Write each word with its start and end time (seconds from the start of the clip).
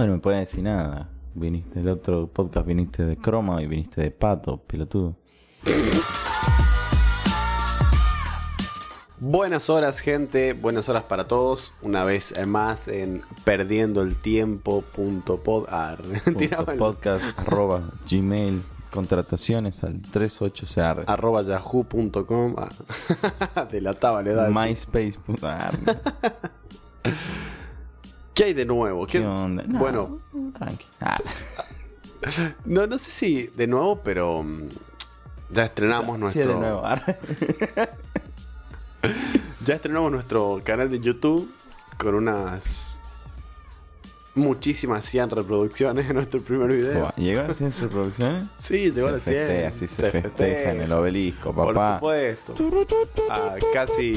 Bueno, 0.00 0.14
me 0.14 0.20
pueden 0.20 0.40
decir 0.40 0.62
nada. 0.62 1.10
Viniste 1.34 1.80
del 1.80 1.90
otro 1.90 2.26
podcast, 2.26 2.66
viniste 2.66 3.04
de 3.04 3.18
croma 3.18 3.60
y 3.60 3.66
viniste 3.66 4.00
de 4.00 4.10
pato, 4.10 4.56
pilotudo. 4.56 5.14
Buenas 9.18 9.68
horas, 9.68 10.00
gente. 10.00 10.54
Buenas 10.54 10.88
horas 10.88 11.04
para 11.04 11.28
todos. 11.28 11.74
Una 11.82 12.02
vez 12.04 12.32
más 12.46 12.88
en 12.88 13.20
perdiendo 13.44 14.00
el 14.00 14.16
tiempo.pod. 14.16 15.66
Ah, 15.68 15.98
tiraba 16.38 16.72
el- 16.72 16.78
podcast 16.78 17.22
arroba 17.38 17.82
gmail 18.10 18.62
contrataciones 18.90 19.84
al 19.84 20.00
38CR 20.00 21.04
arroba 21.08 21.42
yahoo.com. 21.42 22.54
Ah, 22.56 23.66
Delataba 23.70 24.22
la 24.22 24.30
edad. 24.30 24.48
myspace 24.48 25.18
punto. 25.26 25.46
¿Qué 28.40 28.44
hay 28.46 28.54
de 28.54 28.64
nuevo? 28.64 29.06
¿Qué 29.06 29.18
¿Qué- 29.20 29.26
onda? 29.26 29.62
No, 29.64 29.78
Bueno, 29.78 30.18
tranqui. 30.56 30.86
Ah, 31.02 31.20
no, 32.64 32.86
no 32.86 32.96
sé 32.96 33.10
si 33.10 33.48
de 33.48 33.66
nuevo, 33.66 34.00
pero 34.02 34.42
mm, 34.42 34.62
ya 35.50 35.64
estrenamos 35.66 36.16
sí, 36.16 36.20
nuestro. 36.22 36.54
de 36.54 36.58
nuevo. 36.58 36.82
Ya 39.66 39.74
estrenamos 39.74 40.10
nuestro 40.10 40.60
canal 40.64 40.90
de 40.90 41.00
YouTube 41.00 41.50
con 41.98 42.14
unas 42.14 42.98
muchísimas 44.40 45.04
100 45.04 45.30
reproducciones 45.30 46.08
en 46.08 46.16
nuestro 46.16 46.40
primer 46.42 46.68
video. 46.70 47.12
¿Llegó 47.16 47.40
a 47.42 47.54
100 47.54 47.72
reproducciones? 47.80 48.42
Sí, 48.58 48.90
llegó 48.90 49.08
a 49.08 49.10
se 49.10 49.12
las 49.12 49.22
100. 49.22 49.36
festeja, 49.36 49.68
así 49.68 49.86
se, 49.88 50.10
festeja 50.10 50.72
en 50.72 50.80
el 50.82 50.92
obelisco, 50.92 51.52
Por 51.54 51.74
papá. 51.74 51.96
supuesto. 51.96 52.54
Ah, 53.30 53.54
casi. 53.72 54.14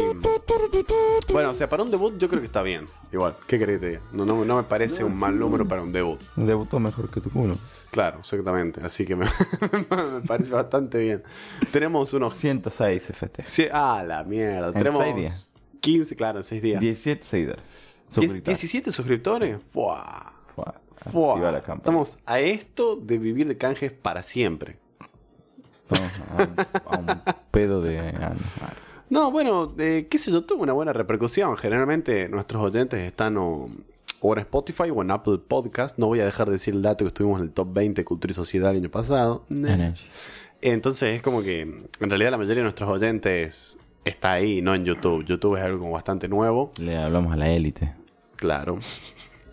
Bueno, 1.32 1.52
o 1.52 1.54
sea, 1.54 1.70
para 1.70 1.84
un 1.84 1.92
debut 1.92 2.18
yo 2.18 2.28
creo 2.28 2.40
que 2.42 2.46
está 2.48 2.62
bien. 2.62 2.86
Igual, 3.12 3.36
¿qué 3.48 3.60
querés 3.60 3.76
que 3.76 3.80
te 3.86 3.90
diga? 3.92 4.02
No, 4.12 4.26
no, 4.26 4.44
no 4.44 4.58
me 4.58 4.64
parece 4.64 5.04
un 5.04 5.18
mal 5.20 5.38
número 5.38 5.68
para 5.68 5.82
un 5.82 5.92
debut. 5.92 6.20
Debutó 6.36 6.80
mejor 6.80 7.10
que 7.10 7.22
tu 7.22 7.30
culo. 7.30 7.56
Claro, 7.92 8.20
exactamente. 8.20 8.82
Así 8.84 9.06
que 9.06 9.16
me, 9.16 9.26
me 9.90 10.22
parece 10.26 10.52
bastante 10.54 10.98
bien. 10.98 11.24
Tenemos 11.72 12.12
unos. 12.14 12.34
106 12.34 13.04
se 13.04 13.14
festeja. 13.14 13.48
cie- 13.48 13.70
Ah, 13.72 14.04
la 14.06 14.24
mierda. 14.24 14.72
Tenemos 14.74 15.04
seis 15.04 15.16
días. 15.16 15.50
15, 15.80 16.16
claro, 16.16 16.40
en 16.40 16.44
6 16.46 16.62
días. 16.62 16.80
17 16.80 17.26
seguidores. 17.26 17.62
Diez- 18.22 18.32
Suscriptores. 18.32 18.60
17 18.62 18.92
suscriptores. 18.92 19.58
Activa 21.34 21.52
la 21.52 21.60
campana. 21.62 21.78
Estamos 21.78 22.18
a 22.26 22.40
esto 22.40 22.96
de 22.96 23.18
vivir 23.18 23.48
de 23.48 23.58
canjes 23.58 23.92
para 23.92 24.24
siempre. 24.24 24.78
Estamos 25.92 26.12
a, 26.88 26.98
un, 26.98 27.10
a 27.10 27.14
un 27.14 27.22
pedo 27.52 27.82
de 27.82 28.00
años. 28.00 28.42
No, 29.10 29.30
bueno, 29.32 29.74
eh, 29.78 30.08
qué 30.10 30.18
sé 30.18 30.32
yo, 30.32 30.44
tuvo 30.44 30.64
una 30.64 30.74
buena 30.74 30.94
repercusión. 30.94 31.56
Generalmente 31.58 32.30
nuestros 32.30 32.64
oyentes 32.64 33.02
están 33.02 33.38
o, 33.38 33.70
o 34.22 34.34
en 34.34 34.40
Spotify 34.40 34.90
o 34.96 35.02
en 35.02 35.12
Apple 35.12 35.40
Podcast. 35.46 35.98
No 36.00 36.08
voy 36.08 36.20
a 36.22 36.26
dejar 36.26 36.48
de 36.48 36.54
decir 36.54 36.74
el 36.74 36.82
dato 36.82 37.04
que 37.04 37.10
estuvimos 37.10 37.40
en 37.40 37.46
el 37.48 37.52
top 37.52 37.74
20 37.74 38.02
de 38.02 38.06
Cultura 38.06 38.32
y 38.32 38.34
Sociedad 38.36 38.72
el 38.72 38.78
año 38.78 38.90
pasado. 38.90 39.44
Entonces 40.62 41.18
es 41.18 41.22
como 41.22 41.42
que 41.44 41.62
en 41.62 42.10
realidad 42.10 42.32
la 42.32 42.38
mayoría 42.38 42.58
de 42.58 42.64
nuestros 42.64 42.90
oyentes 42.90 43.78
está 44.06 44.32
ahí, 44.32 44.62
no 44.62 44.74
en 44.74 44.86
YouTube. 44.86 45.26
YouTube 45.26 45.58
es 45.58 45.64
algo 45.64 45.80
como 45.80 45.92
bastante 45.92 46.30
nuevo. 46.30 46.72
Le 46.80 46.98
hablamos 46.98 47.34
a 47.34 47.36
la 47.36 47.50
élite. 47.52 47.94
Claro. 48.44 48.78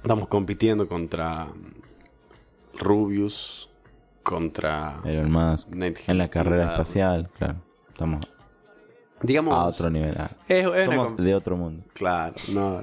Estamos 0.02 0.26
compitiendo 0.26 0.88
contra 0.88 1.46
Rubius, 2.76 3.68
contra... 4.24 4.98
Elon 5.04 5.30
Musk. 5.30 5.68
En 6.08 6.18
la 6.18 6.26
carrera 6.28 6.72
espacial, 6.72 7.28
claro. 7.38 7.54
Estamos 7.88 8.26
Digamos... 9.22 9.54
a 9.54 9.64
otro 9.66 9.90
nivel. 9.90 10.16
es- 10.48 10.66
es 10.66 10.66
una 10.66 10.84
Somos 10.86 11.16
de 11.18 11.34
otro 11.36 11.56
mundo. 11.56 11.84
Claro, 11.92 12.34
no. 12.48 12.80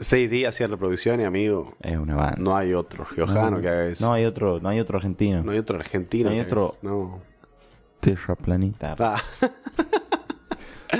Seis 0.00 0.28
días 0.28 0.56
sin 0.56 0.68
reproducción 0.68 1.20
y 1.20 1.24
amigo, 1.24 1.76
Es 1.80 1.96
una 1.96 2.16
banda. 2.16 2.34
no 2.40 2.56
hay 2.56 2.74
otro 2.74 3.04
riojano 3.04 3.60
que 3.60 3.68
haga 3.68 3.86
eso. 3.86 4.04
No 4.04 4.14
hay 4.14 4.24
otro, 4.24 4.58
no 4.58 4.68
hay 4.68 4.80
otro 4.80 4.96
argentino. 4.98 5.44
No 5.44 5.52
hay 5.52 5.58
otro 5.58 5.78
argentino. 5.78 6.24
No 6.24 6.30
hay 6.30 6.36
que 6.38 6.42
haga 6.42 6.50
otro- 6.50 6.70
eso. 6.72 6.78
No. 6.82 7.20
Terraplanista. 8.00 8.96
Ah. 8.98 9.22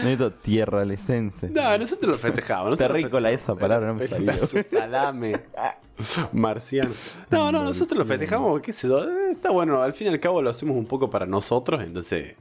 No 0.02 0.08
hay 0.08 0.14
otro 0.14 0.32
tierralecense. 0.32 1.50
No, 1.50 1.76
nosotros 1.78 2.12
lo 2.12 2.18
festejamos. 2.18 2.72
Está 2.72 2.84
nosotros 2.84 3.02
lo 3.02 3.06
rico 3.08 3.20
la 3.20 3.30
esa 3.30 3.54
palabra, 3.54 3.86
no 3.88 3.94
me 3.94 4.00
festejamos. 4.00 4.40
sabía. 4.40 4.62
Salame. 4.64 5.40
Marciano. 6.32 6.90
No, 7.30 7.52
no, 7.52 7.62
nosotros 7.64 7.98
lo 7.98 8.04
festejamos, 8.04 8.60
qué 8.60 8.72
sé 8.72 8.88
yo. 8.88 9.04
eh, 9.04 9.32
Está 9.32 9.50
bueno, 9.50 9.82
al 9.82 9.92
fin 9.92 10.06
y 10.08 10.10
al 10.10 10.20
cabo 10.20 10.42
lo 10.42 10.50
hacemos 10.50 10.76
un 10.76 10.86
poco 10.86 11.10
para 11.10 11.26
nosotros, 11.26 11.82
entonces 11.82 12.36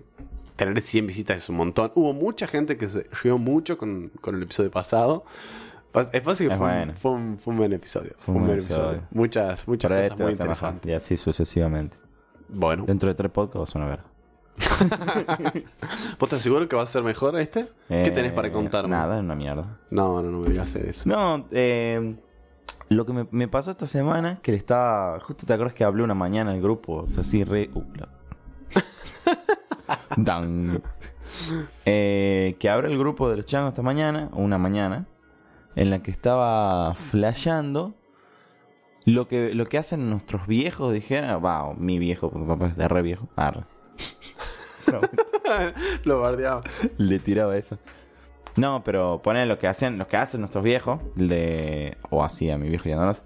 tener 0.55 0.79
100 0.81 1.07
visitas 1.07 1.37
es 1.37 1.49
un 1.49 1.57
montón. 1.57 1.91
Hubo 1.95 2.13
mucha 2.13 2.47
gente 2.47 2.77
que 2.77 2.87
se 2.87 3.07
rió 3.23 3.37
mucho 3.37 3.77
con, 3.77 4.09
con 4.21 4.35
el 4.35 4.43
episodio 4.43 4.71
pasado. 4.71 5.25
Pas- 5.93 6.09
Es 6.13 6.23
fácil 6.23 6.47
que 6.47 6.53
Es 6.53 6.59
fue, 6.59 6.67
bueno. 6.71 6.93
fue, 6.95 7.11
un, 7.11 7.37
fue 7.39 7.51
un 7.53 7.57
buen 7.59 7.73
episodio. 7.73 8.11
Fue 8.17 8.33
un 8.35 8.45
buen 8.45 8.59
episodio. 8.59 9.01
Muchas, 9.11 9.67
muchas 9.67 9.89
Pero 9.89 9.99
cosas 10.01 10.11
este 10.11 10.23
muy 10.23 10.31
interesantes. 10.31 10.89
Y 10.91 10.93
así 10.93 11.17
sucesivamente. 11.17 11.97
Bueno, 12.49 12.85
Dentro 12.85 13.09
de 13.09 13.15
tres 13.15 13.31
podcasts 13.31 13.73
van 13.73 13.83
a 13.83 13.87
ver. 13.87 13.99
¿vos 16.19 16.27
estás 16.29 16.41
seguro 16.41 16.67
que 16.67 16.75
va 16.75 16.83
a 16.83 16.87
ser 16.87 17.03
mejor 17.03 17.37
este? 17.39 17.67
¿Qué 17.87 18.11
tenés 18.11 18.31
para 18.33 18.51
contarme? 18.51 18.89
Nada, 18.89 19.17
es 19.17 19.23
una 19.23 19.35
mierda. 19.35 19.79
No, 19.89 20.21
no, 20.21 20.29
no 20.29 20.39
me 20.39 20.49
digas 20.49 20.75
eso. 20.75 21.07
No, 21.07 21.45
eh, 21.51 22.15
lo 22.89 23.05
que 23.05 23.13
me, 23.13 23.27
me 23.31 23.47
pasó 23.47 23.71
esta 23.71 23.87
semana, 23.87 24.39
que 24.41 24.51
le 24.51 24.57
estaba... 24.57 25.19
Justo 25.21 25.45
te 25.45 25.53
acuerdas 25.53 25.73
que 25.73 25.83
hablé 25.83 26.03
una 26.03 26.13
mañana 26.13 26.51
al 26.51 26.61
grupo, 26.61 27.07
así 27.17 27.43
re... 27.43 27.69
Uh, 27.73 27.83
la-. 27.95 28.09
Eh, 31.85 32.57
que 32.59 32.69
abre 32.69 32.89
el 32.89 32.97
grupo 32.97 33.29
de 33.29 33.37
los 33.37 33.45
changos 33.45 33.69
esta 33.69 33.81
mañana, 33.81 34.29
una 34.33 34.59
mañana, 34.59 35.07
en 35.75 35.89
la 35.89 36.03
que 36.03 36.11
estaba 36.11 36.93
flasheando 36.93 37.95
lo 39.05 39.27
que, 39.27 39.53
lo 39.53 39.65
que 39.65 39.77
hacen 39.77 40.09
nuestros 40.09 40.47
viejos, 40.47 40.93
dijeron, 40.93 41.41
wow, 41.41 41.73
mi 41.75 41.97
viejo, 41.97 42.29
papá 42.29 42.67
es 42.67 42.77
de 42.77 42.87
re 42.87 43.01
viejo. 43.01 43.27
Arre. 43.35 43.63
Lo 46.03 46.19
bardeaba. 46.21 46.61
Le 46.97 47.19
tiraba 47.19 47.57
eso. 47.57 47.77
No, 48.55 48.83
pero 48.83 49.21
ponen 49.23 49.47
lo 49.49 49.57
que 49.57 49.67
hacen, 49.67 49.97
lo 49.97 50.07
que 50.07 50.17
hacen 50.17 50.41
nuestros 50.41 50.63
viejos, 50.63 50.99
de. 51.15 51.97
o 52.09 52.23
hacía 52.23 52.57
mi 52.57 52.69
viejo 52.69 52.87
ya 52.87 52.95
no 52.97 53.03
lo 53.05 53.09
hace, 53.09 53.23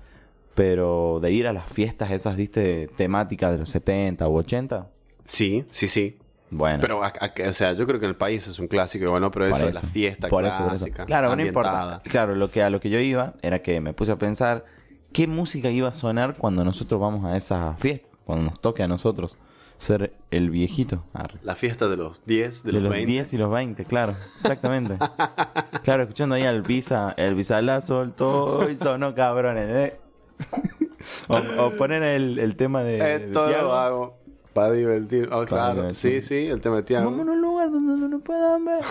Pero 0.56 1.20
de 1.22 1.32
ir 1.32 1.48
a 1.48 1.54
las 1.54 1.72
fiestas 1.72 2.12
esas, 2.12 2.36
viste, 2.38 2.88
temáticas 2.96 3.52
de 3.52 3.58
los 3.58 3.70
70 3.70 4.28
u 4.28 4.38
80. 4.38 4.88
Sí, 5.26 5.66
sí, 5.70 5.88
sí. 5.88 6.18
Bueno. 6.50 6.80
Pero, 6.80 7.04
a- 7.04 7.08
a- 7.08 7.50
o 7.50 7.54
sea, 7.54 7.74
yo 7.74 7.86
creo 7.86 8.00
que 8.00 8.06
en 8.06 8.12
el 8.12 8.16
país 8.16 8.48
es 8.48 8.58
un 8.58 8.70
clásico, 8.70 9.04
igual, 9.04 9.22
¿no? 9.22 9.32
Pero 9.32 9.48
eso, 9.48 9.66
de 9.66 9.74
la 9.74 9.82
fiesta 9.82 10.30
por 10.30 10.46
eso, 10.46 10.64
por 10.64 10.68
eso. 10.76 10.86
clásica, 10.86 11.06
Claro, 11.06 11.36
no 11.36 11.42
importa. 11.46 12.02
Claro, 12.06 12.34
lo 12.36 12.50
que 12.50 12.64
a 12.64 12.70
lo 12.70 12.80
que 12.80 12.90
yo 12.90 13.00
iba 13.00 13.34
era 13.42 13.60
que 13.60 13.82
me 13.82 13.92
puse 13.94 14.14
a 14.14 14.16
pensar 14.16 14.64
qué 15.12 15.28
música 15.28 15.70
iba 15.70 15.90
a 15.90 15.94
sonar 15.94 16.38
cuando 16.38 16.64
nosotros 16.64 17.02
vamos 17.02 17.26
a 17.26 17.36
esas 17.36 17.78
fiestas, 17.82 18.18
cuando 18.24 18.46
nos 18.46 18.62
toque 18.62 18.82
a 18.82 18.88
nosotros 18.88 19.38
ser 19.78 20.14
el 20.32 20.50
viejito. 20.50 21.04
Arre. 21.14 21.40
La 21.44 21.56
fiesta 21.56 21.88
de 21.88 21.98
los 21.98 22.26
10, 22.26 22.64
de, 22.64 22.68
De, 22.72 22.74
los, 22.74 22.84
los 22.84 22.92
20. 22.92 23.12
10 23.12 23.34
y 23.34 23.38
los 23.38 23.52
20, 23.52 23.86
claro, 23.86 24.16
exactamente. 24.34 24.98
claro, 25.84 26.04
escuchando 26.04 26.36
ahí 26.36 26.44
al 26.44 26.62
Visa, 26.64 27.14
el 27.18 27.36
Visa 27.36 27.62
la 27.62 27.82
soltó 27.82 28.70
y 28.70 28.76
sonó 28.76 29.14
cabrones, 29.16 29.70
¿eh? 29.70 29.98
o, 31.28 31.38
o 31.38 31.72
poner 31.72 32.04
el, 32.04 32.40
el 32.40 32.56
tema 32.56 32.84
de, 32.84 32.98
de 32.98 33.16
Esto 33.28 33.44
lo 33.44 33.48
Tiago. 33.50 33.74
hago 33.74 34.18
para 34.54 34.72
divertir. 34.72 35.30
Oh, 35.32 35.46
claro, 35.46 35.76
divertir. 35.82 36.22
sí, 36.24 36.28
sí, 36.28 36.48
el 36.48 36.62
tema 36.62 36.78
de 36.78 36.84
Tiago. 36.84 37.10
Vamos 37.12 37.28
a 37.28 37.32
un 37.32 37.42
lugar 37.42 37.72
donde 37.72 38.02
no 38.02 38.08
nos 38.08 38.22
puedan 38.22 38.66
ver. 38.66 38.84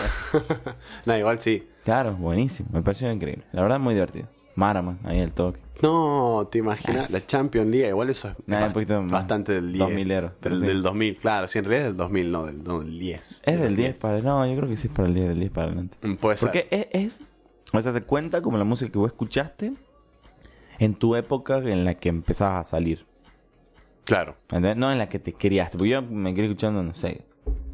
no, 1.05 1.17
igual 1.17 1.39
sí. 1.39 1.67
Claro, 1.83 2.13
buenísimo, 2.13 2.69
me 2.73 2.81
pareció 2.81 3.11
increíble. 3.11 3.45
La 3.51 3.61
verdad, 3.61 3.79
muy 3.79 3.93
divertido. 3.93 4.27
Maraman, 4.57 4.99
ahí 5.05 5.19
el 5.19 5.31
toque. 5.31 5.59
No, 5.81 6.47
te 6.51 6.57
imaginas, 6.57 7.11
la 7.11 7.23
Champions 7.25 7.69
League, 7.69 7.87
igual 7.87 8.09
eso 8.09 8.29
es 8.29 8.35
Nah, 8.47 8.59
ba- 8.61 8.73
poquito 8.73 9.01
bastante 9.05 9.53
del 9.53 9.71
10. 9.73 9.87
2000ero, 9.89 10.31
Del, 10.41 10.59
sí. 10.59 10.65
del 10.65 10.81
2000, 10.81 11.17
claro, 11.17 11.47
sí, 11.47 11.59
en 11.59 11.65
realidad 11.65 11.87
es 11.89 11.93
del 11.93 11.97
2000, 11.97 12.31
no 12.31 12.45
del, 12.47 12.63
no, 12.63 12.79
del 12.79 12.97
10. 12.99 13.41
Es 13.45 13.59
del 13.61 13.75
10 13.75 13.95
para... 13.97 14.19
No, 14.21 14.45
yo 14.47 14.55
creo 14.57 14.67
que 14.67 14.75
sí 14.75 14.87
es 14.87 14.93
para 14.93 15.07
el 15.07 15.13
10, 15.13 15.27
del 15.29 15.39
10 15.39 15.51
para 15.51 15.67
adelante. 15.67 15.97
Mm, 16.01 16.15
Puede 16.15 16.37
ser. 16.37 16.47
Porque 16.49 16.67
es, 16.71 16.87
es... 16.91 17.23
O 17.73 17.79
sea, 17.81 17.93
se 17.93 18.01
cuenta 18.01 18.41
como 18.41 18.57
la 18.57 18.63
música 18.63 18.91
que 18.91 18.97
vos 18.97 19.11
escuchaste 19.11 19.73
en 20.79 20.95
tu 20.95 21.15
época 21.15 21.57
en 21.59 21.85
la 21.85 21.93
que 21.93 22.09
empezabas 22.09 22.65
a 22.67 22.69
salir. 22.69 23.05
Claro. 24.05 24.35
¿Entendés? 24.49 24.77
No 24.77 24.91
en 24.91 24.97
la 24.97 25.09
que 25.09 25.19
te 25.19 25.33
criaste. 25.33 25.77
Porque 25.77 25.91
yo 25.91 26.01
me 26.01 26.33
quedé 26.33 26.45
escuchando, 26.45 26.81
no 26.81 26.95
sé, 26.95 27.21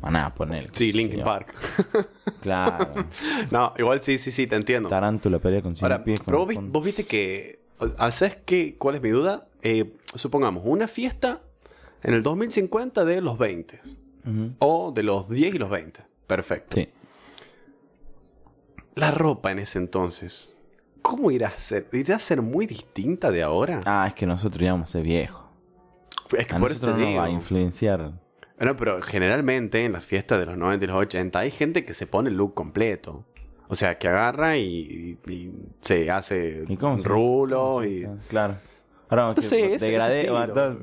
Maná, 0.03 0.33
poner. 0.35 0.69
Sí, 0.73 0.91
Linkin 0.91 1.23
Park. 1.23 1.53
Claro. 2.41 3.05
no, 3.51 3.73
igual 3.77 4.01
sí, 4.01 4.17
sí, 4.17 4.29
sí, 4.29 4.47
te 4.47 4.55
entiendo. 4.57 4.89
Tarántula 4.89 5.39
pelea 5.39 5.61
con 5.61 5.75
cien 5.75 5.89
Ahora, 5.89 6.03
pies. 6.03 6.19
pero 6.25 6.39
vos, 6.39 6.47
vi- 6.49 6.57
vos 6.59 6.83
viste 6.83 7.05
que. 7.05 7.59
¿Sabes 8.11 8.37
qué? 8.45 8.75
¿Cuál 8.77 8.95
es 8.95 9.01
mi 9.01 9.09
duda? 9.11 9.47
Eh, 9.61 9.93
supongamos, 10.13 10.63
una 10.65 10.87
fiesta 10.89 11.41
en 12.03 12.13
el 12.13 12.21
2050 12.21 13.05
de 13.05 13.21
los 13.21 13.37
20. 13.37 13.79
Ujú. 14.25 14.51
O 14.59 14.91
de 14.91 15.03
los 15.03 15.29
10 15.29 15.55
y 15.55 15.57
los 15.57 15.69
20. 15.69 16.01
Perfecto. 16.27 16.75
Sí. 16.75 16.89
La 18.95 19.11
ropa 19.11 19.51
en 19.51 19.59
ese 19.59 19.79
entonces. 19.79 20.55
¿Cómo 21.01 21.31
irá 21.31 21.49
a 21.49 21.59
ser? 21.59 21.87
¿Irá 21.93 22.17
a 22.17 22.19
ser 22.19 22.41
muy 22.41 22.65
distinta 22.65 23.31
de 23.31 23.41
ahora? 23.43 23.79
Ah, 23.85 24.05
es 24.07 24.13
que 24.13 24.25
nosotros 24.25 24.61
íbamos 24.61 24.89
a 24.89 24.91
ser 24.93 25.03
viejos. 25.03 25.43
es 26.37 26.45
que 26.47 26.55
A 26.55 26.59
por 26.59 26.71
eso 26.71 26.87
nosotros 26.87 26.95
te 26.97 27.01
no 27.03 27.07
digo. 27.07 27.19
va 27.21 27.25
a 27.25 27.29
influenciar. 27.29 28.11
Bueno, 28.57 28.75
pero 28.77 29.01
generalmente 29.01 29.83
en 29.85 29.91
las 29.93 30.05
fiestas 30.05 30.39
de 30.39 30.45
los 30.45 30.57
90 30.57 30.85
y 30.85 30.87
los 30.87 30.97
80 30.97 31.39
hay 31.39 31.51
gente 31.51 31.83
que 31.85 31.93
se 31.93 32.07
pone 32.07 32.29
el 32.29 32.37
look 32.37 32.53
completo. 32.53 33.25
O 33.67 33.75
sea, 33.75 33.97
que 33.97 34.07
agarra 34.07 34.57
y, 34.57 35.17
y 35.27 35.51
se 35.81 36.11
hace 36.11 36.63
¿Y 36.67 36.77
cómo 36.77 36.99
se- 36.99 37.07
rulo 37.07 37.57
cómo 37.57 37.81
se- 37.81 37.89
y... 37.89 38.05
Claro. 38.29 38.57
Ahora 39.09 39.33
ese- 39.37 39.77
degradé, 39.79 40.29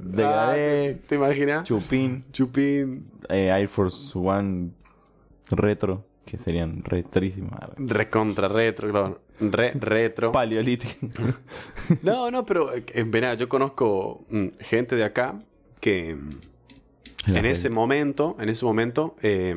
degradé, 0.02 0.98
Ah, 1.00 1.06
¿Te 1.08 1.14
imaginas? 1.14 1.64
chupín, 1.64 2.24
Chupín. 2.32 3.06
eh, 3.28 3.48
Air 3.48 3.66
Force 3.68 4.16
One 4.16 4.70
retro, 5.50 6.04
que 6.24 6.38
serían 6.38 6.82
retrísimos. 6.84 7.52
Recontra 7.76 8.48
retro, 8.48 8.90
claro. 8.90 9.20
Re, 9.40 9.72
retro. 9.72 10.30
Paleolítico. 10.32 11.08
No, 12.02 12.30
no, 12.30 12.44
pero 12.46 12.72
eh, 12.74 12.84
verá, 13.06 13.34
yo 13.34 13.48
conozco 13.48 14.24
mm, 14.30 14.46
gente 14.60 14.96
de 14.96 15.04
acá 15.04 15.40
que 15.80 16.16
en 17.26 17.44
ese 17.46 17.70
momento, 17.70 18.36
en 18.40 18.48
ese 18.48 18.64
momento, 18.64 19.16
eh, 19.22 19.54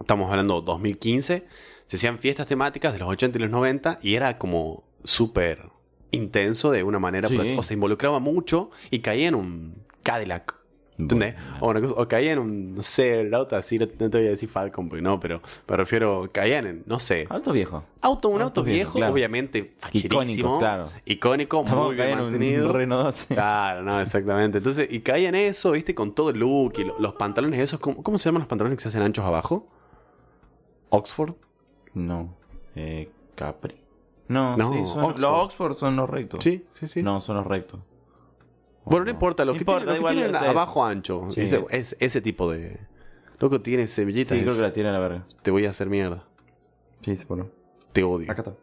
estamos 0.00 0.30
hablando 0.30 0.60
2015, 0.60 1.46
se 1.86 1.96
hacían 1.96 2.18
fiestas 2.18 2.46
temáticas 2.46 2.92
de 2.92 2.98
los 2.98 3.08
80 3.08 3.38
y 3.38 3.40
los 3.42 3.50
90 3.50 3.98
y 4.02 4.14
era 4.14 4.38
como 4.38 4.84
súper 5.04 5.70
intenso 6.10 6.70
de 6.70 6.82
una 6.82 6.98
manera, 6.98 7.28
Sí. 7.28 7.54
o 7.56 7.62
se 7.62 7.74
involucraba 7.74 8.18
mucho 8.18 8.70
y 8.90 9.00
caía 9.00 9.28
en 9.28 9.34
un 9.34 9.86
Cadillac. 10.02 10.55
¿Entendés? 10.98 11.34
O, 11.60 11.68
una 11.68 11.80
cosa- 11.82 11.94
o 11.96 12.08
caía 12.08 12.32
en 12.32 12.38
un, 12.38 12.74
no 12.76 12.82
sé, 12.82 13.20
el 13.20 13.34
auto 13.34 13.54
así, 13.54 13.78
no, 13.78 13.86
te 13.86 14.08
voy 14.08 14.26
a 14.26 14.30
decir 14.30 14.48
Falcon, 14.48 14.88
porque 14.88 15.02
no, 15.02 15.20
pero 15.20 15.42
me 15.68 15.76
refiero, 15.76 16.28
caían 16.32 16.66
en, 16.66 16.82
no 16.86 16.98
sé, 16.98 17.26
Alto 17.28 17.52
viejo. 17.52 17.84
auto, 18.00 18.28
un 18.28 18.40
Autos 18.40 18.46
auto 18.46 18.62
viejos, 18.64 18.94
viejo, 18.94 18.98
claro. 18.98 19.12
obviamente 19.12 19.74
facherísimo, 19.78 20.58
claro. 20.58 20.88
icónico, 21.04 21.60
Estamos 21.60 21.86
muy 21.88 21.96
bien 21.96 22.18
mantenido. 22.18 22.66
un 22.68 22.74
Renault 22.74 23.04
12. 23.04 23.34
Claro, 23.34 23.82
no, 23.82 24.00
exactamente. 24.00 24.58
Entonces, 24.58 24.88
y 24.90 25.00
caía 25.00 25.28
en 25.28 25.34
eso, 25.34 25.72
viste, 25.72 25.94
con 25.94 26.14
todo 26.14 26.30
el 26.30 26.38
look 26.38 26.72
y 26.78 26.84
lo- 26.84 26.98
los 26.98 27.12
pantalones 27.14 27.60
esos, 27.60 27.78
¿cómo, 27.78 28.02
cómo 28.02 28.16
se 28.16 28.30
llaman 28.30 28.40
los 28.40 28.48
pantalones 28.48 28.78
que 28.78 28.82
se 28.82 28.88
hacen 28.88 29.02
anchos 29.02 29.24
abajo? 29.24 29.68
Oxford. 30.88 31.34
No. 31.94 32.34
Eh, 32.74 33.10
Capri. 33.34 33.74
No, 34.28 34.56
No, 34.56 34.72
sí, 34.72 34.86
son- 34.86 35.04
Oxford. 35.04 35.20
los 35.20 35.44
Oxford 35.44 35.74
son 35.74 35.96
los 35.96 36.08
rectos. 36.08 36.42
Sí, 36.42 36.64
sí, 36.72 36.88
sí. 36.88 37.02
No, 37.02 37.20
son 37.20 37.36
los 37.36 37.46
rectos. 37.46 37.80
Bueno, 38.86 39.04
no 39.04 39.10
importa, 39.10 39.44
los 39.44 39.54
No 39.54 39.58
que 39.58 39.62
importa, 39.62 39.84
tienen, 39.84 40.02
los 40.02 40.10
que 40.10 40.14
igual 40.14 40.30
tienen 40.32 40.42
es 40.42 40.48
abajo 40.56 40.84
ancho. 40.84 41.26
Sí. 41.30 41.40
Ese, 41.42 41.64
es, 41.70 41.96
ese 42.00 42.20
tipo 42.20 42.50
de... 42.50 42.78
Loco, 43.38 43.60
tiene 43.60 43.86
semillitas. 43.86 44.36
Sí, 44.38 44.42
creo 44.44 44.56
que 44.56 44.62
la 44.62 44.72
tiene 44.72 44.88
a 44.88 44.92
la 44.92 44.98
verga. 44.98 45.26
Te 45.42 45.50
voy 45.50 45.66
a 45.66 45.70
hacer 45.70 45.88
mierda. 45.90 46.24
Sí, 47.02 47.16
sí, 47.16 47.26
por 47.26 47.38
lo- 47.38 47.50
Te 47.92 48.02
odio. 48.02 48.30
Acá 48.32 48.40
está. 48.42 48.54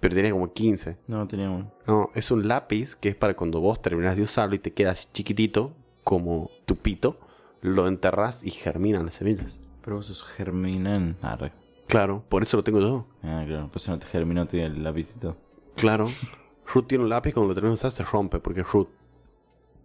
Pero 0.00 0.14
tiene 0.14 0.30
como 0.30 0.52
15. 0.52 0.96
No, 1.06 1.18
no 1.18 1.28
tenía 1.28 1.50
uno. 1.50 1.70
No, 1.86 2.10
es 2.14 2.30
un 2.30 2.48
lápiz 2.48 2.96
que 2.96 3.10
es 3.10 3.14
para 3.14 3.34
cuando 3.34 3.60
vos 3.60 3.80
terminás 3.82 4.16
de 4.16 4.22
usarlo 4.22 4.54
y 4.54 4.58
te 4.58 4.72
queda 4.72 4.92
así 4.92 5.08
chiquitito, 5.12 5.72
como 6.04 6.50
tu 6.64 6.76
pito, 6.76 7.18
lo 7.60 7.86
enterrás 7.86 8.42
y 8.44 8.50
germinan 8.50 9.04
las 9.04 9.14
semillas. 9.16 9.60
Pero 9.84 9.96
vos 9.96 10.06
sos 10.06 10.24
germinan. 10.24 11.16
Ah, 11.22 11.36
re. 11.36 11.52
Claro, 11.86 12.24
por 12.28 12.42
eso 12.42 12.56
lo 12.56 12.64
tengo 12.64 12.80
yo. 12.80 13.06
Ah, 13.22 13.44
claro. 13.46 13.68
Pues 13.70 13.86
no 13.88 13.98
te 13.98 14.06
germinó 14.06 14.46
tiene 14.46 14.66
el 14.66 14.82
lapicito. 14.82 15.36
Claro. 15.76 16.06
Root 16.72 16.86
tiene 16.88 17.04
un 17.04 17.10
lápiz, 17.10 17.32
cuando 17.32 17.48
lo 17.48 17.54
terminas 17.54 17.80
de 17.80 17.86
usar 17.88 17.92
se 17.92 18.10
rompe, 18.10 18.38
porque 18.40 18.60
es 18.60 18.72
root. 18.72 18.88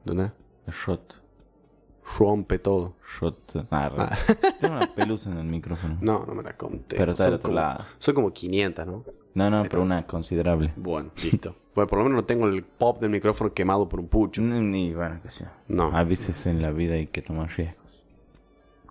¿Entendés? 0.05 0.31
El 0.67 0.73
shot. 0.73 1.15
Rompe 2.19 2.59
todo. 2.59 2.93
Shot. 3.19 3.65
Ah. 3.71 3.91
Ah. 3.97 4.17
Tengo 4.61 4.75
una 4.75 4.93
pelusa 4.93 5.31
en 5.31 5.39
el 5.39 5.45
micrófono. 5.47 5.97
No, 6.01 6.23
no 6.25 6.35
me 6.35 6.43
la 6.43 6.55
conté. 6.55 6.95
Pero 6.97 7.13
está 7.13 7.25
del 7.25 7.33
otro 7.35 7.49
como- 7.49 7.55
lado. 7.59 7.85
Son 7.97 8.13
como 8.13 8.31
500, 8.31 8.85
¿no? 8.85 9.03
No, 9.33 9.49
no, 9.49 9.63
pero 9.63 9.81
una 9.81 10.05
considerable. 10.05 10.71
Bueno, 10.75 11.09
listo. 11.23 11.55
bueno, 11.73 11.87
por 11.87 11.97
lo 11.99 12.05
menos 12.05 12.17
no 12.21 12.25
tengo 12.25 12.45
el 12.47 12.63
pop 12.63 12.99
del 13.01 13.09
micrófono 13.09 13.53
quemado 13.53 13.89
por 13.89 13.99
un 13.99 14.07
pucho. 14.07 14.41
Ni, 14.41 14.93
bueno, 14.93 15.19
que 15.23 15.31
sea. 15.31 15.51
No. 15.67 15.95
A 15.95 16.03
veces 16.03 16.45
en 16.45 16.61
la 16.61 16.71
vida 16.71 16.93
hay 16.93 17.07
que 17.07 17.21
tomar 17.21 17.49
riesgos. 17.49 17.83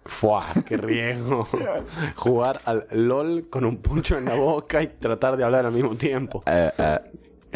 ¡Fua! 0.07 0.45
¡Qué 0.67 0.77
riesgo! 0.77 1.49
Jugar 2.17 2.61
al 2.67 2.87
LOL 2.91 3.49
con 3.49 3.65
un 3.65 3.79
pucho 3.79 4.19
en 4.19 4.27
la 4.27 4.35
boca 4.35 4.83
y 4.83 4.89
tratar 4.89 5.37
de 5.39 5.45
hablar 5.45 5.65
al 5.65 5.73
mismo 5.73 5.95
tiempo. 5.95 6.43
Eh, 6.45 6.71
eh, 6.77 6.99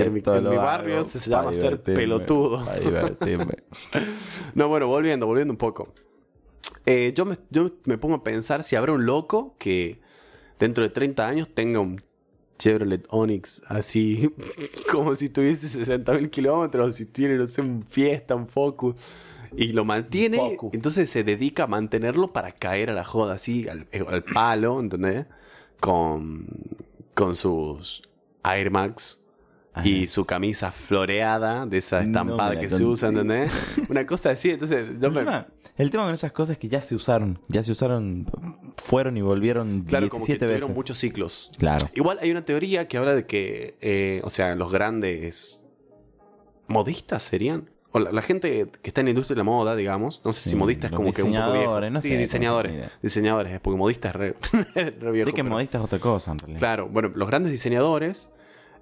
En 0.06 0.12
mi- 0.14 0.20
en 0.20 0.44
barrio 0.56 1.04
se 1.04 1.30
llama 1.30 1.52
ser 1.52 1.82
pelotudo. 1.96 2.64
pa' 2.64 2.76
divertirme. 2.76 3.54
No, 4.54 4.68
bueno, 4.68 4.86
volviendo, 4.86 5.26
volviendo 5.26 5.52
un 5.52 5.58
poco. 5.58 5.92
Eh, 6.86 7.12
yo, 7.14 7.24
me, 7.24 7.38
yo 7.50 7.70
me 7.84 7.98
pongo 7.98 8.16
a 8.16 8.24
pensar 8.24 8.62
si 8.62 8.76
habrá 8.76 8.92
un 8.92 9.04
loco 9.06 9.54
que 9.58 10.00
dentro 10.58 10.82
de 10.84 10.90
30 10.90 11.26
años 11.28 11.48
tenga 11.54 11.80
un 11.80 12.02
Chevrolet 12.58 13.06
Onix 13.10 13.62
así, 13.68 14.30
como 14.90 15.14
si 15.14 15.28
tuviese 15.28 15.68
60.000 15.68 16.28
kilómetros, 16.30 16.96
si 16.96 17.06
tiene, 17.06 17.36
no 17.36 17.46
sé, 17.46 17.60
un 17.60 17.84
Fiesta, 17.88 18.34
un 18.34 18.48
Focus, 18.48 18.96
y 19.56 19.68
lo 19.68 19.84
mantiene, 19.84 20.38
Focus. 20.38 20.74
entonces 20.74 21.08
se 21.08 21.22
dedica 21.24 21.64
a 21.64 21.66
mantenerlo 21.68 22.32
para 22.32 22.52
caer 22.52 22.90
a 22.90 22.94
la 22.94 23.04
joda 23.04 23.34
así, 23.34 23.68
al, 23.68 23.86
eh, 23.92 24.02
al 24.06 24.24
palo, 24.24 24.80
¿entendés? 24.80 25.26
Con, 25.78 26.46
con 27.14 27.36
sus 27.36 28.02
Air 28.44 28.70
Max. 28.70 29.24
Y 29.84 30.06
su 30.06 30.24
camisa 30.24 30.72
floreada 30.72 31.66
de 31.66 31.78
esa 31.78 32.00
estampada 32.00 32.58
que 32.58 32.70
se 32.70 32.84
usa. 32.84 33.08
¿entendés? 33.08 33.52
Una 33.88 34.04
cosa 34.06 34.30
así, 34.30 34.50
entonces 34.50 34.86
yo 35.00 35.10
me, 35.10 35.20
Encima, 35.20 35.46
el 35.76 35.90
tema 35.90 36.04
con 36.04 36.14
esas 36.14 36.32
cosas 36.32 36.54
es 36.54 36.58
que 36.58 36.68
ya 36.68 36.80
se 36.80 36.94
usaron. 36.94 37.38
Ya 37.48 37.62
se 37.62 37.72
usaron, 37.72 38.26
fueron 38.76 39.16
y 39.16 39.20
volvieron 39.22 39.82
Claro, 39.82 40.08
como 40.08 40.24
que 40.24 40.32
17 40.32 40.46
tuvieron 40.46 40.68
veces. 40.70 40.76
muchos 40.76 40.98
ciclos. 40.98 41.50
Claro. 41.58 41.88
Igual 41.94 42.18
hay 42.20 42.30
una 42.30 42.44
teoría 42.44 42.88
que 42.88 42.96
habla 42.98 43.14
de 43.14 43.26
que, 43.26 43.76
eh, 43.80 44.20
o 44.24 44.30
sea, 44.30 44.54
los 44.56 44.72
grandes 44.72 45.66
modistas 46.66 47.22
serían. 47.22 47.70
O 47.90 47.98
la, 48.00 48.12
la 48.12 48.20
gente 48.20 48.66
que 48.82 48.90
está 48.90 49.00
en 49.00 49.06
la 49.06 49.10
industria 49.12 49.34
de 49.34 49.38
la 49.38 49.44
moda, 49.44 49.74
digamos. 49.74 50.20
No 50.24 50.32
sé 50.34 50.42
si 50.42 50.50
Sí, 50.50 50.56
modista 50.56 50.88
es 50.88 50.92
como 50.92 51.10
que 51.12 51.22
un 51.22 51.32
poco 51.32 51.52
viejo. 51.52 51.80
no 51.90 52.02
sí, 52.02 52.08
sé, 52.10 52.18
diseñadores. 52.18 52.90
diseñadores, 53.02 53.52
es 53.54 53.60
porque 53.60 53.78
modista 53.78 54.08
es 54.08 54.14
re, 54.14 54.34
re 54.74 55.10
viejo. 55.12 55.30
Sí 55.30 55.32
que 55.34 55.42
pero- 55.42 55.54
modista 55.54 55.78
es 55.78 55.84
otra 55.84 55.98
cosa, 55.98 56.32
en 56.32 56.38
realidad. 56.38 56.58
Claro, 56.58 56.88
bueno, 56.88 57.10
los 57.14 57.26
grandes 57.28 57.50
diseñadores 57.50 58.30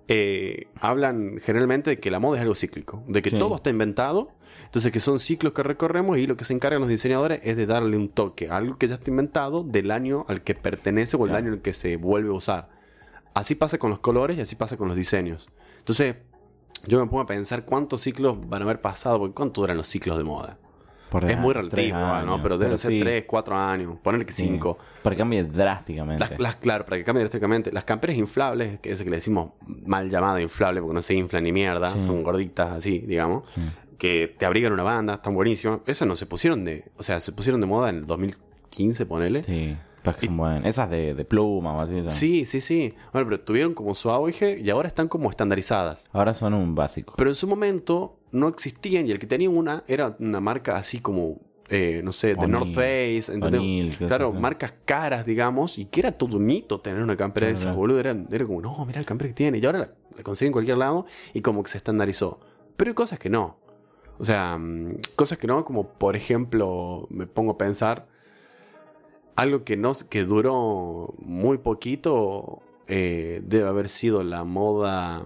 eh, 0.08 0.68
hablan 0.80 1.38
generalmente 1.42 1.90
de 1.90 1.98
que 1.98 2.10
la 2.10 2.20
moda 2.20 2.36
es 2.38 2.42
algo 2.42 2.54
cíclico, 2.54 3.02
de 3.08 3.22
que 3.22 3.30
Sí. 3.30 3.38
todo 3.38 3.56
está 3.56 3.70
inventado, 3.70 4.30
entonces 4.64 4.92
que 4.92 5.00
son 5.00 5.18
ciclos 5.18 5.52
que 5.52 5.62
recorremos 5.64 6.18
y 6.18 6.26
lo 6.28 6.36
que 6.36 6.44
se 6.44 6.52
encargan 6.54 6.80
los 6.80 6.88
diseñadores 6.88 7.40
es 7.42 7.56
de 7.56 7.66
darle 7.66 7.96
un 7.96 8.08
toque 8.08 8.48
a 8.48 8.56
algo 8.56 8.78
que 8.78 8.86
ya 8.88 8.94
está 8.94 9.10
inventado 9.10 9.64
del 9.64 9.90
año 9.90 10.24
al 10.28 10.42
que 10.42 10.54
pertenece 10.54 11.16
o 11.16 11.24
el 11.24 11.30
Claro. 11.30 11.38
año 11.38 11.48
en 11.48 11.54
el 11.54 11.60
que 11.62 11.74
se 11.74 11.96
vuelve 11.96 12.30
a 12.30 12.34
usar. 12.34 12.68
Así 13.34 13.54
pasa 13.56 13.78
con 13.78 13.90
los 13.90 13.98
colores 13.98 14.38
y 14.38 14.40
así 14.40 14.54
pasa 14.56 14.76
con 14.76 14.86
los 14.88 14.96
diseños. 14.96 15.48
Entonces, 15.78 16.16
yo 16.86 17.00
me 17.00 17.06
pongo 17.06 17.22
a 17.22 17.26
pensar 17.26 17.64
cuántos 17.64 18.02
ciclos 18.02 18.36
van 18.48 18.62
a 18.62 18.64
haber 18.64 18.80
pasado, 18.80 19.18
porque 19.18 19.34
cuánto 19.34 19.60
duran 19.60 19.76
los 19.76 19.88
ciclos 19.88 20.16
de 20.18 20.24
moda. 20.24 20.58
Por 21.10 21.30
es 21.30 21.38
muy 21.38 21.54
relativo, 21.54 21.96
¿no? 22.24 22.42
Pero 22.42 22.58
deben 22.58 22.76
ser 22.78 22.90
sí, 22.90 22.98
3, 22.98 23.24
4 23.26 23.56
años, 23.56 23.96
ponerle 24.02 24.26
que 24.26 24.32
sí. 24.32 24.42
5. 24.42 24.76
Para 25.02 25.14
que 25.14 25.18
cambie 25.20 25.44
drásticamente. 25.44 26.18
Las, 26.20 26.38
las- 26.38 26.56
claro, 26.56 26.84
para 26.84 26.96
que 26.96 27.04
cambie 27.04 27.22
drásticamente. 27.22 27.70
Las 27.72 27.84
camperas 27.84 28.16
inflables, 28.16 28.80
que 28.80 28.90
es 28.92 29.02
que 29.02 29.10
le 29.10 29.16
decimos 29.16 29.52
mal 29.66 30.10
llamado 30.10 30.38
inflable 30.40 30.80
porque 30.80 30.94
no 30.94 31.02
se 31.02 31.14
inflan 31.14 31.44
ni 31.44 31.52
mierda, 31.52 31.90
Sí. 31.90 32.00
son 32.00 32.22
gorditas 32.22 32.72
así, 32.72 32.98
digamos, 33.00 33.44
Sí. 33.54 33.62
que 33.98 34.34
te 34.36 34.44
abrigan 34.46 34.72
una 34.72 34.82
banda, 34.82 35.14
están 35.14 35.34
buenísimas. 35.34 35.78
Esas 35.86 36.08
no 36.08 36.16
se 36.16 36.26
pusieron 36.26 36.64
de, 36.64 36.84
o 36.96 37.02
sea, 37.02 37.20
se 37.20 37.32
pusieron 37.32 37.60
de 37.60 37.66
moda 37.66 37.88
en 37.90 37.96
el 37.98 38.06
2015, 38.06 39.06
ponele. 39.06 39.42
Sí, 39.42 39.76
Sí, 40.06 40.12
que 40.20 40.26
son 40.26 40.36
buenas. 40.36 40.64
Esas 40.66 40.88
de, 40.88 41.14
de 41.14 41.24
pluma, 41.24 41.72
más 41.72 41.88
bien. 41.88 42.08
sí, 42.12 42.46
sí, 42.46 42.94
Bueno, 43.12 43.28
pero 43.28 43.40
tuvieron 43.40 43.74
como 43.74 43.92
su 43.94 44.08
auge 44.10 44.56
y 44.60 44.70
ahora 44.70 44.86
están 44.86 45.08
como 45.08 45.30
estandarizadas. 45.30 46.04
Ahora 46.12 46.32
son 46.32 46.54
un 46.54 46.74
básico. 46.76 47.14
Pero 47.16 47.30
en 47.30 47.34
su 47.36 47.48
momento 47.48 48.15
no 48.32 48.48
existían 48.48 49.06
y 49.06 49.12
el 49.12 49.18
que 49.18 49.26
tenía 49.26 49.50
una 49.50 49.84
era 49.86 50.16
una 50.18 50.40
marca 50.40 50.76
así 50.76 51.00
como, 51.00 51.40
eh, 51.68 52.00
no 52.04 52.12
sé, 52.12 52.34
de 52.34 52.46
North 52.46 52.72
Face. 52.72 53.32
claro, 53.98 54.32
marcas 54.32 54.74
caras, 54.84 55.26
digamos, 55.26 55.78
y 55.78 55.86
que 55.86 56.00
era 56.00 56.12
todo 56.12 56.36
un 56.36 56.50
hito 56.50 56.78
tener 56.78 57.02
una 57.02 57.16
campera 57.16 57.46
de 57.46 57.54
esas, 57.54 57.74
boludo. 57.74 58.00
Era, 58.00 58.16
era 58.30 58.44
como, 58.44 58.60
no, 58.60 58.84
mira 58.86 59.00
el 59.00 59.06
campera 59.06 59.28
que 59.28 59.34
tiene. 59.34 59.58
Y 59.58 59.66
ahora 59.66 59.78
la, 59.78 59.90
la 60.16 60.22
consigue 60.22 60.46
en 60.48 60.52
cualquier 60.52 60.78
lado 60.78 61.06
y 61.34 61.40
como 61.40 61.62
que 61.62 61.70
se 61.70 61.78
estandarizó. 61.78 62.40
Pero 62.76 62.90
hay 62.90 62.94
cosas 62.94 63.18
que 63.18 63.30
no. 63.30 63.56
O 64.18 64.24
sea, 64.24 64.56
mm, 64.58 64.98
cosas 65.14 65.38
que 65.38 65.46
no, 65.46 65.64
como 65.64 65.88
por 65.88 66.16
ejemplo, 66.16 67.06
me 67.10 67.26
pongo 67.26 67.52
a 67.52 67.58
pensar, 67.58 68.06
algo 69.36 69.64
que, 69.64 69.76
no, 69.76 69.92
que 70.08 70.24
duró 70.24 71.14
muy 71.18 71.58
poquito 71.58 72.62
eh, 72.88 73.42
debe 73.44 73.68
haber 73.68 73.88
sido 73.88 74.22
la 74.22 74.44
moda. 74.44 75.24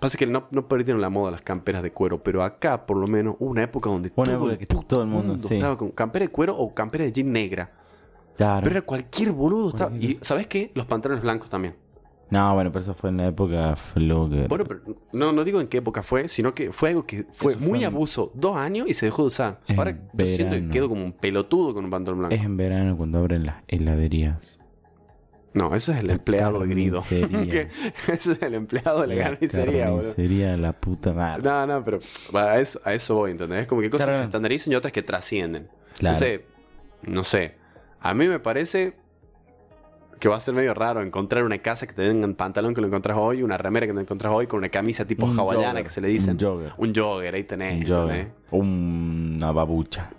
Pasa 0.00 0.16
que 0.16 0.26
no, 0.26 0.44
no 0.50 0.66
perdieron 0.66 1.00
la 1.02 1.10
moda 1.10 1.30
las 1.30 1.42
camperas 1.42 1.82
de 1.82 1.92
cuero, 1.92 2.22
pero 2.22 2.42
acá 2.42 2.86
por 2.86 2.96
lo 2.96 3.06
menos 3.06 3.36
hubo 3.38 3.50
una 3.50 3.62
época 3.62 3.90
donde 3.90 4.10
Una 4.16 4.24
todo, 4.24 4.36
época 4.36 4.52
el 4.52 4.58
que 4.58 4.66
puto 4.66 4.86
todo 4.86 5.02
el 5.02 5.08
mundo, 5.08 5.38
sí. 5.38 5.54
estaba 5.54 5.76
con 5.76 5.90
campera 5.90 6.24
de 6.24 6.30
cuero 6.30 6.56
o 6.56 6.72
campera 6.74 7.04
de 7.04 7.12
jean 7.12 7.30
negra. 7.32 7.72
Claro. 8.36 8.62
Pero 8.64 8.76
era 8.78 8.82
cualquier 8.86 9.32
boludo. 9.32 9.68
estaba- 9.68 9.94
Y. 9.96 10.18
¿sabes 10.22 10.46
qué? 10.46 10.70
Los 10.74 10.86
pantalones 10.86 11.22
blancos 11.22 11.50
también. 11.50 11.76
No, 12.30 12.52
bueno, 12.54 12.72
pero 12.72 12.82
eso 12.82 12.94
fue 12.94 13.10
en 13.10 13.18
la 13.18 13.28
época 13.28 13.76
Flogger. 13.76 14.48
Bueno, 14.48 14.64
pero 14.64 14.80
no, 15.12 15.30
no 15.32 15.44
digo 15.44 15.60
en 15.60 15.68
qué 15.68 15.76
época 15.78 16.02
fue, 16.02 16.26
sino 16.26 16.52
que 16.54 16.72
fue 16.72 16.88
algo 16.88 17.04
que 17.04 17.26
fue 17.34 17.52
Eso 17.52 17.60
muy 17.60 17.68
fue 17.70 17.78
en- 17.80 17.84
abuso. 17.84 18.32
Dos 18.34 18.56
años 18.56 18.88
y 18.88 18.94
se 18.94 19.06
dejó 19.06 19.22
de 19.22 19.26
usar. 19.28 19.60
Ahora 19.76 19.94
yo 20.14 20.26
siento 20.26 20.56
que 20.56 20.68
quedo 20.70 20.88
como 20.88 21.04
un 21.04 21.12
pelotudo 21.12 21.74
con 21.74 21.84
un 21.84 21.90
pantalón 21.90 22.20
blanco. 22.20 22.34
Es 22.34 22.42
en 22.42 22.56
verano 22.56 22.96
cuando 22.96 23.18
abren 23.18 23.44
las 23.44 23.56
heladerías. 23.68 24.58
No, 25.54 25.74
eso 25.74 25.92
es 25.92 26.00
el 26.00 26.10
empleado 26.10 26.60
de 26.60 26.66
grido. 26.68 27.00
carnicería. 27.00 27.68
Eso 28.08 28.32
es 28.32 28.42
el 28.42 28.54
empleado 28.54 29.00
de 29.06 29.14
la, 29.14 29.22
carnicería, 29.24 29.90
boludo. 29.90 30.08
carnicería, 30.10 30.56
la 30.56 30.72
puta 30.72 31.12
madre. 31.12 31.42
No, 31.42 31.66
no, 31.66 31.84
pero 31.84 32.00
a 32.34 32.58
eso, 32.58 32.80
a 32.84 32.92
eso 32.92 33.14
voy, 33.14 33.30
¿entendés? 33.30 33.60
Es 33.62 33.66
como 33.66 33.80
que 33.80 33.88
cosas 33.90 34.06
Claro. 34.08 34.18
se 34.18 34.24
estandarizan 34.24 34.72
y 34.72 34.76
otras 34.76 34.92
que 34.92 35.02
trascienden. 35.02 35.68
Claro. 35.98 36.16
Entonces, 36.16 36.40
no 37.06 37.24
sé. 37.24 37.52
A 38.00 38.12
mí 38.14 38.28
me 38.28 38.38
parece 38.40 38.94
Que 40.20 40.28
va 40.28 40.36
a 40.36 40.40
ser 40.40 40.54
medio 40.54 40.72
raro 40.74 41.02
encontrar 41.02 41.44
una 41.44 41.58
casa 41.58 41.86
que 41.86 41.92
te 41.92 42.02
den 42.02 42.24
un 42.24 42.34
pantalón 42.34 42.72
que 42.74 42.80
lo 42.80 42.86
encontrás 42.86 43.16
hoy, 43.18 43.42
una 43.42 43.56
remera 43.58 43.86
que 43.86 43.92
te 43.92 44.00
encontrás 44.00 44.32
hoy, 44.32 44.46
con 44.46 44.58
una 44.58 44.68
camisa 44.70 45.04
tipo 45.04 45.26
Un 45.26 45.38
hawaiana 45.38 45.68
jogger. 45.70 45.84
que 45.84 45.90
se 45.90 46.00
le 46.00 46.08
dicen. 46.08 46.30
Un 46.32 46.38
jogger. 46.40 46.72
Un 46.78 46.94
jogger, 46.94 47.34
ahí 47.34 47.44
tenés. 47.44 47.80
Un 47.80 47.86
jogger. 47.94 48.30
Una 48.50 49.52
babucha. 49.52 50.10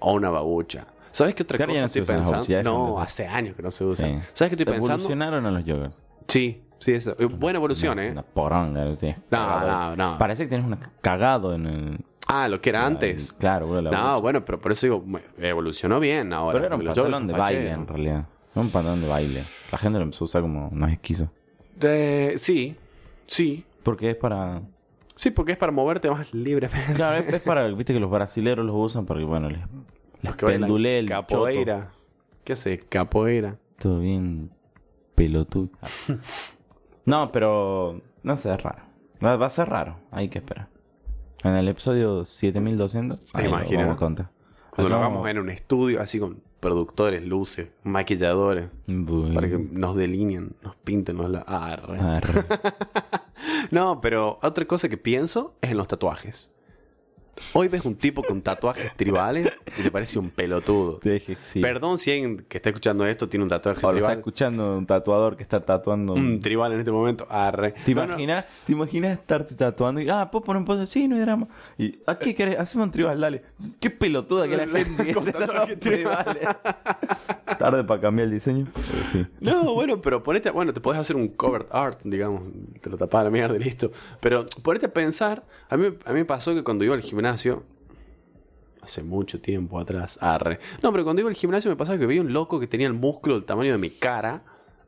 O 0.00 0.12
una 0.14 0.30
babucha. 0.30 0.86
¿Sabes 1.12 1.34
qué 1.34 1.42
otra 1.44 1.56
Claro, 1.58 1.70
cosa 1.72 1.80
no 1.82 1.86
estoy 1.86 2.02
pensando? 2.02 2.62
No, 2.62 3.00
hace 3.00 3.26
años 3.26 3.54
que 3.54 3.62
no 3.62 3.70
se 3.70 3.84
usan. 3.84 4.20
Sí. 4.22 4.28
¿Sabes 4.32 4.50
qué 4.50 4.54
estoy 4.62 4.64
pensando? 4.66 4.94
Evolucionaron 4.94 5.46
a 5.46 5.50
los 5.50 5.62
joggers. 5.64 5.96
Sí, 6.26 6.62
sí, 6.78 6.92
eso. 6.92 7.14
Eh, 7.18 7.26
Buena 7.26 7.58
evolución, 7.58 7.98
¿eh? 7.98 8.10
Una 8.10 8.22
poronga. 8.22 8.84
lo 8.84 8.96
tienes 8.96 9.18
No, 9.30 9.38
cagado. 9.38 9.96
no, 9.96 10.10
no. 10.12 10.18
Parece 10.18 10.44
que 10.44 10.48
tienes 10.48 10.66
una 10.66 10.78
cagado 11.00 11.54
en 11.54 11.66
el... 11.66 12.04
Ah, 12.28 12.48
lo 12.48 12.60
que 12.60 12.70
era 12.70 12.86
antes. 12.86 13.32
Claro, 13.34 13.80
la 13.82 13.90
No, 13.90 14.20
bueno, 14.22 14.44
pero 14.44 14.58
por 14.60 14.72
eso 14.72 14.86
digo, 14.86 15.04
evolucionó 15.38 16.00
bien 16.00 16.32
ahora. 16.32 16.54
Pero 16.54 16.66
era 16.66 16.76
un 16.76 16.84
pantalón 16.84 17.26
de 17.26 17.32
baile, 17.34 17.70
en 17.70 17.86
realidad. 17.86 18.26
Era 18.54 18.60
un 18.62 18.70
pantalón 18.70 19.00
de 19.02 19.08
baile. 19.08 19.44
La 19.70 19.78
gente 19.78 19.98
lo 19.98 20.04
empezó 20.04 20.24
a 20.24 20.26
usar 20.26 20.42
como 20.42 20.68
unos 20.68 20.90
esquizos. 20.92 21.28
De- 21.76 22.34
Sí, 22.38 22.76
sí. 23.26 23.64
Porque 23.82 24.10
es 24.10 24.16
para... 24.16 24.62
Sí, 25.14 25.30
porque 25.30 25.52
es 25.52 25.58
para 25.58 25.72
moverte 25.72 26.10
más 26.10 26.32
libremente. 26.32 26.94
Claro, 26.94 27.16
es, 27.18 27.34
es 27.34 27.42
para... 27.42 27.66
Viste 27.74 27.92
que 27.92 28.00
los 28.00 28.10
brasileros 28.10 28.64
los 28.64 28.74
usan 28.76 29.04
porque, 29.04 29.24
bueno, 29.24 29.50
les 29.50 29.60
Los 30.22 30.36
que 30.36 30.46
pendulé 30.46 30.98
el 30.98 31.08
Capoeira. 31.08 31.92
¿Qué 32.44 32.54
hace? 32.54 32.80
Capoeira. 32.80 33.50
choto. 33.52 33.60
Todo 33.78 33.98
bien 34.00 34.50
pelotudo. 35.14 35.70
No, 37.04 37.32
pero... 37.32 38.00
No 38.22 38.36
sé, 38.36 38.54
es 38.54 38.62
raro. 38.62 38.84
Va, 39.24 39.34
va 39.34 39.46
a 39.46 39.50
ser 39.50 39.68
raro. 39.68 39.96
Hay 40.12 40.28
que 40.28 40.38
esperar. 40.38 40.68
En 41.42 41.56
el 41.56 41.66
episodio 41.66 42.24
7200... 42.24 43.18
ahí 43.34 43.42
lo 43.42 43.48
imagino. 43.48 43.96
vamos 43.96 44.20
a. 44.20 44.30
Cuando 44.70 44.88
lo 44.88 44.96
hagamos 44.96 45.28
en 45.28 45.38
un 45.38 45.50
estudio 45.50 46.00
así 46.00 46.20
con 46.20 46.40
productores, 46.60 47.24
luces, 47.24 47.70
maquilladores, 47.82 48.68
para 49.34 49.48
que 49.48 49.58
nos 49.58 49.96
delineen, 49.96 50.54
nos 50.62 50.76
pinten, 50.76 51.16
nos 51.16 51.28
la... 51.28 51.40
Arre. 51.40 51.98
Arre. 51.98 52.44
No, 53.72 54.00
pero 54.00 54.38
otra 54.42 54.66
cosa 54.66 54.88
que 54.88 54.96
pienso 54.96 55.56
es 55.60 55.72
en 55.72 55.76
los 55.76 55.88
tatuajes. 55.88 56.54
Hoy 57.52 57.68
ves 57.68 57.84
un 57.84 57.94
tipo 57.96 58.22
con 58.22 58.40
tatuajes 58.42 58.92
tribales 58.96 59.50
y 59.78 59.82
te 59.82 59.90
parece 59.90 60.18
un 60.18 60.30
pelotudo. 60.30 60.98
Sí. 61.38 61.60
Perdón 61.60 61.98
si 61.98 62.10
alguien 62.10 62.44
que 62.48 62.58
está 62.58 62.70
escuchando 62.70 63.06
esto 63.06 63.28
tiene 63.28 63.44
un 63.44 63.50
tatuaje 63.50 63.78
O 63.86 63.90
lo 63.90 63.96
está 63.98 64.06
tribal. 64.06 64.18
escuchando 64.18 64.78
un 64.78 64.86
tatuador 64.86 65.36
que 65.36 65.42
está 65.42 65.60
tatuando... 65.64 66.14
Un 66.14 66.40
tribal 66.40 66.72
en 66.72 66.78
este 66.80 66.90
momento. 66.92 67.26
Arre. 67.28 67.72
¿Te 67.84 67.94
No, 67.94 68.02
no. 68.02 68.12
imaginas, 68.12 68.44
¿Te 68.66 68.72
imaginas 68.72 69.18
estarte 69.18 69.54
tatuando 69.54 70.00
y, 70.00 70.08
ah, 70.08 70.28
¿puedo 70.30 70.44
poner 70.44 70.60
un 70.60 70.66
post? 70.66 70.84
Sí, 70.92 71.08
no 71.08 71.16
hay 71.16 71.22
drama. 71.22 71.48
Y, 71.78 71.98
¿a 72.06 72.18
qué 72.18 72.34
querés? 72.34 72.58
Hacemos 72.58 72.86
un 72.86 72.92
tribal, 72.92 73.20
dale. 73.20 73.42
Qué 73.80 73.90
pelotuda 73.90 74.48
que 74.48 74.56
la 74.56 74.66
gente 74.68 75.04
que 75.06 75.14
se 75.14 75.32
tatuaje 75.32 75.76
tribales. 75.76 76.46
Tarde 77.58 77.84
para 77.84 78.00
cambiar 78.00 78.26
el 78.28 78.34
diseño. 78.34 78.66
sí. 79.12 79.26
No, 79.40 79.74
bueno, 79.74 80.00
pero 80.00 80.22
ponete, 80.22 80.50
bueno, 80.50 80.72
te 80.72 80.80
podés 80.80 81.00
hacer 81.00 81.16
un 81.16 81.28
cover 81.28 81.66
art, 81.70 82.00
digamos, 82.04 82.42
te 82.80 82.88
lo 82.90 82.96
tapás 82.96 83.22
a 83.22 83.24
la 83.24 83.30
mierda 83.30 83.56
y 83.56 83.60
listo. 83.60 83.90
Pero 84.20 84.46
ponete 84.62 84.86
a 84.86 84.92
pensar, 84.92 85.44
a 85.68 85.76
mí, 85.76 85.86
a 86.04 86.12
mí 86.12 86.18
me 86.20 86.24
pasó 86.24 86.54
que 86.54 86.62
cuando 86.62 86.84
iba 86.84 86.94
al 86.94 87.02
gimnasio, 87.02 87.31
hace 88.82 89.02
mucho 89.02 89.40
tiempo 89.40 89.78
atrás, 89.78 90.18
arre. 90.20 90.58
No, 90.82 90.90
pero 90.92 91.04
cuando 91.04 91.20
iba 91.20 91.28
al 91.30 91.36
gimnasio 91.36 91.70
me 91.70 91.76
pasaba 91.76 91.98
que 91.98 92.06
veía 92.06 92.20
un 92.20 92.32
loco 92.32 92.58
que 92.58 92.66
tenía 92.66 92.86
el 92.86 92.94
músculo 92.94 93.36
del 93.36 93.44
tamaño 93.44 93.72
de 93.72 93.78
mi 93.78 93.90
cara 93.90 94.42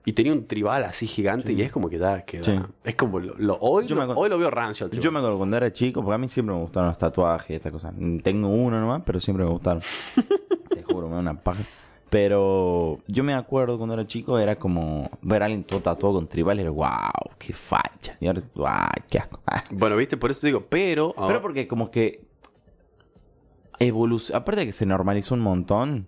y 0.05 0.13
tenía 0.13 0.33
un 0.33 0.47
tribal 0.47 0.85
así 0.85 1.07
gigante 1.07 1.53
y 1.53 1.63
es 1.63 1.71
como 1.73 1.89
que 1.89 1.97
da, 1.99 2.23
que 2.25 2.39
da- 2.39 2.45
Sí. 2.45 2.61
es 2.85 2.95
como, 2.97 3.21
lo, 3.21 3.35
lo- 3.39 3.57
hoy, 3.61 3.87
Yo 3.87 3.95
lo, 3.95 4.03
acuerdo- 4.03 4.21
hoy 4.21 4.29
lo 4.29 4.39
veo 4.39 4.51
rancio 4.51 4.85
al 4.85 4.91
tribal. 4.91 5.05
Yo 5.05 5.13
me 5.13 5.19
acuerdo 5.21 5.39
cuando 5.39 5.57
era 5.57 5.73
chico, 5.73 6.03
porque 6.03 6.15
a 6.15 6.19
mí 6.19 6.29
siempre 6.29 6.55
me 6.55 6.61
gustaron 6.61 6.89
los 6.89 6.99
tatuajes 6.99 7.51
y 7.51 7.55
esas 7.55 7.73
cosas. 7.73 7.95
Tengo 8.23 8.49
uno 8.49 8.81
nomás, 8.81 9.03
pero 9.07 9.21
siempre 9.21 9.45
me 9.45 9.51
gustaron. 9.53 9.83
Te 10.69 10.83
juro, 10.83 11.09
me 11.09 11.15
da 11.15 11.21
una 11.21 11.41
paja. 11.41 11.63
Pero 12.11 12.99
yo 13.09 13.25
me 13.25 13.35
acuerdo 13.35 13.77
cuando 13.79 13.95
era 13.95 14.07
chico, 14.07 14.39
era 14.39 14.57
como 14.57 15.11
ver 15.23 15.43
a 15.43 15.47
alguien 15.47 15.65
todo 15.65 15.81
tatuado 15.81 16.17
con 16.17 16.29
tribal 16.29 16.59
y 16.59 16.63
era 16.63 16.71
wow, 16.71 17.31
qué 17.39 17.53
facha. 17.53 18.17
Y 18.21 18.27
ahora, 18.27 18.41
wow, 18.55 18.69
qué 19.09 19.19
asco. 19.19 19.41
Ah. 19.47 19.65
Bueno, 19.71 19.97
viste, 19.97 20.17
por 20.17 20.31
eso 20.31 20.41
te 20.43 20.49
digo, 20.49 20.65
pero... 20.69 21.15
Pero 21.27 21.41
porque 21.43 21.67
como 21.67 21.91
que 21.91 22.23
evolucionó, 23.79 24.39
aparte 24.39 24.61
de 24.61 24.67
que 24.67 24.73
se 24.73 24.87
normalizó 24.87 25.35
un 25.35 25.41
montón, 25.41 26.07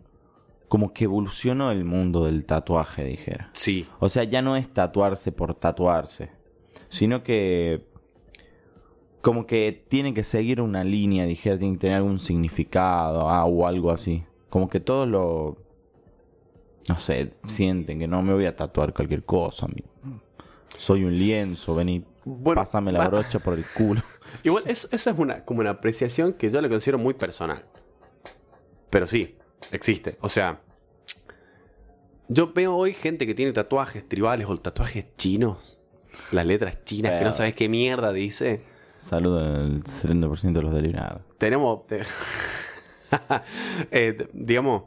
como 0.68 0.92
que 0.92 1.04
evolucionó 1.04 1.70
el 1.70 1.84
mundo 1.84 2.24
del 2.24 2.44
tatuaje, 2.44 3.04
dijera. 3.04 3.50
Sí, 3.52 3.86
O 4.00 4.08
sea, 4.08 4.24
ya 4.24 4.42
no 4.42 4.56
es 4.56 4.72
tatuarse 4.72 5.32
por 5.32 5.54
tatuarse, 5.54 6.30
sino 6.88 7.22
que 7.22 7.86
como 9.20 9.46
que 9.46 9.84
tiene 9.88 10.14
que 10.14 10.22
seguir 10.22 10.60
una 10.60 10.84
línea, 10.84 11.26
dijera, 11.26 11.58
tiene 11.58 11.74
que 11.74 11.80
tener 11.80 11.96
algún 11.96 12.18
significado 12.18 13.28
ah, 13.28 13.44
o 13.44 13.66
algo 13.66 13.90
así. 13.90 14.24
Como 14.48 14.68
que 14.68 14.80
todos 14.80 15.08
lo 15.08 15.66
no 16.88 16.98
sé, 16.98 17.30
sienten 17.46 17.98
que 17.98 18.06
no 18.06 18.22
me 18.22 18.32
voy 18.32 18.46
a 18.46 18.54
tatuar 18.54 18.92
cualquier 18.92 19.24
cosa. 19.24 19.66
Soy 20.76 21.04
un 21.04 21.18
lienzo, 21.18 21.74
vení, 21.74 22.04
Bueno, 22.28 22.60
pásame 22.60 22.90
la 22.90 22.98
va- 22.98 23.08
brocha 23.08 23.38
por 23.38 23.54
el 23.54 23.64
culo. 23.64 24.02
Igual, 24.42 24.64
esa 24.66 24.88
es 24.92 25.06
una, 25.18 25.44
como 25.44 25.60
una 25.60 25.70
apreciación 25.70 26.32
que 26.32 26.50
yo 26.50 26.60
la 26.60 26.68
considero 26.68 26.98
muy 26.98 27.14
personal. 27.14 27.64
Pero 28.90 29.06
sí, 29.06 29.36
existe. 29.70 30.18
O 30.20 30.28
sea, 30.28 30.60
yo 32.28 32.52
veo 32.52 32.74
hoy 32.74 32.92
gente 32.94 33.26
que 33.26 33.34
tiene 33.34 33.52
tatuajes 33.52 34.08
tribales 34.08 34.46
o 34.48 34.56
tatuajes 34.58 35.06
chinos. 35.16 35.78
Las 36.32 36.46
letras 36.46 36.82
chinas 36.84 37.12
que 37.18 37.24
no 37.24 37.32
sabes 37.32 37.54
qué 37.54 37.68
mierda 37.68 38.12
dice. 38.12 38.64
Saludo 38.84 39.38
al 39.38 39.84
70% 39.84 40.52
de 40.52 40.62
los 40.62 40.74
delirados. 40.74 41.22
Tenemos... 41.38 41.86
te- 41.86 42.02
Eh, 43.92 44.28
digamos, 44.32 44.82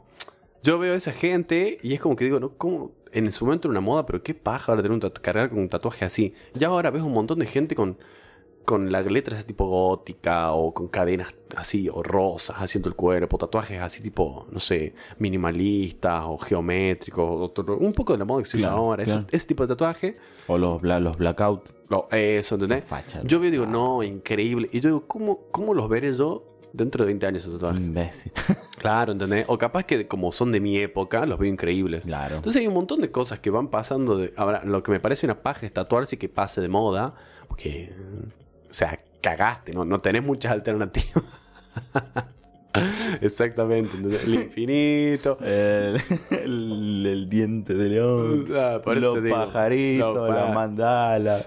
yo 0.62 0.78
veo 0.78 0.92
a 0.92 0.96
esa 0.96 1.12
gente 1.12 1.78
y 1.82 1.94
es 1.94 2.00
como 2.00 2.16
que 2.16 2.24
digo, 2.24 2.38
¿no? 2.38 2.54
¿Cómo? 2.56 2.92
En 3.12 3.30
su 3.32 3.44
momento 3.44 3.68
era 3.68 3.72
una 3.72 3.80
moda, 3.80 4.06
pero 4.06 4.22
qué 4.22 4.34
paja 4.34 4.72
ahora 4.72 4.82
tener 4.82 4.94
un 5.02 5.10
cargar 5.10 5.50
con 5.50 5.58
un 5.58 5.68
tatuaje 5.68 6.04
así. 6.04 6.34
Ya 6.54 6.68
ahora 6.68 6.90
ves 6.90 7.02
un 7.02 7.12
montón 7.12 7.38
de 7.40 7.46
gente 7.46 7.74
con, 7.74 7.98
con 8.64 8.92
las 8.92 9.04
letras 9.10 9.44
tipo 9.46 9.66
gótica 9.66 10.52
o 10.52 10.72
con 10.72 10.86
cadenas 10.88 11.34
así 11.56 11.88
o 11.88 12.02
rosas 12.04 12.56
haciendo 12.58 12.88
el 12.88 12.94
cuerpo, 12.94 13.36
tatuajes 13.36 13.80
así 13.80 14.00
tipo, 14.02 14.46
no 14.52 14.60
sé, 14.60 14.94
minimalistas 15.18 16.24
o 16.26 16.38
geométricos, 16.38 17.52
o 17.58 17.76
un 17.78 17.92
poco 17.92 18.12
de 18.12 18.18
la 18.20 18.24
moda 18.24 18.42
que 18.42 18.48
se 18.48 18.56
usa 18.58 18.68
Claro, 18.68 18.82
ahora, 18.82 19.02
ese- 19.02 19.12
claro. 19.12 19.26
ese, 19.30 19.46
tipo 19.48 19.64
de 19.64 19.68
tatuaje. 19.68 20.16
O 20.46 20.58
los, 20.58 20.80
bla- 20.80 21.00
los 21.00 21.16
blackout. 21.16 21.68
No, 21.90 22.06
eso, 22.12 22.54
¿entendés? 22.54 22.84
Facha, 22.84 23.20
Yo 23.24 23.40
veo 23.40 23.50
digo, 23.50 23.66
no, 23.66 24.02
increíble. 24.04 24.68
Y 24.72 24.78
yo 24.80 24.90
digo, 24.90 25.06
¿cómo, 25.08 25.40
cómo 25.50 25.74
los 25.74 25.88
veré 25.88 26.14
yo 26.14 26.44
dentro 26.72 27.04
de 27.04 27.06
20 27.08 27.26
años 27.26 27.42
esos 27.42 27.54
tatuajes? 27.54 27.80
Imbécil. 27.80 28.32
Claro, 28.80 29.12
¿entendés? 29.12 29.44
O 29.48 29.58
capaz 29.58 29.84
que 29.84 30.08
como 30.08 30.32
son 30.32 30.52
de 30.52 30.60
mi 30.60 30.78
época, 30.78 31.26
los 31.26 31.38
veo 31.38 31.50
increíbles. 31.50 32.00
Claro. 32.00 32.36
Entonces 32.36 32.60
hay 32.60 32.66
un 32.66 32.72
montón 32.72 33.02
de 33.02 33.10
cosas 33.10 33.38
que 33.38 33.50
van 33.50 33.68
pasando 33.68 34.16
de... 34.16 34.32
Ahora, 34.38 34.62
lo 34.64 34.82
que 34.82 34.90
me 34.90 35.00
parece 35.00 35.26
una 35.26 35.42
paja 35.42 35.66
es 35.66 35.72
tatuarse 35.74 36.14
y 36.14 36.18
que 36.18 36.30
pase 36.30 36.62
de 36.62 36.68
moda. 36.68 37.14
Porque... 37.46 37.92
O 38.70 38.72
sea, 38.72 38.98
cagaste, 39.20 39.74
¿no? 39.74 39.84
No 39.84 39.98
tenés 39.98 40.22
muchas 40.24 40.52
alternativas. 40.52 41.24
Exactamente. 43.20 43.90
El 44.24 44.34
infinito. 44.34 45.36
El, 45.44 46.00
el- 46.30 47.06
el 47.06 47.28
diente 47.28 47.74
de 47.74 47.88
león. 47.88 48.46
Ah, 48.54 48.80
los 48.86 49.22
digo. 49.22 49.36
pajaritos, 49.36 50.30
la 50.30 50.46
mandala, 50.52 51.40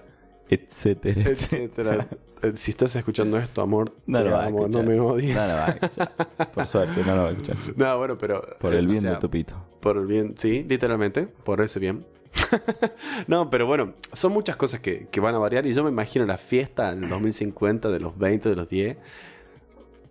etcétera, 0.53 1.22
etcétera. 1.22 1.93
Etcétera. 1.93 2.07
Eh, 2.41 2.51
Si 2.55 2.72
estás 2.72 2.95
escuchando 2.95 3.38
esto, 3.38 3.62
amor, 3.62 3.93
No 4.05 4.22
lo 4.22 4.38
amo, 4.38 4.65
escuchar. 4.65 4.83
no 4.83 4.89
me 4.91 5.00
odies. 5.00 5.36
No 5.36 5.41
lo 5.48 5.53
va 5.53 5.65
a 5.65 5.69
escuchar. 5.72 6.51
Por 6.53 6.67
suerte, 6.67 7.03
no 7.05 7.15
lo 7.15 7.22
va 7.24 7.27
a 7.29 7.31
escuchar. 7.31 7.55
No, 7.75 7.98
bueno, 7.98 8.17
pero... 8.17 8.41
Por 8.60 8.74
eh, 8.74 8.79
el 8.79 8.88
o 8.88 8.89
bien 8.89 9.01
sea, 9.01 9.12
de 9.12 9.17
tu 9.17 9.29
pito. 9.29 9.55
Por 9.79 9.98
el 9.98 10.05
bien, 10.07 10.33
sí, 10.38 10.63
literalmente, 10.67 11.27
por 11.27 11.62
ese 11.62 11.79
bien. 11.79 12.05
no, 13.27 13.50
pero 13.50 13.65
bueno, 13.67 13.93
son 14.12 14.33
muchas 14.33 14.55
cosas 14.55 14.79
que, 14.81 15.07
que 15.10 15.19
van 15.19 15.36
a 15.36 15.38
variar 15.38 15.65
y 15.67 15.74
yo 15.74 15.83
me 15.83 15.89
imagino 15.89 16.25
la 16.25 16.38
fiesta 16.38 16.91
en 16.91 17.03
el 17.03 17.10
2050 17.10 17.89
de 17.89 18.00
los 18.00 18.17
20, 18.17 18.50
de 18.50 18.55
los 18.55 18.67
10. 18.67 18.98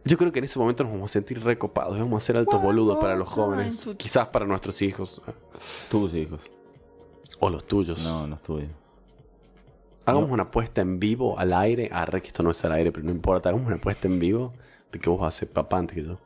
Yo 0.05 0.17
creo 0.19 0.33
que 0.33 0.39
en 0.41 0.47
ese 0.47 0.59
momento 0.59 0.85
nos 0.85 0.93
vamos 0.93 1.11
a 1.11 1.13
sentir 1.13 1.43
recopados, 1.45 1.99
vamos 1.99 2.23
a 2.23 2.27
ser 2.27 2.37
altos 2.37 2.61
boludos 2.63 2.99
para 2.99 3.15
los 3.17 3.29
jóvenes, 3.29 3.89
quizás 3.97 4.27
para 4.29 4.47
nuestros 4.47 4.81
hijos 4.83 5.21
Tus 5.91 6.13
hijos. 6.15 6.41
o 7.39 7.51
los 7.51 7.65
tuyos. 7.67 8.03
No, 8.03 8.27
no 8.27 8.37
tuyos. 8.39 8.71
Hagamos 10.05 10.31
una 10.31 10.45
apuesta 10.45 10.81
en 10.81 10.99
vivo 10.99 11.39
al 11.39 11.53
aire. 11.53 11.89
Ah, 11.93 12.05
re 12.05 12.21
que 12.21 12.29
esto 12.29 12.43
no 12.43 12.51
es 12.51 12.65
al 12.65 12.73
aire, 12.73 12.91
pero 12.93 13.05
no 13.05 13.13
importa. 13.13 13.49
Hagamos 13.49 13.67
una 13.67 13.77
apuesta 13.77 14.09
en 14.09 14.19
vivo 14.19 14.53
de 14.91 14.99
que 14.99 15.09
vos 15.09 15.21
vas 15.21 15.35
a 15.35 15.39
ser 15.39 15.51
papá 15.51 15.79
antes 15.79 15.97
que 15.97 16.05
yo. 16.05 16.19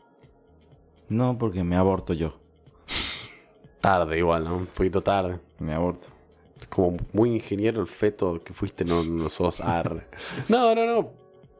No, 1.08 1.36
porque 1.38 1.62
me 1.62 1.76
aborto 1.76 2.12
yo. 2.12 2.38
Tarde 3.80 4.18
igual, 4.18 4.44
¿no? 4.44 4.56
Un 4.56 4.66
poquito 4.66 5.02
tarde. 5.02 5.38
Me 5.58 5.74
aborto. 5.74 6.08
como 6.68 6.96
muy 7.12 7.34
ingeniero 7.34 7.80
el 7.80 7.86
feto 7.86 8.42
que 8.42 8.52
fuiste, 8.52 8.84
no, 8.84 9.04
no 9.04 9.28
sos 9.28 9.60
arre. 9.60 10.06
No, 10.48 10.74
no, 10.74 10.86
no. 10.86 11.10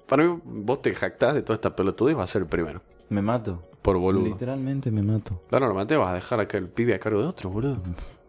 Para 0.06 0.25
mí, 0.25 0.40
vos 0.44 0.82
te 0.82 0.94
jactás 0.94 1.35
de 1.35 1.42
toda 1.42 1.54
esta 1.54 1.75
pelotudez 1.76 2.14
y 2.14 2.16
vas 2.16 2.30
a 2.30 2.32
ser 2.32 2.42
el 2.42 2.49
primero. 2.49 2.80
Me 3.08 3.23
mato. 3.23 3.62
Por 3.82 3.99
boludo. 3.99 4.25
Literalmente 4.25 4.90
me 4.90 5.02
mato. 5.02 5.40
No, 5.50 5.61
normalmente 5.61 5.96
vas 5.96 6.11
a 6.11 6.14
dejar 6.14 6.40
acá 6.40 6.58
el 6.58 6.68
pibe 6.68 6.94
a 6.94 6.99
cargo 6.99 7.20
de 7.20 7.28
otro, 7.28 7.50
boludo. 7.50 7.78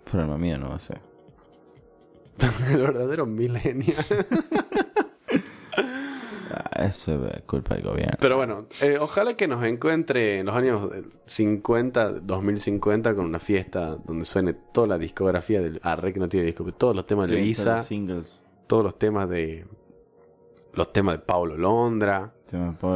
Problema 0.10 0.38
mío 0.38 0.58
no 0.58 0.70
va 0.70 0.76
a 0.76 0.80
ser. 0.80 1.07
el 2.70 2.78
verdadero 2.78 3.26
millennial. 3.26 4.06
eso 6.80 7.28
es 7.28 7.42
culpa 7.44 7.76
del 7.76 7.84
gobierno. 7.84 8.18
Pero 8.20 8.38
bueno, 8.38 8.66
eh, 8.82 8.98
ojalá 9.00 9.36
que 9.36 9.48
nos 9.48 9.64
encuentre 9.64 10.40
en 10.40 10.46
los 10.46 10.56
años 10.56 10.90
50, 11.26 12.12
2050, 12.22 13.16
con 13.16 13.26
una 13.26 13.40
fiesta 13.40 13.96
donde 14.06 14.26
suene 14.26 14.54
toda 14.54 14.88
la 14.88 14.98
discografía 14.98 15.62
del 15.62 15.80
Arre, 15.84 16.14
que 16.14 16.20
no 16.20 16.30
tiene 16.30 16.46
disco, 16.46 16.64
todos 16.74 16.96
los 16.96 17.06
temas 17.06 17.28
de 17.30 17.44
Sí, 17.44 17.54
todos 17.64 17.76
los 17.78 17.86
singles. 17.86 18.42
todos 18.68 18.84
los 18.84 18.98
temas 19.00 19.30
de. 19.30 19.66
Los 20.74 20.94
temas 20.94 21.16
de 21.16 21.20
Pablo 21.26 21.58
Londra. 21.58 22.34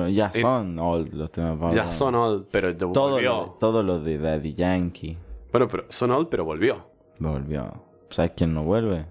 Ya 0.10 0.32
son 0.32 0.80
old 0.80 1.14
los 1.14 1.32
temas 1.32 1.52
de 1.54 1.58
Pablo. 1.58 1.76
Ya 1.76 1.92
son 1.92 2.16
old, 2.16 2.46
pero 2.52 2.76
Todo 2.78 3.12
volvió. 3.14 3.30
lo, 3.32 3.58
todo 3.60 3.84
lo 3.84 4.00
de 4.00 4.18
Daddy 4.18 4.54
Yankee 4.54 5.18
Bueno, 5.52 5.68
pero 5.68 5.86
son 5.90 6.12
old, 6.12 6.28
pero 6.30 6.46
volvió. 6.46 6.86
volvió. 7.20 7.84
¿Sabes 8.10 8.32
quién 8.36 8.54
no 8.54 8.64
vuelve? 8.64 9.06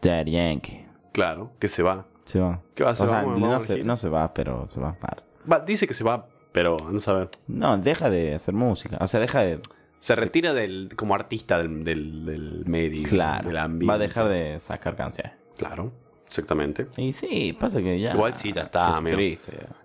Daddy 0.00 0.32
Yankee. 0.32 0.84
Claro, 1.12 1.52
que 1.58 1.68
se 1.68 1.82
va. 1.82 2.06
Se 2.24 2.40
va. 2.40 2.60
¿Qué 2.74 2.84
va 2.84 2.90
a 2.90 2.92
hacer? 2.92 3.08
O 3.08 3.10
sea, 3.10 3.22
no, 3.22 3.54
a 3.54 3.60
se, 3.60 3.84
no 3.84 3.96
se 3.96 4.08
va, 4.08 4.32
pero 4.32 4.68
se 4.68 4.80
va. 4.80 4.94
Claro. 4.96 5.22
Va, 5.50 5.60
dice 5.60 5.86
que 5.86 5.94
se 5.94 6.04
va, 6.04 6.26
pero 6.52 6.76
no 6.90 7.00
saber. 7.00 7.28
No, 7.48 7.76
deja 7.78 8.10
de 8.10 8.34
hacer 8.34 8.54
música. 8.54 8.98
O 9.00 9.06
sea, 9.06 9.20
deja 9.20 9.40
de. 9.40 9.60
Se 9.98 10.14
retira 10.14 10.54
del, 10.54 10.90
como 10.96 11.14
artista 11.14 11.58
del, 11.58 11.84
del, 11.84 12.24
del 12.24 12.64
medio. 12.66 13.08
Claro. 13.08 13.48
Del 13.48 13.58
ambiente. 13.58 13.86
Va 13.86 13.94
a 13.94 13.98
dejar 13.98 14.28
de 14.28 14.58
sacar 14.60 14.96
canciones. 14.96 15.32
Claro, 15.58 15.92
exactamente. 16.26 16.86
Y 16.96 17.12
sí, 17.12 17.54
pasa 17.58 17.82
que 17.82 18.00
ya. 18.00 18.14
Igual 18.14 18.34
sí, 18.34 18.52
ya 18.52 18.62
está. 18.62 19.02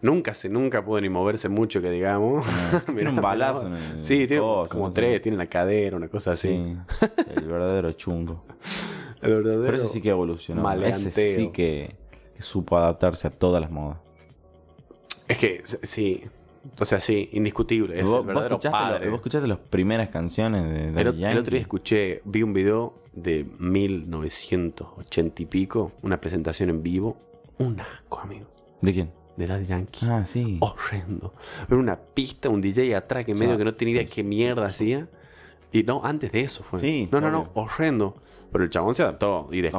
Nunca 0.01 0.34
se, 0.34 0.48
nunca 0.48 0.86
pudo 0.86 1.01
ni 1.01 1.10
moverse 1.10 1.50
mucho, 1.50 1.81
que 1.81 1.89
digamos. 1.89 2.45
Tiene 2.86 3.10
un 3.10 3.17
balazo 3.17 3.67
en 3.67 3.74
el 3.74 4.03
Sí, 4.03 4.27
tiene 4.27 4.41
como 4.69 4.91
tres, 4.93 5.22
tiene 5.22 5.38
la 5.38 5.48
cadera, 5.48 5.98
una 5.98 6.07
cosa 6.07 6.31
así. 6.31 6.48
Sí. 6.48 7.07
El 7.36 7.45
verdadero 7.45 7.91
chungo. 7.93 8.45
El 9.22 9.34
verdadero. 9.36 9.63
Pero 9.65 9.77
ese 9.77 9.88
sí 9.88 10.01
que 10.01 10.10
evolucionó. 10.10 10.62
maleanteo. 10.62 11.07
Ese 11.10 11.36
sí 11.36 11.50
que, 11.50 11.95
que 12.36 12.41
supo 12.41 12.77
adaptarse 12.77 13.27
a 13.27 13.31
todas 13.31 13.62
las 13.62 13.72
modas. 13.72 13.98
Es 15.27 15.38
que, 15.38 15.62
sí. 15.65 16.24
O 16.79 16.86
sea, 16.86 17.00
sí, 17.00 17.29
indiscutible. 17.34 18.00
Es 18.00 18.05
¿Vos, 18.10 18.25
el 18.27 18.34
vos 18.34 18.43
escuchaste 18.43 18.67
lo- 18.67 18.72
padre. 18.93 19.10
vos 19.10 19.15
escuchaste 19.17 19.48
las 19.48 19.57
primeras 19.60 20.10
canciones 20.10 20.63
de 20.65 20.91
Daddy 20.91 21.24
El, 21.24 21.38
otro 21.38 21.51
día 21.51 21.62
escuché, 21.62 22.22
vi 22.25 22.41
un 22.43 22.53
video 22.53 22.95
de 23.13 23.45
1980 23.60 25.41
y 25.41 25.45
pico, 25.45 25.91
una 26.01 26.19
presentación 26.19 26.69
en 26.69 26.84
vivo. 26.84 27.17
Un 27.60 27.79
asco, 27.79 28.19
amigo. 28.19 28.48
¿De 28.81 28.93
quién? 28.93 29.12
De 29.38 29.48
Daddy 29.48 29.65
Yankee. 29.65 30.05
Ah, 30.10 30.24
sí. 30.25 30.57
Horrendo. 30.60 31.34
Era 31.67 31.77
una 31.77 31.98
pista, 31.98 32.50
un 32.50 32.62
DJ 32.62 32.95
atrás 32.95 33.25
que 33.25 33.31
en 33.31 33.38
medio 33.39 33.51
sea, 33.53 33.57
que 33.60 33.65
no 33.65 33.75
tenía 33.75 33.95
idea 33.95 34.05
qué 34.05 34.24
mierda 34.24 34.65
hacía. 34.65 35.07
Y 35.72 35.84
no, 35.84 36.01
antes 36.03 36.31
de 36.31 36.41
eso 36.41 36.63
fue. 36.63 36.79
Sí, 36.79 37.07
No, 37.12 37.19
no, 37.22 37.29
no, 37.31 37.50
horrendo. 37.53 38.15
Pero 38.51 38.63
el 38.63 38.69
chabón 38.69 38.95
se 38.95 39.03
adaptó 39.03 39.50
y, 39.51 39.60
de- 39.62 39.72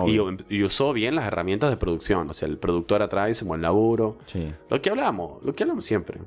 y, 0.50 0.62
usó 0.62 0.92
bien 0.92 1.14
las 1.14 1.26
herramientas 1.26 1.70
de 1.70 1.76
producción. 1.78 2.28
O 2.28 2.34
sea, 2.34 2.46
el 2.48 2.58
productor 2.58 3.00
atrás 3.00 3.30
hizo 3.30 3.46
buen 3.46 3.62
laburo. 3.62 4.18
Sí. 4.26 4.52
Lo 4.68 4.82
que 4.82 4.90
hablamos, 4.90 5.42
lo 5.42 5.54
que 5.54 5.62
hablamos 5.64 5.84
siempre. 5.86 6.18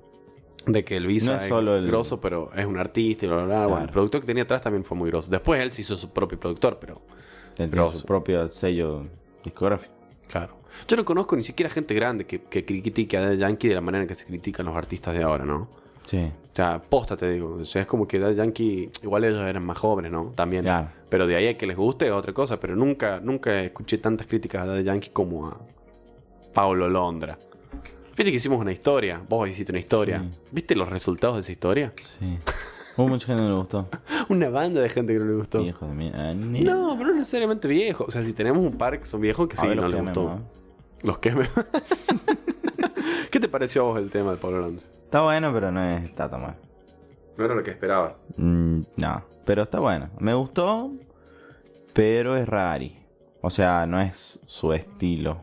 De 0.66 0.84
que 0.84 0.98
el 0.98 1.06
Visa 1.06 1.32
No 1.32 1.38
es, 1.38 1.44
es 1.44 1.50
solo 1.50 1.76
el- 1.78 1.86
grosso, 1.88 2.20
pero 2.20 2.50
es 2.56 2.66
un 2.66 2.78
artista 2.78 3.26
y 3.26 3.30
bla, 3.30 3.38
bla, 3.38 3.46
bla. 3.46 3.56
Bueno, 3.58 3.70
Claro. 3.76 3.86
el 3.86 3.92
productor 3.92 4.22
que 4.22 4.28
tenía 4.28 4.44
atrás 4.44 4.62
también 4.62 4.84
fue 4.84 4.98
muy 4.98 5.10
grosso. 5.12 5.30
Después 5.30 5.62
él 5.62 5.72
se 5.72 5.82
hizo 5.82 5.96
su 5.96 6.10
propio 6.12 6.40
productor, 6.40 6.78
pero 6.82 7.02
Él 7.58 7.72
su 7.94 8.06
propio 8.06 8.48
sello 8.50 9.04
discográfico. 9.44 9.94
claro. 10.28 10.58
Yo 10.88 10.96
no 10.96 11.04
conozco 11.04 11.36
ni 11.36 11.44
siquiera 11.44 11.70
gente 11.70 11.94
grande 11.94 12.26
que, 12.26 12.42
que 12.44 12.64
critique 12.64 13.18
a 13.18 13.34
Yankee 13.34 13.68
de 13.68 13.76
la 13.76 13.82
manera 13.82 14.04
en 14.04 14.08
que 14.08 14.16
se 14.16 14.26
critican 14.26 14.66
los 14.66 14.76
artistas 14.76 15.14
de 15.14 15.24
ahora, 15.24 15.44
¿no? 15.44 15.68
Sí. 16.06 16.32
O 16.60 16.62
sea, 16.62 16.82
posta 16.82 17.16
te 17.16 17.30
digo. 17.32 17.60
O 17.62 17.66
sea, 17.66 17.84
es 17.84 17.88
como 17.88 18.06
que 18.06 18.20
Daddy 18.20 18.36
Yankee, 18.36 18.90
igual 19.04 19.24
ellos 19.24 19.42
eran 19.44 19.64
más 19.66 19.78
jóvenes, 19.78 20.12
¿no? 20.12 20.34
También. 20.36 20.64
Claro. 20.64 20.90
Pero 21.10 21.26
de 21.26 21.38
ahí 21.38 21.48
a 21.48 21.58
que 21.58 21.66
les 21.66 21.78
guste 21.78 22.06
es 22.08 22.12
otra 22.12 22.34
cosa. 22.34 22.60
Pero 22.60 22.76
nunca, 22.76 23.22
nunca 23.22 23.62
escuché 23.62 23.98
tantas 23.98 24.28
críticas 24.28 24.64
a 24.64 24.66
Daddy 24.66 24.84
Yankee 24.84 25.10
como 25.12 25.48
a 25.48 25.58
Paulo 26.54 26.90
Londra. 26.90 27.38
Viste 28.18 28.32
que 28.32 28.36
hicimos 28.36 28.60
una 28.60 28.74
historia. 28.74 29.22
Vos 29.30 29.48
hiciste 29.50 29.72
una 29.72 29.80
historia. 29.80 30.20
Sí. 30.20 30.40
¿Viste 30.52 30.76
los 30.76 30.90
resultados 30.90 31.38
de 31.38 31.42
esa 31.42 31.52
historia? 31.54 31.94
Sí. 31.96 32.38
Hubo 32.98 33.08
mucha 33.08 33.28
gente 33.28 33.42
que 33.42 33.48
no 33.48 33.54
le 33.54 33.60
gustó. 33.60 33.88
Una 34.28 34.50
banda 34.50 34.82
de 34.82 34.90
gente 34.90 35.14
que 35.14 35.20
no 35.20 35.26
le 35.26 35.36
gustó. 35.36 35.62
Hijo 35.62 35.86
de 35.88 35.94
mí. 35.94 36.12
Ah, 36.14 36.34
ni- 36.34 36.60
No, 36.60 36.96
pero 36.98 37.12
no 37.12 37.16
necesariamente 37.16 37.70
viejo. 37.70 38.04
O 38.06 38.12
sea, 38.12 38.22
si 38.26 38.34
tenemos 38.34 38.62
un 38.62 38.78
par 38.78 39.00
que 39.00 39.06
son 39.06 39.22
viejos 39.22 39.48
que 39.48 39.56
A 39.56 39.62
sí, 39.62 39.68
ver, 39.70 39.78
no 39.78 39.88
les 39.88 40.02
gustó. 40.02 40.40
Los 41.04 41.20
que 41.20 41.32
me... 41.32 41.48
¿Qué 43.32 43.40
te 43.40 43.48
pareció 43.48 43.84
a 43.84 43.86
vos 43.92 44.00
el 44.02 44.10
tema 44.10 44.32
de 44.32 44.38
Paulo 44.38 44.60
Londra? 44.60 44.84
Está 45.10 45.22
bueno, 45.24 45.52
pero 45.52 45.72
no 45.72 45.82
es- 45.84 46.04
está 46.04 46.30
tan 46.30 46.44
mal. 46.44 46.56
No 47.36 47.44
era 47.46 47.56
lo 47.56 47.64
que 47.64 47.72
esperabas. 47.72 48.28
Mm, 48.38 48.82
no, 48.98 49.24
pero 49.44 49.64
está 49.64 49.80
bueno. 49.80 50.10
Me 50.20 50.36
gustó, 50.36 50.92
pero 51.94 52.36
es 52.38 52.48
rari. 52.48 52.96
O 53.42 53.50
sea, 53.50 53.88
no 53.88 54.00
es 54.00 54.40
su 54.46 54.72
estilo. 54.72 55.42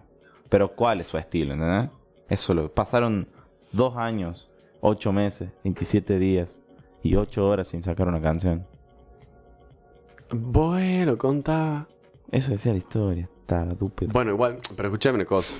Pero 0.48 0.68
¿cuál 0.76 1.00
es 1.00 1.09
su 1.09 1.18
estilo? 1.18 1.55
¿Entendés? 1.55 1.90
Eso 2.29 2.55
lo 2.55 2.72
pasaron 2.72 3.29
dos 3.72 3.96
años, 3.96 4.52
ocho 4.81 5.12
meses, 5.12 5.50
27 5.64 6.20
días 6.20 6.61
y 7.02 7.16
ocho 7.16 7.48
horas 7.48 7.66
sin 7.66 7.83
sacar 7.83 8.07
una 8.07 8.20
canción. 8.20 8.64
Bueno, 10.31 11.18
contá. 11.18 11.88
Eso 12.31 12.52
decía 12.52 12.70
la 12.70 12.79
historia, 12.79 13.29
está 13.40 13.64
estúpido. 13.64 14.12
Bueno, 14.12 14.31
igual, 14.31 14.59
pero 14.76 14.88
escuchame 14.88 15.16
una 15.16 15.24
cosa. 15.24 15.55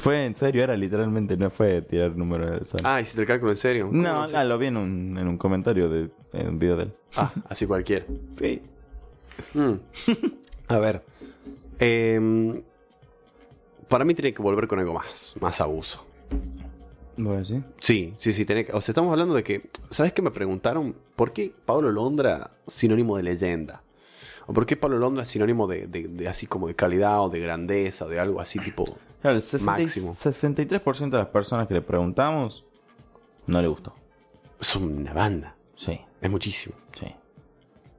Fue 0.00 0.24
en 0.24 0.34
serio, 0.34 0.64
era 0.64 0.74
literalmente, 0.78 1.36
no 1.36 1.50
fue 1.50 1.82
tirar 1.82 2.16
número 2.16 2.58
de 2.58 2.64
sal. 2.64 2.80
Ah, 2.84 3.02
¿hiciste 3.02 3.20
el 3.20 3.26
cálculo 3.26 3.52
en 3.52 3.56
serio? 3.58 3.88
¿Cómo 3.88 4.00
no, 4.00 4.44
lo 4.44 4.58
vi 4.58 4.68
en 4.68 4.78
un, 4.78 5.18
en 5.18 5.28
un 5.28 5.36
comentario 5.36 5.90
de 5.90 6.08
en 6.32 6.48
un 6.48 6.58
video 6.58 6.76
de 6.76 6.84
él. 6.84 6.92
Ah, 7.16 7.32
así 7.48 7.66
cualquiera. 7.66 8.06
Sí. 8.30 8.62
Mm. 9.54 9.72
A 10.68 10.78
ver. 10.78 11.02
em, 11.78 12.62
para 13.88 14.06
mí 14.06 14.14
tiene 14.14 14.32
que 14.32 14.40
volver 14.40 14.66
con 14.68 14.78
algo 14.78 14.94
más. 14.94 15.34
Más 15.38 15.60
abuso. 15.60 16.02
Bueno, 17.18 17.44
sí. 17.44 17.62
Sí, 17.80 18.14
sí, 18.16 18.32
sí. 18.32 18.46
Tiene 18.46 18.64
que, 18.64 18.72
o 18.72 18.80
sea, 18.80 18.92
estamos 18.92 19.12
hablando 19.12 19.34
de 19.34 19.42
que... 19.42 19.66
¿Sabes 19.90 20.14
qué 20.14 20.22
me 20.22 20.30
preguntaron? 20.30 20.96
¿Por 21.14 21.32
qué 21.32 21.52
Pablo 21.66 21.92
Londra 21.92 22.52
sinónimo 22.66 23.18
de 23.18 23.22
leyenda? 23.24 23.82
¿O 24.50 24.52
por 24.52 24.66
qué 24.66 24.76
Pablo 24.76 24.98
Londra 24.98 25.22
es 25.22 25.28
sinónimo 25.28 25.66
de, 25.66 25.86
de- 25.86 26.08
de 26.08 26.28
así 26.28 26.46
como 26.46 26.66
de 26.66 26.74
calidad 26.74 27.20
o 27.22 27.28
de 27.28 27.38
grandeza 27.40 28.04
o 28.06 28.08
de 28.08 28.18
algo 28.18 28.40
así 28.40 28.58
tipo... 28.58 28.84
Claro, 29.22 29.36
el 29.36 29.42
60 29.42 29.80
y- 29.80 29.82
Máximo. 29.84 30.12
63% 30.14 31.10
de 31.10 31.18
las 31.18 31.28
personas 31.28 31.68
que 31.68 31.74
le 31.74 31.82
preguntamos 31.82 32.64
no 33.46 33.60
le 33.62 33.68
gustó. 33.68 33.94
Es 34.60 34.74
una 34.76 35.12
banda. 35.14 35.54
Sí, 35.76 36.00
Es 36.20 36.30
muchísimo. 36.30 36.74
sí. 36.98 37.06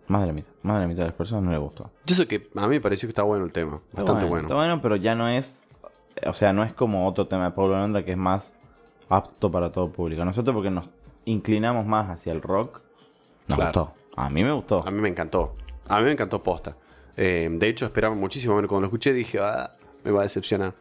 Más 0.07 0.21
de 0.21 0.27
la 0.27 0.33
mitad. 0.33 0.49
Más 0.63 0.75
de 0.75 0.81
la 0.81 0.87
mitad 0.87 0.99
de 1.03 1.07
las 1.07 1.15
personas 1.15 1.43
no 1.45 1.51
le 1.51 1.57
gustó. 1.57 1.89
Yo 2.05 2.15
sé 2.15 2.27
que 2.27 2.49
a 2.55 2.61
mí 2.63 2.67
me 2.75 2.81
pareció 2.81 3.07
que 3.07 3.11
está 3.11 3.23
bueno 3.23 3.45
el 3.45 3.53
tema. 3.53 3.79
Está 3.89 4.03
Bastante 4.03 4.25
bueno. 4.25 4.47
Está 4.47 4.55
bueno, 4.55 4.81
pero 4.81 4.97
ya 4.97 5.15
no 5.15 5.29
es. 5.29 5.67
O 6.27 6.33
sea, 6.33 6.51
no 6.51 6.63
es 6.65 6.73
como 6.73 7.07
otro 7.07 7.27
tema 7.27 7.45
de 7.45 7.51
Pablo 7.51 7.77
Londra 7.77 8.03
que 8.03 8.11
es 8.11 8.17
más 8.17 8.53
apto 9.07 9.49
para 9.49 9.71
todo 9.71 9.89
público. 9.89 10.25
Nosotros, 10.25 10.53
porque 10.53 10.69
nos 10.69 10.89
inclinamos 11.25 11.85
más 11.85 12.09
hacia 12.09 12.33
el 12.33 12.41
rock, 12.41 12.81
nos 13.47 13.57
Claro. 13.57 13.85
gustó. 13.85 13.93
A 14.21 14.29
mí 14.29 14.43
me 14.43 14.51
gustó. 14.51 14.85
A 14.85 14.91
mí 14.91 14.99
me 14.99 15.07
encantó. 15.07 15.55
A 15.87 15.99
mí 15.99 16.05
me 16.05 16.11
encantó 16.11 16.41
posta. 16.41 16.75
Eh, 17.17 17.49
de 17.51 17.67
hecho, 17.67 17.85
esperaba 17.85 18.15
muchísimo. 18.15 18.53
Bueno, 18.53 18.67
cuando 18.67 18.81
lo 18.81 18.87
escuché 18.87 19.13
dije, 19.13 19.39
ah, 19.41 19.75
me 20.03 20.11
va 20.11 20.21
a 20.21 20.23
decepcionar. 20.23 20.73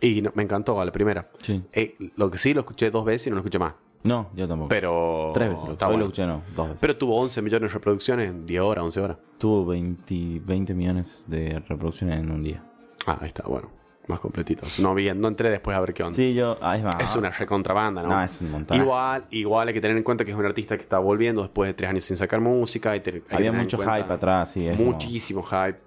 Y 0.00 0.20
no- 0.22 0.32
me 0.34 0.42
encantó 0.42 0.80
a 0.80 0.84
la 0.84 0.92
primera. 0.92 1.26
Sí. 1.42 1.62
Eh, 1.72 1.96
lo 2.16 2.30
que 2.30 2.38
sí, 2.38 2.52
lo 2.52 2.60
escuché 2.60 2.90
dos 2.90 3.04
veces 3.04 3.28
y 3.28 3.30
no 3.30 3.36
lo 3.36 3.40
escuché 3.40 3.58
más. 3.58 3.74
No, 4.02 4.30
yo 4.36 4.46
tampoco. 4.46 4.68
Pero. 4.68 5.30
Tres 5.34 5.50
veces. 5.50 5.68
Está 5.70 5.86
bueno. 5.86 6.00
lo 6.00 6.06
escuché, 6.06 6.26
no. 6.26 6.42
Dos 6.54 6.66
veces. 6.66 6.80
Pero 6.80 6.96
tuvo 6.96 7.16
11 7.20 7.42
millones 7.42 7.70
de 7.70 7.74
reproducciones 7.74 8.28
en 8.28 8.46
10 8.46 8.60
horas, 8.62 8.84
11 8.84 9.00
horas. 9.00 9.18
Tuvo 9.38 9.64
20, 9.66 10.40
20 10.44 10.74
millones 10.74 11.24
de 11.26 11.58
reproducciones 11.68 12.20
en 12.20 12.30
un 12.30 12.42
día. 12.42 12.62
Ah, 13.06 13.18
ahí 13.20 13.28
está, 13.28 13.44
bueno. 13.48 13.70
Más 14.08 14.20
completitos. 14.20 14.78
No 14.78 14.94
vi, 14.94 15.12
no 15.14 15.28
entré 15.28 15.50
después 15.50 15.76
a 15.76 15.80
ver 15.80 15.92
qué 15.92 16.02
onda. 16.04 16.14
Sí, 16.14 16.32
yo. 16.32 16.56
Ah, 16.60 16.76
es 16.76 16.84
más. 16.84 17.00
Es 17.00 17.16
una 17.16 17.30
recontrabanda, 17.30 18.02
¿no? 18.02 18.08
No, 18.10 18.22
es 18.22 18.40
un 18.40 18.50
montón. 18.52 18.76
Igual, 18.76 19.24
igual 19.30 19.68
hay 19.68 19.74
que 19.74 19.80
tener 19.80 19.96
en 19.96 20.02
cuenta 20.04 20.24
que 20.24 20.30
es 20.30 20.36
un 20.36 20.46
artista 20.46 20.76
que 20.76 20.82
está 20.84 20.98
volviendo 20.98 21.42
después 21.42 21.68
de 21.68 21.74
tres 21.74 21.90
años 21.90 22.04
sin 22.04 22.16
sacar 22.16 22.40
música. 22.40 22.94
y 22.94 23.00
te- 23.00 23.22
Había 23.30 23.50
mucho 23.52 23.78
hype 23.78 24.12
atrás, 24.12 24.52
sí. 24.52 24.66
es 24.68 24.76
como 24.76 24.92
Muchísimo 24.92 25.42
hype. 25.42 25.78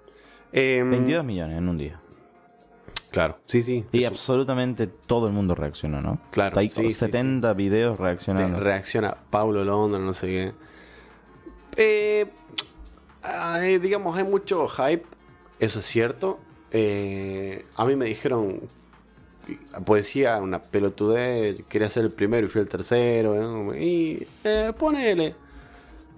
Em, 0.52 0.90
22 0.90 1.24
millones 1.24 1.56
en 1.58 1.68
un 1.68 1.78
día. 1.78 2.00
Claro, 3.10 3.38
sí, 3.46 3.62
sí. 3.62 3.84
Y 3.90 4.00
Eso. 4.00 4.08
absolutamente 4.08 4.86
todo 4.86 5.26
el 5.26 5.32
mundo 5.32 5.54
reaccionó, 5.54 6.00
¿no? 6.00 6.18
Claro, 6.30 6.58
Hay 6.60 6.68
sí, 6.68 6.82
sí, 6.82 6.92
70 6.92 7.54
videos 7.54 7.96
Te 7.96 8.02
reaccionando. 8.04 8.60
reacciona 8.60 9.16
Paulo 9.30 9.64
Londra, 9.64 9.98
no 9.98 10.12
sé 10.14 10.26
qué. 10.28 10.52
Eh, 11.76 12.26
ah, 13.22 13.58
eh, 13.62 13.78
digamos, 13.78 14.16
hay 14.16 14.24
mucho 14.24 14.68
hype, 14.68 15.04
eso 15.58 15.78
es 15.80 15.86
cierto. 15.86 16.38
Eh, 16.72 17.64
a 17.76 17.84
mí 17.84 17.96
me 17.96 18.04
dijeron, 18.06 18.60
la 19.72 19.80
poesía, 19.80 20.38
una 20.40 20.60
pelotudez, 20.62 21.64
quería 21.68 21.88
ser 21.90 22.04
el 22.04 22.10
primero 22.12 22.46
y 22.46 22.50
fui 22.50 22.60
el 22.60 22.68
tercero. 22.68 23.72
eh, 23.74 23.84
Y 23.84 24.26
eh, 24.44 24.72
ponele. 24.78 25.34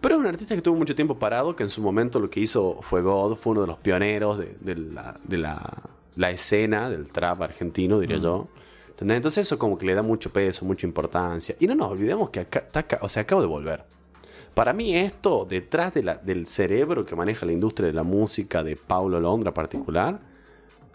Pero 0.00 0.16
es 0.16 0.20
un 0.20 0.26
artista 0.26 0.54
que 0.56 0.62
tuvo 0.62 0.76
mucho 0.76 0.94
tiempo 0.96 1.16
parado, 1.18 1.54
que 1.54 1.62
en 1.62 1.68
su 1.68 1.80
momento 1.80 2.18
lo 2.18 2.28
que 2.28 2.40
hizo 2.40 2.78
fue 2.82 3.02
God, 3.02 3.36
fue 3.36 3.52
uno 3.52 3.60
de 3.62 3.66
los 3.68 3.78
pioneros 3.78 4.38
de, 4.38 4.56
de 4.60 4.74
la, 4.76 5.16
de 5.22 5.38
la, 5.38 5.82
la 6.16 6.30
escena 6.30 6.90
del 6.90 7.06
trap 7.06 7.42
argentino, 7.42 8.00
diría 8.00 8.18
yo. 8.18 8.48
¿Entendés? 8.90 9.16
Entonces 9.16 9.46
eso 9.46 9.58
como 9.58 9.78
que 9.78 9.86
le 9.86 9.94
da 9.94 10.02
mucho 10.02 10.32
peso, 10.32 10.64
mucha 10.64 10.86
importancia. 10.86 11.54
Y 11.60 11.66
no 11.68 11.74
nos 11.76 11.92
olvidemos 11.92 12.30
que 12.30 12.40
acá, 12.40 12.66
o 13.00 13.08
sea, 13.08 13.22
acabo 13.22 13.40
de 13.40 13.46
volver. 13.46 13.84
Para 14.54 14.72
mí 14.72 14.94
esto, 14.96 15.46
detrás 15.48 15.94
de 15.94 16.02
la- 16.02 16.16
del 16.16 16.46
cerebro 16.46 17.06
que 17.06 17.14
maneja 17.16 17.46
la 17.46 17.52
industria 17.52 17.86
de 17.86 17.94
la 17.94 18.02
música 18.02 18.62
de 18.64 18.76
Paulo 18.76 19.18
Londra 19.20 19.48
en 19.50 19.54
particular, 19.54 20.20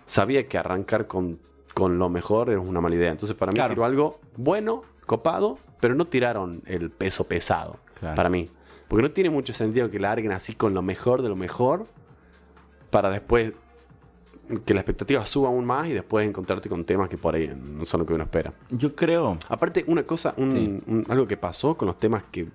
sabía 0.08 0.48
que 0.48 0.58
arrancar 0.58 1.06
con 1.06 1.40
con 1.76 2.00
lo 2.00 2.10
mejor 2.10 2.50
es 2.50 2.58
una 2.58 2.82
mala 2.82 2.96
idea. 2.96 3.12
Entonces, 3.12 3.38
para 3.38 3.52
mí 3.52 3.58
Claro. 3.58 3.76
tiró 3.76 3.86
algo 3.86 4.20
bueno, 4.36 4.82
copado, 5.06 5.60
pero 5.80 5.94
no 5.94 6.06
tiraron 6.06 6.64
el 6.66 6.90
peso 6.90 7.28
pesado. 7.28 7.78
Claro. 8.00 8.16
Para 8.16 8.30
mí. 8.30 8.50
Porque 8.88 9.04
no 9.04 9.12
tiene 9.12 9.30
mucho 9.30 9.54
sentido 9.54 9.88
que 9.88 10.00
larguen 10.00 10.32
así 10.32 10.56
con 10.56 10.74
lo 10.74 10.82
mejor 10.82 11.22
de 11.22 11.30
lo 11.30 11.36
mejor 11.36 11.86
para 12.90 13.12
después 13.12 13.54
que 14.66 14.74
la 14.74 14.80
expectativa 14.80 15.24
suba 15.28 15.50
aún 15.50 15.66
más 15.66 15.88
y 15.88 15.94
después 15.94 16.28
encontrarte 16.28 16.68
con 16.70 16.84
temas 16.86 17.10
que 17.10 17.18
por 17.18 17.36
ahí 17.36 17.54
no 17.56 17.86
son 17.86 18.00
lo 18.00 18.06
que 18.08 18.14
uno 18.14 18.24
espera. 18.24 18.54
Yo 18.72 18.96
creo. 18.96 19.38
Aparte, 19.50 19.84
una 19.88 20.02
cosa, 20.04 20.34
un- 20.38 20.52
Sí. 20.52 20.84
un- 20.92 21.06
algo 21.10 21.28
que 21.28 21.36
pasó 21.38 21.76
con 21.78 21.86
los 21.88 21.98
temas 22.00 22.24
que 22.32 22.48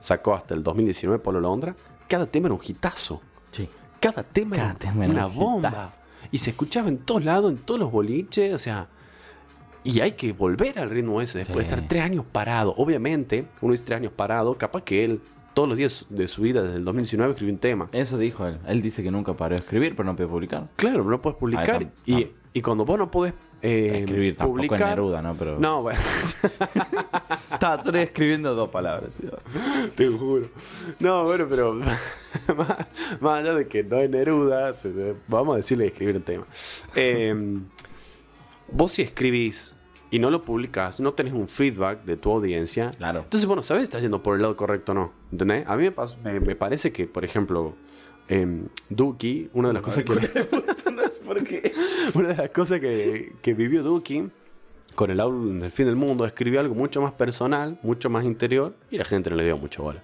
sacó 0.00 0.34
hasta 0.34 0.54
el 0.54 0.62
2019 0.64 1.22
Polo 1.22 1.40
Londra, 1.40 1.76
cada 2.08 2.26
tema 2.26 2.46
era 2.48 2.54
un 2.54 2.60
hitazo. 2.66 3.20
Sí. 3.52 3.68
Cada 4.00 4.22
tema 4.22 4.56
Cada 4.56 4.70
era 4.70 4.78
tema 4.78 5.04
era 5.04 5.12
una 5.12 5.26
un 5.26 5.34
bomba. 5.36 5.68
hitazo. 5.68 6.00
Y 6.30 6.38
se 6.38 6.50
escuchaba 6.50 6.88
en 6.88 6.98
todos 6.98 7.24
lados, 7.24 7.50
en 7.52 7.58
todos 7.58 7.80
los 7.80 7.90
boliches, 7.90 8.54
o 8.54 8.58
sea. 8.58 8.88
Y 9.84 10.00
hay 10.00 10.12
que 10.12 10.32
volver 10.32 10.78
al 10.80 10.90
ritmo 10.90 11.20
ese 11.20 11.38
después 11.38 11.64
Sí. 11.64 11.68
de 11.70 11.74
estar 11.76 11.88
tres 11.88 12.02
años 12.02 12.24
parado. 12.30 12.74
Obviamente, 12.76 13.46
uno 13.60 13.72
dice 13.72 13.84
tres 13.84 13.98
años 13.98 14.12
parado, 14.14 14.58
capaz 14.58 14.82
que 14.82 15.04
él 15.04 15.20
todos 15.54 15.68
los 15.68 15.78
días 15.78 16.04
de 16.10 16.28
su 16.28 16.42
vida 16.42 16.60
desde 16.62 16.76
el 16.76 16.84
2019 16.84 17.32
escribió 17.32 17.54
un 17.54 17.60
tema. 17.60 17.88
Eso 17.92 18.18
dijo 18.18 18.46
él. 18.46 18.58
Él 18.66 18.82
dice 18.82 19.02
que 19.02 19.10
nunca 19.10 19.34
paró 19.34 19.54
de 19.54 19.60
escribir, 19.60 19.94
pero 19.96 20.04
no 20.06 20.16
puede 20.16 20.28
publicar. 20.28 20.68
Claro, 20.76 21.04
no 21.04 21.22
puedes 21.22 21.38
publicar. 21.38 21.86
y, 22.04 22.12
tam- 22.14 22.28
y 22.56 22.62
cuando 22.62 22.86
vos 22.86 22.98
no 22.98 23.10
podés 23.10 23.34
eh, 23.60 23.98
Escribir 24.00 24.34
tampoco 24.36 24.56
publicar. 24.56 24.88
Neruda, 24.90 25.20
¿no? 25.20 25.34
Pero. 25.34 25.58
No, 25.58 25.82
bueno. 25.82 26.00
Estaba 27.52 27.82
escribiendo 28.00 28.54
dos 28.54 28.70
palabras. 28.70 29.18
Te 29.94 30.08
juro. 30.08 30.46
No, 30.98 31.24
bueno, 31.24 31.46
pero 31.50 31.74
más, 32.56 32.86
más 33.20 33.40
allá 33.40 33.54
de 33.54 33.68
que 33.68 33.82
no 33.82 33.98
es 33.98 34.08
Neruda, 34.08 34.74
vamos 35.28 35.54
a 35.54 35.56
decirle 35.58 35.86
escribir 35.86 36.16
un 36.16 36.22
tema. 36.22 36.46
Eh, 36.94 37.58
vos 38.70 38.92
si 38.92 39.02
escribís 39.02 39.76
y 40.10 40.18
no 40.18 40.30
lo 40.30 40.42
publicas, 40.42 40.98
no 41.00 41.12
tenés 41.12 41.34
un 41.34 41.48
feedback 41.48 42.04
de 42.04 42.16
tu 42.16 42.30
audiencia. 42.32 42.92
Claro. 42.92 43.20
Entonces, 43.24 43.46
bueno, 43.46 43.60
sabes 43.60 43.82
si 43.82 43.84
estás 43.84 44.00
yendo 44.02 44.22
por 44.22 44.36
el 44.36 44.42
lado 44.42 44.56
correcto 44.56 44.92
o 44.92 44.94
no. 44.94 45.12
¿Entendés? 45.30 45.66
A 45.68 45.76
mí 45.76 45.82
me, 45.82 45.94
pas- 45.94 46.16
me, 46.22 46.40
me 46.40 46.56
parece 46.56 46.92
que, 46.92 47.06
por 47.06 47.24
ejemplo, 47.24 47.74
eh, 48.28 48.62
Duki, 48.90 49.50
una 49.54 49.68
de 49.68 49.74
las 49.74 49.82
cosas 49.82 50.04
que... 50.04 50.12
Una 52.14 52.28
de 52.28 52.36
las 52.36 52.50
cosas 52.50 52.80
que, 52.80 53.32
que 53.42 53.54
vivió 53.54 53.82
Duki 53.82 54.28
con 54.94 55.10
el 55.10 55.20
álbum 55.20 55.58
del 55.60 55.70
fin 55.72 55.86
del 55.86 55.96
mundo, 55.96 56.24
escribió 56.24 56.60
algo 56.60 56.74
mucho 56.74 57.02
más 57.02 57.12
personal, 57.12 57.78
mucho 57.82 58.08
más 58.08 58.24
interior, 58.24 58.74
y 58.90 58.96
la 58.96 59.04
gente 59.04 59.28
no 59.28 59.36
le 59.36 59.44
dio 59.44 59.58
mucha 59.58 59.82
bola. 59.82 60.02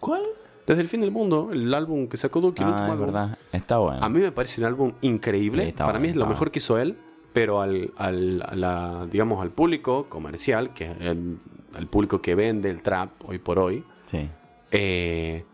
¿Cuál? 0.00 0.22
Desde 0.66 0.80
el 0.82 0.88
fin 0.88 1.00
del 1.00 1.10
mundo, 1.12 1.50
el 1.52 1.72
álbum 1.72 2.08
que 2.08 2.16
sacó 2.16 2.40
Duki, 2.40 2.62
el 2.62 2.68
Ah, 2.68 2.70
último 2.70 2.86
es 2.86 2.92
álbum, 2.92 3.06
verdad. 3.06 3.38
Está 3.52 3.78
bueno. 3.78 4.02
a 4.02 4.08
mí 4.08 4.18
me 4.20 4.32
parece 4.32 4.60
un 4.60 4.66
álbum 4.66 4.92
increíble. 5.02 5.66
Sí, 5.66 5.72
Para 5.72 5.92
bueno, 5.92 6.00
mí 6.00 6.08
es 6.08 6.16
lo 6.16 6.24
mejor 6.26 6.38
bueno. 6.38 6.52
que 6.52 6.58
hizo 6.58 6.78
él, 6.78 6.96
pero 7.32 7.60
al, 7.60 7.92
al- 7.96 8.42
a 8.48 8.56
la, 8.56 9.06
digamos, 9.10 9.40
al 9.42 9.50
público 9.50 10.06
comercial, 10.08 10.72
que 10.74 10.90
es 10.90 11.00
el, 11.02 11.36
el 11.78 11.86
público 11.86 12.20
que 12.20 12.34
vende 12.34 12.70
el 12.70 12.82
trap 12.82 13.10
hoy 13.24 13.38
por 13.38 13.58
hoy, 13.58 13.84
Sí. 14.10 14.28
eh, 14.72 15.44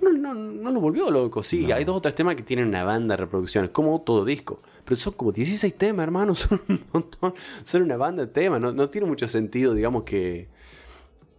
no, 0.00 0.12
no, 0.12 0.34
no 0.34 0.70
lo 0.70 0.80
volvió 0.80 1.10
loco. 1.10 1.42
Sí, 1.42 1.70
hay 1.72 1.84
dos 1.84 1.96
o 1.96 2.00
tres 2.00 2.14
temas 2.14 2.36
que 2.36 2.42
tienen 2.42 2.68
una 2.68 2.84
banda 2.84 3.14
de 3.14 3.22
reproducciones, 3.24 3.70
como 3.70 4.00
todo 4.00 4.24
disco. 4.24 4.60
Pero 4.84 4.96
son 4.96 5.12
como 5.14 5.32
16 5.32 5.74
temas, 5.76 6.04
hermano. 6.04 6.34
Son 6.36 6.60
un 6.68 6.82
montón. 6.92 7.34
Son 7.62 7.82
una 7.82 7.96
banda 7.98 8.24
de 8.24 8.32
temas. 8.32 8.60
No, 8.60 8.72
no 8.72 8.88
tiene 8.88 9.06
mucho 9.06 9.28
sentido, 9.28 9.74
digamos, 9.74 10.04
que, 10.04 10.48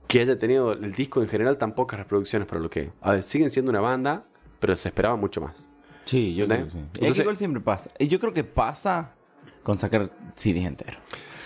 que 0.07 0.21
haya 0.21 0.37
tenido 0.37 0.73
el 0.73 0.93
disco 0.93 1.21
en 1.23 1.27
general 1.29 1.57
tan 1.57 1.73
pocas 1.73 1.99
reproducciones 1.99 2.47
para 2.47 2.61
lo 2.61 2.69
que. 2.69 2.91
A 3.01 3.13
ver, 3.13 3.23
siguen 3.23 3.49
siendo 3.49 3.71
una 3.71 3.81
banda, 3.81 4.23
pero 4.59 4.75
se 4.75 4.89
esperaba 4.89 5.15
mucho 5.15 5.41
más. 5.41 5.67
Sí, 6.05 6.35
yo 6.35 6.45
creo 6.45 6.59
¿Entendés? 6.59 6.89
que 6.93 6.99
sí. 6.99 7.05
es 7.05 7.15
que 7.15 7.21
igual 7.21 7.37
siempre 7.37 7.61
pasa. 7.61 7.89
Y 7.97 8.07
Yo 8.07 8.19
creo 8.19 8.33
que 8.33 8.43
pasa 8.43 9.13
con 9.63 9.77
sacar 9.77 10.09
CDs 10.35 10.65
enteros. 10.65 10.97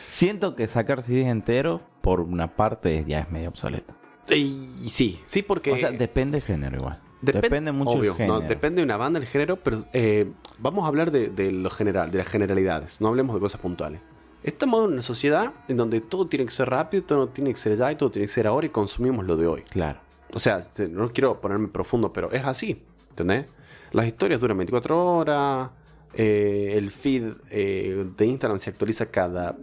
Siento 0.08 0.56
que 0.56 0.68
sacar 0.68 1.02
CDs 1.04 1.28
enteros, 1.28 1.82
por 2.02 2.20
una 2.20 2.48
parte, 2.48 3.06
ya 3.08 3.20
es 3.20 3.32
medio 3.32 3.50
obsoleto. 3.50 3.94
Y 4.30 4.90
sí, 4.90 5.20
sí, 5.26 5.42
porque. 5.44 5.72
O 5.72 5.78
sea, 5.78 5.92
depende 5.92 6.38
del 6.38 6.46
género 6.48 6.78
igual. 6.78 7.00
Depen- 7.22 7.42
depende 7.42 7.72
mucho 7.72 7.92
obvio, 7.92 8.12
del 8.12 8.18
género. 8.18 8.42
no, 8.42 8.48
depende 8.48 8.82
de 8.82 8.86
una 8.86 8.98
banda, 8.98 9.18
el 9.20 9.26
género, 9.26 9.56
pero 9.58 9.86
eh, 9.94 10.30
vamos 10.60 10.84
a 10.84 10.88
hablar 10.88 11.10
de, 11.12 11.30
de 11.30 11.52
lo 11.54 11.70
general, 11.70 12.12
de 12.12 12.18
las 12.18 12.28
generalidades, 12.28 13.00
no 13.00 13.08
hablemos 13.08 13.34
de 13.36 13.40
cosas 13.40 13.62
puntuales. 13.62 14.02
Estamos 14.44 14.86
en 14.86 14.94
una 14.94 15.02
sociedad 15.02 15.54
en 15.70 15.78
donde 15.78 16.02
todo 16.02 16.26
tiene 16.28 16.46
que 16.46 16.52
ser 16.52 16.70
rápido, 16.70 17.04
todo 17.04 17.28
tiene 17.30 17.52
que 17.52 17.58
ser 17.60 17.78
ya 17.78 17.90
y 17.94 17.96
todo 17.96 18.12
tiene 18.12 18.26
que 18.28 18.34
ser 18.34 18.46
ahora 18.46 18.68
y 18.68 18.70
consumimos 18.72 19.26
lo 19.26 19.38
de 19.38 19.48
hoy. 19.48 19.62
Claro. 19.62 20.00
O 20.34 20.40
sea, 20.40 20.62
no 20.90 21.08
quiero 21.14 21.40
ponerme 21.40 21.70
profundo, 21.70 22.12
pero 22.12 22.30
es 22.30 22.44
así, 22.44 22.84
¿entendés? 23.12 23.46
Las 23.94 24.06
historias 24.06 24.42
duran 24.42 24.58
24 24.58 25.06
horas, 25.16 25.70
eh, 26.14 26.74
el 26.76 26.92
feed 26.92 27.32
eh, 27.52 28.06
de 28.18 28.26
Instagram 28.26 28.60
se 28.60 28.70
actualiza 28.70 29.06
cada 29.06 29.56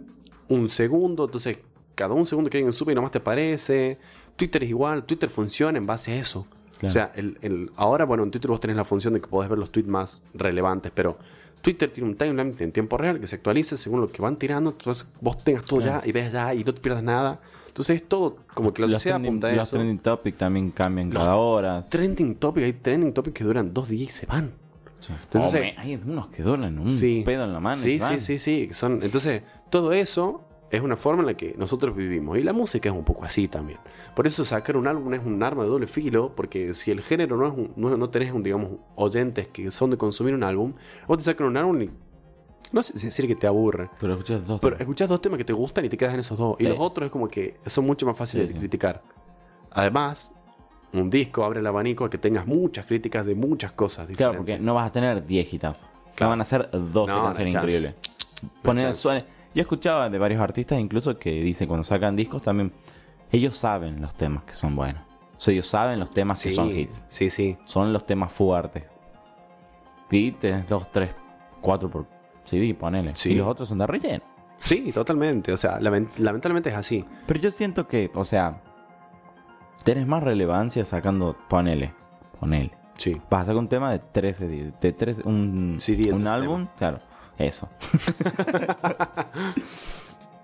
un 0.47 0.67
segundo, 0.67 1.25
entonces 1.25 1.59
cada 1.93 2.15
un 2.15 2.25
segundo 2.25 2.49
que 2.49 2.57
alguien 2.57 2.73
sube 2.73 2.93
y 2.93 2.95
nomás 2.95 3.11
te 3.11 3.19
aparece. 3.19 3.99
Twitter 4.35 4.63
es 4.63 4.69
igual, 4.69 5.03
Twitter 5.05 5.29
funciona 5.29 5.77
en 5.77 5.85
base 5.85 6.11
a 6.13 6.15
eso. 6.17 6.47
Claro. 6.79 6.89
O 6.89 6.93
sea, 6.93 7.11
el, 7.15 7.37
el- 7.41 7.69
ahora, 7.75 8.05
bueno, 8.05 8.23
en 8.23 8.31
Twitter 8.31 8.49
vos 8.49 8.59
tenés 8.59 8.75
la 8.75 8.85
función 8.85 9.13
de 9.13 9.21
que 9.21 9.27
podés 9.27 9.49
ver 9.49 9.59
los 9.59 9.71
tweets 9.71 9.87
más 9.89 10.23
relevantes, 10.33 10.91
pero 10.95 11.17
Twitter 11.61 11.91
tiene 11.91 12.09
un 12.09 12.15
timeline 12.15 12.55
en 12.57 12.71
tiempo 12.71 12.97
real 12.97 13.19
que 13.19 13.27
se 13.27 13.35
actualiza 13.35 13.77
según 13.77 14.01
lo 14.01 14.11
que 14.11 14.19
van 14.21 14.37
tirando, 14.37 14.71
entonces 14.71 15.07
vos 15.21 15.43
tengas 15.43 15.63
todo 15.65 15.79
Claro. 15.81 16.01
ya 16.01 16.07
y 16.09 16.11
ves 16.11 16.31
ya 16.31 16.53
y 16.55 16.63
no 16.63 16.73
te 16.73 16.81
pierdas 16.81 17.03
nada. 17.03 17.39
Entonces 17.67 17.97
es 18.01 18.09
todo 18.09 18.37
como 18.53 18.73
que 18.73 18.81
la 18.81 18.87
los 18.87 18.93
sociedad 18.93 19.15
trending, 19.17 19.29
apunta 19.31 19.47
a 19.47 19.51
los 19.53 19.67
eso. 19.69 19.77
trending 19.77 19.99
topics 19.99 20.37
también 20.39 20.71
cambian 20.71 21.09
Los 21.13 21.23
cada 21.23 21.35
hora. 21.35 21.83
Trending 21.83 22.35
topic, 22.35 22.63
hay 22.63 22.73
trending 22.73 23.13
topics 23.13 23.35
que 23.35 23.43
duran 23.43 23.73
dos 23.73 23.87
días 23.89 24.09
y 24.09 24.11
se 24.11 24.25
van. 24.25 24.51
Sí. 25.01 25.13
Entonces- 25.23 25.73
Oh, 25.77 25.81
hay 25.81 25.95
unos 25.95 26.27
que 26.29 26.41
duran 26.43 26.77
un 26.79 26.89
sí. 26.89 27.21
pedo 27.25 27.43
en 27.45 27.53
la 27.53 27.59
mano. 27.59 27.79
y 27.81 27.83
Sí, 27.83 27.91
sí, 27.93 27.99
van. 27.99 28.21
sí, 28.21 28.39
sí. 28.39 28.69
Son, 28.73 29.01
entonces, 29.03 29.43
todo 29.69 29.93
eso 29.93 30.43
es 30.71 30.81
una 30.81 30.95
forma 30.95 31.21
en 31.21 31.27
la 31.27 31.33
que 31.35 31.53
nosotros 31.57 31.95
vivimos. 31.95 32.37
Y 32.37 32.43
la 32.43 32.53
música 32.53 32.89
es 32.89 32.95
un 32.95 33.03
poco 33.03 33.25
así 33.25 33.47
también. 33.47 33.77
Por 34.15 34.25
eso 34.25 34.43
sacar 34.45 34.77
un 34.77 34.87
álbum 34.87 35.13
es 35.13 35.21
un 35.25 35.43
arma 35.43 35.63
de 35.63 35.69
doble 35.69 35.85
filo, 35.87 36.31
porque 36.35 36.73
si 36.73 36.91
el 36.91 37.01
género 37.01 37.35
no 37.37 37.45
es 37.47 37.53
un- 37.53 37.73
no, 37.75 37.95
no 37.97 38.09
tenés 38.09 38.31
un, 38.33 38.41
digamos, 38.41 38.71
oyentes 38.95 39.47
que 39.49 39.69
son 39.71 39.89
de 39.91 39.97
consumir 39.97 40.33
un 40.33 40.43
álbum, 40.43 40.73
vos 41.07 41.17
te 41.17 41.23
sacan 41.25 41.47
un 41.47 41.57
álbum 41.57 41.81
y 41.81 41.89
no 42.71 42.81
sé 42.81 42.97
si 42.97 43.07
decir 43.07 43.27
que 43.27 43.35
te 43.35 43.47
aburre. 43.47 43.89
Pero 43.99 44.13
escuchas 44.13 44.47
dos. 44.47 44.61
Pero 44.61 44.77
escuchás 44.77 45.09
dos 45.09 45.21
temas 45.21 45.37
que 45.37 45.43
te 45.45 45.51
gustan 45.53 45.83
y 45.85 45.89
te 45.89 45.97
quedas 45.97 46.13
en 46.13 46.21
esos 46.21 46.37
dos. 46.37 46.55
Y 46.59 46.63
los 46.67 46.77
otros 46.79 47.07
es 47.07 47.11
como 47.11 47.27
que 47.27 47.57
son 47.65 47.85
mucho 47.85 48.05
más 48.05 48.15
fáciles 48.15 48.47
Sí, 48.47 48.53
de 48.53 48.59
sí. 48.59 48.59
criticar. 48.59 49.01
Además, 49.71 50.33
un 50.93 51.09
disco 51.09 51.43
abre 51.43 51.59
el 51.59 51.67
abanico 51.67 52.05
a 52.05 52.09
que 52.09 52.17
tengas 52.17 52.45
muchas 52.47 52.85
críticas 52.85 53.25
de 53.25 53.35
muchas 53.35 53.71
cosas 53.73 54.05
Claro, 54.07 54.33
diferentes. 54.33 54.37
porque 54.57 54.59
no 54.59 54.73
vas 54.75 54.87
a 54.89 54.91
tener 54.91 55.25
10 55.25 55.53
hitazos. 55.53 55.85
Claro. 56.15 56.27
No 56.27 56.29
van 56.29 56.41
a 56.41 56.45
ser 56.45 56.69
12 56.71 57.13
No, 57.13 57.23
canciones 57.25 57.55
increíbles. 57.55 57.95
Poner, 58.61 58.93
suene- 58.95 59.25
Yo 59.53 59.61
escuchaba 59.61 60.09
de 60.09 60.17
varios 60.17 60.41
artistas 60.41 60.79
incluso 60.79 61.17
que 61.17 61.31
dicen 61.41 61.67
cuando 61.67 61.83
sacan 61.83 62.15
discos 62.15 62.41
también, 62.41 62.71
ellos 63.31 63.57
saben 63.57 64.01
los 64.01 64.13
temas 64.13 64.43
que 64.43 64.55
son 64.55 64.75
buenos. 64.75 65.01
O 65.37 65.39
sea, 65.43 65.53
ellos 65.53 65.67
saben 65.67 65.99
los 65.99 66.11
temas 66.11 66.41
que 66.41 66.51
son 66.51 66.69
hits. 66.69 67.05
sí, 67.09 67.29
sí. 67.29 67.57
Son 67.65 67.91
los 67.91 68.05
temas 68.05 68.31
fuertes. 68.31 68.85
Sí, 70.09 70.35
tenés 70.39 70.67
dos, 70.69 70.91
tres, 70.91 71.11
cuatro 71.61 71.89
por 71.89 72.05
CD, 72.45 72.73
ponele. 72.73 73.15
Sí. 73.15 73.31
Y 73.31 73.35
los 73.35 73.47
otros 73.47 73.69
son 73.69 73.77
de 73.79 73.87
relleno. 73.87 74.23
Sí, 74.57 74.91
totalmente. 74.93 75.51
O 75.53 75.57
sea, 75.57 75.79
lament- 75.79 76.15
lamentablemente 76.17 76.69
es 76.69 76.75
así. 76.75 77.05
Pero 77.25 77.39
yo 77.39 77.49
siento 77.51 77.87
que, 77.87 78.11
o 78.13 78.23
sea, 78.23 78.61
tenés 79.83 80.05
más 80.05 80.21
relevancia 80.23 80.85
sacando, 80.85 81.35
ponele, 81.49 81.93
ponele. 82.39 82.71
Sí. 82.97 83.19
Vas 83.29 83.41
a 83.43 83.45
sacar 83.45 83.57
un 83.57 83.67
tema 83.69 83.91
de 83.91 83.99
13 83.99 84.47
días, 84.47 84.73
de 84.79 84.93
13, 84.93 85.21
un, 85.25 85.33
un 85.73 85.77
13 85.77 86.27
álbum, 86.29 86.67
claro, 86.77 86.99
eso. 87.45 87.69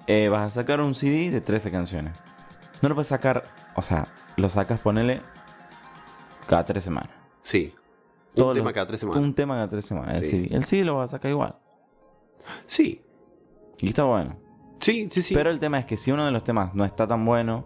Eh, 0.10 0.30
vas 0.30 0.44
a 0.48 0.62
sacar 0.62 0.80
un 0.80 0.96
CD 0.96 1.30
de 1.32 1.42
13 1.42 1.70
canciones. 1.70 2.14
No 2.82 2.88
lo 2.88 2.96
puedes 2.96 3.10
sacar, 3.10 3.44
o 3.76 3.82
sea, 3.82 4.08
lo 4.38 4.48
sacas, 4.48 4.80
ponele, 4.80 5.22
cada 6.48 6.64
3 6.66 6.82
semanas. 6.82 7.12
Sí. 7.42 7.74
Todos 8.34 8.50
un 8.50 8.54
tema 8.56 8.66
los- 8.70 8.74
cada 8.74 8.88
tres 8.88 9.00
semanas. 9.02 9.22
Un 9.24 9.34
tema 9.34 9.56
cada 9.56 9.68
3 9.70 9.86
semanas, 9.86 10.18
el 10.20 10.24
Sí. 10.24 10.30
CD. 10.30 10.56
El 10.56 10.64
CD 10.64 10.86
lo 10.86 10.96
vas 10.96 11.12
a 11.12 11.18
sacar 11.18 11.32
igual. 11.32 11.56
Sí. 12.66 13.02
Y 13.80 13.90
está 13.90 14.04
bueno. 14.04 14.38
Sí, 14.80 15.10
sí, 15.10 15.22
sí. 15.22 15.34
Pero 15.34 15.50
el 15.50 15.60
tema 15.60 15.80
es 15.80 15.86
que 15.86 15.98
si 15.98 16.12
uno 16.12 16.24
de 16.26 16.32
los 16.32 16.44
temas 16.44 16.74
no 16.74 16.86
está 16.86 17.06
tan 17.08 17.26
bueno, 17.26 17.66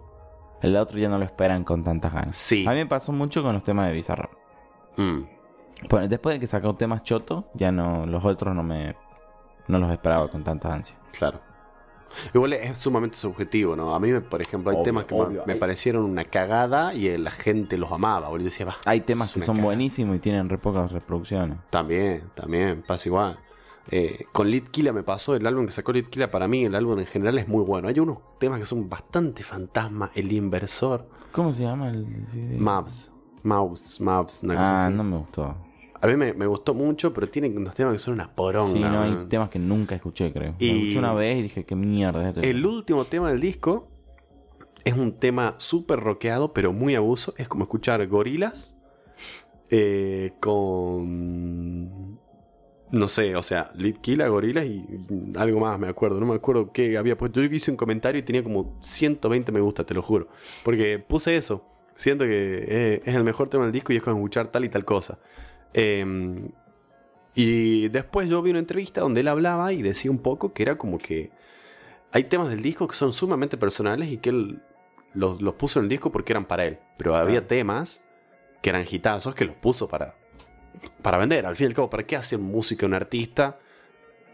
el 0.62 0.74
otro 0.76 0.98
ya 0.98 1.08
no 1.08 1.18
lo 1.18 1.24
esperan 1.24 1.62
con 1.62 1.84
tantas 1.84 2.12
ganas. 2.12 2.36
Sí. 2.36 2.64
A 2.66 2.70
mí 2.70 2.76
me 2.78 2.86
pasó 2.86 3.12
mucho 3.12 3.42
con 3.44 3.52
los 3.54 3.62
temas 3.62 3.86
de 3.88 3.92
Bizarrap. 3.92 4.30
Mm, 4.96 5.20
Bueno, 5.90 6.08
después 6.08 6.34
de 6.36 6.40
que 6.40 6.46
sacó 6.46 6.74
temas 6.74 7.02
choto, 7.02 7.50
ya 7.54 7.70
no, 7.70 8.06
los 8.06 8.24
otros 8.24 8.54
no 8.54 8.62
me, 8.62 8.96
no 9.68 9.78
los 9.78 9.90
esperaba 9.90 10.28
con 10.28 10.42
tanta 10.44 10.72
ansia. 10.72 10.96
claro. 11.12 11.40
Igual 12.34 12.52
es 12.52 12.76
sumamente 12.76 13.16
subjetivo, 13.16 13.74
¿no? 13.74 13.94
A 13.94 13.98
mí, 13.98 14.12
me- 14.12 14.20
por 14.20 14.42
ejemplo, 14.42 14.70
hay 14.70 14.76
Obvio, 14.76 14.84
temas 14.84 15.04
que 15.06 15.14
me- 15.14 15.20
obvio. 15.22 15.44
me, 15.46 15.54
Hay- 15.54 15.58
parecieron 15.58 16.04
una 16.04 16.24
cagada 16.24 16.92
y 16.92 17.16
la 17.16 17.30
gente 17.30 17.78
los 17.78 17.90
amaba, 17.90 18.28
boludo. 18.28 18.40
Yo 18.44 18.50
decía, 18.50 18.66
va. 18.66 18.76
Hay 18.84 19.00
temas 19.00 19.32
que 19.32 19.40
son 19.40 19.54
cagada. 19.56 19.64
buenísimos 19.64 20.16
y 20.16 20.18
tienen 20.18 20.50
re 20.50 20.58
pocas 20.58 20.92
reproducciones. 20.92 21.56
También, 21.70 22.24
también, 22.34 22.82
pasa 22.86 23.08
igual. 23.08 23.38
Eh, 23.90 24.26
con 24.30 24.50
Litkila 24.50 24.92
me 24.92 25.02
pasó, 25.02 25.34
el 25.36 25.46
álbum 25.46 25.64
que 25.64 25.72
sacó 25.72 25.90
Litkila 25.92 26.30
para 26.30 26.46
mí, 26.48 26.66
el 26.66 26.74
álbum 26.74 26.98
en 26.98 27.06
general 27.06 27.38
es 27.38 27.48
muy 27.48 27.64
bueno. 27.64 27.88
Hay 27.88 27.98
unos 27.98 28.18
temas 28.38 28.60
que 28.60 28.66
son 28.66 28.90
bastante 28.90 29.42
fantasma, 29.42 30.10
El 30.14 30.30
Inversor, 30.32 31.08
¿Cómo 31.32 31.50
se 31.54 31.62
llama 31.62 31.88
el? 31.88 32.06
Maps, 32.58 33.10
Mouse, 33.42 33.98
Maps, 34.02 34.42
una 34.42 34.54
cosa 34.54 34.82
Ah, 34.82 34.86
así. 34.88 34.94
no 34.94 35.02
me 35.02 35.16
gustó. 35.16 35.56
A 36.02 36.08
mí 36.08 36.16
me, 36.16 36.32
me 36.34 36.46
gustó 36.46 36.74
mucho, 36.74 37.14
pero 37.14 37.28
tiene 37.28 37.48
unos 37.48 37.74
temas 37.74 37.92
que 37.92 37.98
son 38.00 38.14
una 38.14 38.28
poronga. 38.34 38.72
Sí, 38.72 38.80
no, 38.80 39.00
hay 39.02 39.26
temas 39.28 39.48
que 39.50 39.58
nunca 39.58 39.94
escuché, 39.94 40.32
creo. 40.32 40.54
Y- 40.58 40.66
Lo 40.68 40.74
escuché 40.74 40.98
una 40.98 41.14
vez 41.14 41.38
y 41.38 41.42
dije, 41.42 41.64
qué 41.64 41.76
mierda 41.76 42.22
es 42.22 42.28
esto. 42.28 42.40
El 42.42 42.66
último 42.66 43.04
tema 43.04 43.30
del 43.30 43.40
disco 43.40 43.88
es 44.84 44.94
un 44.94 45.12
tema 45.20 45.54
súper 45.58 46.00
rockeado, 46.00 46.52
pero 46.52 46.72
muy 46.72 46.96
abuso. 46.96 47.34
Es 47.38 47.46
como 47.48 47.64
escuchar 47.64 48.04
gorilas 48.08 48.76
eh, 49.70 50.32
con. 50.40 52.20
No 52.90 53.08
sé, 53.08 53.34
o 53.36 53.42
sea, 53.42 53.70
Litkila, 53.74 54.28
gorilas 54.28 54.66
y 54.66 54.84
algo 55.36 55.60
más, 55.60 55.78
me 55.78 55.88
acuerdo. 55.88 56.20
No 56.20 56.26
me 56.26 56.34
acuerdo 56.34 56.72
qué 56.72 56.98
había 56.98 57.16
puesto. 57.16 57.40
Yo 57.40 57.46
hice 57.54 57.70
un 57.70 57.76
comentario 57.78 58.18
y 58.18 58.22
tenía 58.22 58.42
como 58.42 58.76
120 58.82 59.50
me 59.50 59.60
gusta, 59.60 59.84
te 59.84 59.94
lo 59.94 60.02
juro. 60.02 60.28
Porque 60.62 60.98
puse 60.98 61.36
eso. 61.36 61.64
Siento 61.94 62.24
que 62.24 62.64
eh, 62.68 63.02
es 63.04 63.14
el 63.14 63.24
mejor 63.24 63.48
tema 63.48 63.62
del 63.64 63.72
disco 63.72 63.92
y 63.92 63.96
es 63.96 64.02
como 64.02 64.16
escuchar 64.16 64.48
tal 64.48 64.64
y 64.64 64.68
tal 64.68 64.84
cosa. 64.84 65.18
Eh, 65.74 66.50
y 67.34 67.88
después 67.88 68.28
yo 68.28 68.42
vi 68.42 68.50
una 68.50 68.58
entrevista 68.58 69.00
donde 69.00 69.20
él 69.20 69.28
hablaba 69.28 69.72
y 69.72 69.80
decía 69.82 70.10
un 70.10 70.18
poco 70.18 70.52
que 70.52 70.62
era 70.62 70.76
como 70.76 70.98
que 70.98 71.30
hay 72.12 72.24
temas 72.24 72.50
del 72.50 72.60
disco 72.60 72.86
que 72.86 72.94
son 72.94 73.12
sumamente 73.14 73.56
personales 73.56 74.10
y 74.10 74.18
que 74.18 74.30
él 74.30 74.62
los, 75.14 75.40
los 75.40 75.54
puso 75.54 75.78
en 75.78 75.84
el 75.86 75.88
disco 75.88 76.12
porque 76.12 76.32
eran 76.34 76.44
para 76.44 76.66
él. 76.66 76.78
Pero 76.98 77.16
había 77.16 77.46
temas 77.46 78.04
que 78.60 78.68
eran 78.70 78.84
hitazos 78.88 79.34
que 79.34 79.46
los 79.46 79.56
puso 79.56 79.88
para, 79.88 80.14
para 81.00 81.16
vender. 81.18 81.46
Al 81.46 81.56
fin 81.56 81.66
y 81.66 81.68
al 81.68 81.74
cabo, 81.74 81.88
¿para 81.88 82.04
qué 82.04 82.16
hace 82.16 82.36
música 82.36 82.84
un 82.84 82.92
artista 82.94 83.58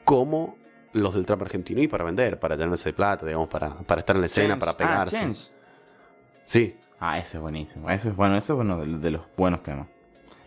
como 0.04 0.56
los 0.92 1.14
del 1.14 1.24
trap 1.24 1.42
argentino? 1.42 1.80
Y 1.80 1.86
para 1.88 2.02
vender, 2.04 2.40
para 2.40 2.56
llenarse 2.56 2.88
de 2.88 2.92
plata, 2.94 3.24
digamos, 3.26 3.48
para, 3.48 3.78
para 3.78 4.00
estar 4.00 4.16
en 4.16 4.22
la 4.22 4.26
escena, 4.26 4.48
Change. 4.54 4.60
para 4.60 4.72
Ah, 4.72 4.76
pegarse. 4.76 5.16
Change. 5.16 5.50
sí, 6.44 6.76
Ah, 7.00 7.16
ese 7.16 7.36
es 7.36 7.40
buenísimo. 7.40 7.88
Ese 7.90 8.08
es 8.08 8.16
bueno, 8.16 8.36
ese 8.36 8.52
es 8.52 8.58
uno 8.58 8.80
de, 8.80 8.98
de 8.98 9.10
los 9.12 9.22
buenos 9.36 9.62
temas. 9.62 9.86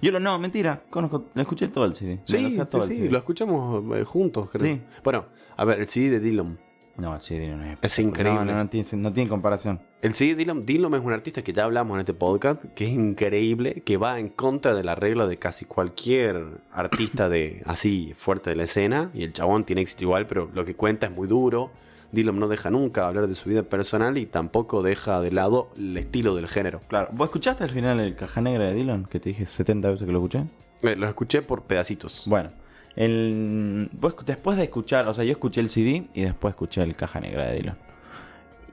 Yo 0.02 0.12
lo, 0.12 0.20
no, 0.20 0.40
mentira, 0.40 0.84
conozco, 0.90 1.26
lo 1.34 1.42
escuché 1.42 1.68
todo 1.68 1.86
el 1.86 1.96
CD. 1.96 2.20
Sí, 2.26 2.42
lo 2.42 2.50
sí, 2.50 2.58
todo 2.70 2.84
el 2.84 2.88
sí, 2.90 2.96
CD. 2.96 3.10
lo 3.10 3.18
escuchamos 3.20 3.98
eh, 3.98 4.04
juntos, 4.04 4.50
creo. 4.50 4.66
Sí. 4.66 4.82
Bueno, 5.04 5.26
a 5.56 5.66
ver, 5.66 5.80
el 5.80 5.88
CD 5.88 6.10
de 6.10 6.20
Dylan. 6.20 6.58
No, 6.98 7.16
el 7.16 7.22
CD 7.22 7.56
no 7.56 7.64
es. 7.64 7.78
Es 7.82 8.00
increíble. 8.00 8.40
No, 8.40 8.46
no, 8.46 8.64
no 8.64 8.70
tiene, 8.70 8.88
no 8.98 9.14
tiene 9.14 9.30
comparación. 9.30 9.80
El 10.02 10.14
CD 10.14 10.32
de 10.32 10.36
Dylan, 10.38 10.66
Dylan 10.66 10.94
es 10.96 11.02
un 11.02 11.14
artista 11.14 11.44
que 11.44 11.54
ya 11.54 11.66
hablamos 11.66 11.96
en 11.96 12.00
este 12.00 12.14
podcast, 12.14 12.64
que 12.74 12.86
es 12.86 12.92
increíble, 12.92 13.84
que 13.86 13.98
va 13.98 14.20
en 14.20 14.30
contra 14.30 14.74
de 14.74 14.84
la 14.84 14.96
regla 14.96 15.28
de 15.28 15.38
casi 15.38 15.66
cualquier 15.66 16.62
artista 16.72 17.30
de 17.30 17.62
así 17.66 18.14
fuerte 18.18 18.50
de 18.50 18.56
la 18.56 18.64
escena. 18.64 19.12
Y 19.14 19.24
el 19.24 19.34
chabón 19.34 19.66
tiene 19.66 19.82
éxito 19.82 20.04
igual, 20.04 20.28
pero 20.28 20.50
lo 20.54 20.66
que 20.66 20.76
cuenta 20.76 21.08
es 21.08 21.12
muy 21.12 21.28
duro. 21.28 21.72
Dylan 22.12 22.40
no 22.40 22.48
deja 22.48 22.70
nunca 22.70 23.08
hablar 23.08 23.28
de 23.28 23.36
su 23.36 23.50
vida 23.50 23.64
personal 23.64 24.18
y 24.18 24.26
tampoco 24.26 24.82
deja 24.84 25.22
de 25.22 25.32
lado 25.32 25.70
el 25.78 25.96
estilo 25.98 26.36
del 26.36 26.48
género. 26.48 26.82
Claro. 26.88 27.10
¿Vos 27.14 27.28
escuchaste 27.28 27.64
al 27.64 27.70
final 27.70 28.00
el 28.00 28.16
Caja 28.16 28.42
Negra 28.42 28.66
de 28.66 28.74
Dylan? 28.74 29.06
Que 29.06 29.20
te 29.20 29.30
dije 29.30 29.46
70 29.46 29.90
veces 29.92 30.06
que 30.06 30.12
lo 30.12 30.20
escuché. 30.20 30.44
Eh, 30.82 30.96
lo 30.96 31.08
escuché 31.08 31.42
por 31.42 31.64
pedacitos. 31.64 32.24
Bueno, 32.26 32.52
el, 32.96 33.90
vos 33.94 34.16
escu- 34.16 34.26
después 34.26 34.58
de 34.58 34.64
escuchar, 34.64 35.08
o 35.08 35.14
sea, 35.14 35.24
yo 35.24 35.32
escuché 35.32 35.62
el 35.62 35.70
CD 35.70 36.08
y 36.14 36.24
después 36.24 36.52
escuché 36.54 36.82
el 36.84 36.96
Caja 36.96 37.20
Negra 37.22 37.46
de 37.46 37.56
Dylan. 37.56 37.78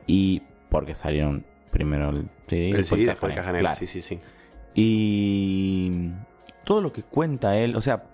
Y 0.07 0.43
porque 0.69 0.95
salieron 0.95 1.45
primero 1.71 2.11
el 2.11 2.29
CD 2.49 2.69
y 2.69 2.73
El 2.73 2.85
CD 2.87 3.03
el 3.03 3.07
después 3.09 3.35
Caja 3.35 3.53
Negra, 3.53 3.71
Claro. 3.71 3.77
sí, 3.77 3.87
sí, 3.87 4.01
sí. 4.03 4.19
Y 4.75 6.11
todo 6.65 6.81
lo 6.81 6.93
que 6.93 7.03
cuenta 7.03 7.57
él, 7.59 7.77
o 7.77 7.81
sea, 7.81 8.05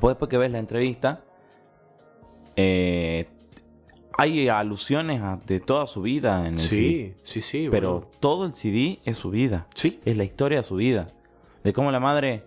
vos 0.00 0.10
después 0.12 0.28
que 0.28 0.38
ves 0.38 0.50
la 0.50 0.58
entrevista, 0.58 1.20
eh, 2.56 3.26
hay 4.16 4.48
alusiones 4.48 5.20
a- 5.20 5.38
de 5.46 5.60
toda 5.60 5.86
su 5.86 6.02
vida 6.02 6.46
en 6.46 6.54
el 6.54 6.58
CD. 6.58 7.14
Sí, 7.22 7.40
sí, 7.40 7.40
sí. 7.40 7.68
Pero 7.70 8.10
todo 8.20 8.46
el 8.46 8.54
CD 8.54 9.00
es 9.04 9.16
su 9.16 9.30
vida. 9.30 9.66
Sí, 9.74 10.00
Es 10.04 10.16
la 10.16 10.24
historia 10.24 10.58
de 10.58 10.64
su 10.64 10.76
vida. 10.76 11.08
De 11.62 11.72
cómo 11.72 11.90
la 11.90 12.00
madre 12.00 12.44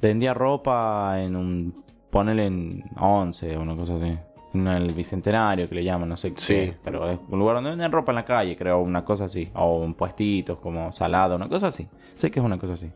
vendía 0.00 0.34
ropa 0.34 1.20
en 1.22 1.36
un. 1.36 1.84
Ponele 2.10 2.46
en 2.46 2.84
11 2.98 3.56
o 3.56 3.62
una 3.62 3.76
cosa 3.76 3.96
así. 3.96 4.16
En 4.54 4.66
el 4.68 4.92
bicentenario 4.94 5.68
que 5.68 5.74
le 5.74 5.84
llaman, 5.84 6.08
no 6.08 6.16
sé 6.16 6.32
qué. 6.32 6.40
Sí. 6.40 6.72
Pero 6.82 7.10
es 7.10 7.18
un 7.28 7.38
lugar 7.38 7.56
donde 7.56 7.70
venden 7.70 7.92
ropa 7.92 8.12
en 8.12 8.16
la 8.16 8.24
calle, 8.24 8.56
creo, 8.56 8.80
una 8.80 9.04
cosa 9.04 9.24
así. 9.26 9.50
O 9.54 9.84
en 9.84 9.92
puestitos 9.94 10.58
como 10.58 10.92
salada, 10.92 11.36
una 11.36 11.48
cosa 11.48 11.66
así. 11.68 11.86
Sé 12.14 12.30
que 12.30 12.40
es 12.40 12.44
una 12.46 12.58
cosa 12.58 12.72
así. 12.74 12.90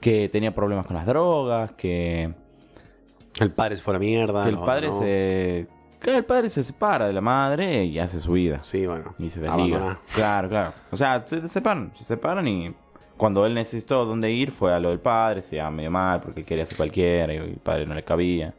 Que 0.00 0.28
tenía 0.28 0.54
problemas 0.54 0.86
con 0.86 0.96
las 0.96 1.06
drogas, 1.06 1.72
que, 1.72 2.32
el 3.40 3.50
padre 3.52 3.76
se 3.76 3.82
fue 3.82 3.92
a 3.92 3.94
la 3.94 3.98
mierda. 4.00 4.42
que 4.42 4.48
el 4.50 4.56
no, 4.56 4.64
padre 4.64 4.88
no. 4.88 4.98
se. 4.98 5.66
Que 6.00 6.16
el 6.16 6.24
padre 6.24 6.50
se 6.50 6.62
separa 6.62 7.06
de 7.06 7.12
la 7.12 7.20
madre 7.20 7.84
y 7.84 7.98
hace 7.98 8.20
su 8.20 8.32
vida. 8.32 8.62
Sí, 8.62 8.86
bueno. 8.86 9.14
Y 9.18 9.30
se 9.30 9.40
desliga. 9.40 9.54
Abandona. 9.76 9.98
Claro, 10.14 10.48
claro. 10.48 10.72
O 10.90 10.96
sea, 10.96 11.26
se 11.26 11.48
separan, 11.48 11.92
se 11.96 12.04
separan 12.04 12.46
y 12.46 12.74
cuando 13.16 13.46
él 13.46 13.54
necesitó 13.54 14.04
dónde 14.04 14.30
ir 14.30 14.52
fue 14.52 14.72
a 14.74 14.78
lo 14.78 14.90
del 14.90 15.00
padre, 15.00 15.42
se 15.42 15.56
iba 15.56 15.70
medio 15.70 15.90
mal 15.90 16.20
porque 16.20 16.40
él 16.40 16.46
quería 16.46 16.64
hacer 16.64 16.76
cualquiera 16.76 17.32
y 17.32 17.38
el 17.38 17.56
padre 17.62 17.86
no 17.86 17.94
le 17.94 18.02
cabía. 18.04 18.54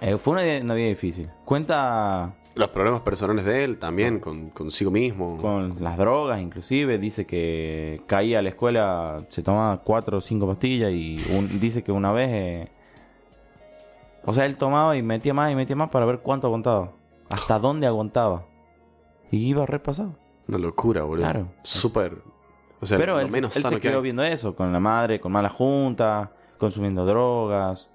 Eh, 0.00 0.16
fue 0.18 0.34
una, 0.34 0.62
una 0.64 0.74
vida 0.74 0.88
difícil. 0.88 1.28
Cuenta 1.44 2.34
Los 2.54 2.68
problemas 2.68 3.00
personales 3.00 3.44
de 3.44 3.64
él 3.64 3.78
también, 3.78 4.20
con, 4.20 4.50
consigo 4.50 4.90
mismo. 4.90 5.38
con 5.40 5.76
las 5.82 5.96
drogas 5.98 6.40
inclusive, 6.40 6.98
dice 6.98 7.26
que 7.26 8.02
caía 8.06 8.38
a 8.38 8.42
la 8.42 8.50
escuela, 8.50 9.24
se 9.28 9.42
tomaba 9.42 9.78
cuatro 9.78 10.18
o 10.18 10.20
cinco 10.20 10.46
pastillas 10.46 10.92
y 10.92 11.16
un- 11.32 11.58
dice 11.58 11.82
que 11.82 11.90
una 11.90 12.12
vez... 12.12 12.28
eh, 12.30 12.68
o 14.28 14.32
sea, 14.34 14.44
él 14.44 14.56
tomaba 14.58 14.94
y 14.94 15.02
metía 15.02 15.32
más 15.32 15.50
y 15.50 15.54
metía 15.54 15.74
más 15.74 15.88
para 15.88 16.04
ver 16.04 16.18
cuánto 16.18 16.48
aguantaba. 16.48 16.92
Hasta 17.30 17.58
dónde 17.58 17.86
aguantaba. 17.86 18.44
Y 19.30 19.38
iba 19.38 19.64
repasado. 19.64 20.16
Una 20.48 20.58
locura, 20.58 21.04
boludo. 21.04 21.24
Claro. 21.24 21.48
Súper. 21.62 22.18
O 22.78 22.84
sea, 22.84 22.98
Pero 22.98 23.14
lo 23.14 23.20
él, 23.20 23.30
menos 23.30 23.56
él 23.56 23.62
sano 23.62 23.76
se 23.76 23.80
que 23.80 23.88
quedó 23.88 24.02
viendo 24.02 24.22
eso, 24.22 24.54
con 24.54 24.70
la 24.70 24.80
madre, 24.80 25.18
con 25.18 25.32
mala 25.32 25.48
junta, 25.48 26.32
consumiendo 26.58 27.06
drogas. 27.06 27.90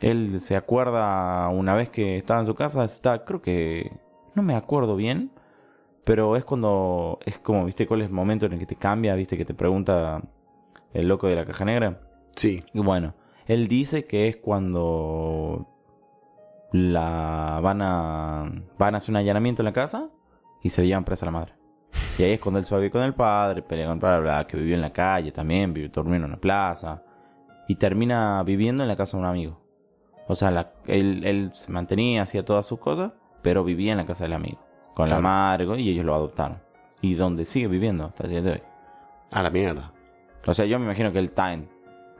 Él 0.00 0.40
se 0.40 0.56
acuerda 0.56 1.46
una 1.50 1.74
vez 1.74 1.90
que 1.90 2.16
estaba 2.16 2.40
en 2.40 2.46
su 2.46 2.54
casa, 2.54 2.82
está, 2.82 3.26
creo 3.26 3.42
que, 3.42 3.92
no 4.34 4.42
me 4.42 4.54
acuerdo 4.54 4.96
bien, 4.96 5.30
pero 6.04 6.36
es 6.36 6.44
cuando, 6.46 7.18
es 7.26 7.38
como, 7.38 7.66
viste, 7.66 7.86
cuál 7.86 8.00
es 8.00 8.06
el 8.06 8.14
momento 8.14 8.46
en 8.46 8.54
el 8.54 8.58
que 8.58 8.66
te 8.66 8.76
cambia, 8.76 9.14
viste, 9.14 9.36
que 9.36 9.44
te 9.44 9.52
pregunta 9.52 10.22
el 10.94 11.06
loco 11.06 11.26
de 11.26 11.36
la 11.36 11.44
caja 11.44 11.66
negra. 11.66 12.00
Sí. 12.34 12.64
Y 12.72 12.80
bueno, 12.80 13.12
él 13.46 13.68
dice 13.68 14.06
que 14.06 14.28
es 14.28 14.36
cuando 14.36 15.66
la 16.72 17.60
van 17.62 17.82
a 17.82 18.50
van 18.78 18.94
a 18.94 18.98
hacer 18.98 19.10
un 19.12 19.16
allanamiento 19.16 19.62
en 19.62 19.66
la 19.66 19.72
casa 19.72 20.08
y 20.62 20.70
se 20.70 20.82
le 20.82 20.88
llevan 20.88 21.04
presa 21.04 21.24
a 21.24 21.28
la 21.28 21.32
madre. 21.32 21.52
Y 22.18 22.22
ahí 22.24 22.32
es 22.32 22.40
cuando 22.40 22.58
él 22.58 22.64
se 22.64 22.74
va 22.74 22.78
a 22.78 22.80
vivir 22.80 22.92
con 22.92 23.02
el 23.02 23.14
padre, 23.14 23.62
pelea 23.62 23.86
con 23.86 23.98
bla, 24.00 24.18
bla, 24.18 24.46
que 24.46 24.56
vivió 24.56 24.74
en 24.74 24.80
la 24.80 24.92
calle 24.92 25.30
también, 25.32 25.72
vivió 25.72 25.88
durmiendo 25.90 26.26
en 26.26 26.32
una 26.32 26.40
plaza. 26.40 27.02
Y 27.68 27.76
termina 27.76 28.42
viviendo 28.44 28.82
en 28.82 28.88
la 28.88 28.96
casa 28.96 29.16
de 29.16 29.22
un 29.22 29.28
amigo. 29.28 29.60
O 30.28 30.34
sea, 30.34 30.50
la- 30.50 30.72
él, 30.86 31.22
él 31.24 31.50
se 31.54 31.70
mantenía, 31.72 32.22
hacía 32.22 32.44
todas 32.44 32.66
sus 32.66 32.78
cosas, 32.78 33.12
pero 33.42 33.62
vivía 33.64 33.92
en 33.92 33.98
la 33.98 34.06
casa 34.06 34.24
del 34.24 34.32
amigo. 34.34 34.58
Con 34.94 35.06
la 35.08 35.16
Claro. 35.16 35.22
madre, 35.22 35.66
con- 35.66 35.80
y 35.80 35.88
ellos 35.88 36.04
lo 36.04 36.14
adoptaron. 36.14 36.58
Y 37.00 37.14
donde 37.14 37.44
sigue 37.46 37.68
viviendo 37.68 38.04
hasta 38.06 38.24
el 38.24 38.30
día 38.30 38.42
de 38.42 38.50
hoy. 38.52 38.62
A 39.30 39.42
la 39.42 39.50
mierda. 39.50 39.92
O 40.46 40.54
sea, 40.54 40.66
yo 40.66 40.78
me 40.78 40.84
imagino 40.86 41.12
que 41.12 41.18
él 41.18 41.26
está 41.26 41.52
en... 41.52 41.68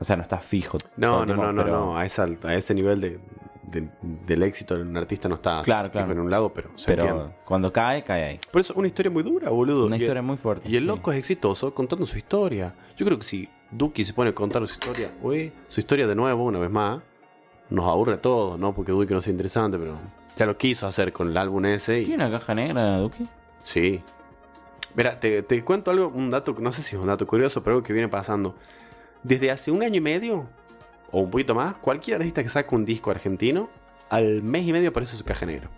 O 0.04 0.06
sea, 0.06 0.16
no 0.16 0.22
está 0.22 0.38
fijo. 0.38 0.76
No, 0.98 1.20
no, 1.20 1.24
tiempo, 1.24 1.42
no, 1.44 1.52
no, 1.54 1.64
pero- 1.64 1.76
no. 1.78 1.96
A, 1.96 2.04
esa, 2.04 2.28
a 2.42 2.54
ese 2.54 2.74
nivel 2.74 3.00
de, 3.00 3.18
de- 3.62 3.88
del 4.02 4.42
éxito 4.42 4.76
de 4.76 4.82
un 4.82 4.94
artista 4.98 5.30
no 5.30 5.36
está 5.36 5.62
Claro, 5.62 5.90
claro. 5.90 6.12
en 6.12 6.18
un 6.20 6.30
lado, 6.30 6.52
pero 6.52 6.68
se 6.76 6.86
Pero 6.88 7.06
entiende. 7.08 7.34
cuando 7.46 7.72
cae, 7.72 8.04
cae 8.04 8.24
ahí. 8.24 8.40
Por 8.52 8.60
eso, 8.60 8.74
una 8.76 8.86
historia 8.86 9.10
muy 9.10 9.22
dura, 9.22 9.48
boludo. 9.48 9.86
Una 9.86 9.96
Y- 9.96 10.02
historia 10.02 10.20
muy 10.20 10.36
fuerte. 10.36 10.68
Y 10.68 10.76
el 10.76 10.82
sí. 10.82 10.86
loco 10.86 11.10
es 11.10 11.18
exitoso 11.18 11.72
contando 11.72 12.04
su 12.04 12.18
historia. 12.18 12.74
Yo 12.98 13.06
creo 13.06 13.18
que 13.18 13.24
si 13.24 13.48
Duki 13.70 14.04
se 14.04 14.12
pone 14.12 14.28
a 14.30 14.34
contar 14.34 14.66
su 14.68 14.74
historia, 14.74 15.10
uy, 15.22 15.50
su 15.68 15.80
historia 15.80 16.06
de 16.06 16.14
nuevo, 16.14 16.44
una 16.44 16.58
vez 16.58 16.70
más, 16.70 17.00
nos 17.70 17.86
aburre 17.88 18.12
a 18.12 18.20
todos, 18.20 18.58
¿no? 18.58 18.74
Porque 18.74 18.92
Duki 18.92 19.14
no 19.14 19.22
sea 19.22 19.30
interesante, 19.32 19.78
pero 19.78 19.96
ya 20.36 20.44
lo 20.44 20.58
quiso 20.58 20.86
hacer 20.86 21.14
con 21.14 21.28
el 21.30 21.36
álbum 21.38 21.64
ese 21.64 22.00
y... 22.00 22.04
¿Tiene 22.04 22.26
una 22.26 22.38
caja 22.38 22.54
negra, 22.54 22.98
Duki? 22.98 23.26
Sí. 23.62 24.02
Mira, 24.94 25.18
te, 25.18 25.42
te 25.42 25.64
cuento 25.64 25.90
algo, 25.90 26.08
un 26.08 26.28
dato, 26.30 26.54
no 26.60 26.70
sé 26.70 26.82
si 26.82 26.94
es 26.94 27.00
un 27.00 27.08
dato 27.08 27.26
curioso, 27.26 27.62
pero 27.64 27.76
algo 27.76 27.86
que 27.86 27.92
viene 27.94 28.08
pasando. 28.08 28.54
Desde 29.24 29.50
hace 29.50 29.70
un 29.72 29.82
año 29.82 29.96
y 29.96 30.00
medio, 30.00 30.46
o 31.10 31.20
un 31.20 31.30
poquito 31.30 31.54
más, 31.54 31.74
cualquier 31.76 32.18
artista 32.18 32.42
que 32.42 32.48
saca 32.48 32.76
un 32.76 32.84
disco 32.84 33.10
argentino, 33.10 33.68
al 34.10 34.42
mes 34.42 34.64
y 34.66 34.72
medio 34.72 34.90
aparece 34.90 35.16
su 35.16 35.24
caja 35.24 35.44
negra. 35.46 35.68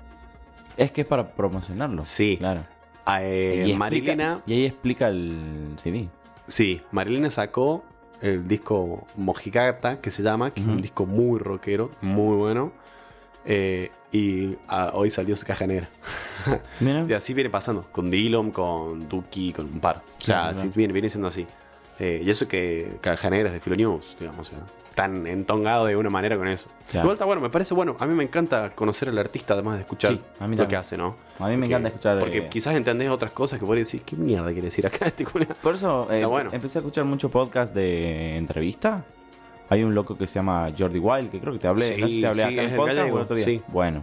Es 0.77 0.91
que 0.93 1.01
es 1.01 1.07
para 1.07 1.27
promocionarlo. 1.33 2.05
Sí. 2.05 2.37
Claro. 2.39 2.65
Ah, 3.07 3.23
eh, 3.23 3.65
y, 3.67 3.71
explica- 3.73 4.43
y 4.47 4.53
ahí 4.53 4.67
explica 4.67 5.09
el 5.09 5.73
CD. 5.77 6.09
sí, 6.49 6.83
Marilina 6.91 7.31
sacó 7.31 7.83
el 8.21 8.47
disco 8.49 9.07
Mojigata, 9.17 10.01
que 10.01 10.11
se 10.11 10.23
llama, 10.23 10.53
que 10.53 10.61
es 10.61 10.67
un 10.67 10.83
disco 10.83 11.07
muy 11.07 11.39
rockero, 11.39 11.91
muy 12.03 12.37
bueno. 12.37 12.73
eh, 13.45 13.91
y 14.13 14.57
ah, 14.69 14.91
hoy 14.95 15.11
salió 15.11 15.37
su 15.37 15.45
caja 15.47 15.67
negra. 15.67 15.89
Mira. 16.81 17.05
Y 17.09 17.13
así 17.13 17.33
viene 17.35 17.51
pasando, 17.51 17.87
con 17.93 18.11
Dillon, 18.11 18.51
con 18.51 19.09
Duki, 19.09 19.53
con 19.53 19.67
un 19.67 19.79
par. 19.81 19.97
O 19.99 20.25
sea, 20.25 20.37
Claro, 20.37 20.49
así 20.51 20.61
claro. 20.63 20.73
viene, 20.75 20.93
viene 20.93 21.09
siendo 21.11 21.29
así. 21.29 21.47
Eh, 21.99 22.23
y 22.25 22.31
eso 22.31 22.47
que 22.49 22.99
Caja 23.01 23.31
Negra 23.31 23.49
es 23.49 23.55
de 23.55 23.61
Filo 23.61 23.77
News, 23.77 24.17
digamos. 24.19 24.49
O 24.49 24.51
sea, 24.51 24.59
tan 24.95 25.27
entongado 25.27 25.85
de 25.87 25.95
una 25.95 26.09
manera 26.11 26.37
con 26.39 26.49
eso. 26.49 26.71
Claro. 26.91 27.05
Igual 27.05 27.15
está 27.17 27.25
bueno, 27.27 27.43
me 27.43 27.51
parece 27.51 27.75
bueno. 27.75 27.97
A 28.01 28.07
mí 28.07 28.15
me 28.15 28.25
encanta 28.25 28.71
conocer 28.71 29.09
al 29.11 29.19
artista 29.19 29.53
además 29.55 29.75
de 29.75 29.81
escuchar 29.83 30.13
Sí, 30.13 30.21
a 30.41 30.49
mí 30.49 30.57
lo 30.57 30.67
que 30.67 30.75
hace, 30.77 30.97
¿no? 30.97 31.17
A 31.39 31.49
mí 31.49 31.57
me 31.57 31.67
encanta 31.67 31.89
escuchar. 31.89 32.19
Porque 32.19 32.39
eh, 32.39 32.49
quizás 32.51 32.75
entendés 32.75 33.11
otras 33.11 33.33
cosas 33.33 33.59
que 33.61 33.67
podés 33.67 33.87
decir, 33.87 34.03
¿qué 34.03 34.17
mierda 34.17 34.47
quiere 34.47 34.63
decir 34.63 34.87
acá 34.87 35.07
este 35.07 35.25
culo? 35.25 35.47
Por 35.63 35.75
eso 35.75 36.11
eh, 36.11 36.25
bueno. 36.25 36.51
empecé 36.53 36.79
a 36.79 36.81
escuchar 36.81 37.05
mucho 37.05 37.31
podcast 37.31 37.75
de 37.75 38.37
entrevista. 38.37 39.05
Hay 39.69 39.83
un 39.83 39.95
loco 39.95 40.17
que 40.17 40.27
se 40.27 40.35
llama 40.37 40.73
Jordi 40.79 40.99
Wild, 40.99 41.31
que 41.31 41.41
creo 41.41 41.53
que 41.53 41.59
te 41.59 41.69
hablé. 41.69 41.95
Sí, 41.95 42.01
no 42.01 42.07
sé 42.09 42.15
si 42.15 42.21
te 42.21 42.27
hablé 42.29 42.43
sí, 42.43 42.49
acá 42.49 42.53
en 42.53 42.59
es 42.61 42.67
el 42.67 42.71
el 42.73 42.77
podcast 42.77 42.93
o 42.93 42.97
gallego, 43.01 43.17
el 43.19 43.23
otro 43.23 43.37
día. 43.37 43.45
sí. 43.45 43.63
Bueno, 43.69 44.03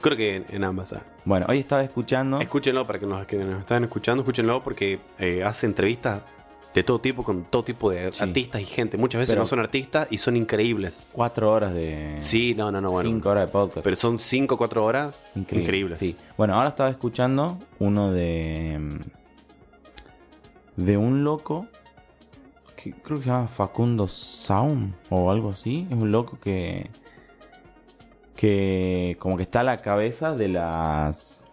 Creo 0.00 0.16
que 0.18 0.36
en, 0.36 0.44
en 0.50 0.64
ambas. 0.64 0.92
ah. 0.92 1.02
bueno, 1.24 1.46
hoy 1.48 1.60
estaba 1.60 1.82
escuchando. 1.82 2.38
Escúchenlo 2.38 2.84
para 2.84 2.98
que 2.98 3.06
nos, 3.06 3.26
que 3.26 3.36
nos 3.38 3.60
están 3.60 3.84
escuchando, 3.84 4.20
escúchenlo 4.22 4.62
porque 4.62 4.98
eh, 5.18 5.42
hace 5.42 5.64
entrevistas 5.64 6.20
de 6.74 6.82
todo 6.82 7.00
tipo 7.00 7.22
con 7.22 7.44
todo 7.44 7.62
tipo 7.62 7.90
de 7.90 8.10
Sí. 8.12 8.22
artistas 8.22 8.60
y 8.60 8.64
gente. 8.64 8.98
Muchas 8.98 9.20
veces 9.20 9.32
Pero- 9.34 9.42
no 9.42 9.46
son 9.46 9.60
artistas 9.60 10.08
y 10.10 10.18
son 10.18 10.36
increíbles. 10.36 11.08
cuatro 11.12 11.52
horas 11.52 11.72
de. 11.72 12.16
Sí, 12.18 12.54
no, 12.56 12.72
no, 12.72 12.80
no, 12.80 12.90
bueno. 12.90 13.08
Cinco 13.10 13.30
horas 13.30 13.46
de 13.46 13.52
podcast. 13.52 13.84
Pero 13.84 13.94
son 13.96 14.18
5 14.18 14.56
o 14.56 14.58
4 14.58 14.84
horas 14.84 15.22
Increíble, 15.36 15.62
increíbles. 15.62 15.98
Sí. 15.98 16.16
Bueno, 16.36 16.54
ahora 16.56 16.70
estaba 16.70 16.90
escuchando 16.90 17.58
uno 17.78 18.10
de. 18.10 18.78
mm, 18.80 19.00
De 20.82 20.96
un 20.96 21.22
loco. 21.22 21.68
Que 22.76 22.92
creo 22.92 23.18
que 23.18 23.24
se 23.24 23.30
llama 23.30 23.46
Facundo 23.46 24.08
Sound 24.08 24.94
o 25.10 25.30
algo 25.30 25.50
así. 25.50 25.86
Es 25.88 25.96
un 25.96 26.10
loco 26.10 26.38
que. 26.40 26.90
Que 28.34 29.16
como 29.20 29.36
que 29.36 29.44
está 29.44 29.60
a 29.60 29.62
la 29.62 29.76
cabeza 29.76 30.34
de 30.34 30.48
las. 30.48 31.44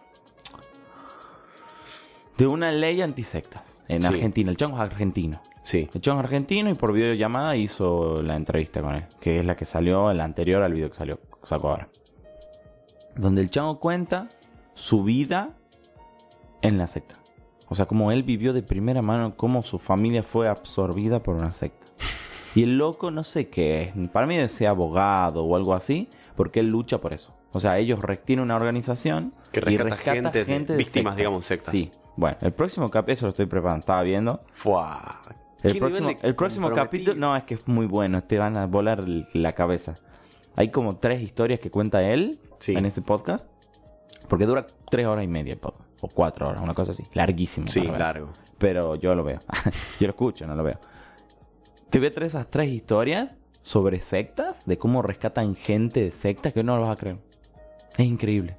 De 2.36 2.46
una 2.48 2.72
ley 2.72 3.00
antisectas 3.02 3.71
en 3.88 4.02
Sí. 4.02 4.08
Argentina. 4.08 4.50
El 4.50 4.56
chongo 4.56 4.76
es 4.76 4.82
argentino. 4.82 5.40
Sí. 5.62 5.88
El 5.94 6.00
chongo 6.00 6.20
es 6.20 6.24
argentino 6.24 6.70
y 6.70 6.74
por 6.74 6.92
videollamada 6.92 7.56
hizo 7.56 8.22
la 8.22 8.36
entrevista 8.36 8.80
con 8.82 8.94
él. 8.94 9.04
Que 9.20 9.38
es 9.40 9.44
la 9.46 9.54
que 9.56 9.64
salió, 9.64 10.12
la 10.12 10.24
anterior 10.24 10.62
al 10.62 10.72
video 10.74 10.90
que 10.90 10.96
salió, 10.96 11.20
sacó 11.44 11.70
ahora. 11.70 11.88
Donde 13.16 13.40
el 13.42 13.50
chango 13.50 13.78
cuenta 13.78 14.28
su 14.74 15.04
vida 15.04 15.50
en 16.62 16.78
la 16.78 16.86
secta. 16.86 17.16
O 17.68 17.74
sea, 17.74 17.86
cómo 17.86 18.12
él 18.12 18.22
vivió 18.22 18.52
de 18.52 18.62
primera 18.62 19.02
mano, 19.02 19.36
cómo 19.36 19.62
su 19.62 19.78
familia 19.78 20.22
fue 20.22 20.48
absorbida 20.48 21.22
por 21.22 21.36
una 21.36 21.52
secta. 21.52 21.86
Y 22.54 22.64
el 22.64 22.76
loco 22.76 23.10
no 23.10 23.24
sé 23.24 23.48
qué 23.48 23.82
es. 23.82 24.08
Para 24.10 24.26
mí 24.26 24.36
debe 24.36 24.48
ser 24.48 24.68
abogado 24.68 25.44
o 25.44 25.56
algo 25.56 25.72
así, 25.74 26.08
porque 26.36 26.60
él 26.60 26.68
lucha 26.68 26.98
por 27.00 27.12
eso. 27.14 27.34
O 27.52 27.60
sea, 27.60 27.78
ellos 27.78 27.98
tienen 28.24 28.42
una 28.44 28.56
organización 28.56 29.32
Que 29.52 29.60
y 29.72 29.76
rescata 29.76 30.32
gente 30.44 30.72
de- 30.72 30.78
víctimas, 30.78 31.16
digamos, 31.16 31.46
sectas. 31.46 31.70
Sí. 31.72 31.90
Bueno, 32.16 32.36
el 32.42 32.52
próximo 32.52 32.90
capítulo, 32.90 33.12
eso 33.14 33.26
lo 33.26 33.30
estoy 33.30 33.46
preparando, 33.46 33.80
estaba 33.80 34.02
viendo. 34.02 34.42
Fuá. 34.52 35.22
El 35.62 35.72
¿Qué 35.74 35.78
próximo, 35.78 36.10
el 36.22 36.34
próximo 36.34 36.70
capítulo, 36.72 37.14
no, 37.16 37.36
es 37.36 37.44
que 37.44 37.54
es 37.54 37.66
muy 37.68 37.86
bueno, 37.86 38.22
te 38.24 38.36
van 38.38 38.56
a 38.56 38.66
volar 38.66 39.04
la 39.32 39.52
cabeza. 39.54 39.94
Hay 40.56 40.70
como 40.70 40.96
tres 40.96 41.22
historias 41.22 41.60
que 41.60 41.70
cuenta 41.70 42.02
él 42.02 42.40
Sí. 42.58 42.74
en 42.74 42.84
ese 42.84 43.00
podcast, 43.02 43.48
porque 44.28 44.44
dura 44.46 44.66
tres 44.90 45.06
horas 45.06 45.24
y 45.24 45.28
media 45.28 45.52
el 45.54 45.58
podcast, 45.60 45.88
o 46.00 46.08
cuatro 46.08 46.48
horas, 46.48 46.62
una 46.62 46.74
cosa 46.74 46.92
así, 46.92 47.04
larguísimo. 47.14 47.68
Sí, 47.68 47.80
largo. 47.80 48.30
Pero 48.58 48.96
yo 48.96 49.14
lo 49.14 49.24
veo, 49.24 49.38
yo 50.00 50.06
lo 50.06 50.10
escucho, 50.10 50.46
no 50.46 50.54
lo 50.54 50.62
veo. 50.64 50.78
Te 51.90 51.98
voy 51.98 52.08
a 52.08 52.12
traer 52.12 52.26
esas 52.26 52.48
tres 52.50 52.68
historias 52.68 53.36
sobre 53.62 54.00
sectas, 54.00 54.64
de 54.66 54.78
cómo 54.78 55.00
rescatan 55.02 55.54
gente 55.54 56.02
de 56.02 56.10
sectas 56.10 56.52
que 56.52 56.62
no 56.64 56.76
lo 56.76 56.82
vas 56.82 56.96
a 56.96 56.96
creer. 57.00 57.18
Es 57.96 58.06
increíble. 58.06 58.56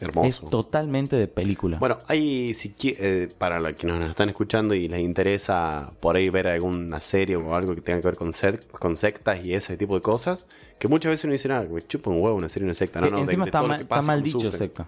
Hermoso. 0.00 0.28
Es 0.46 0.50
totalmente 0.50 1.16
de 1.16 1.28
película. 1.28 1.78
Bueno, 1.78 1.98
hay, 2.08 2.54
si 2.54 2.74
eh, 2.84 3.28
para 3.36 3.60
los 3.60 3.74
que 3.74 3.86
nos 3.86 4.08
están 4.08 4.30
escuchando 4.30 4.72
y 4.74 4.88
les 4.88 5.00
interesa 5.00 5.92
por 6.00 6.16
ahí 6.16 6.30
ver 6.30 6.46
alguna 6.48 7.00
serie 7.00 7.36
o 7.36 7.54
algo 7.54 7.74
que 7.74 7.82
tenga 7.82 8.00
que 8.00 8.06
ver 8.06 8.16
con, 8.16 8.28
sec- 8.32 8.66
con 8.68 8.96
sectas 8.96 9.44
y 9.44 9.52
ese 9.52 9.76
tipo 9.76 9.94
de 9.94 10.00
cosas, 10.00 10.46
que 10.78 10.88
muchas 10.88 11.10
veces 11.10 11.24
uno 11.24 11.34
dice, 11.34 11.52
ah, 11.52 11.66
me 11.70 11.82
chupa 11.82 12.08
un 12.10 12.22
huevo 12.22 12.34
una 12.36 12.48
serie, 12.48 12.64
una 12.64 12.74
secta. 12.74 13.00
No, 13.00 13.10
no, 13.10 13.16
de- 13.16 13.22
encima 13.24 13.44
de 13.44 13.48
está, 13.50 13.58
todo 13.58 13.68
lo 13.68 13.74
mal, 13.74 13.82
está 13.82 14.02
mal 14.02 14.22
dicho 14.22 14.38
sufren. 14.40 14.58
secta. 14.58 14.86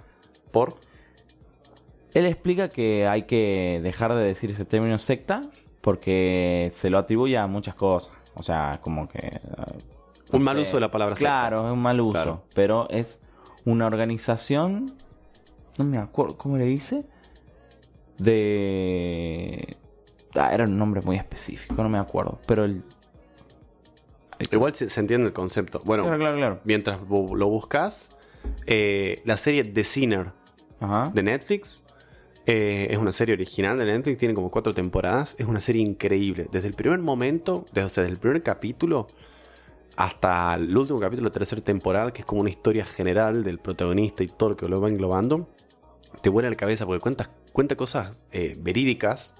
¿Por? 0.50 0.76
Él 2.14 2.26
explica 2.26 2.68
que 2.68 3.06
hay 3.06 3.22
que 3.24 3.80
dejar 3.82 4.14
de 4.14 4.22
decir 4.24 4.50
ese 4.50 4.64
término 4.64 4.98
secta 4.98 5.42
porque 5.82 6.70
se 6.74 6.88
lo 6.90 6.98
atribuye 6.98 7.36
a 7.36 7.46
muchas 7.46 7.74
cosas. 7.74 8.14
O 8.34 8.42
sea, 8.42 8.80
como 8.82 9.08
que... 9.08 9.40
no 10.30 10.38
Un 10.38 10.44
mal 10.44 10.58
uso 10.58 10.76
de 10.76 10.80
la 10.80 10.90
palabra 10.90 11.16
secta. 11.16 11.30
Claro, 11.30 11.66
es 11.66 11.72
un 11.72 11.80
mal 11.82 12.00
uso. 12.00 12.12
Claro. 12.12 12.42
Pero 12.54 12.88
es 12.88 13.20
una 13.64 13.86
organización... 13.86 14.94
No 15.82 15.90
me 15.90 15.98
acuerdo, 15.98 16.36
¿cómo 16.36 16.56
le 16.56 16.64
dice? 16.64 17.04
De... 18.18 19.76
Ah, 20.34 20.50
era 20.54 20.64
un 20.64 20.78
nombre 20.78 21.02
muy 21.02 21.16
específico, 21.16 21.82
no 21.82 21.88
me 21.88 21.98
acuerdo. 21.98 22.38
Pero 22.46 22.64
el... 22.64 22.82
Igual 24.50 24.74
se, 24.74 24.88
se 24.88 25.00
entiende 25.00 25.26
el 25.28 25.32
concepto. 25.32 25.80
Bueno, 25.84 26.04
Claro, 26.04 26.18
claro, 26.18 26.36
claro. 26.36 26.60
mientras 26.64 27.00
lo 27.08 27.48
buscas, 27.48 28.10
eh, 28.66 29.22
la 29.24 29.36
serie 29.36 29.62
The 29.64 29.84
Sinner 29.84 30.32
Ajá. 30.80 31.10
de 31.14 31.22
Netflix 31.22 31.86
eh, 32.46 32.88
es 32.90 32.98
una 32.98 33.12
serie 33.12 33.34
original 33.34 33.78
de 33.78 33.84
Netflix, 33.84 34.18
tiene 34.18 34.34
como 34.34 34.50
cuatro 34.50 34.74
temporadas. 34.74 35.36
Es 35.38 35.46
una 35.46 35.60
serie 35.60 35.82
increíble. 35.82 36.48
Desde 36.50 36.66
el 36.68 36.74
primer 36.74 36.98
momento, 36.98 37.66
desde, 37.72 37.86
o 37.86 37.90
sea, 37.90 38.02
desde 38.02 38.14
el 38.14 38.18
primer 38.20 38.42
capítulo 38.42 39.06
hasta 39.96 40.54
el 40.54 40.76
último 40.76 40.98
capítulo 40.98 41.28
de 41.28 41.30
la 41.30 41.38
tercera 41.38 41.60
temporada, 41.62 42.12
que 42.12 42.20
es 42.22 42.26
como 42.26 42.40
una 42.40 42.50
historia 42.50 42.84
general 42.84 43.44
del 43.44 43.58
protagonista 43.58 44.24
y 44.24 44.28
todo 44.28 44.50
lo 44.50 44.56
que 44.56 44.66
lo 44.68 44.80
va 44.80 44.88
englobando, 44.88 45.50
te 46.20 46.28
vuela 46.28 46.50
la 46.50 46.56
cabeza 46.56 46.86
porque 46.86 47.00
cuenta, 47.00 47.30
cuenta 47.52 47.76
cosas 47.76 48.28
eh, 48.32 48.56
verídicas. 48.60 49.36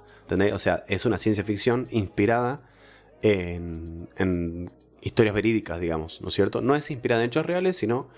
O 0.54 0.58
sea, 0.58 0.85
es 0.88 1.04
una 1.04 1.18
ciencia 1.18 1.44
ficción 1.44 1.88
inspirada 1.90 2.62
en, 3.20 4.08
en 4.16 4.70
historias 5.02 5.35
verídicas, 5.35 5.80
digamos, 5.80 6.20
¿no 6.22 6.28
es 6.28 6.35
cierto? 6.35 6.61
No 6.62 6.74
es 6.74 6.90
inspirada 6.90 7.22
en 7.22 7.28
hechos 7.28 7.44
reales, 7.44 7.76
sino 7.76 8.08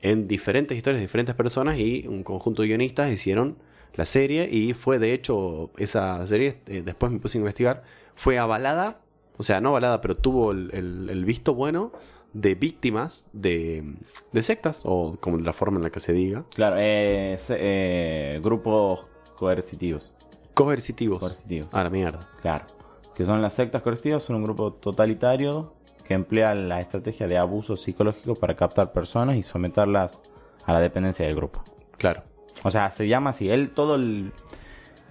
en 0.00 0.28
diferentes 0.28 0.76
historias 0.76 0.98
de 1.00 1.06
diferentes 1.06 1.34
personas 1.34 1.78
y 1.78 2.06
un 2.06 2.22
conjunto 2.22 2.62
de 2.62 2.68
guionistas 2.68 3.10
hicieron 3.10 3.56
la 3.94 4.04
serie 4.06 4.48
y 4.50 4.74
fue 4.74 4.98
de 4.98 5.14
hecho 5.14 5.70
esa 5.78 6.24
serie, 6.26 6.60
eh, 6.66 6.82
después 6.84 7.10
me 7.10 7.18
puse 7.18 7.38
a 7.38 7.40
investigar, 7.40 7.82
fue 8.14 8.38
avalada, 8.38 9.00
o 9.36 9.42
sea, 9.42 9.60
no 9.60 9.70
avalada, 9.70 10.00
pero 10.00 10.16
tuvo 10.16 10.52
el- 10.52 10.70
el 11.10 11.24
visto 11.24 11.54
bueno 11.54 11.92
de 12.34 12.54
víctimas 12.54 13.26
de, 13.32 13.94
de 14.32 14.42
sectas, 14.42 14.82
o 14.84 15.16
como 15.20 15.38
la 15.38 15.52
forma 15.54 15.78
en 15.78 15.84
la 15.84 15.90
que 15.90 16.00
se 16.00 16.12
diga, 16.12 16.44
Claro, 16.54 16.76
eh, 16.78 17.38
eh, 17.48 18.40
grupos 18.42 19.06
coercitivos. 19.36 20.12
coercitivos. 20.52 21.18
Coercitivos. 21.20 21.68
A 21.72 21.82
la 21.84 21.90
mierda. 21.90 22.28
Claro. 22.42 22.66
Que 23.14 23.24
son 23.24 23.40
las 23.40 23.54
sectas 23.54 23.80
coercitivas, 23.82 24.22
son 24.22 24.36
un 24.36 24.44
grupo 24.44 24.72
totalitario 24.72 25.72
que 26.04 26.14
emplea 26.14 26.54
la 26.54 26.80
estrategia 26.80 27.26
de 27.26 27.38
abuso 27.38 27.76
psicológico 27.76 28.34
para 28.34 28.54
captar 28.56 28.92
personas 28.92 29.36
y 29.36 29.42
someterlas 29.42 30.22
a 30.66 30.72
la 30.72 30.80
dependencia 30.80 31.24
del 31.24 31.34
grupo. 31.36 31.62
Claro. 31.96 32.22
O 32.62 32.70
sea, 32.70 32.90
se 32.90 33.06
llama 33.08 33.30
así. 33.30 33.48
Él 33.48 33.70
todo 33.70 33.94
el, 33.94 34.32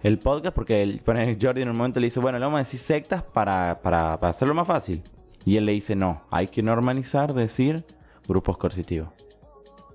el 0.03 0.19
podcast, 0.19 0.53
porque 0.53 0.81
el, 0.83 0.99
pone 0.99 1.38
Jordi 1.41 1.62
en 1.62 1.69
un 1.69 1.77
momento 1.77 1.99
le 1.99 2.07
dice, 2.07 2.19
bueno, 2.19 2.38
le 2.38 2.45
vamos 2.45 2.57
a 2.57 2.63
decir 2.63 2.79
sectas 2.79 3.23
para, 3.23 3.79
para, 3.81 4.19
para 4.19 4.31
hacerlo 4.31 4.53
más 4.53 4.67
fácil. 4.67 5.01
Y 5.45 5.58
él 5.58 5.65
le 5.65 5.73
dice, 5.73 5.95
no, 5.95 6.21
hay 6.32 6.47
que 6.47 6.63
normalizar 6.63 7.34
decir 7.34 7.86
grupos 8.27 8.58
coercitivos. 8.58 9.10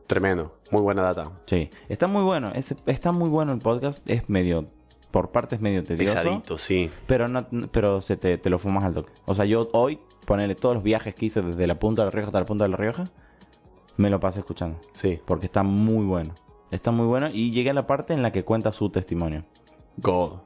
Tremendo. 0.07 0.55
Muy 0.71 0.81
buena 0.83 1.03
data. 1.03 1.33
Sí, 1.47 1.71
está 1.89 2.07
muy 2.07 2.23
bueno. 2.23 2.51
es- 2.55 2.75
está 2.87 3.13
muy 3.13 3.29
bueno 3.29 3.53
el 3.53 3.59
podcast. 3.59 4.09
Es 4.09 4.29
medio, 4.29 4.67
por 5.11 5.31
partes 5.31 5.61
medio 5.61 5.85
tedioso. 5.85 6.15
Pesadito, 6.15 6.59
sí. 6.59 6.91
Pero 7.07 7.29
no, 7.29 7.47
pero 7.71 8.01
se 8.01 8.17
te, 8.17 8.39
te 8.39 8.51
lo 8.51 8.59
fumas 8.59 8.85
al 8.85 8.95
toque. 8.95 9.13
O 9.27 9.35
sea, 9.35 9.45
yo 9.45 9.69
hoy, 9.73 9.99
ponerle 10.27 10.55
todos 10.55 10.75
los 10.75 10.83
viajes 10.85 11.15
que 11.15 11.27
hice 11.27 11.41
desde 11.43 11.67
la 11.67 11.79
punta 11.79 12.03
de 12.03 12.07
la 12.07 12.11
Rioja 12.11 12.29
hasta 12.29 12.41
la 12.41 12.47
punta 12.47 12.65
de 12.65 12.71
la 12.71 12.77
Rioja, 12.77 13.05
me 13.97 14.11
lo 14.11 14.21
pasé 14.21 14.41
escuchando. 14.41 14.79
Sí. 14.93 15.19
Porque 15.27 15.47
está 15.47 15.63
muy 15.63 16.05
bueno. 16.05 16.35
Está 16.71 16.91
muy 16.91 17.07
bueno. 17.07 17.29
Y 17.33 17.51
llegué 17.51 17.71
a 17.71 17.75
la 17.75 17.87
parte 17.87 18.13
en 18.15 18.23
la 18.23 18.33
que 18.33 18.45
cuenta 18.45 18.73
su 18.73 18.91
testimonio. 18.91 19.45
God. 19.99 20.41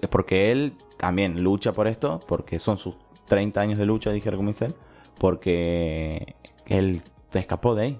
Es 0.00 0.08
porque 0.08 0.52
él 0.52 0.74
también 0.98 1.42
lucha 1.42 1.72
por 1.72 1.86
esto, 1.86 2.20
porque 2.28 2.58
son 2.58 2.76
sus 2.76 2.96
30 3.26 3.60
años 3.60 3.78
de 3.78 3.86
lucha, 3.86 4.10
dije 4.10 4.30
como 4.32 4.48
dice 4.48 4.66
él, 4.66 4.74
porque 5.18 6.34
él 6.66 7.00
se 7.30 7.38
escapó 7.38 7.74
de 7.74 7.82
ahí. 7.82 7.98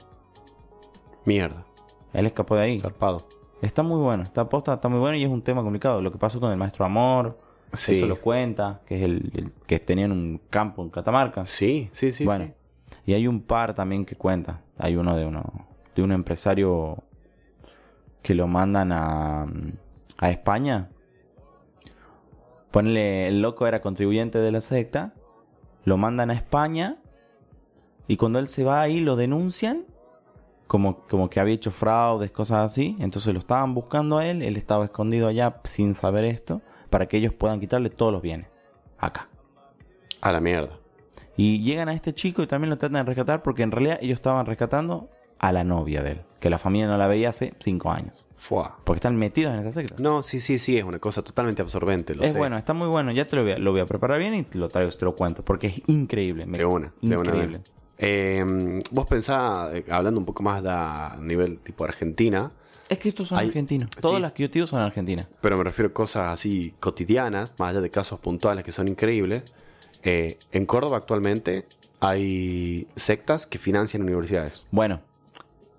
Mierda. 1.25 1.65
Él 2.13 2.27
escapó 2.27 2.57
de 2.57 2.63
ahí. 2.63 2.79
Zarpado. 2.79 3.27
Está 3.63 3.83
muy 3.83 4.01
bueno, 4.01 4.23
está 4.23 4.49
posta, 4.49 4.75
está 4.75 4.89
muy 4.89 4.99
bueno 5.01 5.17
y 5.17 5.25
es 5.25 5.31
un 5.31 5.43
tema 5.43 5.63
complicado. 5.63 6.01
Lo 6.03 6.13
que 6.13 6.19
pasó 6.19 6.39
con 6.41 6.51
el 6.51 6.57
maestro 6.57 6.85
Amor, 6.85 7.39
Sí. 7.73 7.97
eso 7.97 8.07
lo 8.07 8.21
cuenta, 8.21 8.81
que 8.87 8.97
es 8.97 9.03
el, 9.03 9.31
el 9.35 9.53
que 9.67 9.81
tenían 9.81 10.13
un 10.13 10.41
campo 10.51 10.83
en 10.83 10.91
Catamarca. 10.91 11.45
Sí, 11.47 11.89
sí, 11.93 12.13
sí. 12.13 12.25
bueno, 12.25 12.45
sí. 12.47 12.53
y 13.07 13.15
hay 13.15 13.27
un 13.27 13.41
par 13.43 13.75
también 13.75 14.05
que 14.05 14.15
cuenta. 14.15 14.61
Hay 14.79 14.97
uno 14.97 15.17
de 15.17 15.27
uno 15.27 15.67
de 15.95 16.03
un 16.03 16.13
empresario 16.13 17.03
que 18.23 18.35
lo 18.35 18.47
mandan 18.47 18.93
a, 18.93 19.47
a 20.19 20.31
España. 20.31 20.91
Ponle, 22.71 23.29
el 23.29 23.41
loco 23.41 23.67
era 23.67 23.81
contribuyente 23.81 24.39
de 24.39 24.53
la 24.53 24.61
secta, 24.61 25.15
lo 25.87 25.97
mandan 25.97 26.31
a 26.31 26.35
España 26.35 26.99
y 28.09 28.19
cuando 28.19 28.39
él 28.39 28.49
se 28.49 28.65
va 28.65 28.83
ahí 28.83 29.01
lo 29.01 29.17
denuncian 29.17 29.85
como, 30.67 31.07
como 31.07 31.31
que 31.31 31.39
había 31.39 31.55
hecho 31.55 31.71
fraudes, 31.71 32.33
cosas 32.33 32.73
así. 32.73 32.97
Entonces 32.99 33.33
lo 33.33 33.39
estaban 33.39 33.73
buscando 33.73 34.19
a 34.19 34.27
él, 34.27 34.43
él 34.43 34.57
estaba 34.57 34.85
escondido 34.85 35.29
allá 35.29 35.61
sin 35.63 35.95
saber 35.95 36.25
esto, 36.25 36.61
para 36.91 37.07
que 37.07 37.17
ellos 37.17 37.33
puedan 37.33 37.61
quitarle 37.61 37.89
todos 37.89 38.13
los 38.13 38.21
bienes 38.21 38.49
acá. 38.99 39.29
A 40.21 40.33
la 40.33 40.41
mierda. 40.41 40.81
Y 41.37 41.63
llegan 41.63 41.89
a 41.89 41.93
este 41.93 42.13
chico 42.13 42.43
y 42.43 42.49
también 42.49 42.71
lo 42.71 42.79
tratan 42.79 43.05
de 43.05 43.09
rescatar 43.11 43.43
porque 43.45 43.63
en 43.63 43.71
realidad 43.71 43.99
ellos 44.03 44.17
estaban 44.17 44.45
rescatando 44.45 45.09
a 45.39 45.53
la 45.53 45.63
novia 45.63 46.03
de 46.03 46.13
él, 46.13 46.21
que 46.41 46.51
la 46.51 46.59
familia 46.59 46.89
no 46.89 46.99
la 46.99 47.07
veía 47.07 47.29
hace 47.29 47.55
cinco 47.61 47.93
años. 47.93 48.26
Fua. 48.39 48.79
Porque 48.85 48.99
están 48.99 49.17
metidos 49.17 49.55
en 49.55 49.61
esa 49.61 49.73
secta. 49.73 49.97
No, 49.99 50.23
sí, 50.23 50.41
sí, 50.41 50.59
sí, 50.59 50.77
es 50.79 50.85
una 50.85 50.99
cosa 50.99 51.23
totalmente 51.23 51.63
absorbente. 51.63 52.15
Lo 52.15 52.23
es 52.23 52.33
sé. 52.33 52.39
bueno, 52.39 52.57
está 52.59 52.75
muy 52.75 52.87
bueno. 52.89 53.11
Ya 53.13 53.27
te 53.27 53.35
lo 53.37 53.43
voy, 53.43 53.53
a, 53.53 53.59
lo 53.59 53.73
voy 53.73 53.81
a 53.81 53.87
preparar 53.87 54.19
bien 54.19 54.35
y 54.35 54.43
te 54.43 54.59
lo 54.59 54.69
traigo, 54.69 54.91
te 54.91 55.05
lo 55.05 55.15
cuento. 55.17 55.43
Porque 55.43 55.69
es 55.69 55.83
increíble. 55.89 56.47
me- 56.47 56.59
De 56.59 56.65
una, 56.65 56.93
de 57.01 57.17
una. 57.17 57.31
Increíble. 57.31 57.61
Eh, 57.99 58.79
vos 58.91 59.07
pensás, 59.07 59.75
eh, 59.75 59.85
hablando 59.91 60.21
un 60.21 60.27
poco 60.27 60.43
más 60.43 60.63
de 60.63 60.69
a 60.71 61.17
nivel 61.23 61.59
tipo 61.61 61.85
Argentina, 61.85 62.51
Es 62.89 62.99
que 62.99 63.09
estos 63.09 63.29
son 63.29 63.39
Hay- 63.39 63.49
argentinos. 63.49 63.91
Todas 64.01 64.17
sí. 64.19 64.23
las 64.23 64.33
que 64.33 64.43
yo 64.45 64.49
digo 64.49 64.67
son 64.69 64.81
argentinas. 64.81 65.27
pero 65.41 65.57
me 65.57 65.65
refiero 65.65 65.89
a 65.89 65.93
cosas 65.93 66.33
así 66.33 66.73
cotidianas, 66.79 67.55
más 67.59 67.71
allá 67.71 67.81
de 67.81 67.91
casos 67.91 68.21
puntuales 68.21 68.63
que 68.65 68.71
son 68.73 68.87
increíbles. 68.87 69.43
eh, 70.05 70.39
en 70.53 70.67
Córdoba 70.67 70.99
actualmente 70.99 71.67
hay 71.99 72.87
sectas 72.95 73.47
que 73.47 73.59
financian 73.59 74.03
universidades. 74.03 74.63
Bueno, 74.71 75.01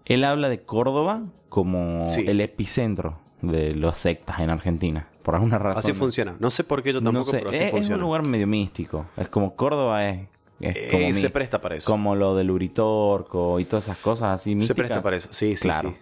él 0.07 0.23
habla 0.23 0.49
de 0.49 0.61
Córdoba 0.61 1.21
como 1.49 2.05
Sí. 2.07 2.25
el 2.27 2.41
epicentro 2.41 3.19
de 3.41 3.75
los 3.75 3.95
sectas 3.97 4.39
en 4.39 4.49
Argentina. 4.49 5.07
Por 5.23 5.35
alguna 5.35 5.57
razón. 5.59 5.79
Así 5.79 5.93
funciona. 5.93 6.35
No 6.39 6.49
sé 6.49 6.63
por 6.63 6.81
qué 6.83 6.93
yo 6.93 7.01
tampoco, 7.03 7.17
no 7.19 7.31
sé, 7.31 7.37
pero 7.39 7.49
así 7.51 7.63
es, 7.63 7.89
un 7.89 7.99
lugar 7.99 8.25
medio 8.25 8.47
místico. 8.47 9.05
Es 9.17 9.29
como 9.29 9.55
Córdoba 9.55 10.07
es, 10.07 10.27
es 10.59 10.75
Eh, 10.77 11.07
mi- 11.07 11.13
se 11.13 11.29
presta 11.29 11.61
para 11.61 11.75
eso. 11.75 11.89
como 11.91 12.15
lo 12.15 12.33
del 12.35 12.49
Uritorco 12.49 13.59
y 13.59 13.65
todas 13.65 13.85
esas 13.85 13.97
cosas 13.99 14.33
así 14.35 14.51
Se 14.51 14.55
místicas. 14.55 14.77
presta 14.77 15.01
para 15.01 15.17
eso. 15.17 15.29
Sí, 15.31 15.55
sí, 15.55 15.63
claro. 15.67 15.89
sí. 15.91 15.95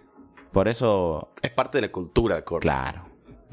Por 0.52 0.68
eso, 0.68 1.28
Es 1.42 1.50
parte 1.50 1.78
de 1.78 1.82
la 1.82 1.92
cultura 1.92 2.36
de 2.36 2.44
Córdoba. 2.44 2.60
claro. 2.62 3.02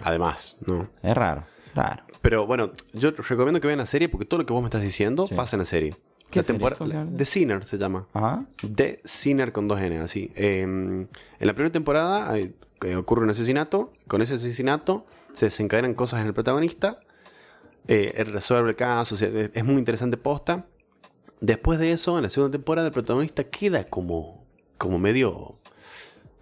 Además, 0.04 0.58
¿no? 0.66 0.88
Es 1.04 1.16
raro, 1.16 1.44
raro. 1.76 2.04
Pero 2.22 2.48
bueno, 2.48 2.72
yo 2.94 3.12
recomiendo 3.12 3.60
que 3.60 3.68
vean 3.68 3.80
la 3.80 3.86
serie 3.86 4.10
porque 4.10 4.26
todo 4.26 4.40
lo 4.40 4.46
que 4.46 4.54
vos 4.54 4.62
me 4.62 4.68
estás 4.68 4.82
diciendo 4.82 5.28
Sí. 5.28 5.36
pasa 5.36 5.56
en 5.56 5.60
la 5.60 5.66
serie. 5.66 5.96
¿Qué 6.34 6.40
la 6.40 6.44
temporada- 6.44 6.78
¿Cómo 6.78 6.92
se 6.92 6.98
llama? 6.98 7.12
The 7.18 7.26
Sinner 7.26 7.66
se 7.66 7.78
llama. 7.78 8.08
Ajá. 8.14 8.46
The 8.76 9.00
Sinner 9.04 9.52
con 9.52 9.68
dos 9.68 9.80
N, 9.82 9.98
así. 10.00 10.32
Eh, 10.36 10.62
en 10.64 11.08
la 11.40 11.54
primera 11.54 11.72
temporada 11.72 12.30
hay- 12.30 12.54
eh, 12.82 12.96
ocurre 12.96 13.24
un 13.24 13.30
asesinato. 13.30 13.94
Con 14.08 14.22
ese 14.22 14.34
asesinato 14.36 15.06
se 15.32 15.46
desencadenan 15.48 15.94
cosas 15.94 16.22
en 16.22 16.28
el 16.28 16.34
protagonista. 16.34 17.00
Eh, 17.88 18.14
él 18.18 18.32
resuelve 18.34 18.70
el 18.72 18.76
caso. 18.76 19.16
o 19.16 19.18
sea, 19.18 19.28
es 19.30 19.52
es 19.54 19.64
muy 19.66 19.76
interesante 19.78 20.18
posta. 20.18 20.66
Después 21.42 21.78
de 21.80 21.92
eso, 21.92 22.18
en 22.18 22.24
la 22.24 22.30
segunda 22.30 22.52
temporada, 22.54 22.88
el 22.88 22.94
protagonista 22.94 23.44
queda 23.46 23.84
como, 23.86 24.46
como 24.78 25.00
medio. 25.00 25.56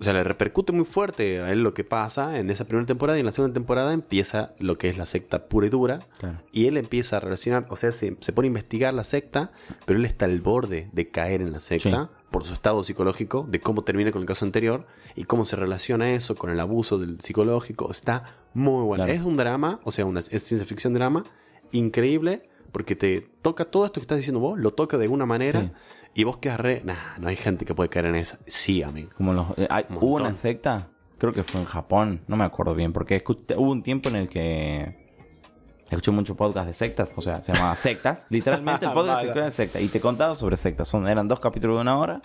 O 0.02 0.04
sea, 0.04 0.14
le 0.14 0.24
repercute 0.24 0.72
muy 0.72 0.86
fuerte 0.86 1.42
a 1.42 1.52
él 1.52 1.62
lo 1.62 1.76
que 1.76 1.84
pasa 1.84 2.40
en 2.40 2.50
esa 2.50 2.66
primera 2.66 2.88
temporada. 2.88 3.20
Y 3.20 3.22
en 3.22 3.28
la 3.28 3.32
segunda 3.32 3.54
temporada 3.54 3.94
empieza 3.94 4.52
lo 4.58 4.80
que 4.80 4.90
es 4.90 4.98
la 4.98 5.06
secta 5.06 5.46
pura 5.46 5.68
y 5.68 5.70
dura. 5.70 6.08
Claro. 6.18 6.42
Y 6.52 6.66
él 6.66 6.78
empieza 6.78 7.18
a 7.18 7.20
relacionar, 7.20 7.68
o 7.70 7.76
sea, 7.76 7.92
se, 7.92 8.18
se 8.20 8.34
pone 8.34 8.48
a 8.48 8.50
investigar 8.50 8.96
la 8.96 9.04
secta, 9.04 9.52
pero 9.86 10.00
él 10.00 10.06
está 10.06 10.26
al 10.26 10.42
borde 10.42 10.90
de 10.92 11.10
caer 11.10 11.42
en 11.42 11.52
la 11.52 11.62
secta 11.62 12.10
por 12.32 12.46
su 12.46 12.56
estado 12.56 12.84
psicológico, 12.84 13.46
de 13.48 13.60
cómo 13.60 13.84
termina 13.84 14.12
con 14.12 14.22
el 14.22 14.28
caso 14.28 14.44
anterior 14.44 14.88
y 15.16 15.26
cómo 15.26 15.46
se 15.46 15.56
relaciona 15.56 16.12
eso 16.14 16.36
con 16.36 16.50
el 16.50 16.60
abuso 16.60 16.98
del 16.98 17.22
psicológico. 17.22 17.92
Está 17.92 18.38
muy 18.56 18.84
bueno. 18.84 19.04
Claro. 19.04 19.20
Es 19.20 19.24
un 19.24 19.38
drama, 19.38 19.82
o 19.84 19.92
sea, 19.92 20.06
una, 20.06 20.22
es 20.22 20.44
ciencia 20.44 20.66
ficción 20.66 20.96
drama, 20.96 21.26
increíble, 21.72 22.50
porque 22.72 22.96
te 22.96 23.22
toca 23.44 23.66
todo 23.66 23.86
esto 23.86 24.00
que 24.00 24.06
estás 24.06 24.18
diciendo 24.18 24.40
vos, 24.40 24.58
lo 24.58 24.72
toca 24.72 24.98
de 24.98 25.04
alguna 25.04 25.28
manera 25.28 25.62
Sí. 25.62 25.72
Y 26.14 26.24
vos 26.24 26.38
quedas 26.38 26.60
re. 26.60 26.82
Nah, 26.84 27.18
no 27.20 27.28
hay 27.30 27.36
gente 27.36 27.66
que 27.66 27.74
puede 27.74 27.90
caer 27.90 28.08
en 28.08 28.16
esa. 28.16 28.40
Sí, 28.48 28.84
amigo. 28.84 29.12
Como 29.18 29.34
los, 29.34 29.48
eh, 29.58 29.68
hay- 29.70 29.86
Un 29.90 29.98
hubo 29.98 30.16
una 30.16 30.36
secta, 30.36 30.88
creo 31.18 31.34
que 31.34 31.44
fue 31.44 31.62
en 31.62 31.68
Japón, 31.68 32.22
no 32.28 32.36
me 32.36 32.44
acuerdo 32.44 32.76
bien, 32.76 32.94
porque 32.94 33.24
hubo 33.56 33.72
un 33.72 33.84
tiempo 33.84 34.10
en 34.10 34.16
el 34.16 34.30
que 34.30 35.00
escuché 35.90 36.12
mucho 36.12 36.36
podcast 36.36 36.68
de 36.68 36.74
sectas, 36.74 37.14
o 37.16 37.22
sea, 37.22 37.44
se 37.44 37.54
llamaba 37.54 37.76
sectas, 37.76 38.26
literalmente 38.30 38.86
el 38.86 38.94
podcast 38.94 39.26
se 39.26 39.34
de 39.34 39.52
secta, 39.52 39.82
y 39.82 39.88
te 39.88 40.00
contaba 40.00 40.36
sobre 40.36 40.58
sectas, 40.58 40.88
Son, 40.88 41.08
eran 41.08 41.28
dos 41.28 41.40
capítulos 41.40 41.78
de 41.78 41.82
una 41.82 41.98
hora 41.98 42.22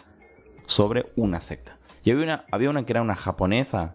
sobre 0.66 1.06
una 1.16 1.40
secta. 1.40 1.76
Y 2.04 2.10
había 2.12 2.24
una, 2.24 2.44
había 2.52 2.70
una 2.70 2.86
que 2.86 2.92
era 2.92 3.02
una 3.02 3.16
japonesa, 3.16 3.94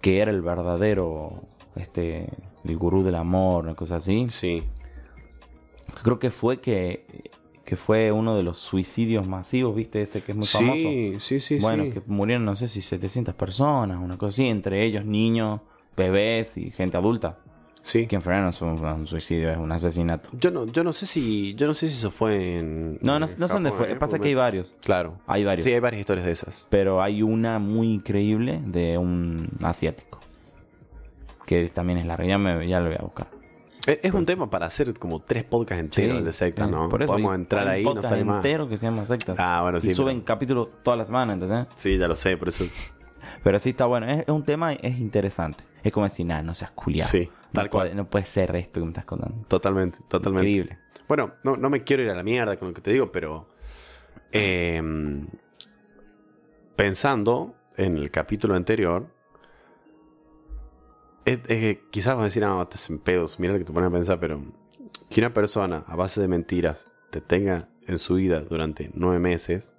que 0.00 0.20
era 0.20 0.30
el 0.30 0.40
verdadero, 0.42 1.42
este, 1.76 2.28
el 2.64 2.76
gurú 2.76 3.02
del 3.02 3.14
amor, 3.14 3.64
una 3.64 3.74
cosa 3.74 3.96
así. 3.96 4.26
Sí. 4.30 4.64
Creo 6.02 6.18
que 6.18 6.30
fue 6.30 6.60
que, 6.60 7.30
que 7.72 7.76
fue 7.76 8.12
uno 8.12 8.36
de 8.36 8.42
los 8.42 8.58
suicidios 8.58 9.26
masivos, 9.26 9.74
viste, 9.74 10.02
ese 10.02 10.20
que 10.20 10.32
es 10.32 10.36
muy 10.36 10.46
famoso. 10.46 10.76
Sí, 10.76 11.16
sí, 11.20 11.40
sí. 11.40 11.58
Bueno, 11.58 11.84
sí. 11.84 11.92
que 11.92 12.02
murieron 12.06 12.44
no 12.44 12.54
sé 12.54 12.68
si 12.68 12.82
700 12.82 13.34
personas, 13.34 13.98
una 13.98 14.18
cosa 14.18 14.28
así, 14.34 14.46
entre 14.46 14.84
ellos 14.84 15.06
niños, 15.06 15.62
bebés 15.96 16.58
y 16.58 16.70
gente 16.70 16.98
adulta. 16.98 17.38
Sí. 17.82 18.06
Que 18.06 18.16
en 18.16 18.20
realidad 18.20 18.44
no 18.44 18.50
es 18.50 18.60
un, 18.60 18.84
un 18.84 19.06
suicidio, 19.06 19.50
es 19.50 19.56
un 19.56 19.72
asesinato. 19.72 20.28
Yo 20.38 20.50
no, 20.50 20.66
yo 20.66 20.84
no 20.84 20.92
sé 20.92 21.06
si. 21.06 21.54
Yo 21.54 21.66
no 21.66 21.72
sé 21.72 21.88
si 21.88 21.96
eso 21.96 22.10
fue 22.10 22.58
en. 22.58 22.98
No, 23.00 23.18
no, 23.18 23.24
en 23.24 23.38
no 23.38 23.48
sé 23.48 23.54
dónde 23.54 23.72
fue. 23.72 23.92
¿eh? 23.92 23.96
Pasa 23.96 24.18
Porque- 24.18 24.24
que 24.24 24.28
hay 24.28 24.34
varios. 24.34 24.74
Claro. 24.82 25.14
Hay 25.26 25.42
varios. 25.42 25.64
Sí, 25.64 25.72
hay 25.72 25.80
varias 25.80 26.00
historias 26.00 26.26
de 26.26 26.32
esas. 26.32 26.66
Pero 26.68 27.00
hay 27.02 27.22
una 27.22 27.58
muy 27.58 27.90
increíble 27.90 28.60
de 28.66 28.98
un 28.98 29.48
asiático. 29.62 30.20
Que 31.46 31.70
también 31.70 32.00
es 32.00 32.04
larga. 32.04 32.26
Ya, 32.26 32.36
me, 32.36 32.68
ya 32.68 32.80
lo 32.80 32.88
voy 32.88 32.96
a 32.98 33.02
buscar. 33.02 33.28
Es, 33.86 34.12
un 34.14 34.24
tema 34.24 34.48
para 34.48 34.66
hacer 34.66 34.94
como 34.94 35.20
tres 35.20 35.42
podcasts 35.44 35.82
enteros 35.82 36.18
Sí, 36.18 36.24
de 36.24 36.32
sectas, 36.32 36.70
¿no? 36.70 36.88
por 36.88 37.02
eso 37.02 37.10
Podemos 37.12 37.34
entrar 37.34 37.66
ahí 37.66 37.82
y 37.82 37.84
no 37.84 38.00
sale 38.02 38.24
más. 38.24 38.36
entero 38.36 38.68
que 38.68 38.78
se 38.78 38.86
llama 38.86 39.06
sectas. 39.06 39.36
Ah, 39.40 39.60
bueno, 39.62 39.80
sí. 39.80 39.88
y 39.88 39.90
pero- 39.90 39.96
suben 40.04 40.20
capítulos 40.20 40.68
toda 40.84 40.96
la 40.96 41.04
semana, 41.04 41.32
¿entendés? 41.32 41.66
Sí, 41.74 41.98
ya 41.98 42.06
lo 42.06 42.14
sé, 42.14 42.36
por 42.36 42.48
eso. 42.48 42.64
Pero 43.42 43.58
sí 43.58 43.70
está 43.70 43.86
bueno. 43.86 44.06
Es, 44.06 44.20
es 44.20 44.28
un 44.28 44.44
tema, 44.44 44.72
es 44.72 44.98
interesante. 45.00 45.64
Es 45.82 45.92
como 45.92 46.06
decir, 46.06 46.24
nada, 46.26 46.42
no 46.42 46.54
seas 46.54 46.70
culiado. 46.70 47.10
Sí, 47.10 47.28
tal 47.52 47.64
no 47.64 47.70
cual. 47.72 47.86
Puede, 47.88 47.94
no 47.96 48.04
puede 48.08 48.24
ser 48.24 48.54
esto 48.54 48.78
que 48.78 48.84
me 48.84 48.90
estás 48.92 49.04
contando. 49.04 49.44
Totalmente, 49.48 49.98
totalmente. 50.06 50.48
Increíble. 50.48 50.78
Bueno, 51.08 51.32
no, 51.42 51.56
no 51.56 51.68
me 51.68 51.82
quiero 51.82 52.04
ir 52.04 52.10
a 52.10 52.14
la 52.14 52.22
mierda 52.22 52.56
con 52.56 52.68
lo 52.68 52.74
que 52.74 52.82
te 52.82 52.92
digo, 52.92 53.10
pero. 53.10 53.48
eh, 54.30 54.80
pensando 56.76 57.54
en 57.76 57.96
el 57.96 58.10
capítulo 58.10 58.54
anterior. 58.54 59.06
Es 61.24 61.38
que 61.40 61.82
quizás 61.90 62.14
vas 62.14 62.22
a 62.22 62.24
decir, 62.24 62.44
ah, 62.44 62.58
estás 62.62 62.88
en 62.90 62.98
pedos. 62.98 63.38
Mira 63.40 63.52
lo 63.52 63.58
que 63.58 63.64
te 63.64 63.72
pones 63.72 63.88
a 63.88 63.92
pensar, 63.92 64.18
pero. 64.20 64.42
Que 65.10 65.20
una 65.20 65.34
persona 65.34 65.84
a 65.86 65.96
base 65.96 66.20
de 66.20 66.28
mentiras 66.28 66.86
te 67.10 67.20
tenga 67.20 67.68
en 67.86 67.98
su 67.98 68.14
vida 68.14 68.40
durante 68.40 68.90
nueve 68.94 69.18
meses. 69.18 69.74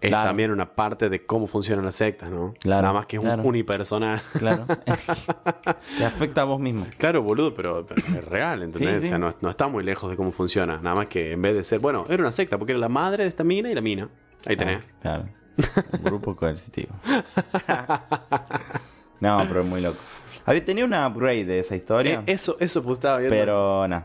Es 0.00 0.10
Claro. 0.10 0.28
también 0.28 0.50
una 0.50 0.74
parte 0.74 1.08
de 1.08 1.24
cómo 1.24 1.46
funcionan 1.46 1.84
las 1.84 1.94
sectas, 1.96 2.30
¿no? 2.30 2.52
Claro, 2.60 2.82
Nada 2.82 2.94
más 2.94 3.06
que 3.06 3.16
es 3.16 3.22
claro. 3.22 3.42
un 3.42 3.48
unipersonal. 3.48 4.20
Claro. 4.38 4.66
Te 5.98 6.04
afecta 6.04 6.42
a 6.42 6.44
vos 6.44 6.60
mismo. 6.60 6.86
Claro, 6.98 7.22
boludo, 7.22 7.54
pero, 7.54 7.86
pero 7.86 8.02
es 8.18 8.24
real, 8.26 8.62
¿entendés? 8.62 9.00
Sí, 9.00 9.06
O 9.06 9.08
sea, 9.08 9.18
no, 9.18 9.34
no 9.40 9.48
está 9.50 9.68
muy 9.68 9.82
lejos 9.82 10.10
de 10.10 10.16
cómo 10.16 10.32
funciona. 10.32 10.76
Nada 10.82 10.94
más 10.94 11.06
que 11.06 11.32
en 11.32 11.40
vez 11.42 11.56
de 11.56 11.64
ser, 11.64 11.78
bueno, 11.80 12.04
era 12.08 12.22
una 12.22 12.30
secta 12.30 12.58
porque 12.58 12.72
era 12.72 12.78
la 12.78 12.90
madre 12.90 13.22
de 13.24 13.30
esta 13.30 13.42
mina 13.42 13.70
y 13.70 13.74
la 13.74 13.80
mina. 13.80 14.08
Ahí 14.44 14.56
tenés. 14.56 14.84
Claro. 15.00 15.24
Un 15.94 16.04
grupo 16.04 16.36
coercitivo. 16.36 16.94
No, 19.20 19.42
pero 19.48 19.60
es 19.62 19.66
muy 19.66 19.80
loco. 19.80 19.98
Había 20.44 20.64
tenido 20.64 20.86
una 20.86 21.06
upgrade 21.06 21.44
de 21.44 21.58
esa 21.60 21.74
historia, 21.76 22.22
Eh, 22.26 22.32
eso, 22.34 22.56
eso 22.60 22.82
pues 22.82 22.98
estaba 22.98 23.18
viendo. 23.18 23.34
pero 23.36 23.88
no. 23.88 24.04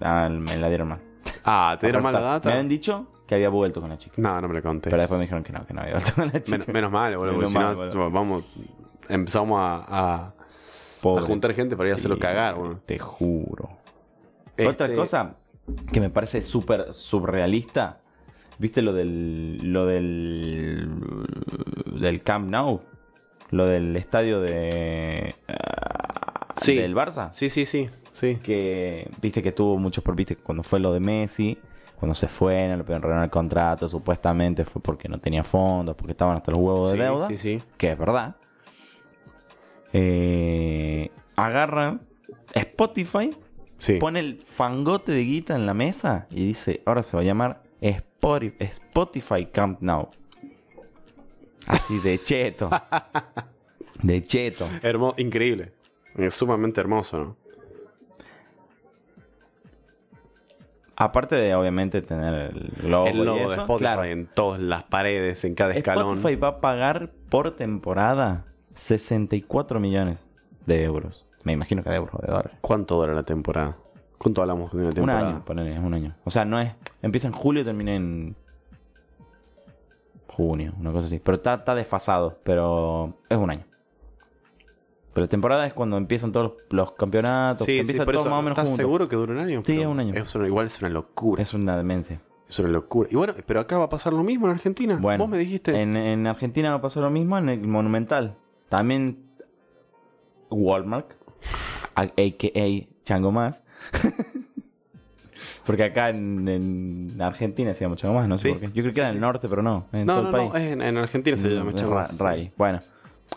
Ah, 0.00 0.28
me 0.30 0.56
la 0.56 0.68
dieron 0.68 0.88
mal. 0.88 1.00
Ah, 1.44 1.76
¿te 1.78 1.86
dieron 1.86 2.02
mala 2.02 2.20
data? 2.20 2.48
Me 2.48 2.54
habían 2.54 2.68
dicho 2.68 3.06
que 3.26 3.34
había 3.34 3.48
vuelto 3.48 3.80
con 3.80 3.90
la 3.90 3.98
chica. 3.98 4.14
No, 4.18 4.40
no 4.40 4.48
me 4.48 4.54
la 4.54 4.62
conté. 4.62 4.90
Pero 4.90 5.00
después 5.00 5.18
me 5.18 5.24
dijeron 5.24 5.42
que 5.44 5.52
no, 5.52 5.66
que 5.66 5.74
no 5.74 5.80
había 5.82 5.94
vuelto 5.94 6.12
con 6.14 6.26
la 6.32 6.42
chica. 6.42 6.58
Men- 6.58 6.66
menos 6.72 6.90
mal, 6.92 7.16
boludo, 7.16 7.34
porque 7.34 7.46
Menos 7.48 7.52
si 7.52 7.58
mal, 7.58 7.88
no, 7.88 7.94
boludo. 7.94 8.10
vamos, 8.10 8.44
empezamos 9.08 9.60
a, 9.60 9.74
a- 9.76 10.14
a 10.28 10.34
Pobre. 11.02 11.24
juntar 11.24 11.52
gente 11.52 11.76
para 11.76 11.88
ir 11.90 11.94
a 11.94 11.96
hacerlo 11.96 12.18
cagar, 12.18 12.54
boludo. 12.54 12.80
Te 12.86 12.98
juro. 12.98 13.70
Este- 14.56 14.66
Otra 14.66 14.94
cosa 14.94 15.36
que 15.92 16.00
me 16.00 16.10
parece 16.10 16.40
súper 16.42 16.92
surrealista. 16.94 17.98
¿Viste 18.58 18.80
lo 18.82 18.92
del. 18.92 19.72
lo 19.72 19.84
del. 19.84 20.88
del 22.00 22.22
Camp 22.22 22.48
Nou? 22.48 22.80
Lo 23.54 23.66
del 23.66 23.94
estadio 23.96 24.40
de. 24.40 25.34
ah, 25.48 26.52
Sí. 26.56 26.76
del 26.76 26.94
Barça. 26.94 27.32
Sí, 27.32 27.50
sí, 27.50 27.64
sí, 27.66 27.88
sí. 28.12 28.36
Que. 28.42 29.10
Viste 29.20 29.42
que 29.42 29.52
tuvo 29.52 29.76
muchos. 29.78 30.02
Viste 30.14 30.36
cuando 30.36 30.62
fue 30.62 30.80
lo 30.80 30.92
de 30.92 31.00
Messi. 31.00 31.58
Cuando 31.98 32.14
se 32.14 32.26
fue, 32.28 32.66
no 32.68 32.76
le 32.76 32.82
pudieron 32.84 33.02
renovar 33.02 33.24
el 33.24 33.30
contrato. 33.30 33.88
Supuestamente 33.88 34.64
fue 34.64 34.82
porque 34.82 35.08
no 35.08 35.18
tenía 35.18 35.42
fondos. 35.44 35.94
Porque 35.96 36.12
estaban 36.12 36.36
hasta 36.36 36.50
los 36.52 36.60
huevos 36.60 36.90
Sí, 36.90 36.96
de 36.96 37.04
deuda. 37.04 37.28
sí, 37.28 37.36
sí. 37.38 37.62
Que 37.76 37.92
es 37.92 37.98
verdad. 37.98 38.36
Eh, 39.92 41.10
agarran 41.36 42.00
Spotify 42.52 43.30
Sí. 43.78 43.98
pone 43.98 44.20
el 44.20 44.38
fangote 44.38 45.12
de 45.12 45.22
guita 45.22 45.54
en 45.54 45.66
la 45.66 45.74
mesa 45.74 46.26
y 46.30 46.46
dice, 46.46 46.82
ahora 46.86 47.02
se 47.02 47.16
va 47.16 47.22
a 47.22 47.24
llamar 47.24 47.62
Spotify 47.80 49.46
Camp 49.46 49.80
Now. 49.82 50.08
Así 51.66 51.98
de 52.00 52.20
cheto. 52.22 52.70
De 54.02 54.20
cheto. 54.22 54.68
Hermo- 54.82 55.14
increíble. 55.16 55.72
Es 56.16 56.34
sumamente 56.34 56.80
hermoso, 56.80 57.18
¿no? 57.18 57.36
Aparte 60.96 61.34
de 61.34 61.54
obviamente 61.54 62.02
tener 62.02 62.52
el 62.52 62.72
logo, 62.90 63.06
El 63.08 63.16
y 63.16 63.24
logo 63.24 63.38
de 63.38 63.44
Spotify 63.46 63.78
claro, 63.78 64.04
en 64.04 64.26
todas 64.26 64.60
las 64.60 64.84
paredes, 64.84 65.44
en 65.44 65.54
cada 65.56 65.72
escalón. 65.74 66.18
Spotify 66.18 66.36
va 66.40 66.48
a 66.48 66.60
pagar 66.60 67.10
por 67.30 67.56
temporada 67.56 68.44
64 68.74 69.80
millones 69.80 70.24
de 70.66 70.84
euros. 70.84 71.26
Me 71.42 71.52
imagino 71.52 71.82
que 71.82 71.90
de 71.90 71.96
euros, 71.96 72.20
de 72.20 72.28
dólares. 72.28 72.52
¿Cuánto 72.60 72.94
dura 72.96 73.12
la 73.12 73.24
temporada? 73.24 73.76
¿Cuánto 74.18 74.40
hablamos 74.42 74.70
de 74.72 74.78
una 74.78 74.88
Un 74.90 74.94
temporada? 74.94 75.28
año, 75.28 75.44
ponele, 75.44 75.78
un 75.80 75.94
año. 75.94 76.14
O 76.24 76.30
sea, 76.30 76.44
no 76.44 76.60
es. 76.60 76.72
Empieza 77.02 77.26
en 77.26 77.32
julio 77.34 77.62
y 77.62 77.64
termina 77.64 77.94
en. 77.94 78.36
Junio, 80.34 80.72
una 80.78 80.92
cosa 80.92 81.06
así. 81.06 81.20
Pero 81.22 81.36
está, 81.36 81.54
está 81.54 81.74
desfasado, 81.74 82.38
pero 82.44 83.14
es 83.28 83.36
un 83.38 83.50
año. 83.50 83.64
Pero 85.12 85.28
temporada 85.28 85.64
es 85.66 85.72
cuando 85.72 85.96
empiezan 85.96 86.32
todos 86.32 86.54
los, 86.70 86.92
campeonatos, 86.92 87.64
Sí, 87.66 87.78
empieza 87.78 88.04
todo 88.04 88.16
eso. 88.20 88.24
más 88.30 88.38
o 88.40 88.42
menos 88.42 88.58
¿Estás 88.58 88.70
junto. 88.70 88.82
seguro 88.82 89.08
que 89.08 89.14
dura 89.16 89.32
un 89.32 89.38
año? 89.38 89.62
Sí, 89.64 89.80
es 89.80 89.86
un 89.86 90.00
año. 90.00 90.12
es 90.14 90.34
una- 90.34 90.48
igual 90.48 90.66
es 90.66 90.80
una 90.80 90.88
locura. 90.90 91.40
Es 91.42 91.54
una 91.54 91.76
demencia. 91.76 92.20
Es 92.48 92.58
una 92.58 92.68
locura. 92.70 93.08
Y 93.12 93.16
bueno, 93.16 93.32
pero 93.46 93.60
acá 93.60 93.78
va 93.78 93.84
a 93.84 93.88
pasar 93.88 94.12
lo 94.12 94.24
mismo 94.24 94.46
en 94.46 94.52
Argentina. 94.54 94.98
Bueno, 95.00 95.22
Vos 95.24 95.30
me 95.30 95.38
dijiste. 95.38 95.80
En, 95.80 95.96
en 95.96 96.26
Argentina 96.26 96.70
va 96.70 96.76
a 96.76 96.80
pasar 96.80 97.04
lo 97.04 97.10
mismo 97.10 97.38
en 97.38 97.48
el 97.48 97.60
Monumental. 97.66 98.36
También 98.68 99.24
Walmart, 100.50 101.12
a.k.a. 101.94 102.88
Chango 103.04 103.30
Más. 103.32 103.64
Porque 105.64 105.84
acá 105.84 106.10
en, 106.10 106.48
en 106.48 107.22
Argentina 107.22 107.72
se 107.74 107.84
llama 107.84 107.96
Chango 107.96 108.14
Más, 108.14 108.28
no 108.28 108.36
sé 108.38 108.48
Sí, 108.48 108.52
por 108.52 108.60
qué. 108.60 108.66
Yo 108.68 108.72
creo 108.74 108.84
que 108.86 108.92
sí, 108.92 109.00
era 109.00 109.08
en 109.10 109.14
el 109.16 109.20
norte, 109.20 109.48
pero 109.48 109.62
no. 109.62 109.86
En 109.92 110.06
no, 110.06 110.14
todo 110.20 110.22
no, 110.22 110.28
el 110.28 110.50
país. 110.50 110.52
no. 110.66 110.72
en, 110.72 110.82
en 110.82 110.96
Argentina 110.98 111.36
se 111.36 111.48
llama 111.48 111.70
Mm, 111.72 111.74
Chango 111.74 111.94
Ra- 111.94 112.00
Más. 112.02 112.18
Ray. 112.18 112.52
Bueno, 112.56 112.80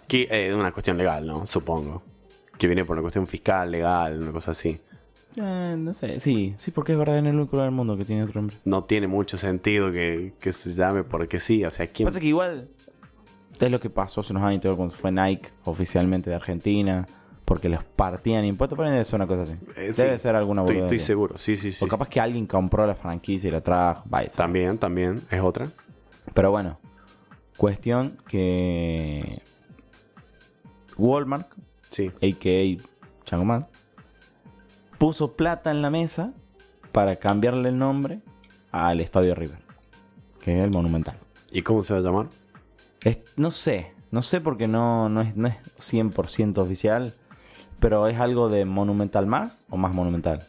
Que 0.07 0.21
eh, 0.23 0.49
es 0.49 0.55
una 0.55 0.71
cuestión 0.71 0.97
legal, 0.97 1.25
¿no? 1.27 1.45
Supongo. 1.47 2.03
Que 2.57 2.67
viene 2.67 2.85
por 2.85 2.95
una 2.95 3.01
cuestión 3.01 3.27
fiscal, 3.27 3.71
legal, 3.71 4.19
una 4.21 4.31
cosa 4.31 4.51
así. 4.51 4.79
eh, 5.39 5.75
no 5.77 5.93
sé. 5.93 6.19
Sí, 6.19 6.55
sí, 6.57 6.71
porque 6.71 6.93
es 6.93 6.97
verdad 6.97 7.19
en 7.19 7.27
el 7.27 7.35
único 7.35 7.55
lugar 7.55 7.67
del 7.67 7.75
mundo 7.75 7.95
que 7.97 8.03
tiene 8.05 8.23
otro 8.23 8.41
nombre. 8.41 8.57
No 8.65 8.83
tiene 8.85 9.07
mucho 9.07 9.37
sentido 9.37 9.91
que, 9.91 10.33
que 10.39 10.51
se 10.53 10.73
llame 10.73 11.03
porque 11.03 11.39
sí. 11.39 11.63
O 11.65 11.71
sea, 11.71 11.87
¿quién? 11.87 12.07
Pasa 12.07 12.19
que 12.19 12.27
igual 12.27 12.69
es 13.59 13.71
lo 13.71 13.79
que 13.79 13.89
pasó 13.89 14.21
hace 14.21 14.33
unos 14.33 14.43
años 14.43 14.61
cuando 14.75 14.93
fue 14.93 15.11
Nike 15.11 15.49
oficialmente 15.65 16.29
de 16.29 16.35
Argentina. 16.35 17.05
Porque 17.47 17.69
los 17.69 17.81
partían 17.81 18.43
impuestos, 18.43 18.77
pero 18.77 18.89
debe 18.91 19.05
ser 19.05 19.15
una 19.21 19.25
cosa 19.27 19.43
así. 19.43 19.53
Eh, 19.77 19.93
debe 19.95 20.17
sí. 20.17 20.23
ser 20.23 20.35
alguna 20.35 20.63
Estoy, 20.63 20.79
estoy 20.79 20.99
seguro, 20.99 21.37
sí, 21.37 21.55
sí, 21.55 21.71
sí. 21.71 21.85
O 21.85 21.87
capaz 21.87 22.09
que 22.09 22.19
alguien 22.19 22.45
compró 22.45 22.85
la 22.85 22.93
franquicia 22.93 23.47
y 23.47 23.51
la 23.51 23.61
trajo. 23.61 24.03
Vaya. 24.09 24.29
También, 24.35 24.77
también. 24.77 25.21
Es 25.31 25.39
otra. 25.39 25.69
Pero 26.33 26.51
bueno, 26.51 26.77
cuestión 27.55 28.17
que 28.27 29.41
Walmart, 30.97 31.47
Sí. 31.89 32.07
a.k.a. 32.21 32.83
Changoman, 33.23 33.67
puso 34.97 35.33
plata 35.37 35.71
en 35.71 35.81
la 35.81 35.89
mesa 35.89 36.33
para 36.91 37.15
cambiarle 37.15 37.69
el 37.69 37.77
nombre 37.77 38.19
al 38.71 38.99
Estadio 38.99 39.35
River, 39.35 39.59
que 40.41 40.57
es 40.57 40.63
el 40.65 40.71
Monumental. 40.71 41.17
¿Y 41.51 41.61
cómo 41.61 41.81
se 41.83 41.93
va 41.93 41.99
a 41.99 42.03
llamar? 42.03 42.27
Es- 43.05 43.19
no 43.37 43.51
sé, 43.51 43.93
no 44.11 44.21
sé 44.21 44.41
porque 44.41 44.67
no, 44.67 45.07
no, 45.07 45.21
es, 45.21 45.35
no 45.35 45.47
es 45.47 45.55
100% 45.79 46.57
oficial, 46.57 47.13
pero 47.79 48.07
es 48.07 48.19
algo 48.19 48.49
de 48.49 48.65
Monumental 48.65 49.25
más 49.27 49.65
o 49.69 49.77
más 49.77 49.93
Monumental. 49.93 50.45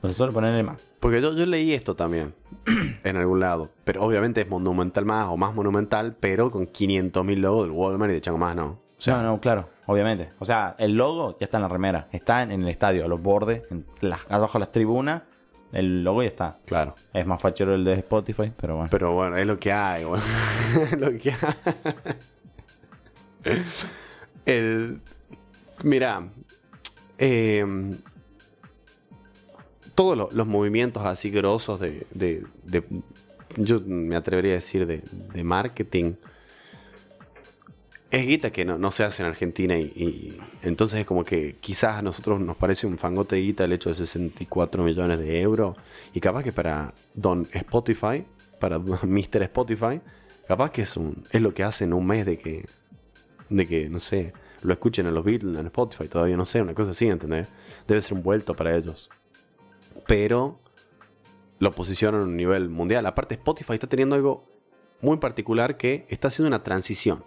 Pues 0.00 0.16
suele 0.16 0.32
ponerle 0.32 0.64
más. 0.64 0.92
Porque 0.98 1.22
yo, 1.22 1.32
yo 1.32 1.46
leí 1.46 1.72
esto 1.72 1.94
también 1.94 2.34
en 3.04 3.16
algún 3.16 3.38
lado. 3.38 3.70
Pero 3.84 4.02
obviamente 4.02 4.40
es 4.40 4.48
monumental 4.48 5.04
más 5.04 5.28
o 5.28 5.36
más 5.36 5.54
monumental, 5.54 6.16
pero 6.18 6.50
con 6.50 6.66
500.000 6.66 7.36
logos 7.36 7.62
del 7.68 7.70
Walmart 7.70 8.10
y 8.10 8.14
de 8.14 8.20
Chango 8.20 8.38
más, 8.38 8.56
no. 8.56 8.66
O 8.66 9.04
sea, 9.04 9.22
no, 9.22 9.22
no, 9.22 9.40
claro, 9.40 9.68
obviamente. 9.86 10.30
O 10.40 10.44
sea, 10.44 10.74
el 10.78 10.94
logo 10.94 11.36
ya 11.38 11.44
está 11.44 11.58
en 11.58 11.62
la 11.62 11.68
remera, 11.68 12.08
está 12.10 12.42
en, 12.42 12.50
en 12.50 12.62
el 12.62 12.68
estadio, 12.68 13.04
a 13.04 13.08
los 13.08 13.22
bordes, 13.22 13.62
en 13.70 13.86
las, 14.00 14.20
abajo 14.28 14.54
de 14.54 14.60
las 14.60 14.72
tribunas, 14.72 15.22
el 15.72 16.02
logo 16.04 16.22
ya 16.22 16.28
está. 16.28 16.58
claro. 16.66 16.94
Es 17.12 17.26
más 17.26 17.40
fachero 17.40 17.74
el 17.74 17.84
de 17.84 17.94
Spotify, 17.94 18.52
pero 18.56 18.74
bueno. 18.76 18.88
Pero 18.90 19.12
bueno, 19.12 19.36
es 19.36 19.46
lo 19.46 19.58
que 19.58 19.72
hay, 19.72 20.04
bueno. 20.04 20.22
es 20.92 21.00
lo 21.00 21.18
que 21.18 21.32
hay. 21.32 21.54
El. 24.46 25.00
Mira. 25.82 26.28
Eh, 27.24 27.64
todos 29.94 30.16
lo- 30.16 30.28
los 30.32 30.46
movimientos 30.46 31.04
así 31.06 31.30
grosos 31.30 31.78
de, 31.80 32.44
Yo 33.56 33.80
me 33.80 34.16
atrevería 34.16 34.52
a 34.52 34.54
decir 34.54 34.86
de, 34.86 35.44
marketing. 35.44 36.14
Es 38.10 38.26
guita 38.26 38.50
que 38.50 38.64
no, 38.64 38.90
se 38.90 39.04
hace 39.04 39.22
en 39.22 39.28
Argentina 39.28 39.78
y, 39.78 39.84
y 39.84 40.38
entonces 40.62 41.00
es 41.00 41.06
como 41.06 41.24
que 41.24 41.56
quizás 41.60 41.96
a 41.96 42.02
nosotros 42.02 42.40
nos 42.40 42.56
parece 42.56 42.86
un 42.86 42.98
fangote 42.98 43.36
de 43.36 43.42
guita 43.42 43.64
el 43.64 43.72
hecho 43.72 43.88
de 43.88 43.94
64 43.94 44.82
millones 44.82 45.18
de 45.18 45.40
euros 45.40 45.76
y 46.12 46.20
capaz 46.20 46.42
que 46.42 46.52
para 46.52 46.92
Don 47.14 47.46
Spotify, 47.52 48.24
para 48.58 48.78
Mr. 49.02 49.42
Spotify, 49.44 50.00
capaz 50.48 50.70
que 50.72 50.82
es, 50.82 50.96
un, 50.96 51.24
es 51.30 51.40
lo 51.40 51.54
que 51.54 51.62
hace 51.62 51.84
en 51.84 51.92
un 51.94 52.06
mes 52.06 52.26
de 52.26 52.36
que, 52.38 52.66
de 53.48 53.66
que, 53.66 53.88
no 53.88 54.00
sé, 54.00 54.32
lo 54.62 54.72
escuchen 54.72 55.06
en 55.06 55.14
los 55.14 55.24
Beatles, 55.24 55.56
en 55.56 55.66
Spotify, 55.66 56.08
todavía 56.08 56.36
no 56.36 56.44
sé, 56.46 56.62
una 56.62 56.74
cosa 56.74 56.92
así, 56.92 57.08
¿entendés? 57.08 57.48
Debe 57.86 58.00
ser 58.02 58.14
un 58.16 58.22
vuelto 58.22 58.54
para 58.54 58.74
ellos. 58.76 59.10
Pero 60.06 60.58
lo 61.58 61.72
posicionan 61.72 62.20
a 62.22 62.24
un 62.24 62.36
nivel 62.36 62.68
mundial. 62.68 63.06
Aparte, 63.06 63.34
Spotify 63.34 63.74
está 63.74 63.86
teniendo 63.86 64.14
algo 64.16 64.44
muy 65.00 65.16
particular 65.18 65.76
que 65.76 66.06
está 66.08 66.28
haciendo 66.28 66.48
una 66.48 66.62
transición. 66.62 67.24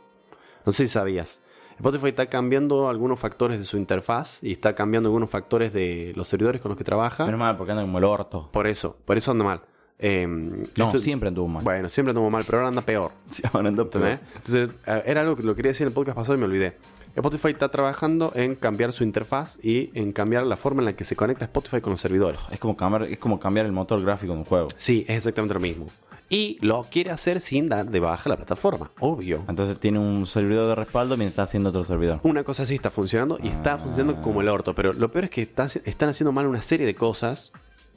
No 0.66 0.72
sé 0.72 0.88
si 0.88 0.94
sabías. 0.94 1.42
Spotify 1.78 2.08
está 2.10 2.28
cambiando 2.28 2.88
algunos 2.90 3.20
factores 3.20 3.60
de 3.60 3.66
su 3.66 3.78
interfaz 3.78 4.42
y 4.44 4.54
está 4.54 4.76
cambiando 4.76 5.08
algunos 5.10 5.30
factores 5.30 5.74
de 5.74 6.14
los 6.16 6.28
servidores 6.28 6.62
con 6.62 6.70
los 6.70 6.78
que 6.78 6.84
trabaja. 6.86 7.26
Menos 7.26 7.40
mal, 7.40 7.58
porque 7.58 7.72
anda 7.72 7.84
como 7.84 7.98
el 7.98 8.04
orto. 8.06 8.50
Por 8.52 8.66
eso, 8.68 8.98
por 9.06 9.18
eso 9.18 9.32
anda 9.32 9.44
mal. 9.44 9.62
Eh, 10.00 10.26
No, 10.28 10.86
esto- 10.88 10.98
siempre 10.98 11.28
anduvo 11.30 11.48
mal. 11.50 11.64
Bueno, 11.64 11.88
siempre 11.90 12.12
anduvo 12.12 12.30
mal, 12.30 12.44
pero 12.46 12.60
ahora 12.60 12.70
anda 12.70 12.82
peor. 12.82 13.12
Sí, 13.30 13.44
ahora 13.52 13.68
anda 13.70 13.90
peor. 13.90 14.20
Entonces, 14.36 14.70
eh, 14.88 15.04
era 15.06 15.22
algo 15.22 15.36
que 15.36 15.44
lo 15.44 15.54
quería 15.56 15.72
decir 15.72 15.84
en 15.86 15.90
el 15.90 15.94
podcast 15.94 16.16
pasado 16.16 16.36
y 16.38 16.40
me 16.40 16.46
olvidé. 16.46 16.78
Spotify 17.16 17.50
está 17.50 17.70
trabajando 17.70 18.32
en 18.36 18.56
cambiar 18.56 18.92
su 18.92 19.04
interfaz 19.04 19.58
y 19.64 19.90
en 19.98 20.12
cambiar 20.12 20.44
la 20.46 20.58
forma 20.58 20.82
en 20.82 20.86
la 20.86 20.94
que 20.94 21.06
se 21.06 21.16
conecta 21.16 21.46
Spotify 21.46 21.80
con 21.80 21.92
los 21.92 22.02
servidores. 22.02 22.40
Es 22.52 22.60
como 22.60 22.76
cambiar, 22.76 23.04
es 23.04 23.18
como 23.20 23.40
cambiar 23.40 23.66
el 23.66 23.72
motor 23.72 24.02
gráfico 24.02 24.34
de 24.34 24.40
un 24.40 24.46
juego. 24.46 24.68
Sí, 24.78 25.06
es 25.08 25.18
exactamente 25.18 25.54
lo 25.54 25.60
mismo. 25.62 25.86
Y 26.28 26.58
lo 26.62 26.84
quiere 26.90 27.12
hacer 27.12 27.40
sin 27.40 27.70
dar 27.70 27.90
de 27.90 28.00
baja 28.00 28.28
la 28.30 28.36
plataforma, 28.36 28.92
obvio. 29.00 29.44
Entonces 29.48 29.80
tiene 29.80 30.00
un 30.00 30.26
servidor 30.28 30.68
de 30.68 30.76
respaldo 30.76 31.16
mientras 31.18 31.34
está 31.34 31.44
haciendo 31.44 31.70
otro 31.70 31.84
servidor. 31.84 32.20
Una 32.24 32.44
cosa 32.44 32.64
así 32.64 32.76
está 32.76 32.90
funcionando 32.90 33.38
y 33.42 33.48
está 33.48 33.78
funcionando 33.78 34.22
como 34.22 34.42
el 34.42 34.50
orto. 34.50 34.74
Pero 34.74 34.92
lo 34.92 35.10
peor 35.12 35.26
es 35.26 35.30
que 35.30 35.44
está- 35.44 35.68
están 35.86 36.10
haciendo 36.10 36.32
mal 36.32 36.48
una 36.48 36.64
serie 36.64 36.86
de 36.86 36.96
cosas 36.96 37.52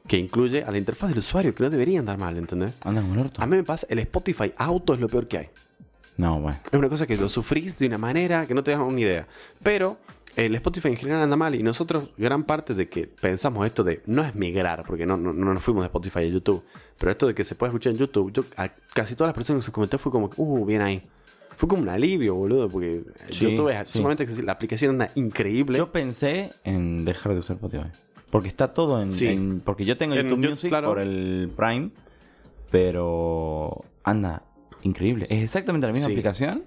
que 0.06 0.18
incluye 0.18 0.62
a 0.62 0.70
la 0.70 0.78
interfaz 0.78 1.08
del 1.08 1.18
usuario, 1.20 1.54
que 1.54 1.62
no 1.64 1.70
deberían 1.70 2.04
dar 2.04 2.18
mal, 2.18 2.36
¿entendés? 2.36 2.78
Anda 2.84 3.00
como 3.00 3.14
el 3.14 3.20
orto. 3.20 3.42
A 3.42 3.46
mí 3.46 3.56
me 3.56 3.64
pasa, 3.64 3.86
el 3.90 3.98
Spotify 4.00 4.52
Auto 4.58 4.94
es 4.94 5.00
lo 5.00 5.08
peor 5.08 5.26
que 5.26 5.38
hay. 5.38 5.48
No, 6.18 6.38
bueno. 6.40 6.58
Es 6.70 6.78
una 6.78 6.88
cosa 6.90 7.06
que 7.06 7.16
lo 7.16 7.28
sufrís 7.28 7.78
de 7.78 7.86
una 7.86 7.96
manera 7.98 8.46
que 8.46 8.52
no 8.52 8.62
te 8.62 8.70
das 8.72 8.80
una 8.80 9.00
idea. 9.00 9.26
Pero 9.62 9.96
el 10.36 10.54
Spotify 10.56 10.88
en 10.88 10.96
general 10.96 11.22
anda 11.22 11.36
mal 11.36 11.54
y 11.54 11.62
nosotros, 11.62 12.10
gran 12.18 12.44
parte 12.44 12.74
de 12.74 12.88
que 12.88 13.06
pensamos 13.06 13.64
esto 13.66 13.82
de, 13.82 14.02
no 14.06 14.22
es 14.22 14.34
migrar, 14.34 14.84
porque 14.86 15.06
no, 15.06 15.16
no, 15.16 15.32
no 15.32 15.54
nos 15.54 15.62
fuimos 15.64 15.82
de 15.82 15.86
Spotify 15.86 16.18
a 16.20 16.26
YouTube, 16.26 16.62
pero 16.98 17.10
esto 17.12 17.26
de 17.26 17.34
que 17.34 17.42
se 17.44 17.54
puede 17.54 17.70
escuchar 17.70 17.92
en 17.92 17.98
YouTube, 17.98 18.32
yo 18.32 18.42
a 18.56 18.68
casi 18.92 19.14
todas 19.14 19.28
las 19.30 19.34
personas 19.34 19.62
que 19.64 19.66
se 19.66 19.72
comentó 19.72 19.98
fue 19.98 20.12
como, 20.12 20.30
uh, 20.36 20.64
bien 20.66 20.82
ahí. 20.82 21.02
Fue 21.56 21.68
como 21.68 21.82
un 21.82 21.88
alivio, 21.88 22.36
boludo, 22.36 22.68
porque 22.68 23.02
Sí, 23.30 23.50
YouTube 23.50 23.68
es 23.70 23.88
sí. 23.88 23.98
sumamente 23.98 24.22
accesible. 24.22 24.46
La 24.46 24.52
aplicación 24.52 24.90
anda 24.92 25.10
increíble. 25.16 25.78
Yo 25.78 25.90
pensé 25.90 26.52
en 26.62 27.04
dejar 27.04 27.32
de 27.32 27.38
usar 27.40 27.56
Spotify. 27.56 27.88
Porque 28.30 28.46
está 28.46 28.72
todo 28.72 29.02
en... 29.02 29.10
Sí. 29.10 29.26
en- 29.26 29.60
porque 29.64 29.84
yo 29.84 29.96
tengo 29.96 30.14
En 30.14 30.20
YouTube 30.22 30.36
YouTube, 30.42 30.50
Music 30.50 30.68
claro. 30.68 30.88
por 30.88 31.00
el 31.00 31.50
Prime. 31.56 31.90
Pero 32.70 33.84
anda 34.04 34.42
increíble. 34.82 35.26
Es 35.30 35.42
exactamente 35.42 35.86
la 35.86 35.92
misma 35.92 36.06
Sí. 36.08 36.12
aplicación 36.12 36.64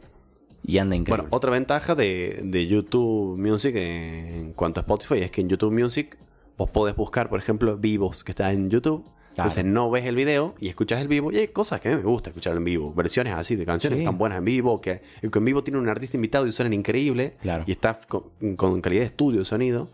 y 0.64 0.78
anda 0.78 0.96
increíble. 0.96 1.24
Bueno, 1.24 1.36
otra 1.36 1.52
ventaja 1.52 1.96
de, 1.96 2.42
de 2.44 2.68
YouTube 2.68 3.38
Music 3.40 3.76
en 3.76 4.54
cuanto 4.54 4.80
a 4.80 4.82
Spotify 4.82 5.16
es 5.24 5.32
que 5.32 5.42
en 5.42 5.50
YouTube 5.50 5.72
Music 5.74 6.18
vos 6.58 6.70
podés 6.70 6.96
buscar, 6.96 7.30
por 7.30 7.40
ejemplo, 7.40 7.78
vivos 7.78 8.24
que 8.24 8.32
está 8.32 8.52
en 8.52 8.70
YouTube. 8.70 9.04
Claro. 9.34 9.48
Entonces 9.48 9.64
no 9.66 9.90
ves 9.90 10.06
el 10.06 10.16
video 10.16 10.56
y 10.60 10.68
escuchas 10.68 11.00
el 11.02 11.08
vivo. 11.08 11.32
Y 11.32 11.38
hay 11.38 11.48
cosas 11.48 11.80
que 11.80 11.88
a 11.88 11.92
mí 11.92 11.98
me 11.98 12.04
gusta 12.04 12.32
escuchar 12.32 12.58
en 12.58 12.66
vivo. 12.66 12.94
Versiones 12.94 13.34
así 13.34 13.56
de 13.56 13.66
canciones 13.66 14.00
Sí. 14.00 14.06
tan 14.06 14.18
buenas 14.18 14.40
en 14.40 14.44
vivo. 14.46 14.82
Que, 14.82 15.02
que 15.22 15.40
en 15.40 15.46
vivo 15.46 15.64
tiene 15.64 15.80
un 15.80 15.88
artista 15.88 16.18
invitado 16.18 16.46
y 16.48 16.52
suenan 16.52 16.74
increíble. 16.74 17.36
Claro. 17.42 17.64
Y 17.66 17.72
está 17.72 17.98
con, 18.08 18.24
con 18.58 18.82
calidad 18.82 19.02
de 19.04 19.06
estudio 19.08 19.40
de 19.40 19.46
sonido. 19.46 19.90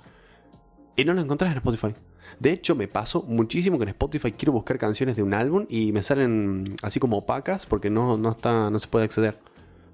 Y 0.96 1.06
no 1.06 1.14
lo 1.14 1.22
encontrás 1.22 1.52
en 1.52 1.58
Spotify. 1.58 1.94
De 2.40 2.52
hecho, 2.52 2.76
me 2.76 2.88
pasó 2.88 3.24
muchísimo 3.24 3.78
que 3.78 3.84
en 3.84 3.90
Spotify 3.90 4.32
quiero 4.32 4.52
buscar 4.54 4.78
canciones 4.78 5.16
de 5.16 5.24
un 5.24 5.34
álbum 5.34 5.66
y 5.70 5.92
me 5.92 6.04
salen 6.04 6.76
así 6.84 7.00
como 7.00 7.18
opacas 7.18 7.66
porque 7.66 7.90
no, 7.90 8.16
no, 8.18 8.32
está, 8.32 8.70
no 8.70 8.78
se 8.80 8.88
puede 8.88 9.06
acceder. 9.06 9.38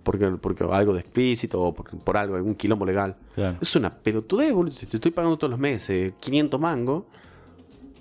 Porque, 0.04 0.28
porque 0.32 0.66
algo 0.70 0.94
de 0.94 1.00
explícito 1.00 1.62
o 1.62 1.74
por, 1.74 1.90
por 2.00 2.18
algo, 2.18 2.36
algún 2.36 2.56
quilombo 2.56 2.86
legal. 2.86 3.16
Claro. 3.36 3.58
Es 3.62 3.74
una 3.78 3.90
pelotudez, 3.90 4.52
boludo. 4.52 4.74
Si 4.74 4.86
te 4.86 4.98
estoy 4.98 5.12
pagando 5.12 5.38
todos 5.38 5.52
los 5.52 5.60
meses 5.60 6.12
500 6.20 6.60
mangos, 6.60 7.04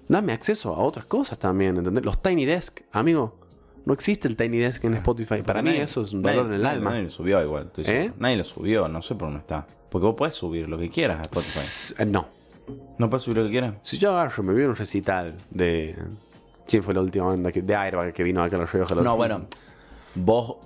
dame 0.08 0.32
acceso 0.32 0.74
a 0.74 0.78
otras 0.82 1.06
cosas 1.06 1.38
también, 1.38 1.76
¿entendés? 1.76 2.04
Los 2.04 2.20
Tiny 2.20 2.44
Desk, 2.44 2.80
amigo. 2.92 3.38
No 3.84 3.92
existe 3.94 4.26
el 4.28 4.36
Tiny 4.36 4.58
Desk 4.58 4.84
en 4.84 4.94
Spotify. 4.94 5.42
Para 5.44 5.60
mí 5.62 5.70
eso 5.70 6.02
es 6.02 6.12
un 6.12 6.22
nadie- 6.22 6.36
dolor 6.36 6.46
en 6.52 6.54
el 6.56 6.62
nadie- 6.62 6.76
alma. 6.76 6.90
Nadie 6.90 7.02
lo 7.04 7.10
subió 7.10 7.42
igual. 7.42 7.70
¿Eh? 7.78 8.12
Nadie 8.18 8.36
lo 8.36 8.44
subió, 8.44 8.88
no 8.88 9.02
sé 9.02 9.14
por 9.14 9.28
dónde 9.28 9.40
está. 9.40 9.66
Porque 9.88 10.06
vos 10.06 10.14
podés 10.16 10.34
subir 10.34 10.68
lo 10.68 10.78
que 10.78 10.88
quieras 10.90 11.18
a 11.20 11.22
Spotify. 11.22 11.58
S- 11.58 12.02
eh, 12.02 12.06
No. 12.06 12.26
¿No 12.98 13.10
puedes 13.10 13.22
subir 13.24 13.38
lo 13.38 13.44
que 13.44 13.50
quieras? 13.50 13.76
Si 13.82 13.98
yo 13.98 14.10
agarro, 14.12 14.42
me 14.42 14.52
vi 14.54 14.62
un 14.64 14.76
recital 14.76 15.34
de. 15.50 15.96
¿Quién 16.66 16.82
fue 16.82 16.94
la 16.94 17.00
última 17.00 17.26
banda 17.26 17.50
que, 17.52 17.60
de 17.62 17.74
Airbag 17.74 18.12
que 18.12 18.22
vino 18.22 18.42
acá 18.42 18.56
a 18.56 18.60
la 18.60 18.66
Rioja? 18.66 18.94
No, 18.94 19.16
bueno. 19.16 19.42
Vos, 20.14 20.56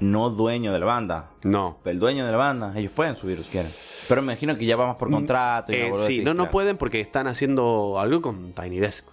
no 0.00 0.30
dueño 0.30 0.72
de 0.72 0.78
la 0.78 0.86
banda. 0.86 1.30
No. 1.42 1.78
El 1.84 1.98
dueño 1.98 2.24
de 2.24 2.30
la 2.32 2.38
banda, 2.38 2.72
ellos 2.76 2.92
pueden 2.94 3.16
subir 3.16 3.42
si 3.42 3.50
quieren. 3.50 3.72
Pero 4.08 4.22
me 4.22 4.32
imagino 4.32 4.56
que 4.56 4.64
ya 4.66 4.76
vamos 4.76 4.96
por 4.96 5.10
contrato. 5.10 5.72
Y 5.72 5.76
Eh, 5.76 5.90
boludez 5.90 6.06
sí, 6.06 6.22
no, 6.22 6.34
no 6.34 6.50
pueden 6.50 6.76
porque 6.76 7.00
están 7.00 7.26
haciendo 7.26 7.98
algo 7.98 8.22
con 8.22 8.52
Tiny 8.52 8.78
Desk. 8.78 9.04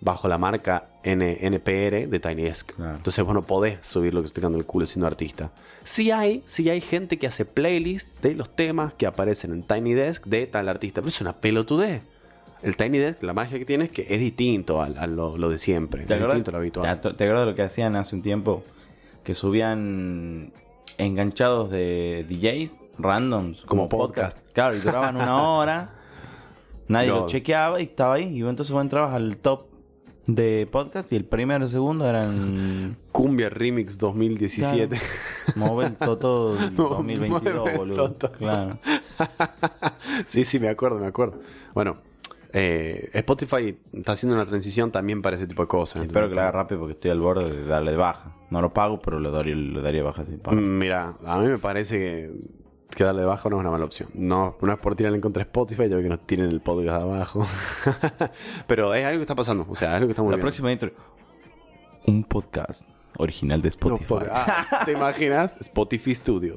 Bajo 0.00 0.28
la 0.28 0.36
marca 0.36 0.88
N- 1.02 1.38
NPR 1.40 2.08
de 2.08 2.20
Tiny 2.20 2.42
Desk. 2.42 2.72
Claro. 2.74 2.96
Entonces 2.96 3.24
vos 3.24 3.32
no 3.32 3.42
podés 3.42 3.78
subir 3.86 4.12
lo 4.12 4.20
que 4.20 4.26
estoy 4.26 4.42
tocando 4.42 4.58
el 4.58 4.66
culo 4.66 4.86
siendo 4.86 5.06
artista. 5.06 5.50
Sí 5.84 6.10
hay, 6.10 6.42
sí 6.46 6.68
hay 6.70 6.80
gente 6.80 7.18
que 7.18 7.26
hace 7.26 7.44
playlist 7.44 8.08
de 8.22 8.34
los 8.34 8.54
temas 8.56 8.94
que 8.94 9.06
aparecen 9.06 9.52
en 9.52 9.62
Tiny 9.62 9.92
Desk 9.94 10.24
de 10.26 10.46
tal 10.46 10.68
artista, 10.68 11.00
pero 11.02 11.08
es 11.10 11.20
una 11.20 11.34
pelotudez. 11.34 12.02
El 12.62 12.76
Tiny 12.76 12.96
Desk, 12.98 13.22
la 13.22 13.34
magia 13.34 13.58
que 13.58 13.66
tiene 13.66 13.84
es 13.84 13.90
que 13.90 14.06
es 14.08 14.18
distinto 14.18 14.80
a, 14.80 14.86
a 14.86 15.06
lo, 15.06 15.36
lo 15.36 15.50
de 15.50 15.58
siempre. 15.58 16.02
Es 16.02 16.08
¿Te 16.08 16.14
acuerdas, 16.14 16.36
distinto 16.36 16.50
a 16.50 16.52
lo 16.52 16.58
habitual. 16.58 17.00
¿Te, 17.00 17.12
te 17.12 17.24
acuerdas 17.24 17.44
de 17.44 17.50
lo 17.50 17.54
que 17.54 17.62
hacían 17.62 17.94
hace 17.96 18.16
un 18.16 18.22
tiempo? 18.22 18.62
Que 19.22 19.34
subían 19.34 20.52
enganchados 20.96 21.70
de 21.70 22.24
DJs 22.28 22.80
randoms. 22.98 23.62
Como 23.62 23.88
podcast. 23.90 24.38
Claro, 24.54 24.76
y 24.76 24.80
duraban 24.80 25.16
una 25.16 25.42
hora. 25.48 25.90
Nadie 26.88 27.08
No. 27.08 27.20
lo 27.20 27.26
chequeaba 27.26 27.80
y 27.80 27.84
estaba 27.84 28.14
ahí. 28.14 28.24
Y 28.34 28.40
entonces 28.40 28.70
vos 28.72 28.80
entrabas 28.82 29.14
al 29.14 29.36
top 29.36 29.66
de 30.26 30.66
podcast 30.70 31.12
y 31.12 31.16
el 31.16 31.24
primero 31.24 31.64
y 31.64 31.66
el 31.66 31.70
segundo 31.70 32.08
eran 32.08 32.96
Cumbia 33.12 33.48
Remix 33.50 33.98
2017. 33.98 34.98
Mobile 35.56 35.90
Toto 35.92 36.56
Mo- 36.76 36.88
2022, 36.88 37.54
Mobile 37.54 37.76
boludo. 37.76 38.10
Toto. 38.12 38.32
Claro. 38.32 38.78
sí, 40.24 40.44
sí, 40.44 40.58
me 40.58 40.68
acuerdo, 40.68 40.98
me 40.98 41.06
acuerdo. 41.06 41.40
Bueno, 41.74 41.96
eh, 42.52 43.10
Spotify 43.12 43.76
está 43.92 44.12
haciendo 44.12 44.36
una 44.36 44.46
transición 44.46 44.90
también 44.90 45.20
para 45.22 45.36
ese 45.36 45.46
tipo 45.46 45.62
de 45.62 45.68
cosas. 45.68 46.02
Espero 46.04 46.28
que 46.28 46.34
lo 46.34 46.40
haga 46.40 46.52
rápido 46.52 46.80
porque 46.80 46.94
estoy 46.94 47.10
al 47.10 47.20
borde 47.20 47.50
de 47.50 47.64
darle 47.66 47.90
de 47.92 47.96
baja. 47.96 48.32
No 48.50 48.62
lo 48.62 48.72
pago, 48.72 49.00
pero 49.00 49.18
lo 49.20 49.30
daría, 49.30 49.54
lo 49.56 49.82
daría 49.82 50.02
baja 50.02 50.24
sin 50.24 50.38
pagar. 50.38 50.60
Mm, 50.60 50.78
Mira, 50.78 51.14
a 51.26 51.38
mí 51.38 51.48
me 51.48 51.58
parece 51.58 51.98
que, 51.98 52.30
que 52.94 53.04
darle 53.04 53.20
de 53.22 53.26
bajo 53.26 53.48
no 53.50 53.56
es 53.56 53.60
una 53.60 53.70
mala 53.70 53.84
opción. 53.84 54.08
No, 54.14 54.56
no 54.60 54.72
es 54.72 54.78
por 54.78 54.94
tirarle 54.94 55.16
en 55.16 55.22
contra 55.22 55.42
Spotify, 55.42 55.88
ya 55.88 55.96
ve 55.96 56.02
que 56.02 56.08
nos 56.08 56.20
tiren 56.26 56.46
el 56.48 56.60
podcast 56.60 57.02
abajo. 57.02 57.46
Pero 58.66 58.94
es 58.94 59.04
algo 59.04 59.18
que 59.18 59.22
está 59.22 59.34
pasando, 59.34 59.66
o 59.68 59.76
sea, 59.76 59.90
es 59.90 59.94
algo 59.96 60.06
que 60.08 60.12
está 60.12 60.22
muy 60.22 60.32
La 60.34 60.40
próxima 60.40 60.70
intro. 60.72 60.90
Un 62.06 62.24
podcast 62.24 62.86
original 63.16 63.62
de 63.62 63.68
Spotify. 63.68 64.26
Ah, 64.30 64.82
¿Te 64.84 64.92
imaginas? 64.92 65.56
Spotify 65.60 66.14
Studio. 66.16 66.56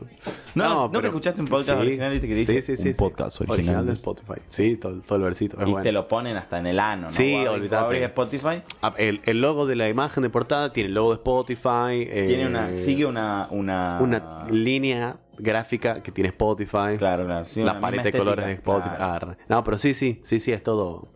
No, 0.55 0.87
¿nunca 0.87 1.07
escuchaste 1.07 1.39
un 1.39 1.47
podcast 1.47 1.79
original, 1.79 2.11
viste, 2.11 2.27
que 2.27 2.33
dice 2.33 2.75
un 2.89 2.93
podcast 2.95 3.39
original 3.41 3.85
de 3.85 3.91
de- 3.91 3.97
Spotify? 3.97 4.41
Sí, 4.49 4.75
todo, 4.75 4.99
todo 5.01 5.19
el 5.19 5.23
versito. 5.23 5.55
Y 5.61 5.65
bueno. 5.69 5.83
te 5.83 5.91
lo 5.91 6.07
ponen 6.07 6.35
hasta 6.35 6.57
en 6.57 6.65
el 6.65 6.79
ano, 6.79 7.03
¿no? 7.03 7.09
Sí, 7.11 7.35
olvídate. 7.45 8.03
Spotify 8.05 8.63
Ah, 8.81 8.93
El, 8.97 9.21
el 9.25 9.39
logo 9.39 9.67
de 9.67 9.75
la 9.75 9.87
imagen 9.87 10.23
de 10.23 10.29
portada 10.31 10.73
tiene 10.73 10.87
el 10.89 10.95
logo 10.95 11.11
de 11.11 11.15
Spotify. 11.17 12.01
eh, 12.09 12.25
tiene 12.27 12.47
una, 12.47 12.73
sigue 12.73 13.05
una, 13.05 13.47
una, 13.51 13.99
una 14.01 14.47
línea 14.49 15.17
gráfica 15.37 16.01
que 16.01 16.11
tiene 16.11 16.29
Spotify. 16.29 16.97
Claro, 16.97 17.25
claro. 17.25 17.45
sí, 17.47 17.63
la 17.63 17.79
paleta 17.79 18.03
de 18.03 18.11
colores 18.11 18.45
de 18.45 18.53
Spotify. 18.53 18.95
claro. 18.95 19.31
Ah, 19.31 19.43
no, 19.47 19.63
pero 19.63 19.77
sí, 19.77 19.93
sí, 19.93 20.19
sí, 20.23 20.39
sí, 20.39 20.51
es 20.51 20.63
todo. 20.63 21.07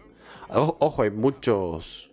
O- 0.50 0.78
ojo, 0.80 1.04
hay 1.04 1.12
muchos 1.12 2.12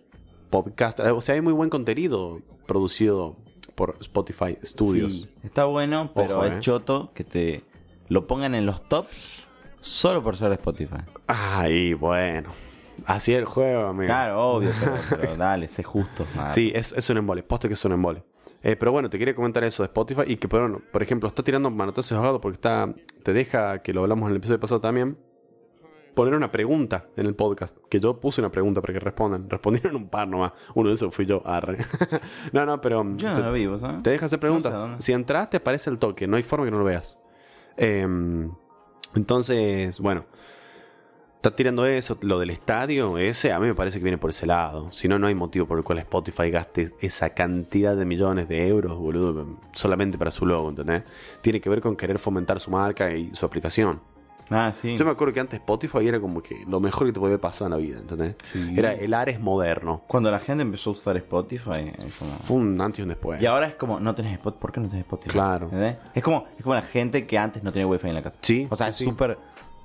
podcasts. 0.49 1.01
O 1.01 1.21
sea, 1.21 1.35
hay 1.35 1.41
muy 1.41 1.53
buen 1.53 1.69
contenido 1.69 2.39
producido 2.65 3.35
por 3.75 3.95
Spotify 4.01 4.57
Studios. 4.63 5.13
Sí, 5.13 5.29
está 5.43 5.65
bueno, 5.65 6.11
pero 6.13 6.37
Ojo, 6.37 6.45
es 6.45 6.53
eh. 6.53 6.59
choto 6.59 7.11
que 7.13 7.23
te 7.23 7.63
lo 8.07 8.27
pongan 8.27 8.55
en 8.55 8.65
los 8.65 8.87
tops 8.89 9.29
solo 9.79 10.21
por 10.21 10.35
ser 10.35 10.49
de 10.49 10.55
Spotify. 10.55 10.97
Ay, 11.27 11.93
bueno. 11.93 12.49
Así 13.05 13.31
es 13.33 13.39
el 13.39 13.45
juego, 13.45 13.87
amigo. 13.87 14.07
Claro, 14.07 14.41
obvio, 14.55 14.71
pero, 14.79 14.93
pero 15.21 15.35
dale, 15.37 15.69
sé 15.69 15.83
justo. 15.83 16.25
Sí, 16.47 16.71
es, 16.75 16.91
es 16.91 17.09
un 17.09 17.17
embole. 17.17 17.43
Poste 17.43 17.67
que 17.69 17.75
es 17.75 17.85
un 17.85 17.93
embole. 17.93 18.23
Eh, 18.61 18.75
pero 18.75 18.91
bueno, 18.91 19.09
te 19.09 19.17
quería 19.17 19.33
comentar 19.33 19.63
eso 19.63 19.83
de 19.83 19.87
Spotify 19.87 20.23
y 20.27 20.35
que, 20.37 20.47
bueno, 20.47 20.81
por 20.91 21.01
ejemplo, 21.01 21.29
está 21.29 21.43
tirando 21.43 21.69
manotazos 21.69 22.09
de 22.11 22.15
ahogado 22.17 22.41
porque 22.41 22.55
está, 22.55 22.93
te 23.23 23.33
deja, 23.33 23.81
que 23.81 23.93
lo 23.93 24.01
hablamos 24.01 24.27
en 24.27 24.31
el 24.31 24.37
episodio 24.37 24.59
pasado 24.59 24.81
también, 24.81 25.17
poner 26.13 26.33
una 26.33 26.51
pregunta 26.51 27.07
en 27.15 27.25
el 27.25 27.35
podcast. 27.35 27.77
Que 27.89 28.01
yo 28.01 28.19
puse 28.19 28.41
una 28.41 28.51
pregunta 28.51 28.81
para 28.81 28.93
que 28.93 28.99
respondan. 28.99 29.49
Respondieron 29.49 29.95
un 29.95 30.09
par 30.09 30.27
nomás. 30.27 30.51
Uno 30.75 30.89
de 30.89 30.95
esos 30.95 31.15
fui 31.15 31.25
yo, 31.25 31.41
arre. 31.45 31.77
no, 32.51 32.65
no, 32.65 32.81
pero 32.81 33.05
Yo 33.15 33.33
te, 33.33 33.39
no 33.39 33.47
lo 33.47 33.53
vi, 33.53 33.65
¿vos 33.65 33.79
sabés? 33.79 34.03
te 34.03 34.09
deja 34.09 34.25
hacer 34.25 34.39
preguntas. 34.39 34.73
No 34.73 34.97
sé 34.97 35.01
si 35.01 35.13
entras, 35.13 35.49
te 35.49 35.57
aparece 35.57 35.89
el 35.89 35.97
toque. 35.97 36.27
No 36.27 36.35
hay 36.35 36.43
forma 36.43 36.65
que 36.65 36.71
no 36.71 36.79
lo 36.79 36.83
veas. 36.83 37.17
Em, 37.77 38.51
entonces, 39.15 39.99
bueno. 39.99 40.25
Está 41.39 41.55
tirando 41.55 41.85
eso, 41.85 42.17
lo 42.19 42.37
del 42.37 42.49
estadio, 42.49 43.17
ese 43.17 43.53
a 43.53 43.61
mí 43.61 43.67
me 43.67 43.73
parece 43.73 43.97
que 43.97 44.03
viene 44.03 44.17
por 44.17 44.29
ese 44.29 44.45
lado. 44.45 44.91
Si 44.91 45.07
no, 45.07 45.17
no 45.17 45.27
hay 45.27 45.35
motivo 45.35 45.65
por 45.65 45.77
el 45.77 45.85
cual 45.85 45.99
Spotify 45.99 46.49
gaste 46.51 46.93
esa 46.99 47.29
cantidad 47.33 47.95
de 47.95 48.03
millones 48.03 48.49
de 48.49 48.67
euros, 48.67 48.97
boludo, 48.97 49.47
solamente 49.71 50.17
para 50.17 50.31
su 50.31 50.45
logo, 50.45 50.67
¿entendés? 50.67 51.03
Tiene 51.41 51.61
que 51.61 51.69
ver 51.69 51.79
con 51.79 51.95
querer 51.95 52.19
fomentar 52.19 52.59
su 52.59 52.71
marca 52.71 53.13
y 53.13 53.33
su 53.33 53.45
aplicación. 53.45 54.01
Ah, 54.49 54.73
sí. 54.73 54.97
Yo 54.97 55.05
me 55.05 55.11
acuerdo 55.11 55.33
que 55.33 55.39
antes 55.39 55.59
Spotify 55.61 56.09
era 56.09 56.19
como 56.19 56.41
que 56.43 56.65
lo 56.67 56.81
mejor 56.81 57.07
que 57.07 57.13
te 57.13 57.19
podía 57.21 57.37
pasar 57.37 57.67
en 57.67 57.71
la 57.71 57.77
vida, 57.77 57.99
¿entendés? 57.99 58.35
Sí. 58.43 58.73
Era 58.75 58.91
el 58.91 59.13
Ares 59.13 59.39
moderno. 59.39 60.01
Cuando 60.07 60.29
la 60.31 60.39
gente 60.41 60.63
empezó 60.63 60.89
a 60.89 60.93
usar 60.93 61.15
Spotify, 61.15 61.93
como... 62.19 62.31
Fue 62.45 62.57
un 62.57 62.81
antes 62.81 62.99
y 62.99 63.03
un 63.03 63.07
después. 63.09 63.41
Y 63.41 63.45
ahora 63.45 63.67
es 63.67 63.75
como, 63.75 64.01
no 64.01 64.13
tenés 64.13 64.33
Spotify, 64.33 64.59
¿por 64.59 64.71
qué 64.73 64.81
no 64.81 64.89
tenés 64.89 65.05
Spotify? 65.05 65.31
Claro. 65.31 65.65
¿Entendés? 65.67 65.95
Es 66.13 66.21
como, 66.21 66.47
es 66.57 66.63
como 66.63 66.75
la 66.75 66.81
gente 66.81 67.25
que 67.25 67.37
antes 67.37 67.63
no 67.63 67.71
tenía 67.71 67.87
wifi 67.87 68.09
en 68.09 68.15
la 68.15 68.23
casa. 68.23 68.39
Sí, 68.41 68.67
O 68.69 68.75
sea, 68.75 68.89
es 68.89 68.97
sí. 68.97 69.05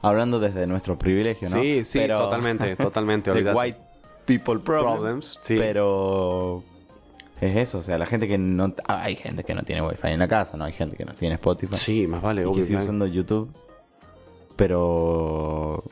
Hablando 0.08 0.40
desde 0.40 0.66
nuestro 0.66 0.98
privilegio, 0.98 1.48
¿no? 1.50 1.60
Sí, 1.60 1.84
sí, 1.84 1.98
Pero- 2.00 2.18
totalmente, 2.18 2.76
totalmente. 2.76 3.32
white 3.32 3.78
people 4.26 4.58
problems. 4.60 4.96
Problems, 4.98 5.38
sí. 5.42 5.56
Pero 5.58 6.62
es 7.40 7.56
eso, 7.56 7.78
o 7.78 7.82
sea, 7.82 7.98
la 7.98 8.06
gente 8.06 8.26
que 8.28 8.38
no... 8.38 8.74
ah, 8.86 9.02
hay 9.02 9.16
gente 9.16 9.44
que 9.44 9.54
no 9.54 9.62
tiene 9.64 9.82
wifi 9.82 10.08
en 10.08 10.18
la 10.20 10.28
casa, 10.28 10.56
¿no? 10.56 10.64
Hay 10.64 10.72
gente 10.72 10.96
que 10.96 11.04
no 11.04 11.14
tiene 11.14 11.34
Spotify. 11.34 11.74
Sí, 11.76 12.06
más 12.06 12.22
vale, 12.22 12.42
y 12.42 12.44
obvio. 12.44 12.56
que 12.56 12.62
sigue 12.62 12.78
usando 12.78 13.06
YouTube. 13.06 13.50
Pero... 14.56 15.82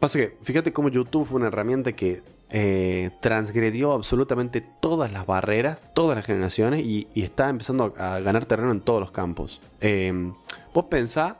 Pasa 0.00 0.18
que, 0.18 0.34
fíjate 0.42 0.72
cómo 0.72 0.88
YouTube 0.90 1.26
fue 1.26 1.38
una 1.40 1.48
herramienta 1.48 1.92
que 1.92 2.22
eh, 2.50 3.10
transgredió 3.20 3.92
absolutamente 3.92 4.62
todas 4.80 5.10
las 5.12 5.26
barreras, 5.26 5.80
todas 5.92 6.16
las 6.16 6.24
generaciones 6.24 6.80
y, 6.84 7.08
y 7.14 7.22
está 7.22 7.48
empezando 7.48 7.92
a, 7.98 8.14
a 8.16 8.20
ganar 8.20 8.44
terreno 8.46 8.70
en 8.70 8.80
todos 8.80 9.00
los 9.00 9.10
campos. 9.10 9.60
Eh, 9.80 10.32
vos 10.72 10.84
pensás 10.84 11.34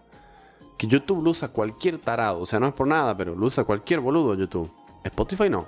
que 0.79 0.87
YouTube 0.87 1.22
lo 1.22 1.31
usa 1.31 1.49
cualquier 1.49 1.99
tarado, 1.99 2.41
o 2.41 2.47
sea, 2.47 2.59
no 2.61 2.66
es 2.68 2.72
por 2.74 2.87
nada, 2.87 3.14
pero 3.16 3.35
lo 3.35 3.45
usa 3.47 3.64
cualquier 3.64 4.01
boludo 4.01 4.35
YouTube. 4.35 4.70
Spotify 5.05 5.51
no. 5.51 5.66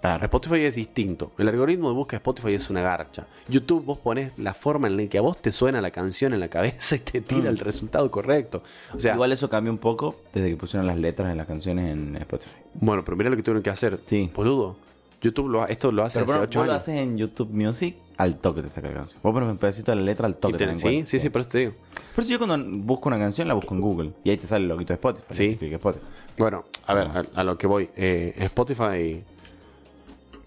Claro. 0.00 0.24
Spotify 0.24 0.60
es 0.60 0.74
distinto. 0.74 1.32
El 1.36 1.48
algoritmo 1.48 1.88
de 1.90 1.94
búsqueda 1.94 2.18
de 2.18 2.22
Spotify 2.22 2.54
es 2.54 2.70
una 2.70 2.80
garcha. 2.80 3.26
YouTube 3.48 3.84
vos 3.84 3.98
pones 3.98 4.32
la 4.38 4.54
forma 4.54 4.86
en 4.86 4.96
la 4.96 5.06
que 5.08 5.18
a 5.18 5.20
vos 5.20 5.36
te 5.42 5.52
suena 5.52 5.82
la 5.82 5.90
canción 5.90 6.32
en 6.32 6.40
la 6.40 6.48
cabeza 6.48 6.96
y 6.96 7.00
te 7.00 7.20
tira 7.20 7.42
Mm. 7.50 7.54
el 7.54 7.58
resultado 7.58 8.10
correcto. 8.10 8.62
O 8.94 9.00
sea, 9.00 9.12
Igual 9.14 9.32
eso 9.32 9.50
cambió 9.50 9.70
un 9.70 9.76
poco 9.78 10.14
desde 10.32 10.48
que 10.48 10.56
pusieron 10.56 10.86
las 10.86 10.96
letras 10.96 11.30
en 11.30 11.36
las 11.36 11.46
canciones 11.46 11.92
en 11.92 12.16
Spotify. 12.16 12.56
bueno, 12.74 13.02
pero 13.04 13.14
mira 13.18 13.28
lo 13.28 13.36
que 13.36 13.42
tuvieron 13.42 13.62
que 13.62 13.68
hacer. 13.70 14.00
Sí. 14.06 14.30
Boludo. 14.34 14.76
YouTube 15.20 15.50
lo 15.50 15.62
ha- 15.62 15.66
esto 15.66 15.92
lo 15.92 16.02
hace 16.02 16.20
Pero 16.20 16.24
hace 16.32 16.38
bueno, 16.38 16.48
8 16.48 16.58
vos 16.60 16.66
lo 16.68 16.72
haces 16.74 16.94
en 16.96 17.18
YouTube 17.18 17.50
Music, 17.52 17.94
al 18.22 18.36
toque 18.38 18.62
te 18.62 18.68
saca 18.68 18.88
la 18.88 18.94
canción. 18.94 19.20
Vos 19.22 19.32
pones 19.32 19.48
un 19.48 19.56
pedacito 19.58 19.92
de 19.92 19.96
la 19.96 20.02
letra 20.02 20.26
al 20.26 20.34
toque. 20.36 20.52
te- 20.54 20.58
te 20.58 20.66
la 20.66 20.74
sí, 20.76 21.02
sí, 21.06 21.18
sí, 21.18 21.30
por 21.30 21.40
eso 21.40 21.50
te 21.50 21.58
digo. 21.58 21.72
Por 22.14 22.22
eso 22.24 22.32
yo 22.32 22.38
cuando 22.38 22.58
busco 22.84 23.08
una 23.08 23.18
canción 23.18 23.48
la 23.48 23.54
busco 23.54 23.74
en 23.74 23.80
Google. 23.80 24.12
Y 24.24 24.30
ahí 24.30 24.36
te 24.36 24.46
sale 24.46 24.62
el 24.64 24.68
loguito 24.68 24.88
de 24.92 24.94
Spotify. 24.96 25.24
Sí. 25.30 25.56
Que 25.56 25.74
Spotify. 25.74 26.04
Bueno, 26.38 26.64
a 26.86 26.94
ver, 26.94 27.06
a, 27.08 27.24
a 27.34 27.44
lo 27.44 27.56
que 27.58 27.66
voy. 27.66 27.88
Eh, 27.96 28.34
Spotify. 28.38 29.22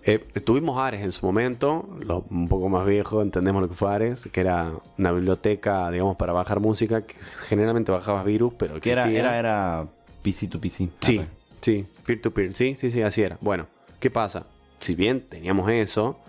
eh, 0.06 0.20
tuvimos 0.44 0.78
Ares 0.80 1.02
en 1.02 1.12
su 1.12 1.26
momento, 1.26 1.88
lo- 2.06 2.26
un 2.30 2.48
poco 2.50 2.68
más 2.70 2.86
viejo, 2.86 3.22
entendemos 3.22 3.62
lo 3.62 3.70
que 3.70 3.76
fue 3.76 3.90
Ares, 3.94 4.28
que 4.32 4.42
era 4.42 4.72
una 4.98 5.12
biblioteca, 5.12 5.90
digamos, 5.92 6.18
para 6.18 6.34
bajar 6.34 6.60
música, 6.60 7.02
que 7.04 7.16
generalmente 7.48 7.92
bajabas 7.92 8.26
virus, 8.26 8.54
pero 8.58 8.80
Que 8.82 8.92
era, 8.92 9.10
era, 9.10 9.40
era 9.40 9.86
PC 10.22 10.48
to 10.48 10.60
PC. 10.60 10.90
Sí, 11.00 11.22
sí, 11.62 11.86
peer 12.06 12.22
to 12.22 12.32
peer, 12.32 12.54
sí, 12.54 12.76
sí, 12.76 12.92
sí, 12.92 13.02
así 13.02 13.22
era. 13.22 13.38
Bueno, 13.42 13.66
¿qué 14.00 14.10
pasa? 14.12 14.46
Si 14.80 14.94
bien 14.96 15.22
teníamos 15.30 15.70
eso, 15.72 16.20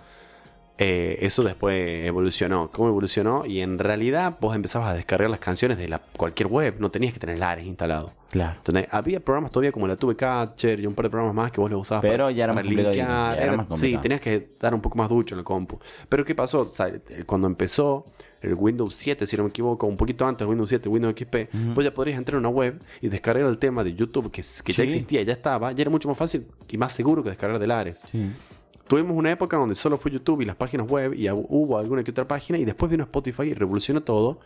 eh, 0.79 1.19
eso 1.21 1.43
después 1.45 2.05
evolucionó. 2.05 2.71
¿Cómo 2.73 2.89
evolucionó? 2.89 3.47
Y 3.47 3.61
en 3.61 3.79
realidad 3.79 4.37
vos 4.41 4.57
empezabas 4.57 4.91
a 4.91 4.95
descargar 4.95 5.31
las 5.31 5.39
canciones 5.39 5.79
de 5.79 5.89
la, 5.89 6.01
cualquier 6.17 6.49
web, 6.49 6.77
no 6.81 6.91
tenías 6.91 7.13
que 7.13 7.21
tener 7.21 7.37
el 7.37 7.43
Ares 7.43 7.65
instalado. 7.65 8.13
Claro. 8.31 8.57
¿Entendés? 8.57 8.89
Había 8.91 9.21
programas 9.21 9.53
todavía 9.53 9.71
como 9.71 9.87
la 9.87 9.95
Tube 9.95 10.17
Catcher 10.17 10.81
y 10.81 10.87
un 10.87 10.95
par 10.95 11.05
de 11.05 11.11
programas 11.11 11.37
más 11.37 11.53
que 11.53 11.61
vos 11.61 11.71
le 11.71 11.77
usabas 11.77 12.03
Pero 12.03 12.25
para, 12.25 12.33
ya 12.33 12.45
era 12.45 12.55
para 12.55 12.65
más 12.67 12.75
linkear. 12.75 12.95
ya 12.97 13.35
era 13.35 13.45
Era- 13.45 13.57
más 13.57 13.79
sí, 13.79 13.97
tenías 13.99 14.21
que 14.21 14.49
dar 14.59 14.75
un 14.75 14.81
poco 14.81 14.99
más 14.99 15.09
ducho 15.09 15.37
en 15.37 15.39
la 15.39 15.45
compu. 15.45 15.79
Pero 16.09 16.25
¿qué 16.25 16.35
pasó? 16.35 16.63
O 16.63 16.69
sea, 16.69 16.89
eh, 16.89 17.01
cuando 17.25 17.47
empezó 17.47 18.05
el 18.43 18.55
Windows 18.55 18.97
7, 18.97 19.25
si 19.27 19.37
no 19.37 19.45
me 19.45 19.51
equivoco, 19.51 19.87
un 19.87 19.97
poquito 19.97 20.27
antes 20.27 20.47
Windows 20.47 20.69
7, 20.69 20.89
Windows 20.89 21.15
XP, 21.17 21.49
vos 21.75 21.85
ya 21.85 21.95
podrías 21.95 22.19
entrar 22.19 22.35
a 22.35 22.41
una 22.41 22.49
web 22.49 22.79
y 23.01 23.09
descargar 23.09 23.49
el 23.49 23.59
tema 23.59 23.85
de 23.85 23.95
YouTube 23.95 24.31
que, 24.33 24.43
que 24.65 24.73
ya 24.73 24.83
existía, 24.83 25.23
ya 25.23 25.33
estaba, 25.33 25.71
ya 25.73 25.83
era 25.83 25.91
mucho 25.91 26.09
más 26.09 26.19
fácil 26.19 26.47
y 26.69 26.77
más 26.77 26.93
seguro 26.93 27.23
que 27.23 27.31
descargar 27.31 27.59
del 27.61 27.71
Ares. 27.71 28.03
Sí. 28.11 28.27
Tuvimos 28.89 29.17
una 29.17 29.31
época 29.31 29.57
donde 29.57 29.75
solo 29.75 29.97
fue 29.97 30.11
YouTube 30.11 30.43
y 30.43 30.45
las 30.45 30.57
páginas 30.57 30.87
web 30.89 31.15
y 31.15 31.29
hubo 31.31 31.79
alguna 31.79 32.05
que 32.05 32.11
otra 32.11 32.29
página 32.29 32.59
y 32.59 32.65
después 32.65 32.91
vino 32.91 33.05
Spotify 33.05 33.45
y 33.45 33.55
revolucionó 33.55 34.03
todo, 34.03 34.41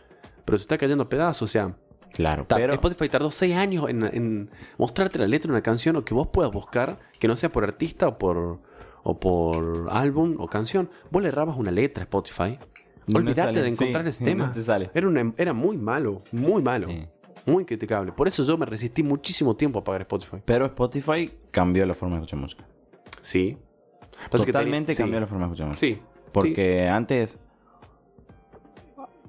pero 0.45 0.57
se 0.57 0.61
está 0.63 0.77
cayendo 0.77 1.03
a 1.03 1.09
pedazos, 1.09 1.43
o 1.43 1.47
sea, 1.51 1.75
Claro. 2.11 2.43
Ta- 2.45 2.55
Pero 2.55 2.73
Spotify 2.73 3.07
tardó 3.07 3.29
6 3.29 3.55
años 3.55 3.87
en, 3.87 4.03
en 4.03 4.49
mostrarte 4.79 5.19
la 5.19 5.27
letra 5.27 5.47
de 5.49 5.53
una 5.53 5.61
canción 5.61 5.95
o 5.95 6.03
que 6.03 6.15
vos 6.15 6.27
puedas 6.29 6.51
buscar, 6.51 6.97
que 7.19 7.27
no 7.27 7.35
sea 7.35 7.49
por 7.49 7.63
artista 7.63 8.07
o 8.07 8.17
por, 8.17 8.59
o 9.03 9.19
por 9.19 9.87
álbum 9.91 10.35
o 10.39 10.47
canción. 10.47 10.89
Vos 11.11 11.21
le 11.21 11.27
errabas 11.27 11.55
una 11.55 11.69
letra 11.69 12.01
a 12.01 12.05
Spotify. 12.05 12.57
Olvídate 13.13 13.61
de 13.61 13.67
encontrar 13.69 14.03
sí, 14.05 14.09
ese 14.09 14.25
tema. 14.25 14.47
no 14.47 14.51
te 14.51 14.63
sale. 14.63 14.89
Era, 14.95 15.07
una- 15.07 15.33
era 15.37 15.53
muy 15.53 15.77
malo, 15.77 16.23
muy 16.31 16.63
malo, 16.63 16.87
Sí. 16.89 17.05
muy 17.45 17.63
criticable. 17.65 18.11
Por 18.11 18.27
eso 18.27 18.43
yo 18.43 18.57
me 18.57 18.65
resistí 18.65 19.03
muchísimo 19.03 19.55
tiempo 19.55 19.77
a 19.79 19.83
pagar 19.83 20.01
Spotify. 20.01 20.37
Pero 20.43 20.65
Spotify 20.65 21.29
cambió 21.51 21.85
la 21.85 21.93
forma 21.93 22.15
de 22.15 22.21
escuchar 22.23 22.39
música. 22.39 22.65
Sí. 23.21 23.55
Pasa 24.29 24.45
que 24.45 24.51
Totalmente 24.51 24.93
tenía- 24.93 24.95
sí. 24.97 25.03
cambió 25.03 25.19
la 25.19 25.27
forma 25.27 25.45
de 25.45 25.53
escuchar 25.53 25.67
música. 25.69 25.79
Sí. 25.95 26.01
Porque 26.31 26.87
antes 26.87 27.39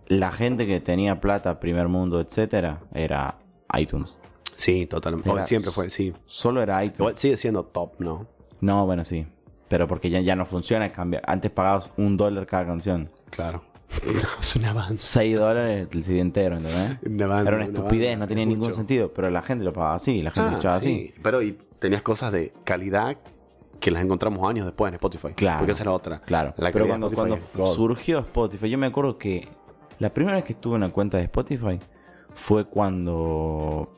la 0.07 0.33
gente 0.33 0.67
que 0.67 0.81
tenía 0.81 1.21
plata, 1.21 1.61
primer 1.61 1.89
mundo, 1.89 2.21
etcétera, 2.21 2.81
era 2.93 3.37
iTunes. 3.79 4.19
Sí, 4.55 4.87
totalmente. 4.87 5.31
Era- 5.31 5.43
O 5.43 5.47
siempre 5.47 5.71
fue, 5.71 5.89
sí. 5.91 6.13
Solo 6.27 6.63
era 6.63 6.83
iTunes. 6.85 6.99
Igual 7.01 7.17
sigue 7.17 7.37
siendo 7.37 7.63
top, 7.65 7.93
¿no? 8.01 8.27
No, 8.61 8.85
bueno, 8.87 9.05
sí. 9.05 9.27
Pero 9.69 9.87
porque 9.87 10.11
ya, 10.11 10.21
ya 10.21 10.35
no 10.37 10.45
funciona. 10.45 10.91
Cambia. 10.93 11.23
Antes 11.25 11.51
pagabas 11.53 11.91
un 11.97 12.17
dólar 12.17 12.47
cada 12.47 12.67
canción. 12.67 13.09
Claro. 13.31 13.63
es 14.41 14.57
una 14.57 14.73
banda. 14.73 14.97
6 15.01 15.37
dólares 15.39 15.89
el 15.93 16.05
CD 16.05 16.21
entero, 16.21 16.57
¿entendés? 16.57 16.99
Una 17.07 17.27
banda, 17.27 17.49
Era 17.51 17.57
una 17.57 17.57
una 17.57 17.65
estupidez, 17.79 18.11
banda, 18.11 18.25
no 18.25 18.29
tenía 18.29 18.45
ningún 18.47 18.59
mucho. 18.67 18.75
sentido. 18.75 19.13
Pero 19.15 19.31
la 19.31 19.43
gente 19.43 19.65
lo 19.65 19.73
pagaba 19.73 19.95
así, 19.95 20.23
la 20.23 20.31
gente 20.33 20.51
lo 20.51 20.57
Ah, 20.57 20.59
escuchaba 20.59 20.81
sí. 20.81 21.11
así. 21.13 21.21
Pero 21.23 21.43
y 21.43 21.57
tenías 21.79 22.03
cosas 22.03 22.33
de 22.33 22.53
calidad 22.65 23.17
que 23.81 23.91
las 23.91 24.03
encontramos 24.03 24.49
años 24.49 24.67
después 24.67 24.91
en 24.91 24.95
Spotify. 24.95 25.35
Claro. 25.35 25.61
Porque 25.61 25.73
esa 25.73 25.83
es 25.83 25.87
la 25.87 25.93
otra. 25.93 26.21
Claro. 26.21 26.55
La 26.57 26.71
pero 26.71 26.87
cuando, 26.87 27.09
es 27.35 27.43
surgió 27.75 28.21
Spotify, 28.21 28.71
yo 28.71 28.79
me 28.79 28.87
acuerdo 28.87 29.19
que 29.19 29.49
la 29.99 30.11
primera 30.11 30.37
vez 30.37 30.45
que 30.45 30.55
tuve 30.55 30.77
una 30.77 30.93
cuenta 30.93 31.17
de 31.17 31.25
Spotify 31.25 31.81
fue 32.35 32.67
cuando 32.67 33.97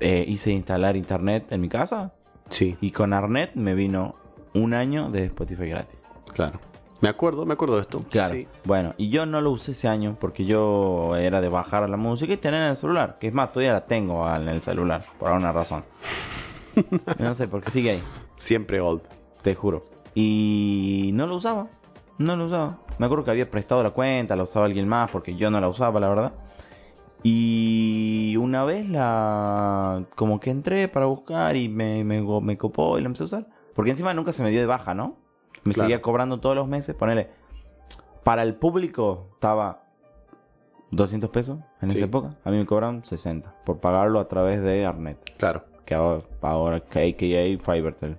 eh, 0.00 0.24
hice 0.26 0.50
instalar 0.50 0.96
internet 0.96 1.50
en 1.50 1.60
mi 1.60 1.68
casa. 1.68 2.12
Sí, 2.48 2.76
Y 2.80 2.90
con 2.90 3.12
Arnet 3.14 3.54
me 3.54 3.74
vino 3.74 4.14
un 4.52 4.74
año 4.74 5.10
de 5.10 5.24
Spotify 5.26 5.68
gratis. 5.68 6.04
claro. 6.34 6.60
Me 7.00 7.08
acuerdo, 7.08 7.44
me 7.44 7.54
acuerdo 7.54 7.74
de 7.74 7.82
esto. 7.82 8.04
Claro. 8.10 8.36
Sí. 8.36 8.46
Bueno, 8.62 8.94
y 8.96 9.08
yo 9.08 9.26
no 9.26 9.40
lo 9.40 9.50
usé 9.50 9.72
ese 9.72 9.88
año 9.88 10.16
porque 10.20 10.44
yo 10.44 11.16
era 11.16 11.40
de 11.40 11.48
bajar 11.48 11.90
la 11.90 11.96
música 11.96 12.32
y 12.32 12.36
tener 12.36 12.62
en 12.62 12.70
el 12.70 12.76
celular. 12.76 13.16
Que 13.20 13.26
es 13.26 13.34
más, 13.34 13.50
todavía 13.50 13.72
la 13.72 13.86
tengo 13.86 14.32
en 14.32 14.46
el 14.46 14.62
celular, 14.62 15.04
por 15.18 15.32
alguna 15.32 15.50
razón. 15.50 15.82
no 17.18 17.34
sé, 17.34 17.48
porque 17.48 17.72
sigue 17.72 17.90
ahí, 17.90 18.02
Siempre 18.36 18.80
old. 18.80 19.02
te 19.42 19.54
juro. 19.54 19.82
Y 20.14 21.10
no 21.14 21.26
lo 21.26 21.36
usaba, 21.36 21.68
no 22.18 22.36
lo 22.36 22.46
usaba. 22.46 22.78
Me 22.98 23.06
acuerdo 23.06 23.24
que 23.24 23.30
había 23.32 23.50
prestado 23.50 23.82
la 23.82 23.90
cuenta, 23.90 24.36
la 24.36 24.42
usaba 24.44 24.66
alguien 24.66 24.86
más 24.88 25.10
porque 25.10 25.34
yo 25.36 25.50
no 25.50 25.60
la 25.60 25.68
usaba, 25.68 25.98
la 26.00 26.08
verdad. 26.08 26.32
Y 27.24 28.36
una 28.38 28.64
vez 28.64 28.88
la... 28.88 30.04
como 30.16 30.40
que 30.40 30.50
entré 30.50 30.88
para 30.88 31.06
buscar 31.06 31.56
y 31.56 31.68
me, 31.68 32.04
me, 32.04 32.20
me 32.20 32.58
copó 32.58 32.98
y 32.98 33.00
la 33.00 33.06
empecé 33.06 33.22
a 33.22 33.26
usar. 33.26 33.46
Porque 33.74 33.90
encima 33.92 34.12
nunca 34.12 34.32
se 34.32 34.42
me 34.42 34.50
dio 34.50 34.60
de 34.60 34.66
baja, 34.66 34.94
¿no? 34.94 35.16
Me 35.64 35.72
Claro. 35.72 35.86
seguía 35.86 36.02
cobrando 36.02 36.40
todos 36.40 36.56
los 36.56 36.66
meses. 36.68 36.94
Ponele, 36.96 37.30
para 38.24 38.42
el 38.42 38.54
público 38.56 39.28
estaba 39.34 39.84
200 40.90 41.30
pesos 41.30 41.58
en 41.80 41.90
Sí. 41.90 41.96
esa 41.98 42.06
época. 42.06 42.36
A 42.44 42.50
mí 42.50 42.58
me 42.58 42.66
cobran 42.66 43.04
60 43.04 43.54
por 43.64 43.78
pagarlo 43.78 44.18
a 44.20 44.26
través 44.28 44.60
de 44.60 44.84
Arnet. 44.84 45.18
Claro. 45.38 45.64
Que 45.84 45.94
ahora, 45.94 46.76
AKA 46.76 47.58
Fivertel. 47.60 48.18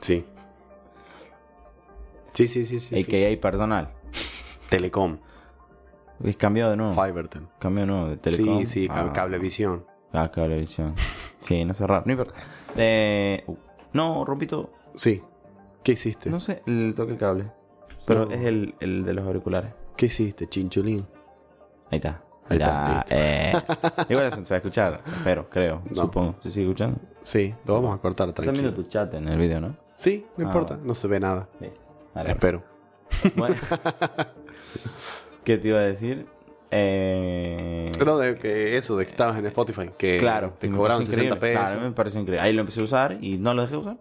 Sí. 0.00 0.24
Sí, 2.32 2.46
sí, 2.46 2.64
sí, 2.64 2.78
sí. 2.80 3.02
sí. 3.02 3.16
AKA 3.16 3.40
personal. 3.40 3.90
Telecom. 4.68 5.18
Es 6.24 6.36
cambiado 6.36 6.70
de 6.72 6.76
nuevo. 6.76 6.94
Fivertel. 6.94 7.46
Cambió 7.58 7.82
de 7.82 7.86
nuevo 7.86 8.08
de 8.08 8.16
Telecom. 8.16 8.58
Sí, 8.60 8.66
sí, 8.66 8.88
a- 8.90 9.12
cablevisión. 9.12 9.86
Ah, 10.12 10.30
cablevisión. 10.30 10.94
Sí, 11.40 11.64
no 11.64 11.72
raro. 11.86 12.02
No 12.06 12.12
importa. 12.12 12.34
Eh, 12.76 13.44
no, 13.92 14.24
rompí 14.24 14.46
todo. 14.46 14.72
Sí. 14.94 15.22
¿Qué 15.82 15.92
hiciste? 15.92 16.28
No 16.30 16.40
sé, 16.40 16.62
el 16.66 16.94
toque 16.96 17.12
el 17.12 17.18
cable. 17.18 17.44
Pero 18.04 18.26
No. 18.26 18.32
es 18.32 18.42
el, 18.42 18.74
el 18.80 19.04
de 19.04 19.14
los 19.14 19.26
auriculares. 19.26 19.72
¿Qué 19.96 20.06
hiciste, 20.06 20.48
chinchulín? 20.48 21.06
Ahí 21.90 21.96
está. 21.96 22.22
Está, 22.48 23.04
eh. 23.10 23.52
Igual 24.08 24.32
se 24.32 24.40
va 24.40 24.54
a 24.54 24.56
escuchar, 24.56 25.02
espero, 25.06 25.48
creo, 25.50 25.82
No. 25.90 25.96
supongo. 26.02 26.34
¿Se 26.38 26.50
sigue 26.50 26.66
escuchando? 26.66 26.98
Sí, 27.22 27.54
lo 27.66 27.74
vamos 27.74 27.96
a 27.96 28.00
cortar 28.00 28.32
tranquilo. 28.32 28.72
tu 28.72 28.84
chat 28.84 29.12
en 29.14 29.28
el 29.28 29.38
video, 29.38 29.60
¿no? 29.60 29.76
Sí, 29.94 30.24
no 30.36 30.44
Ah, 30.44 30.48
importa, 30.48 30.74
bueno. 30.74 30.88
no 30.88 30.94
se 30.94 31.08
ve 31.08 31.20
nada. 31.20 31.48
Sí. 31.60 31.66
Vale, 32.14 32.30
Espero. 32.30 32.62
Bueno. 33.36 33.56
¿Qué 35.44 35.58
te 35.58 35.68
iba 35.68 35.78
a 35.78 35.82
decir? 35.82 36.26
Eh... 36.70 37.90
Pero 37.98 38.18
de 38.18 38.34
que 38.34 38.76
eso, 38.76 38.96
de 38.96 39.04
que 39.06 39.10
estabas 39.12 39.38
en 39.38 39.46
Spotify, 39.46 39.90
que 39.96 40.18
Claro, 40.18 40.54
te 40.58 40.68
cobraban 40.68 40.98
pareció 40.98 41.14
60 41.14 41.34
increíble. 41.36 41.56
pesos. 41.58 41.70
Claro, 41.72 41.88
me 41.88 41.94
pareció 41.94 42.20
increíble. 42.20 42.44
Ahí 42.46 42.52
lo 42.52 42.60
empecé 42.60 42.80
a 42.80 42.84
usar 42.84 43.18
y 43.22 43.38
no 43.38 43.54
lo 43.54 43.62
dejé 43.62 43.76
usar. 43.76 43.96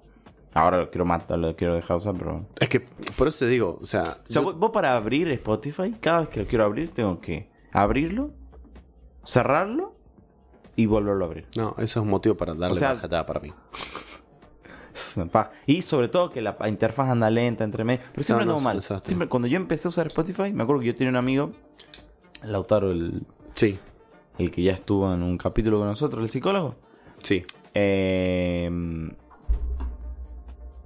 Ahora 0.53 0.77
lo 0.77 0.89
quiero 0.89 1.05
matar, 1.05 1.37
lo 1.37 1.55
quiero 1.55 1.75
dejar 1.75 1.97
usar, 1.97 2.15
pero... 2.17 2.45
Es 2.59 2.67
que 2.67 2.79
por 2.79 3.27
eso 3.27 3.39
te 3.39 3.47
digo, 3.47 3.77
o 3.81 3.85
sea, 3.85 4.01
O 4.27 4.31
sea, 4.31 4.41
yo- 4.41 4.53
vos 4.53 4.71
para 4.71 4.93
abrir 4.93 5.27
Spotify, 5.29 5.95
cada 6.01 6.21
vez 6.21 6.29
que 6.29 6.39
lo 6.41 6.47
quiero 6.47 6.65
abrir, 6.65 6.89
tengo 6.93 7.21
que 7.21 7.47
abrirlo, 7.82 8.32
cerrarlo 9.23 9.95
y 10.75 10.86
volverlo 10.86 11.25
a 11.25 11.28
abrir. 11.28 11.47
no, 11.55 11.71
eso 11.78 11.84
es 11.84 11.95
un 11.97 12.09
motivo 12.09 12.36
para 12.36 12.53
darle 12.53 12.75
O 12.78 12.80
sea- 12.80 12.93
baja 12.93 13.25
para 13.25 13.39
mí. 13.39 13.53
Y 15.67 15.84
sobre 15.84 16.07
todo 16.07 16.32
que 16.32 16.41
la 16.41 16.57
interfaz 16.67 17.09
anda 17.09 17.30
lenta 17.30 17.63
entre 17.63 17.84
medio. 17.84 18.01
Pero 18.13 18.23
siempre 18.23 18.45
No, 18.47 18.59
mal. 18.59 18.82
Siempre, 18.82 19.28
cuando 19.28 19.47
yo 19.47 19.57
empecé 19.57 19.88
a 19.88 19.89
usar 19.89 20.07
Spotify, 20.07 20.51
me 20.53 20.63
acuerdo 20.63 20.80
que 20.82 20.88
yo 20.88 20.95
tenía 20.95 21.09
un 21.11 21.17
amigo, 21.17 21.51
Lautaro, 22.43 22.91
el, 22.91 23.21
Sí, 23.53 23.78
el 24.39 24.49
que 24.51 24.63
ya 24.63 24.71
estuvo 24.73 25.13
en 25.13 25.21
un 25.21 25.38
capítulo 25.38 25.78
con 25.80 25.88
nosotros, 25.88 26.23
el 26.23 26.30
psicólogo. 26.30 26.75
sí. 27.21 27.45
Eh, 27.80 28.71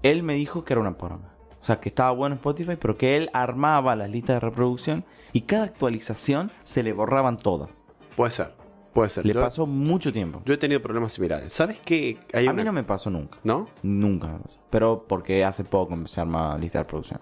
él 0.04 0.24
me 0.24 0.34
dijo 0.34 0.66
que 0.66 0.74
era 0.74 0.82
una 0.82 0.98
poronga. 0.98 1.30
O 1.62 1.64
sea, 1.64 1.80
que 1.80 1.88
estaba 1.90 2.12
bueno 2.12 2.36
Spotify, 2.36 2.76
pero 2.80 2.98
que 2.98 3.16
él 3.16 3.30
armaba 3.34 3.96
las 3.96 4.10
listas 4.10 4.36
de 4.36 4.40
reproducción 4.42 5.06
y 5.34 5.42
cada 5.42 5.64
actualización 5.66 6.52
se 6.64 6.84
le 6.84 6.94
borraban 6.94 7.38
todas. 7.38 7.84
Puede 8.16 8.32
ser, 8.32 8.54
puede 8.94 9.10
ser. 9.10 9.26
Le 9.26 9.34
yo, 9.34 9.42
pasó 9.42 9.66
mucho 9.66 10.12
tiempo. 10.12 10.42
yo 10.46 10.54
he 10.54 10.58
tenido 10.58 10.82
problemas 10.82 11.14
similares. 11.14 11.54
¿Sabes 11.54 11.80
qué? 11.80 12.18
Hay 12.34 12.48
A 12.48 12.52
una- 12.52 12.62
mí 12.62 12.66
no 12.66 12.74
me 12.74 12.84
pasó 12.84 13.10
nunca. 13.10 13.38
¿No? 13.44 13.68
Nunca 13.84 14.28
me 14.28 14.40
pasó. 14.40 14.60
Pero 14.70 15.06
porque 15.08 15.44
hace 15.46 15.64
poco 15.64 15.94
empecé 15.94 16.20
a 16.20 16.24
armar 16.24 16.60
lista 16.60 16.80
de 16.80 16.84
reproducción. 16.84 17.20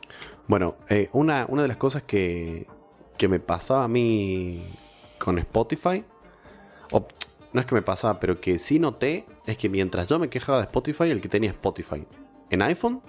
Bueno, 0.48 0.76
eh, 0.90 1.10
una, 1.14 1.46
una 1.48 1.62
de 1.62 1.68
las 1.68 1.78
cosas 1.78 2.04
que, 2.04 2.66
que 3.18 3.28
me 3.28 3.40
pasaba 3.40 3.84
a 3.84 3.88
mí 3.88 4.64
con 5.20 5.38
Spotify, 5.38 6.04
o 6.92 7.08
no 7.54 7.60
es 7.62 7.68
que 7.68 7.76
me 7.76 7.82
pasaba, 7.82 8.20
pero 8.20 8.40
que 8.40 8.58
sí 8.60 8.80
noté, 8.80 9.26
es 9.46 9.58
que 9.58 9.70
mientras 9.70 10.08
yo 10.08 10.18
me 10.20 10.30
quejaba 10.30 10.60
de 10.60 10.64
Spotify, 10.66 11.06
el 11.12 11.22
que 11.22 11.30
tenía 11.30 11.50
Spotify 11.52 12.08
en 12.50 12.62
iPhone 12.64 13.02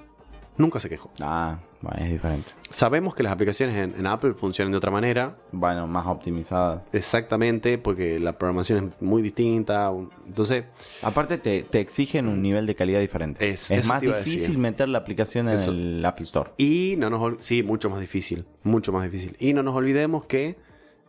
nunca 0.61 0.79
se 0.81 0.89
quejó. 0.89 1.11
Ah, 1.21 1.59
bueno, 1.81 1.99
es 2.05 2.11
diferente. 2.11 2.51
Sabemos 2.71 3.15
que 3.15 3.23
las 3.23 3.33
aplicaciones 3.33 3.75
en, 3.77 3.95
en 3.99 4.07
Apple 4.07 4.35
funcionan 4.35 4.71
de 4.73 4.79
otra 4.79 4.91
manera, 4.91 5.37
Bueno, 5.53 5.87
más 5.87 6.07
optimizada. 6.07 6.85
exactamente, 6.93 7.79
porque 7.79 8.21
la 8.21 8.39
programación 8.39 8.93
es 8.99 9.03
muy 9.03 9.23
distinta. 9.23 9.91
Entonces, 10.27 10.65
Aparte 11.03 11.39
te, 11.39 11.63
te 11.63 11.81
exigen 11.81 12.29
un 12.29 12.43
nivel 12.43 12.67
de 12.67 12.75
calidad 12.75 13.01
diferente. 13.01 13.49
Es- 13.49 13.71
más 13.89 14.01
difícil 14.01 14.59
meter 14.59 14.89
la 14.89 14.99
aplicación 14.99 15.49
en 15.49 15.55
Eso. 15.55 15.71
el 15.71 16.05
Apple 16.05 16.25
Store. 16.25 16.51
Y 16.59 16.95
no 16.99 17.11
nos 17.11 17.45
sí, 17.45 17.63
mucho 17.63 17.89
más 17.91 18.01
difícil, 18.01 18.45
mucho 18.63 18.93
más 18.93 19.05
difícil. 19.05 19.37
Y 19.41 19.53
no 19.55 19.63
nos 19.63 19.75
olvidemos 19.75 20.27
que 20.27 20.57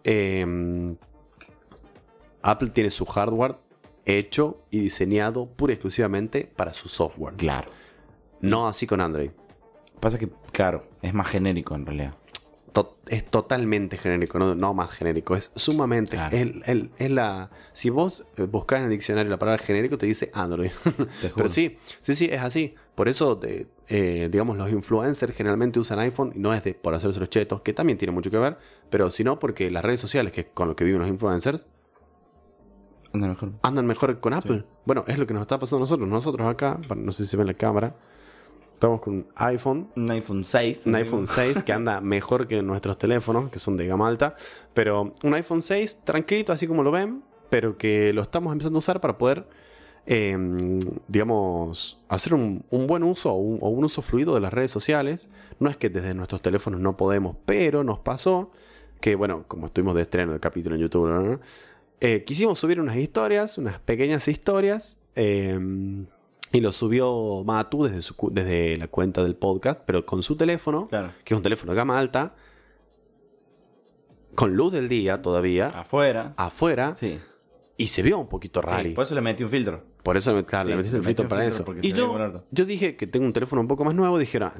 eh, 0.03 0.95
Apple 2.41 2.69
tiene 2.69 2.89
su 2.89 3.05
hardware 3.05 3.55
hecho 4.05 4.63
y 4.71 4.79
diseñado 4.79 5.45
pura 5.45 5.73
y 5.73 5.75
exclusivamente 5.75 6.49
para 6.55 6.73
su 6.73 6.87
software. 6.87 7.35
Claro. 7.35 7.69
No 8.41 8.67
así 8.67 8.87
con 8.87 8.99
Android. 9.01 9.29
Pasa 10.01 10.17
que, 10.19 10.29
claro, 10.51 10.83
es 11.01 11.13
más 11.13 11.29
genérico 11.29 11.73
en 11.75 11.85
realidad. 11.85 12.15
To- 12.73 12.97
es 13.07 13.25
totalmente 13.25 13.97
genérico, 13.97 14.39
no, 14.39 14.55
no 14.55 14.73
más 14.73 14.91
genérico, 14.91 15.35
es 15.35 15.51
sumamente. 15.55 16.11
Claro. 16.17 16.35
El- 16.37 16.91
es 16.97 17.11
la, 17.11 17.51
si 17.73 17.89
vos 17.89 18.25
eh, 18.37 18.43
buscas 18.43 18.79
en 18.79 18.85
el 18.85 18.91
diccionario 18.91 19.29
la 19.29 19.37
palabra 19.39 19.61
genérico, 19.61 19.97
te 19.97 20.05
dice 20.05 20.31
Android. 20.33 20.71
Pero 21.35 21.49
sí, 21.49 21.77
sí, 22.01 22.15
sí, 22.15 22.29
es 22.31 22.41
así. 22.41 22.75
Por 22.95 23.09
eso, 23.09 23.35
de- 23.35 23.67
eh, 23.89 24.29
digamos, 24.31 24.57
los 24.57 24.71
influencers 24.71 25.35
generalmente 25.35 25.79
usan 25.79 25.99
iPhone 25.99 26.31
y 26.33 26.39
no 26.39 26.53
es 26.53 26.63
de, 26.63 26.73
por 26.73 26.93
hacerse 26.93 27.19
los 27.19 27.29
chetos, 27.29 27.61
que 27.61 27.73
también 27.73 27.97
tiene 27.97 28.13
mucho 28.13 28.31
que 28.31 28.37
ver, 28.37 28.57
pero 28.89 29.09
sino 29.09 29.37
porque 29.37 29.69
las 29.69 29.83
redes 29.83 29.99
sociales, 29.99 30.31
que 30.31 30.41
es 30.41 30.47
con 30.53 30.67
lo 30.69 30.75
que 30.77 30.85
viven 30.85 31.01
los 31.01 31.09
influencers, 31.09 31.67
Anda 33.13 33.27
mejor. 33.27 33.51
andan 33.63 33.85
mejor 33.85 34.19
con 34.21 34.33
Apple. 34.33 34.63
Bueno, 34.85 35.03
es 35.07 35.19
lo 35.19 35.27
que 35.27 35.33
nos 35.33 35.41
está 35.41 35.59
pasando 35.59 35.79
a 35.79 35.81
nosotros. 35.81 36.07
Nosotros 36.07 36.47
acá, 36.47 36.79
no 36.95 37.11
sé 37.11 37.25
si 37.25 37.29
se 37.31 37.35
ve 37.37 37.41
en 37.43 37.47
la 37.47 37.53
cámara, 37.55 37.97
estamos 38.81 39.01
con 39.01 39.13
un 39.13 39.27
iPhone 39.35 39.89
Un 39.95 40.09
iPhone 40.09 40.43
6. 40.43 40.87
un 40.87 40.95
iPhone 40.95 41.27
6 41.27 41.61
que 41.61 41.71
anda 41.71 42.01
mejor 42.01 42.47
que 42.47 42.63
nuestros 42.63 42.97
teléfonos, 42.97 43.51
que 43.51 43.59
son 43.59 43.77
de 43.77 43.85
gama 43.85 44.07
alta. 44.07 44.35
Pero 44.73 45.13
un 45.21 45.33
iPhone 45.35 45.61
6 45.61 46.01
tranquilito, 46.03 46.51
así 46.51 46.65
como 46.65 46.81
lo 46.81 46.89
ven, 46.89 47.21
pero 47.51 47.77
que 47.77 48.11
lo 48.11 48.23
estamos 48.23 48.51
empezando 48.51 48.77
a 48.77 48.79
usar 48.79 48.99
para 48.99 49.19
poder, 49.19 49.45
eh, 50.07 50.35
digamos, 51.07 51.99
hacer 52.09 52.33
un, 52.33 52.65
un 52.71 52.87
buen 52.87 53.03
uso 53.03 53.31
o 53.31 53.35
un, 53.37 53.59
o 53.61 53.69
un 53.69 53.83
uso 53.85 54.01
fluido 54.01 54.33
de 54.33 54.41
las 54.41 54.51
redes 54.51 54.71
sociales. 54.71 55.29
No 55.59 55.69
es 55.69 55.77
que 55.77 55.91
desde 55.91 56.15
nuestros 56.15 56.41
teléfonos 56.41 56.81
no 56.81 56.97
podemos, 56.97 57.35
pero 57.45 57.83
nos 57.83 57.99
pasó 57.99 58.49
que, 58.99 59.13
bueno, 59.13 59.45
como 59.47 59.67
estuvimos 59.67 59.93
de 59.93 60.01
estreno 60.01 60.31
del 60.31 60.41
capítulo 60.41 60.75
en 60.75 60.81
YouTube, 60.81 61.07
¿no? 61.07 61.39
Eh, 61.99 62.23
quisimos 62.23 62.57
subir 62.57 62.81
unas 62.81 62.95
historias, 62.95 63.59
unas 63.59 63.79
pequeñas 63.79 64.27
historias. 64.27 64.97
eh, 65.15 65.59
y 66.53 66.59
lo 66.59 66.71
subió 66.71 67.43
Matu 67.45 67.83
desde, 67.85 68.01
su, 68.01 68.15
desde 68.31 68.77
la 68.77 68.87
cuenta 68.87 69.23
del 69.23 69.35
podcast, 69.35 69.81
pero 69.85 70.05
con 70.05 70.21
su 70.23 70.35
teléfono, 70.35 70.87
Claro. 70.87 71.11
que 71.23 71.33
es 71.33 71.37
un 71.37 71.43
teléfono 71.43 71.71
de 71.71 71.77
gama 71.77 71.97
alta, 71.97 72.35
con 74.35 74.55
luz 74.55 74.73
del 74.73 74.87
día 74.89 75.21
todavía, 75.21 75.67
Afuera. 75.67 76.33
afuera, 76.37 76.95
Sí. 76.95 77.19
y 77.77 77.87
se 77.87 78.01
vio 78.01 78.17
un 78.19 78.27
poquito 78.27 78.61
Sí, 78.61 78.67
raro. 78.67 78.93
Por 78.93 79.03
eso 79.03 79.15
le 79.15 79.21
metí 79.21 79.43
un 79.43 79.49
filtro. 79.49 79.83
Por 80.03 80.17
eso 80.17 80.45
claro, 80.45 80.65
Sí, 80.65 80.69
le 80.71 80.77
metiste 80.77 80.97
el 80.97 81.03
filtro 81.03 81.27
para 81.27 81.45
eso. 81.45 81.63
Y 81.81 81.93
yo, 81.93 82.43
yo 82.49 82.65
dije 82.65 82.95
que 82.95 83.07
tengo 83.07 83.25
un 83.25 83.33
teléfono 83.33 83.61
un 83.61 83.67
poco 83.67 83.83
más 83.85 83.93
nuevo, 83.93 84.17
dije, 84.17 84.39
"Ah, 84.41 84.53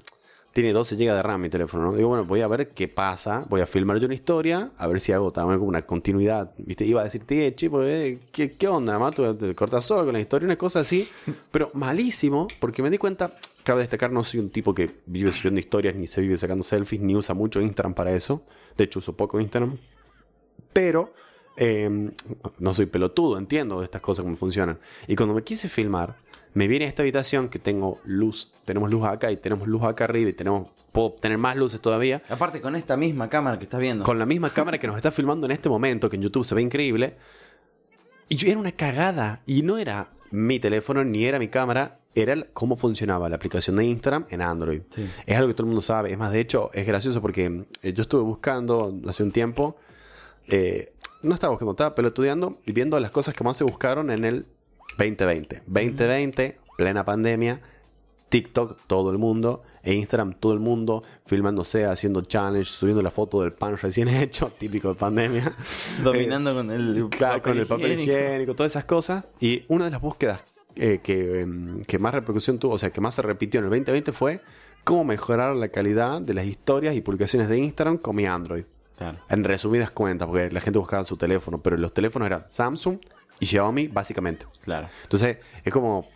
tiene 0.54 0.74
12 0.74 0.96
GB 0.96 1.14
de 1.14 1.22
RAM 1.22 1.42
mi 1.42 1.50
teléfono, 1.50 1.86
¿no? 1.86 1.94
Digo, 1.94 2.10
bueno, 2.10 2.26
voy 2.26 2.42
a 2.42 2.48
ver 2.48 2.70
qué 2.70 2.88
pasa. 2.88 3.46
Voy 3.48 3.62
a 3.62 3.66
filmar 3.66 3.98
yo 4.00 4.06
una 4.06 4.16
historia, 4.16 4.72
a 4.78 4.88
ver 4.88 5.00
si 5.00 5.12
hago 5.14 5.32
también 5.32 5.60
como 5.60 5.70
una 5.70 5.84
continuidad. 5.84 6.54
¿Viste? 6.58 6.86
Iba 6.86 7.02
a 7.02 7.04
decirte, 7.06 7.56
che, 7.56 7.70
pues, 7.70 7.88
eh, 7.88 8.20
¿qué, 8.32 8.54
¿qué 8.54 8.68
onda? 8.68 9.12
Tú 9.12 9.34
te 9.36 9.56
cortas 9.56 9.86
solo 9.86 10.04
con 10.04 10.14
la 10.14 10.20
historia, 10.20 10.46
una 10.46 10.58
cosa 10.58 10.82
así. 10.82 11.08
Pero 11.52 11.70
malísimo, 11.74 12.48
porque 12.60 12.84
me 12.84 12.90
di 12.90 12.98
cuenta, 12.98 13.34
cabe 13.64 13.82
destacar, 13.82 14.12
no 14.12 14.24
soy 14.24 14.42
un 14.42 14.50
tipo 14.50 14.74
que 14.74 14.92
vive 15.06 15.32
subiendo 15.32 15.60
historias, 15.60 15.96
ni 15.96 16.08
se 16.08 16.22
vive 16.22 16.38
sacando 16.38 16.64
selfies, 16.64 17.02
ni 17.02 17.16
usa 17.16 17.34
mucho 17.34 17.62
Instagram 17.62 17.94
para 17.94 18.14
eso. 18.14 18.44
De 18.78 18.84
hecho, 18.84 19.00
uso 19.00 19.16
poco 19.16 19.40
Instagram. 19.40 19.78
Pero 20.74 21.14
eh, 21.58 22.12
no 22.60 22.74
soy 22.74 22.86
pelotudo, 22.86 23.38
entiendo 23.38 23.84
estas 23.84 24.02
cosas 24.02 24.24
cómo 24.24 24.36
funcionan. 24.36 24.80
Y 25.08 25.16
cuando 25.16 25.36
me 25.36 25.44
quise 25.44 25.70
filmar, 25.70 26.16
me 26.54 26.68
viene 26.68 26.86
a 26.86 26.88
esta 26.88 27.02
habitación 27.04 27.50
que 27.50 27.60
tengo 27.60 28.00
luz, 28.04 28.52
tenemos 28.66 28.92
luz 28.92 29.06
acá 29.06 29.32
y 29.32 29.38
tenemos 29.38 29.68
luz 29.68 29.84
acá 29.84 30.04
arriba 30.06 30.30
y 30.30 30.34
tenemos, 30.34 30.68
puedo 30.92 31.12
tener 31.14 31.38
más 31.38 31.56
luces 31.56 31.80
todavía. 31.82 32.22
Aparte 32.30 32.60
con 32.62 32.76
esta 32.76 32.98
misma 32.98 33.30
cámara 33.30 33.58
que 33.58 33.64
estás 33.66 33.80
viendo. 33.80 34.04
Con 34.04 34.20
la 34.20 34.26
misma 34.26 34.50
cámara 34.50 34.78
que 34.78 34.88
nos 34.88 34.98
está 34.98 35.12
filmando 35.12 35.46
en 35.46 35.52
este 35.52 35.70
momento, 35.70 36.10
que 36.10 36.16
en 36.18 36.24
YouTube 36.24 36.44
se 36.44 36.54
ve 36.56 36.62
increíble. 36.62 37.16
Y 38.28 38.36
yo 38.36 38.50
era 38.50 38.60
una 38.60 38.72
cagada. 38.72 39.42
Y 39.46 39.62
no 39.62 39.78
era 39.78 40.10
mi 40.32 40.60
teléfono 40.60 41.04
ni 41.04 41.26
era 41.26 41.38
mi 41.40 41.48
cámara, 41.50 42.00
era 42.16 42.34
el- 42.34 42.50
cómo 42.52 42.76
funcionaba 42.76 43.30
la 43.30 43.36
aplicación 43.38 43.76
de 43.78 43.86
Instagram 43.86 44.26
en 44.30 44.42
Android. 44.42 44.82
Sí. 44.94 45.10
Es 45.26 45.38
algo 45.38 45.48
que 45.50 45.54
todo 45.54 45.64
el 45.64 45.68
mundo 45.68 45.82
sabe. 45.82 46.12
Es 46.12 46.18
más, 46.18 46.32
de 46.32 46.40
hecho, 46.42 46.70
es 46.74 46.86
gracioso 46.88 47.22
porque 47.22 47.66
eh, 47.82 47.94
yo 47.94 48.02
estuve 48.04 48.22
buscando 48.24 48.94
hace 49.08 49.24
un 49.24 49.32
tiempo. 49.32 49.78
eh, 50.50 50.92
no 51.24 51.34
estaba 51.34 51.52
buscando, 51.52 51.72
estaba 51.72 51.96
pelotudeando 51.96 52.60
y 52.66 52.72
viendo 52.72 53.00
las 53.00 53.12
cosas 53.12 53.36
que 53.36 53.44
más 53.44 53.58
se 53.58 53.64
buscaron 53.64 54.12
en 54.12 54.26
el 54.26 54.46
2020. 54.98 55.64
2020, 55.68 56.60
plena 56.78 57.06
pandemia. 57.06 57.62
TikTok, 58.30 58.80
todo 58.88 59.12
el 59.12 59.18
mundo. 59.18 59.64
E 59.84 59.94
Instagram, 59.94 60.34
todo 60.34 60.54
el 60.54 60.60
mundo. 60.60 61.04
Filmándose, 61.26 61.86
haciendo 61.86 62.22
challenge, 62.22 62.66
subiendo 62.66 63.04
la 63.04 63.12
foto 63.12 63.42
del 63.42 63.54
pan 63.54 63.78
recién 63.78 64.08
hecho, 64.10 64.52
típico 64.58 64.90
de 64.90 64.96
pandemia. 64.96 65.56
Dominando 66.04 66.54
con 66.54 66.72
el 66.72 66.98
Eh, 66.98 67.08
Claro, 67.10 67.42
con 67.42 67.58
el 67.58 67.68
papel 67.68 68.00
higiénico, 68.00 68.56
todas 68.56 68.72
esas 68.72 68.86
cosas. 68.86 69.26
Y 69.40 69.66
una 69.68 69.86
de 69.86 69.92
las 69.92 70.02
búsquedas 70.02 70.42
eh, 70.76 71.00
que, 71.04 71.42
em, 71.42 71.84
que 71.84 72.00
más 72.00 72.14
repercusión 72.14 72.58
tuvo, 72.58 72.76
o 72.76 72.78
sea, 72.78 72.92
que 72.92 73.02
más 73.02 73.16
se 73.16 73.22
repitió 73.22 73.60
en 73.60 73.66
el 73.66 73.70
2020 73.72 74.14
fue 74.14 74.42
cómo 74.84 75.04
mejorar 75.04 75.56
la 75.56 75.68
calidad 75.68 76.22
de 76.22 76.34
las 76.34 76.46
historias 76.46 76.96
y 76.96 77.02
publicaciones 77.02 77.50
de 77.50 77.58
Instagram 77.58 77.98
con 77.98 78.16
mi 78.16 78.26
Android. 78.26 78.64
Claro. 79.02 79.18
En 79.30 79.44
resumidas 79.44 79.92
cuentas, 79.92 80.28
porque 80.28 80.52
la 80.52 80.62
gente 80.62 80.78
buscaba 80.80 81.04
su 81.06 81.18
teléfono, 81.18 81.58
pero 81.60 81.76
los 81.78 81.94
teléfonos 81.94 82.26
eran 82.28 82.46
Samsung 82.50 83.00
y 83.40 83.46
Xiaomi, 83.48 83.88
básicamente. 83.88 84.46
Claro. 84.64 84.88
Entonces, 85.04 85.40
es 85.64 85.74
como. 85.74 86.08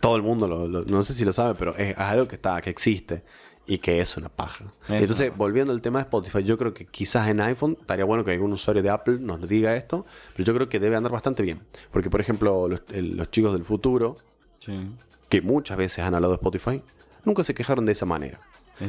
Todo 0.00 0.14
el 0.16 0.22
mundo, 0.22 0.46
lo- 0.46 0.68
lo- 0.68 0.84
no 0.84 1.02
sé 1.02 1.12
si 1.12 1.24
lo 1.24 1.32
sabe, 1.32 1.54
pero 1.56 1.72
es, 1.72 1.90
es 1.90 1.98
algo 1.98 2.28
que 2.28 2.36
está, 2.36 2.60
que 2.60 2.70
existe 2.70 3.24
y 3.66 3.78
que 3.78 4.00
es 4.00 4.16
una 4.16 4.28
paja. 4.28 4.66
Es 4.86 4.92
Entonces, 5.02 5.28
una 5.30 5.36
volviendo 5.36 5.72
al 5.72 5.82
tema 5.82 5.98
de 5.98 6.04
Spotify, 6.04 6.44
yo 6.44 6.56
creo 6.56 6.72
que 6.72 6.86
quizás 6.86 7.26
en 7.28 7.40
iPhone 7.40 7.76
estaría 7.80 8.04
bueno 8.04 8.24
que 8.24 8.30
algún 8.30 8.52
usuario 8.52 8.80
de 8.82 8.90
Apple 8.90 9.18
nos 9.20 9.46
diga 9.48 9.74
esto, 9.74 10.06
pero 10.36 10.46
yo 10.46 10.54
creo 10.54 10.68
que 10.68 10.78
debe 10.78 10.94
andar 10.94 11.10
bastante 11.10 11.42
bien. 11.42 11.62
Porque, 11.90 12.08
por 12.10 12.20
ejemplo, 12.20 12.68
los, 12.68 12.82
el- 12.90 13.16
los 13.16 13.28
chicos 13.32 13.52
del 13.52 13.64
futuro, 13.64 14.18
Sí. 14.60 14.88
que 15.28 15.42
muchas 15.42 15.76
veces 15.76 16.04
han 16.04 16.14
hablado 16.14 16.32
de 16.32 16.36
Spotify, 16.36 16.80
nunca 17.24 17.42
se 17.42 17.52
quejaron 17.54 17.84
de 17.84 17.92
esa 17.92 18.06
manera. 18.06 18.40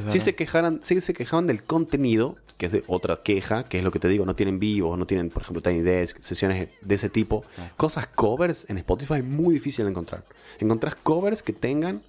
Sí 0.07 0.19
se, 0.19 0.35
quejaran, 0.35 0.81
sí 0.83 0.99
se 1.01 1.13
quejaban 1.13 1.47
del 1.47 1.63
contenido, 1.63 2.37
que 2.57 2.67
es 2.67 2.71
de 2.71 2.83
otra 2.87 3.21
queja, 3.23 3.63
que 3.63 3.79
es 3.79 3.83
lo 3.83 3.91
que 3.91 3.99
te 3.99 4.07
digo, 4.07 4.25
no 4.25 4.35
tienen 4.35 4.59
vivos, 4.59 4.97
no 4.97 5.07
tienen, 5.07 5.29
por 5.29 5.41
ejemplo, 5.41 5.61
Tiny 5.61 5.81
Desk, 5.81 6.21
sesiones 6.21 6.69
de 6.81 6.95
ese 6.95 7.09
tipo. 7.09 7.41
Claro. 7.55 7.73
Cosas 7.77 8.07
covers 8.07 8.69
en 8.69 8.77
Spotify 8.77 9.15
es 9.15 9.25
muy 9.25 9.53
difícil 9.53 9.85
de 9.85 9.91
encontrar. 9.91 10.23
Encontrás 10.59 10.95
covers 10.95 11.41
que 11.41 11.53
tengan 11.53 12.01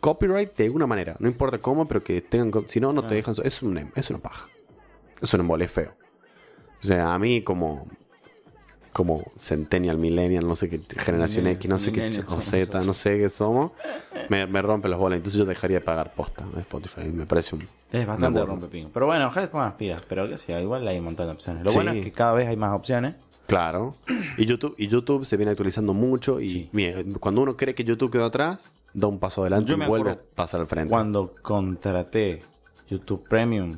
copyright 0.00 0.56
de 0.56 0.64
alguna 0.64 0.86
manera, 0.86 1.16
no 1.18 1.28
importa 1.28 1.58
cómo, 1.58 1.86
pero 1.86 2.02
que 2.04 2.20
tengan, 2.20 2.68
si 2.68 2.80
no, 2.80 2.92
no 2.92 3.06
te 3.06 3.14
dejan, 3.14 3.34
es, 3.42 3.62
un, 3.62 3.90
es 3.94 4.10
una 4.10 4.18
paja. 4.20 4.48
Es 5.20 5.32
un 5.34 5.40
embole 5.40 5.68
feo. 5.68 5.94
O 6.82 6.86
sea, 6.86 7.14
a 7.14 7.18
mí 7.18 7.42
como 7.42 7.88
como 8.96 9.30
Centennial, 9.36 9.98
Millennial, 9.98 10.48
no 10.48 10.56
sé 10.56 10.70
qué, 10.70 10.80
generación 10.96 11.46
X, 11.48 11.68
no 11.68 11.78
sé 11.78 11.92
qué, 11.92 12.08
o 12.28 12.40
Z, 12.40 12.80
no 12.82 12.94
sé 12.94 13.18
qué 13.18 13.28
somos, 13.28 13.72
me, 14.30 14.46
me 14.46 14.62
rompe 14.62 14.88
los 14.88 14.98
bolas. 14.98 15.18
Entonces 15.18 15.38
yo 15.38 15.44
dejaría 15.44 15.80
de 15.80 15.84
pagar 15.84 16.14
posta 16.14 16.46
de 16.54 16.62
Spotify. 16.62 17.02
Me 17.12 17.26
parece 17.26 17.56
un, 17.56 17.62
Es 17.92 18.06
bastante 18.06 18.42
rompepingo. 18.42 18.88
Pero 18.94 19.04
bueno, 19.04 19.26
ojalá 19.26 19.44
se 19.46 19.52
pongan 19.52 19.68
las 19.68 19.76
pilas. 19.76 20.02
Pero 20.08 20.26
que 20.30 20.38
sea, 20.38 20.62
igual 20.62 20.88
hay 20.88 20.98
un 20.98 21.04
montón 21.04 21.26
de 21.26 21.32
opciones. 21.32 21.62
Lo 21.62 21.68
Sí. 21.72 21.76
bueno 21.76 21.90
es 21.92 22.02
que 22.04 22.10
cada 22.10 22.32
vez 22.32 22.48
hay 22.48 22.56
más 22.56 22.74
opciones. 22.74 23.16
Claro. 23.46 23.96
Y 24.38 24.46
YouTube, 24.46 24.74
y 24.78 24.86
YouTube 24.88 25.26
se 25.26 25.36
viene 25.36 25.50
actualizando 25.52 25.92
mucho 25.92 26.40
y 26.40 26.48
Sí. 26.48 26.68
mire, 26.72 27.04
cuando 27.20 27.42
uno 27.42 27.54
cree 27.54 27.74
que 27.74 27.84
YouTube 27.84 28.10
quedó 28.10 28.24
atrás, 28.24 28.72
da 28.94 29.08
un 29.08 29.18
paso 29.18 29.42
adelante 29.42 29.72
Yo 29.72 29.76
y 29.76 29.86
vuelve 29.86 30.12
a 30.12 30.18
pasar 30.34 30.62
al 30.62 30.68
frente. 30.68 30.88
Cuando 30.88 31.34
contraté 31.42 32.42
YouTube 32.88 33.28
Premium, 33.28 33.76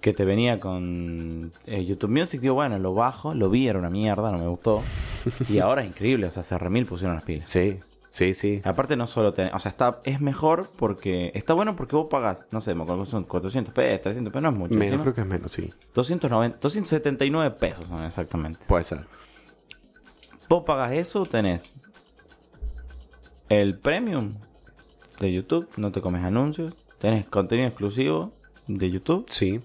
que 0.00 0.12
te 0.12 0.24
venía 0.24 0.60
con 0.60 1.52
eh, 1.66 1.84
YouTube 1.84 2.10
Music, 2.10 2.40
digo, 2.40 2.54
bueno, 2.54 2.78
lo 2.78 2.94
bajo, 2.94 3.34
lo 3.34 3.50
vi, 3.50 3.68
era 3.68 3.78
una 3.78 3.90
mierda, 3.90 4.30
no 4.30 4.38
me 4.38 4.46
gustó. 4.46 4.82
Y 5.48 5.58
ahora 5.58 5.82
es 5.82 5.88
increíble, 5.88 6.26
o 6.26 6.30
sea, 6.30 6.42
hace 6.42 6.56
remil 6.56 6.86
pusieron 6.86 7.16
las 7.16 7.24
pilas. 7.24 7.48
Sí, 7.48 7.80
sí, 8.10 8.32
sí. 8.34 8.60
Aparte 8.62 8.96
no 8.96 9.08
solo 9.08 9.32
tenés, 9.32 9.52
o 9.54 9.58
sea, 9.58 9.70
está, 9.70 10.00
es 10.04 10.20
mejor 10.20 10.70
porque, 10.76 11.32
está 11.34 11.52
bueno 11.52 11.74
porque 11.74 11.96
vos 11.96 12.06
pagás, 12.08 12.46
no 12.52 12.60
sé, 12.60 12.74
me 12.74 12.82
acuerdo 12.82 13.02
que 13.02 13.10
son 13.10 13.24
400 13.24 13.74
pesos, 13.74 14.02
300 14.02 14.32
pesos, 14.32 14.42
no 14.42 14.50
es 14.50 14.56
mucho. 14.56 14.74
Menos, 14.74 15.02
creo 15.02 15.14
que 15.14 15.22
es 15.22 15.26
menos, 15.26 15.50
sí. 15.50 15.72
290, 15.94 16.58
279 16.60 17.56
pesos 17.58 17.88
son 17.88 18.04
exactamente. 18.04 18.64
Puede 18.66 18.84
ser. 18.84 19.06
Vos 20.48 20.62
pagas 20.64 20.92
eso, 20.92 21.26
tenés 21.26 21.74
el 23.48 23.78
premium 23.78 24.34
de 25.18 25.32
YouTube, 25.32 25.68
no 25.76 25.90
te 25.90 26.00
comes 26.00 26.22
anuncios, 26.22 26.74
tenés 26.98 27.26
contenido 27.26 27.68
exclusivo 27.68 28.32
de 28.66 28.90
YouTube 28.90 29.26
Sí. 29.28 29.60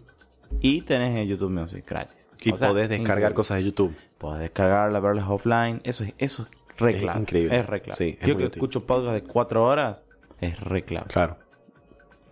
Y 0.60 0.82
tenés 0.82 1.16
el 1.16 1.28
YouTube 1.28 1.52
Music 1.52 1.86
gratis. 1.88 2.32
Y 2.42 2.52
O 2.52 2.58
sea, 2.58 2.70
podés 2.70 2.90
descargar 2.90 3.18
increíble. 3.18 3.36
cosas 3.36 3.58
de 3.58 3.64
YouTube. 3.66 3.96
Podés 4.18 4.40
descargarlas, 4.42 5.02
verlas 5.02 5.26
offline, 5.30 5.82
eso 5.84 6.04
es, 6.04 6.14
eso 6.18 6.44
es 6.44 6.78
re 6.78 6.92
Es 6.96 7.02
clave. 7.02 7.20
increíble. 7.22 7.58
Es 7.60 7.66
re 7.66 7.82
clave. 7.82 7.96
Sí, 7.98 8.18
es 8.20 8.28
Yo 8.28 8.38
que 8.38 8.46
útil. 8.46 8.58
escucho 8.58 8.86
podcast 8.86 9.14
de 9.14 9.24
4 9.24 9.64
horas, 9.66 10.06
es 10.40 10.60
re 10.60 10.84
clave. 10.84 11.08
Claro. 11.08 11.38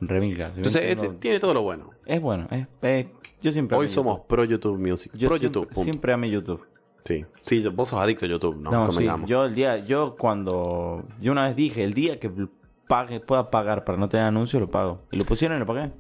Re 0.02 0.20
mil 0.22 0.36
clave. 0.36 0.52
Entonces, 0.56 0.82
este 0.84 1.10
tiene 1.10 1.40
todo 1.40 1.54
lo 1.54 1.62
bueno. 1.62 1.90
Es 2.06 2.22
bueno, 2.22 2.48
es, 2.52 2.68
es- 2.82 3.08
yo 3.42 3.52
siempre 3.52 3.78
Hoy 3.78 3.90
somos 3.90 4.16
YouTube. 4.18 4.28
pro 4.28 4.44
YouTube 4.44 4.78
Music. 4.80 5.12
Yo 5.14 5.28
pro 5.30 5.38
siempre, 5.38 5.60
YouTube. 5.62 5.68
punto. 5.74 5.84
siempre 5.84 6.14
amé 6.14 6.30
YouTube. 6.30 6.66
Sí. 7.06 7.26
Sí, 7.42 7.66
vos 7.70 7.90
sos 7.90 8.00
adicto 8.00 8.26
a 8.26 8.28
YouTube, 8.28 8.58
no, 8.62 8.70
No, 8.72 8.92
sí, 8.92 9.08
yo 9.26 9.46
el 9.46 9.56
día, 9.56 9.78
yo 9.86 10.16
cuando, 10.18 11.06
yo 11.20 11.32
una 11.32 11.48
vez 11.48 11.56
dije, 11.56 11.84
el 11.84 11.94
día 11.94 12.20
que 12.20 12.30
pague, 12.88 13.20
pueda 13.20 13.50
pagar 13.50 13.84
para 13.86 13.98
no 13.98 14.10
tener 14.10 14.26
anuncios, 14.26 14.62
lo 14.62 14.70
pago. 14.70 15.02
Y 15.12 15.18
lo 15.18 15.26
pusieron 15.26 15.58
y 15.58 15.60
lo 15.62 15.66
pagué. 15.66 15.92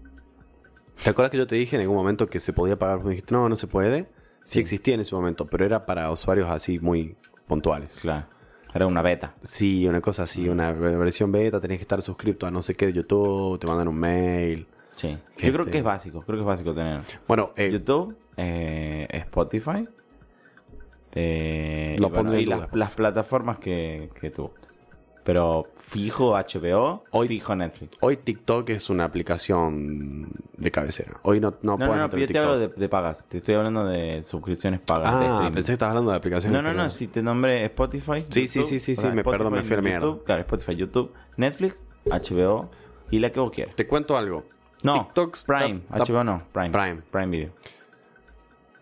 ¿Te 1.04 1.10
acuerdas 1.10 1.32
que 1.32 1.38
yo 1.38 1.48
te 1.48 1.56
dije 1.56 1.76
en 1.76 1.82
algún 1.82 1.96
momento 1.98 2.28
que 2.30 2.40
se 2.40 2.54
podía 2.54 2.78
pagar? 2.78 3.04
Me 3.04 3.12
dijiste, 3.12 3.34
no, 3.34 3.48
no 3.50 3.56
se 3.56 3.68
puede. 3.68 4.08
Sí 4.44 4.60
existía 4.60 4.96
en 4.96 5.02
ese 5.02 5.16
momento, 5.16 5.46
pero 5.46 5.66
era 5.66 5.86
para 5.86 6.10
usuarios 6.12 6.50
así 6.50 6.80
muy 6.80 7.16
puntuales. 7.48 8.00
Claro. 8.02 8.26
Era 8.74 8.86
una 8.86 9.02
beta. 9.02 9.34
Sí, 9.42 9.88
una 9.88 10.02
cosa 10.02 10.24
así, 10.24 10.48
una 10.50 10.72
versión 10.72 11.32
beta, 11.32 11.60
tenés 11.60 11.78
que 11.78 11.84
estar 11.84 12.02
suscrito 12.02 12.46
a 12.46 12.52
no 12.52 12.62
sé 12.62 12.76
qué 12.76 12.88
de 12.88 12.94
YouTube, 12.94 13.60
te 13.60 13.66
mandan 13.68 13.88
un 13.88 13.98
mail. 13.98 14.68
Sí. 14.96 15.18
Este- 15.36 15.48
Yo 15.48 15.54
creo 15.54 15.66
que 15.66 15.78
es 15.80 15.84
básico, 15.84 16.22
creo 16.22 16.38
que 16.38 16.42
es 16.42 16.48
básico 16.48 16.74
tener 16.74 17.02
Bueno, 17.28 17.52
eh, 17.56 17.72
YouTube, 17.72 18.16
eh, 18.38 19.08
Spotify, 19.12 19.88
eh, 21.14 21.96
Lo 22.00 22.08
y, 22.08 22.12
bueno, 22.12 22.32
las, 22.32 22.60
después. 22.62 22.80
las 22.80 22.92
plataformas 22.92 23.58
que, 23.60 24.10
que 24.20 24.30
tú. 24.30 24.52
Pero 25.24 25.68
fijo 25.76 26.36
HBO, 26.36 27.04
Hoy- 27.12 27.28
fijo 27.28 27.56
Netflix. 27.56 27.98
hoy 28.02 28.18
TikTok 28.18 28.70
es 28.70 28.90
una 28.90 29.04
aplicación 29.06 30.32
de 30.58 30.72
cabecera. 30.72 31.20
Hoy 31.24 31.40
no, 31.40 31.52
no, 31.62 31.78
No, 31.78 31.88
no, 31.88 31.96
no, 31.96 32.10
pero 32.10 32.22
yo 32.22 32.28
te 32.28 32.40
hablo 32.40 32.58
de, 32.58 32.68
de 32.70 32.90
pagas. 32.90 33.26
Te 33.28 33.40
estoy 33.40 33.56
hablando 33.56 33.86
de 33.86 34.24
suscripciones 34.24 34.80
pagas. 34.80 35.20
de 35.20 35.26
Ah, 35.26 35.30
streaming. 35.34 35.54
pensé 35.56 35.68
que 35.72 35.74
estabas 35.74 35.92
hablando 35.92 36.12
de 36.12 36.18
aplicaciones. 36.18 36.62
No, 36.64 36.68
no, 36.68 36.74
no, 36.76 36.90
si 36.90 37.08
te 37.08 37.22
nombré 37.22 37.66
Spotify. 37.66 38.26
Sí, 38.30 38.48
sí, 38.48 38.64
sí, 38.64 38.80
sí, 38.80 38.96
sí, 38.96 39.08
me- 39.08 39.24
perdón, 39.24 39.54
me 39.54 39.64
fui 39.64 39.74
a 39.74 39.76
la 39.76 39.82
mierda. 39.82 40.06
YouTube, 40.08 40.24
Claro, 40.24 40.42
Spotify, 40.42 40.76
YouTube, 40.76 41.12
Netflix, 41.38 41.76
HBO 42.06 42.70
y 43.12 43.20
la 43.20 43.32
que 43.32 43.40
vos 43.40 43.52
quieras. 43.52 43.76
Te 43.76 43.86
cuento 43.88 44.18
algo. 44.18 44.46
No, 44.82 44.94
TikTok 44.94 45.38
Prime, 45.46 45.82
está- 45.94 46.04
HBO 46.14 46.24
no, 46.24 46.42
Prime. 46.54 46.70
Prime. 46.72 47.02
Prime 47.12 47.28
Video. 47.28 47.50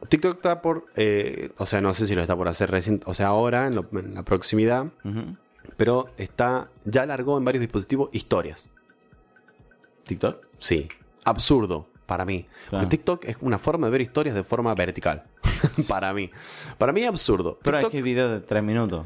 TikTok 0.09 0.35
está 0.35 0.61
por, 0.61 0.85
eh, 0.95 1.49
o 1.57 1.65
sea, 1.65 1.81
no 1.81 1.93
sé 1.93 2.05
si 2.05 2.13
lo 2.13 2.21
está 2.21 2.35
por 2.35 2.47
hacer 2.47 2.69
recién, 2.69 3.01
o 3.05 3.13
sea, 3.15 3.27
ahora 3.27 3.65
en, 3.67 3.75
lo- 3.75 3.85
en 3.93 4.13
la 4.13 4.21
proximidad, 4.23 4.85
Ujú. 5.03 5.35
Pero 5.75 6.05
está, 6.17 6.69
ya 6.85 7.05
largó 7.05 7.37
en 7.37 7.45
varios 7.45 7.61
dispositivos 7.61 8.09
historias. 8.13 8.69
TikTok. 10.05 10.45
Sí, 10.59 10.87
absurdo 11.25 11.87
para 12.05 12.23
mí. 12.25 12.47
Claro. 12.69 12.87
TikTok 12.87 13.25
es 13.25 13.37
una 13.41 13.59
forma 13.59 13.87
de 13.87 13.91
ver 13.91 14.01
historias 14.01 14.35
de 14.35 14.43
forma 14.43 14.73
vertical. 14.73 15.23
para 15.89 16.13
mí. 16.13 16.31
Para 16.77 16.93
mí 16.93 17.01
es 17.01 17.09
absurdo. 17.09 17.59
Pero 17.61 17.79
TikTok- 17.79 17.85
es 17.87 17.91
que 17.91 18.01
video 18.01 18.29
de 18.29 18.39
3 18.39 18.63
minutos. 18.63 19.05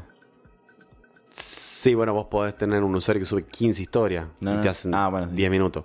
Sí, 1.30 1.94
bueno, 1.94 2.12
vos 2.14 2.26
podés 2.26 2.56
tener 2.56 2.82
un 2.84 2.94
usuario 2.94 3.20
que 3.20 3.26
sube 3.26 3.44
15 3.44 3.82
historias 3.82 4.26
No, 4.40 4.54
y 4.54 4.60
te 4.60 4.68
hacen 4.68 4.94
Ah, 4.94 5.08
bueno, 5.08 5.28
sí. 5.30 5.34
10 5.36 5.50
minutos. 5.50 5.84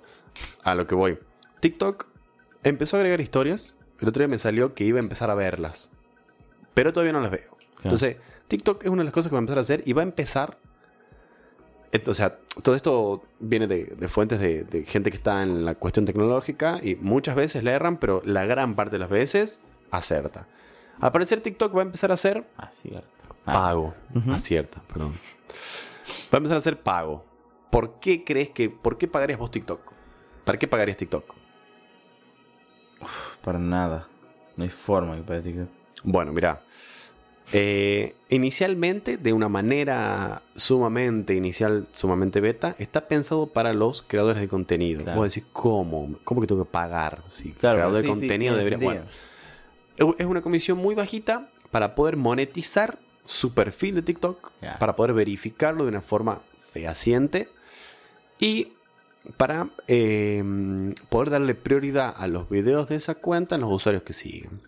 A 0.62 0.74
lo 0.74 0.86
que 0.86 0.94
voy. 0.94 1.18
TikTok 1.60 2.06
empezó 2.62 2.96
a 2.96 3.00
agregar 3.00 3.20
historias. 3.20 3.74
El 3.98 4.08
otro 4.08 4.20
día 4.20 4.28
me 4.28 4.38
salió 4.38 4.74
que 4.74 4.84
iba 4.84 4.98
a 4.98 5.02
empezar 5.02 5.30
a 5.30 5.34
verlas. 5.34 5.90
Pero 6.74 6.92
todavía 6.92 7.12
no 7.12 7.20
las 7.20 7.30
veo. 7.32 7.56
Entonces, 7.82 8.18
TikTok 8.48 8.84
es 8.84 8.90
una 8.90 9.00
de 9.00 9.06
las 9.06 9.14
cosas 9.14 9.30
que 9.30 9.34
va 9.34 9.38
a 9.38 9.40
empezar 9.40 9.58
a 9.58 9.62
hacer 9.62 9.82
y 9.86 9.92
va 9.92 10.02
a 10.02 10.04
empezar 10.04 10.58
o 12.06 12.14
sea, 12.14 12.38
todo 12.62 12.74
esto 12.74 13.24
viene 13.40 13.66
de, 13.66 13.84
de 13.84 14.08
fuentes 14.08 14.40
de, 14.40 14.64
de 14.64 14.84
gente 14.84 15.10
que 15.10 15.16
está 15.16 15.42
en 15.42 15.64
la 15.64 15.74
cuestión 15.74 16.04
tecnológica 16.04 16.80
y 16.82 16.96
muchas 16.96 17.34
veces 17.34 17.64
le 17.64 17.70
erran, 17.72 17.96
pero 17.96 18.22
la 18.24 18.44
gran 18.44 18.74
parte 18.74 18.92
de 18.92 18.98
las 18.98 19.08
veces 19.10 19.60
acerta. 19.90 20.46
Al 21.00 21.12
parecer 21.12 21.40
TikTok 21.40 21.74
va 21.76 21.80
a 21.80 21.84
empezar 21.84 22.10
a 22.10 22.14
hacer 22.14 22.44
Acierto. 22.56 23.08
pago. 23.44 23.94
Ujú. 24.14 24.32
Acierta, 24.32 24.82
perdón. 24.88 25.12
Va 25.12 26.32
a 26.32 26.36
empezar 26.38 26.56
a 26.56 26.58
hacer 26.58 26.80
pago. 26.80 27.24
¿Por 27.70 28.00
qué 28.00 28.24
crees 28.24 28.50
que... 28.50 28.68
¿Por 28.68 28.98
qué 28.98 29.06
pagarías 29.06 29.38
vos 29.38 29.50
TikTok? 29.50 29.92
¿Para 30.44 30.58
qué 30.58 30.66
pagarías 30.66 30.96
TikTok? 30.96 31.34
Para 33.44 33.58
nada. 33.58 34.08
No 34.56 34.64
hay 34.64 34.70
forma 34.70 35.16
que 35.16 35.22
pague 35.22 35.40
TikTok. 35.42 35.68
Bueno, 36.02 36.32
mira. 36.32 36.62
Eh, 37.52 38.14
inicialmente, 38.28 39.16
de 39.16 39.32
una 39.32 39.48
manera 39.48 40.42
sumamente 40.54 41.34
inicial, 41.34 41.86
sumamente 41.92 42.40
beta, 42.40 42.74
está 42.78 43.08
pensado 43.08 43.46
para 43.46 43.72
los 43.72 44.02
creadores 44.02 44.40
de 44.40 44.48
contenido. 44.48 45.02
Claro. 45.02 45.20
Vos 45.20 45.34
decís, 45.34 45.48
¿cómo? 45.52 46.14
¿Cómo 46.24 46.40
que 46.40 46.46
tengo 46.46 46.64
que 46.64 46.70
pagar? 46.70 47.22
Si 47.28 47.52
Claro, 47.52 47.76
creador 47.76 47.96
de 47.96 48.02
sí, 48.02 48.06
sí, 48.06 48.12
contenido 48.12 48.54
tiene 48.54 48.64
debería. 48.64 49.04
Bueno, 49.98 50.14
es 50.18 50.26
una 50.26 50.42
comisión 50.42 50.78
muy 50.78 50.94
bajita 50.94 51.48
para 51.70 51.94
poder 51.94 52.16
monetizar 52.16 52.98
su 53.24 53.52
perfil 53.52 53.96
de 53.96 54.02
TikTok, 54.02 54.52
para 54.78 54.96
poder 54.96 55.12
verificarlo 55.12 55.84
de 55.84 55.90
una 55.90 56.00
forma 56.00 56.40
fehaciente 56.72 57.48
y 58.38 58.72
para 59.36 59.68
eh, 59.86 60.42
poder 61.08 61.30
darle 61.30 61.54
prioridad 61.54 62.14
a 62.16 62.26
los 62.28 62.48
videos 62.48 62.88
de 62.88 62.96
esa 62.96 63.16
cuenta 63.16 63.56
en 63.56 63.62
los 63.62 63.70
usuarios 63.70 64.02
que 64.02 64.12
siguen. 64.12 64.60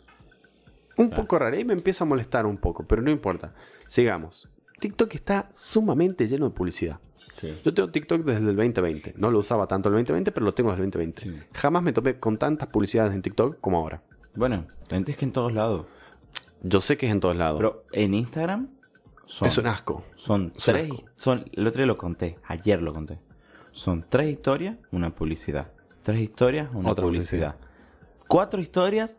Un 1.00 1.08
Claro. 1.08 1.22
poco 1.22 1.38
raro, 1.38 1.58
y 1.58 1.64
me 1.64 1.72
empieza 1.72 2.04
a 2.04 2.06
molestar 2.06 2.46
un 2.46 2.58
poco, 2.58 2.84
pero 2.86 3.02
no 3.02 3.10
importa. 3.10 3.54
Sigamos. 3.86 4.48
TikTok 4.78 5.14
está 5.14 5.50
sumamente 5.54 6.26
lleno 6.28 6.46
de 6.48 6.54
publicidad. 6.54 7.00
Sí. 7.40 7.58
Yo 7.64 7.72
tengo 7.72 7.90
TikTok 7.90 8.22
desde 8.24 8.40
el 8.40 8.56
2020. 8.56 9.14
No 9.16 9.30
lo 9.30 9.38
usaba 9.38 9.66
tanto 9.66 9.88
el 9.88 9.94
2020, 9.94 10.30
pero 10.32 10.44
lo 10.46 10.52
tengo 10.54 10.70
desde 10.70 10.84
el 10.84 10.90
2020. 10.90 11.22
Sí. 11.22 11.38
Jamás 11.54 11.82
me 11.82 11.92
topé 11.92 12.18
con 12.18 12.36
tantas 12.38 12.68
publicidades 12.68 13.14
en 13.14 13.22
TikTok 13.22 13.60
como 13.60 13.78
ahora. 13.78 14.02
Bueno, 14.34 14.66
es 14.90 15.16
que 15.16 15.24
en 15.24 15.32
todos 15.32 15.52
lados. 15.52 15.86
Yo 16.62 16.80
sé 16.80 16.96
que 16.96 17.06
es 17.06 17.12
en 17.12 17.20
todos 17.20 17.36
lados. 17.36 17.58
Pero 17.58 17.84
en 17.92 18.14
Instagram 18.14 18.68
son, 19.26 19.48
es 19.48 19.56
un 19.58 19.66
asco. 19.66 20.04
son 20.14 20.52
es 20.56 20.64
tres. 20.64 20.90
asco. 20.90 21.04
Son, 21.16 21.44
el 21.52 21.66
otro 21.66 21.78
día 21.78 21.86
lo 21.86 21.96
conté. 21.96 22.38
Ayer 22.46 22.82
lo 22.82 22.92
conté. 22.92 23.18
Son 23.72 24.04
tres 24.06 24.30
historias, 24.30 24.76
una 24.90 25.14
publicidad. 25.14 25.72
Tres 26.02 26.20
historias, 26.20 26.68
una 26.74 26.90
Otra 26.90 27.04
publicidad. 27.04 27.56
Cuatro 28.28 28.60
historias, 28.60 29.18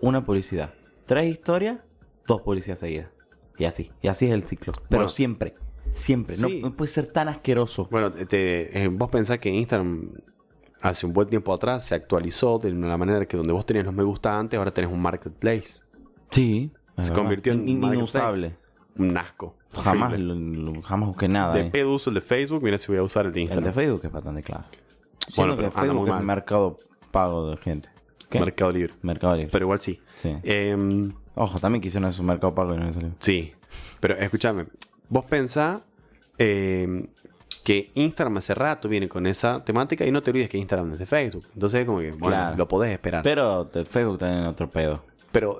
una 0.00 0.24
publicidad. 0.24 0.74
Tres 1.06 1.26
historias, 1.30 1.86
dos 2.26 2.42
publicidades 2.42 2.80
seguidas. 2.80 3.08
Y 3.58 3.64
así. 3.64 3.90
Y 4.00 4.08
así 4.08 4.26
es 4.26 4.32
el 4.32 4.42
ciclo. 4.42 4.72
Pero 4.72 4.86
Bueno. 5.00 5.08
siempre. 5.08 5.54
Siempre. 5.92 6.36
No- 6.38 6.48
Sí. 6.48 6.60
No, 6.62 6.74
puede 6.74 6.90
ser 6.90 7.06
tan 7.08 7.28
asqueroso. 7.28 7.86
Bueno, 7.90 8.10
te- 8.12 8.84
eh, 8.84 8.88
vos 8.88 9.10
pensás 9.10 9.38
que 9.38 9.50
Instagram 9.50 10.10
hace 10.80 11.06
un 11.06 11.12
buen 11.12 11.28
tiempo 11.28 11.52
atrás 11.52 11.84
se 11.84 11.94
actualizó 11.94 12.58
de 12.58 12.72
una 12.72 12.96
manera 12.96 13.26
que 13.26 13.36
donde 13.36 13.52
vos 13.52 13.66
tenías 13.66 13.84
los 13.84 13.94
me 13.94 14.02
gusta 14.02 14.38
antes, 14.38 14.58
ahora 14.58 14.72
tenés 14.72 14.90
un 14.90 15.00
marketplace. 15.02 15.80
Sí. 16.30 16.72
Se 16.96 17.02
verdad. 17.02 17.14
convirtió 17.14 17.52
en 17.52 17.68
In- 17.68 17.84
inusable. 17.84 18.56
Un 18.96 19.16
asco. 19.16 19.56
Jamás, 19.72 20.18
lo- 20.18 20.34
lo- 20.34 20.82
jamás 20.82 21.08
busqué 21.08 21.28
nada. 21.28 21.54
De 21.54 21.62
eh. 21.66 21.70
pedo 21.70 21.92
uso 21.94 22.10
el 22.10 22.14
de 22.14 22.20
Facebook, 22.20 22.62
mira 22.62 22.76
si 22.78 22.88
voy 22.88 22.98
a 22.98 23.02
usar 23.02 23.26
el 23.26 23.32
de 23.32 23.38
El 23.40 23.42
Instagram. 23.44 23.64
de 23.64 23.72
Facebook 23.72 24.00
es 24.04 24.12
bastante 24.12 24.42
claro. 24.42 24.64
Bueno, 24.64 25.54
Siento 25.54 25.56
pero 25.56 25.70
que 25.70 25.80
Facebook 25.80 26.06
es 26.08 26.12
mal. 26.14 26.24
mercado 26.24 26.78
pago 27.10 27.50
de 27.50 27.56
gente. 27.58 27.88
¿Qué? 28.32 28.40
Mercado 28.40 28.72
Libre. 28.72 28.94
mercado 29.02 29.34
Libre. 29.36 29.50
Pero 29.52 29.64
igual 29.66 29.78
sí. 29.78 30.00
sí. 30.14 30.34
Em, 30.42 31.12
Ojo, 31.34 31.58
también 31.58 31.80
quisieron 31.80 32.08
hacer 32.08 32.20
un 32.20 32.26
mercado 32.26 32.54
pago 32.54 32.74
y 32.74 32.78
no 32.78 32.92
salió. 32.92 33.10
sí. 33.18 33.52
Pero 34.00 34.16
escúchame. 34.16 34.66
Vos 35.08 35.24
pensás 35.26 35.80
em, 36.38 37.06
que 37.64 37.90
Instagram 37.94 38.38
hace 38.38 38.54
rato 38.54 38.88
viene 38.88 39.08
con 39.08 39.26
esa 39.26 39.64
temática 39.64 40.04
y 40.04 40.10
no 40.10 40.22
te 40.22 40.30
olvides 40.30 40.48
que 40.50 40.58
Instagram 40.58 40.92
es 40.92 40.98
de 40.98 41.06
Facebook. 41.06 41.46
Entonces 41.54 41.80
es 41.80 41.86
como 41.86 42.00
que, 42.00 42.10
bueno, 42.10 42.26
Claro. 42.36 42.56
lo 42.56 42.66
podés 42.68 42.90
esperar. 42.92 43.22
Pero, 43.22 43.68
Pero 43.72 43.84
de 43.84 43.90
Facebook 43.90 44.18
también 44.18 44.46
otro 44.46 44.68
pedo. 44.68 45.04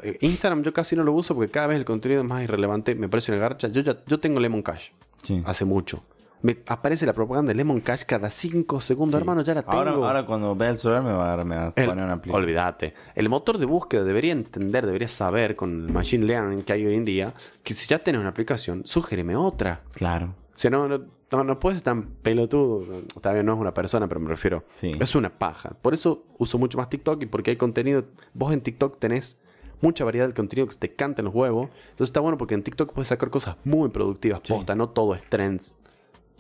eh, 0.03 0.19
Instagram 0.21 0.63
yo 0.63 0.73
casi 0.73 0.97
no 0.97 1.05
lo 1.05 1.13
uso 1.13 1.35
porque 1.35 1.51
cada 1.51 1.69
vez 1.69 1.77
el 1.79 1.85
contenido 1.85 2.21
es 2.23 2.27
más 2.27 2.43
irrelevante. 2.43 2.95
Me 2.95 3.09
parece 3.09 3.33
una 3.33 3.41
garcha. 3.41 3.69
Yo, 3.69 3.81
ya, 3.83 3.97
yo 4.07 4.19
tengo 4.21 4.41
Lemon 4.41 4.63
Cash. 4.63 4.89
Sí. 5.23 5.41
hace 5.47 5.65
mucho. 5.65 6.03
Me 6.43 6.59
aparece 6.67 7.07
la 7.07 7.13
propaganda 7.13 7.51
de 7.51 7.55
Lemon 7.55 7.81
Cash 7.81 8.03
cada 8.05 8.29
5 8.29 8.81
segundos, 8.81 9.13
Sí. 9.13 9.17
hermano, 9.19 9.43
ya 9.43 9.55
la 9.55 9.63
tengo. 9.63 9.77
Ahora, 9.79 9.93
ahora 9.93 10.27
cuando 10.27 10.55
vea 10.57 10.71
el 10.71 10.79
celular 10.79 11.03
me 11.03 11.13
va 11.13 11.33
a, 11.41 11.45
me 11.45 11.57
va 11.57 11.63
a 11.69 11.73
El- 11.77 11.87
poner 11.89 12.05
una 12.05 12.15
aplicación. 12.15 12.43
olvídate. 12.43 12.95
El 13.15 13.29
motor 13.29 13.59
de 13.59 13.67
búsqueda 13.67 14.03
debería 14.05 14.33
entender, 14.33 14.85
debería 14.87 15.09
saber 15.09 15.55
con 15.57 15.71
el 15.87 15.93
machine 15.93 16.27
learning 16.27 16.63
que 16.63 16.73
hay 16.73 16.85
hoy 16.87 16.95
en 16.97 17.05
día, 17.05 17.35
que 17.63 17.75
si 17.75 17.87
ya 17.87 17.99
tienes 18.01 18.21
una 18.21 18.31
aplicación, 18.31 18.83
sugiéreme 18.85 19.37
otra. 19.37 19.83
Claro. 19.95 20.35
O 20.55 20.59
sea, 20.59 20.71
no, 20.71 20.89
no, 20.89 21.01
no, 21.31 21.45
no 21.45 21.59
puedes 21.61 21.79
ser 21.79 21.85
tan 21.85 22.03
pelotudo. 22.23 22.85
Tal 23.21 23.35
vez 23.37 23.45
no 23.45 23.55
es 23.55 23.59
una 23.59 23.73
persona, 23.73 24.09
pero 24.09 24.21
me 24.21 24.29
refiero. 24.29 24.65
Sí. 24.75 24.93
Es 25.01 25.15
una 25.15 25.31
paja. 25.31 25.71
Por 25.81 25.95
eso 25.95 26.25
uso 26.39 26.59
mucho 26.59 26.77
más 26.79 26.89
TikTok 26.89 27.23
y 27.23 27.27
porque 27.27 27.51
hay 27.53 27.57
contenido. 27.57 28.05
Vos 28.35 28.53
en 28.53 28.61
TikTok 28.61 28.99
tenés 28.99 29.41
mucha 29.81 30.05
variedad 30.05 30.29
de 30.29 30.35
contenido 30.35 30.67
que 30.67 30.75
se 30.75 30.79
te 30.81 30.95
canta 30.95 31.23
en 31.23 31.27
los 31.27 31.35
huevos. 31.35 31.69
Entonces 31.91 32.09
está 32.09 32.21
bueno 32.21 32.37
porque 32.39 32.55
en 32.55 32.63
TikTok 32.63 32.93
puedes 32.93 33.09
sacar 33.09 33.31
cosas 33.31 33.57
muy 33.65 33.89
productivas. 33.89 34.41
Sí. 34.45 34.53
Posta, 34.53 34.75
no 34.75 34.91
todo 34.91 35.15
es 35.15 35.23
trends. 35.29 35.77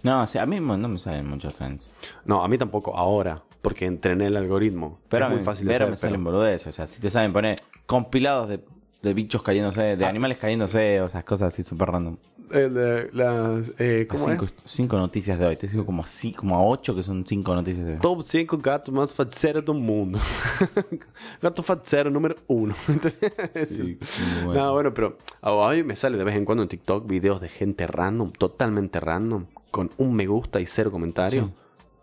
No, 0.03 0.23
o 0.23 0.27
sea, 0.27 0.43
a 0.43 0.47
mí 0.47 0.59
no 0.61 0.77
me 0.89 0.99
salen 0.99 1.27
muchos 1.29 1.55
trends. 1.55 1.91
No, 2.25 2.43
a 2.43 2.49
mí 2.49 2.59
tampoco 2.59 2.97
ahora, 2.97 3.43
porque 3.61 3.87
entrené 3.87 4.27
el 4.27 4.37
algoritmo. 4.37 4.99
Pero 5.09 5.27
es 5.27 5.33
muy 5.33 5.45
fácil 5.45 5.67
de 5.67 5.73
pero 5.75 5.85
hacer. 5.85 5.91
me 5.91 5.97
pero- 5.97 6.11
salen 6.11 6.25
boludeces. 6.25 6.67
O 6.69 6.73
sea, 6.73 6.87
si 6.87 7.01
te 7.01 7.11
salen 7.11 7.33
poner 7.33 7.57
compilados 7.87 8.49
de, 8.49 8.61
de 9.03 9.15
bichos 9.15 9.43
cayéndose, 9.43 9.97
de 9.97 10.05
Ah, 10.05 10.09
animales 10.09 10.39
cayéndose, 10.41 11.01
o 11.01 11.07
esas 11.07 11.25
cosas 11.25 11.53
así 11.53 11.63
súper 11.63 11.89
random. 11.91 12.17
Eh, 12.53 12.69
de- 12.69 13.11
las, 13.15 13.73
eh, 13.79 14.07
¿cómo 14.09 14.25
cinco, 14.25 14.45
es? 14.45 14.53
cinco 14.67 14.97
noticias 14.99 15.39
de 15.39 15.47
hoy. 15.47 15.57
Te 15.57 15.67
digo 15.69 15.87
como, 15.87 16.03
así, 16.03 16.33
como 16.33 16.55
a 16.57 16.63
ocho 16.65 16.95
que 16.95 17.03
son 17.03 17.25
cinco 17.27 17.55
noticias 17.55 17.87
de 17.87 17.93
hoy. 17.95 17.99
Top 18.01 18.21
5 18.23 18.59
gatos 18.59 18.95
más 18.95 19.15
faceros 19.15 19.65
del 19.65 19.77
mundo. 19.77 20.19
Gato 21.43 21.63
facero 21.63 22.11
número 22.11 22.37
1. 22.49 22.75
Sí, 23.67 23.99
bueno. 24.45 24.61
No, 24.67 24.73
bueno, 24.75 24.93
pero 24.95 25.17
a 25.41 25.71
mí 25.73 25.83
me 25.83 25.97
sale 25.97 26.19
de 26.19 26.25
vez 26.25 26.37
en 26.37 26.45
cuando 26.45 26.63
en 26.63 26.69
TikTok 26.69 27.07
videos 27.07 27.41
de 27.41 27.49
gente 27.49 27.87
random, 27.87 28.33
totalmente 28.33 29.01
random, 29.01 29.47
con 29.71 29.91
un 29.97 30.15
me 30.15 30.27
gusta 30.27 30.61
y 30.61 30.67
cero 30.67 30.91
comentarios, 30.91 31.47
Sí. 31.47 31.53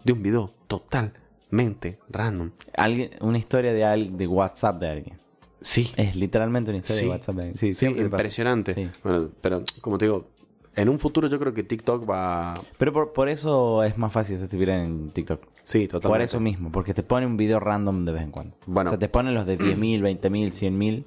de 0.04 0.14
un 0.14 0.24
video 0.24 0.50
totalmente 0.68 2.00
random. 2.10 2.52
Alguien, 2.76 3.12
una 3.22 3.38
historia 3.38 3.72
de, 3.74 4.10
de 4.12 4.28
WhatsApp 4.28 4.80
de 4.80 4.89
alguien. 4.89 5.18
Sí, 5.62 5.91
Es 5.97 6.16
literalmente 6.16 6.72
una 6.72 6.80
historia 6.80 6.99
Sí. 6.99 7.05
de 7.05 7.12
WhatsApp 7.12 7.38
alguien. 7.38 7.57
Sí, 7.57 7.74
sí, 7.74 7.86
impresionante. 7.88 8.74
Sí. 8.74 8.89
Bueno, 9.03 9.30
pero 9.41 9.64
como 9.82 9.97
te 9.97 10.05
digo, 10.05 10.28
en 10.76 10.88
un 10.88 10.99
futuro 10.99 11.28
yo 11.28 11.38
creo 11.39 11.53
que 11.53 11.64
TikTok 11.64 12.10
va... 12.10 12.53
Pero 12.78 12.93
por, 12.93 13.12
por 13.14 13.28
eso 13.28 13.84
es 13.84 13.97
más 13.97 14.14
fácil 14.14 14.38
viral 14.57 14.86
en 14.86 15.10
TikTok. 15.10 15.41
Sí, 15.64 15.88
totalmente. 15.88 16.07
Por 16.07 16.22
eso 16.22 16.39
mismo, 16.39 16.72
porque 16.72 16.93
te 16.93 17.03
pone 17.03 17.26
un 17.26 17.36
video 17.38 17.60
random 17.60 18.05
de 18.05 18.12
vez 18.14 18.22
en 18.24 18.32
cuando. 18.32 18.55
Bueno. 18.66 18.89
O 18.89 18.91
sea, 18.91 18.99
te 18.99 19.10
pone 19.10 19.32
los 19.34 19.45
de 19.45 19.57
10.000, 19.60 20.01
20.000, 20.01 20.51
100.000 20.51 21.03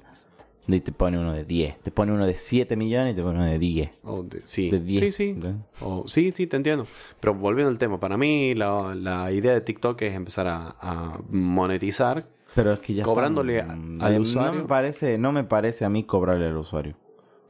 y 0.67 0.79
te 0.79 0.91
pone 0.93 1.17
uno 1.17 1.33
de 1.33 1.43
10. 1.43 1.81
Te 1.81 1.91
pone 1.91 2.13
uno 2.13 2.25
de 2.25 2.35
7 2.35 2.75
millones 2.77 3.13
y 3.13 3.15
te 3.17 3.23
pone 3.23 3.39
uno 3.39 3.45
de 3.47 3.59
10. 3.59 3.89
O 4.03 4.23
de- 4.23 4.41
sí. 4.45 4.69
De 4.69 4.79
10. 4.79 4.99
sí, 5.01 5.11
sí. 5.11 5.29
¿entendés? 5.31 5.65
O- 5.81 6.07
sí, 6.07 6.31
sí, 6.33 6.47
te 6.47 6.55
entiendo. 6.55 6.85
Pero 7.19 7.33
volviendo 7.33 7.69
al 7.71 7.77
tema, 7.77 7.99
para 7.99 8.15
mí 8.17 8.53
la, 8.55 8.93
la 8.95 9.31
idea 9.31 9.53
de 9.53 9.61
TikTok 9.61 10.01
es 10.03 10.13
empezar 10.15 10.47
a, 10.47 10.75
a 10.79 11.19
monetizar. 11.29 12.27
Pero 12.55 12.73
es 12.73 12.79
que 12.79 12.93
ya 12.93 13.03
Cobrándole 13.03 13.59
están- 13.59 13.99
al 14.01 14.13
eh, 14.15 14.19
usuario. 14.19 14.53
No 14.53 14.61
me 14.61 14.67
parece, 14.67 15.17
no 15.17 15.31
me 15.31 15.43
parece 15.43 15.85
a 15.85 15.89
mí 15.89 16.03
cobrarle 16.03 16.47
al 16.47 16.57
usuario 16.57 16.95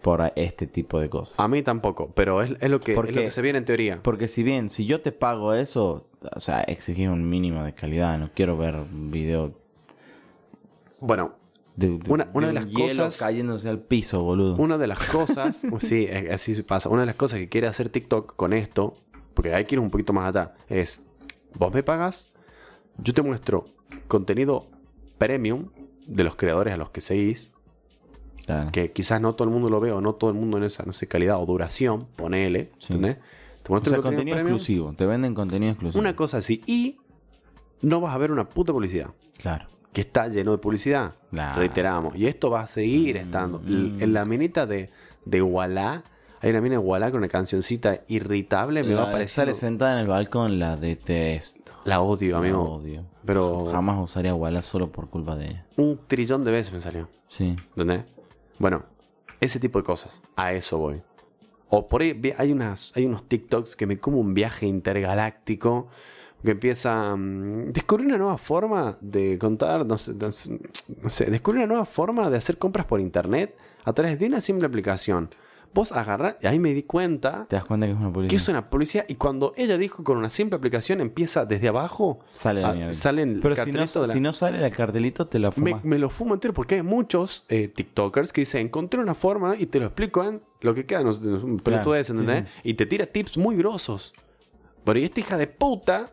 por 0.02 0.32
este 0.36 0.68
tipo 0.68 1.00
de 1.00 1.10
cosas. 1.10 1.36
A 1.40 1.48
mí 1.48 1.62
tampoco, 1.64 2.12
pero 2.14 2.42
es, 2.42 2.52
es 2.60 2.70
lo, 2.70 2.80
que, 2.80 2.92
es 2.92 2.96
Porque- 2.96 3.12
lo 3.14 3.22
que 3.22 3.32
se 3.32 3.42
viene 3.42 3.60
en 3.60 3.66
teoría. 3.66 4.00
Porque 4.04 4.28
si 4.28 4.44
bien, 4.44 4.70
si 4.70 4.86
yo 4.86 5.02
te 5.02 5.12
pago 5.12 5.54
eso, 5.54 6.08
o 6.36 6.40
sea, 6.40 6.62
exigir 6.62 7.10
un 7.10 7.30
mínimo 7.30 7.64
de 7.64 7.74
calidad, 7.74 8.18
no 8.20 8.30
quiero 8.34 8.58
ver 8.58 8.76
un 8.76 9.12
video 9.12 9.54
Bueno, 11.00 11.34
de, 11.76 11.90
de- 11.98 12.12
Una- 12.12 12.30
una 12.34 12.48
de 12.48 12.54
las 12.54 12.68
cosas- 12.68 13.18
cayéndose 13.20 13.68
al 13.70 13.80
piso, 13.80 14.24
boludo. 14.24 14.56
una 14.56 14.78
de 14.78 14.88
las 14.88 15.00
cosas, 15.10 15.66
sí, 15.80 16.06
es- 16.10 16.32
así 16.32 16.62
pasa. 16.64 16.90
Una 16.90 17.02
de 17.02 17.08
las 17.08 17.16
cosas 17.16 17.40
que 17.40 17.50
quiere 17.50 17.68
hacer 17.68 17.90
TikTok 17.90 18.36
con 18.36 18.54
esto, 18.54 18.94
porque 19.34 19.54
hay 19.54 19.66
que 19.66 19.76
ir 19.76 19.80
un 19.80 19.90
poquito 19.90 20.14
más 20.14 20.28
allá, 20.34 20.54
es: 20.70 21.06
vos 21.56 21.74
me 21.74 21.84
pagas, 21.84 22.34
yo 22.98 23.14
te 23.14 23.22
muestro 23.22 23.66
contenido 24.08 24.68
premium 25.18 25.70
de 26.08 26.24
los 26.24 26.36
creadores 26.36 26.74
a 26.74 26.78
los 26.78 26.90
que 26.90 27.02
seguís, 27.02 27.52
Claro. 28.46 28.72
que 28.74 28.92
quizás 28.92 29.22
no 29.22 29.34
todo 29.34 29.46
el 29.48 29.54
mundo 29.54 29.70
lo 29.70 29.80
ve 29.80 29.92
o 29.94 30.02
no 30.02 30.16
todo 30.16 30.30
el 30.30 30.36
mundo 30.36 30.58
en 30.58 30.64
esa, 30.64 30.84
no 30.84 30.92
sé, 30.94 31.08
calidad 31.08 31.42
o 31.42 31.46
duración, 31.46 32.08
ponele, 32.18 32.70
Sí. 32.78 32.94
¿entendés? 32.94 33.18
Te 33.64 33.72
O 33.74 33.82
sea, 33.86 34.02
contenido 34.02 34.36
premium, 34.36 34.56
exclusivo. 34.58 34.94
Te 34.94 35.06
venden 35.06 35.34
contenido 35.34 35.72
exclusivo. 35.72 36.02
Una 36.02 36.14
cosa 36.18 36.38
así. 36.40 36.62
Y 36.66 36.98
no 37.82 38.02
vas 38.02 38.14
a 38.14 38.18
ver 38.18 38.34
una 38.34 38.50
puta 38.50 38.74
publicidad. 38.74 39.12
Claro. 39.42 39.68
Que 39.94 40.02
está 40.02 40.28
lleno 40.28 40.52
de 40.52 40.58
publicidad. 40.58 41.14
Claro. 41.32 41.60
Reiteramos. 41.60 42.16
Y 42.18 42.28
esto 42.28 42.50
va 42.50 42.62
a 42.64 42.68
seguir 42.68 43.16
estando. 43.16 43.62
L- 43.66 44.04
En 44.04 44.12
la 44.14 44.26
minita 44.26 44.66
de, 44.66 44.90
de 45.24 45.42
Wallah, 45.42 46.04
hay 46.44 46.50
una 46.52 46.62
mina 46.62 46.74
de 46.76 46.80
Wallah 46.80 47.10
con 47.10 47.20
una 47.20 47.28
cancioncita 47.30 48.02
irritable. 48.08 48.84
Me 48.84 48.90
La 48.94 49.02
va 49.02 49.08
a 49.08 49.12
parecer. 49.14 49.30
sale 49.30 49.54
sentada 49.54 49.94
en 49.94 50.00
el 50.00 50.08
balcón, 50.08 50.60
la 50.60 50.78
detesto. 50.78 51.72
La 51.86 52.02
odio, 52.02 52.34
La 52.34 52.38
amigo. 52.40 52.62
odio. 52.76 53.06
Pero 53.26 53.66
Jamás 53.72 53.98
usaría 54.00 54.36
Walla 54.36 54.62
solo 54.62 54.92
por 54.92 55.10
culpa 55.10 55.36
de 55.36 55.46
ella. 55.48 55.66
un 55.78 56.00
trillón 56.08 56.44
de 56.44 56.52
veces 56.52 56.74
me 56.74 56.82
salió. 56.82 57.10
Sí. 57.30 57.56
¿Entendés? 57.70 58.04
Bueno, 58.60 58.84
ese 59.40 59.60
tipo 59.60 59.80
de 59.80 59.86
cosas. 59.86 60.22
A 60.36 60.54
eso 60.54 60.78
voy. 60.78 61.02
O 61.70 61.88
por 61.88 62.02
ahí 62.02 62.20
hay, 62.38 62.52
unas, 62.52 62.92
hay 62.96 63.06
unos 63.06 63.28
TikToks 63.28 63.76
que 63.76 63.88
me 63.88 63.98
como 63.98 64.20
un 64.20 64.34
viaje 64.34 64.68
intergaláctico 64.68 65.88
que 66.44 66.52
empieza 66.52 67.16
mm, 67.16 67.72
descubrir 67.72 68.08
una 68.08 68.18
nueva 68.18 68.38
forma 68.38 68.98
de 69.00 69.40
contar, 69.40 69.86
no 69.86 69.98
sé, 69.98 70.14
no 70.14 70.32
sé, 70.32 70.60
no 71.02 71.10
sé, 71.10 71.32
descubrir 71.32 71.60
una 71.62 71.68
nueva 71.68 71.86
forma 71.86 72.30
de 72.30 72.36
hacer 72.38 72.58
compras 72.58 72.86
por 72.86 73.00
internet 73.00 73.58
a 73.86 73.94
través 73.94 74.20
de 74.20 74.28
una 74.28 74.42
simple 74.42 74.68
aplicación. 74.68 75.30
Vos 75.74 75.92
agarrás, 75.92 76.36
y 76.42 76.46
ahí 76.48 76.60
me 76.60 76.74
di 76.74 76.84
cuenta 76.84 77.46
Te 77.50 77.56
das 77.56 77.66
cuenta 77.66 77.88
que 77.88 77.94
es 77.94 77.98
una 77.98 78.08
que 78.10 78.14
publicidad. 78.14 78.42
es 78.42 78.48
una 78.50 78.70
publicidad 78.70 79.06
y 79.08 79.16
cuando 79.16 79.54
ella 79.58 79.78
dijo 79.78 80.04
con 80.04 80.18
una 80.18 80.30
simple 80.30 80.56
aplicación 80.58 81.02
empieza 81.02 81.46
desde 81.46 81.68
abajo, 81.68 82.20
Sale 82.34 82.64
a- 82.64 82.94
salen 82.94 83.40
Pero 83.42 83.56
si 83.56 83.72
no, 83.72 83.80
la- 83.80 83.88
si 83.88 84.20
no 84.20 84.34
sale 84.34 84.64
el 84.64 84.72
cartelito, 84.72 85.26
te 85.26 85.40
lo 85.40 85.50
me, 85.50 85.54
fumas. 85.72 85.84
me 85.84 85.98
lo 85.98 86.10
fumo 86.12 86.36
entero 86.36 86.54
porque 86.54 86.76
hay 86.76 86.84
muchos 86.84 87.46
eh, 87.50 87.70
TikTokers 87.70 88.32
que 88.32 88.42
dicen, 88.42 88.68
encontré 88.68 89.00
una 89.00 89.16
forma 89.16 89.56
y 89.58 89.66
te 89.66 89.80
lo 89.80 89.86
explico 89.88 90.24
en 90.24 90.42
lo 90.62 90.76
que 90.76 90.86
queda, 90.86 91.02
no 91.04 91.10
un 91.12 91.58
pelotudez, 91.60 92.06
sí, 92.08 92.14
¿entendés? 92.14 92.46
Y 92.64 92.76
te 92.76 92.86
tira 92.86 93.06
tips 93.08 93.38
muy 93.38 93.56
grosos. 93.56 94.14
Pero 94.86 95.00
y 95.00 95.04
esta 95.06 95.22
hija 95.22 95.38
de 95.38 95.48
puta 95.48 96.12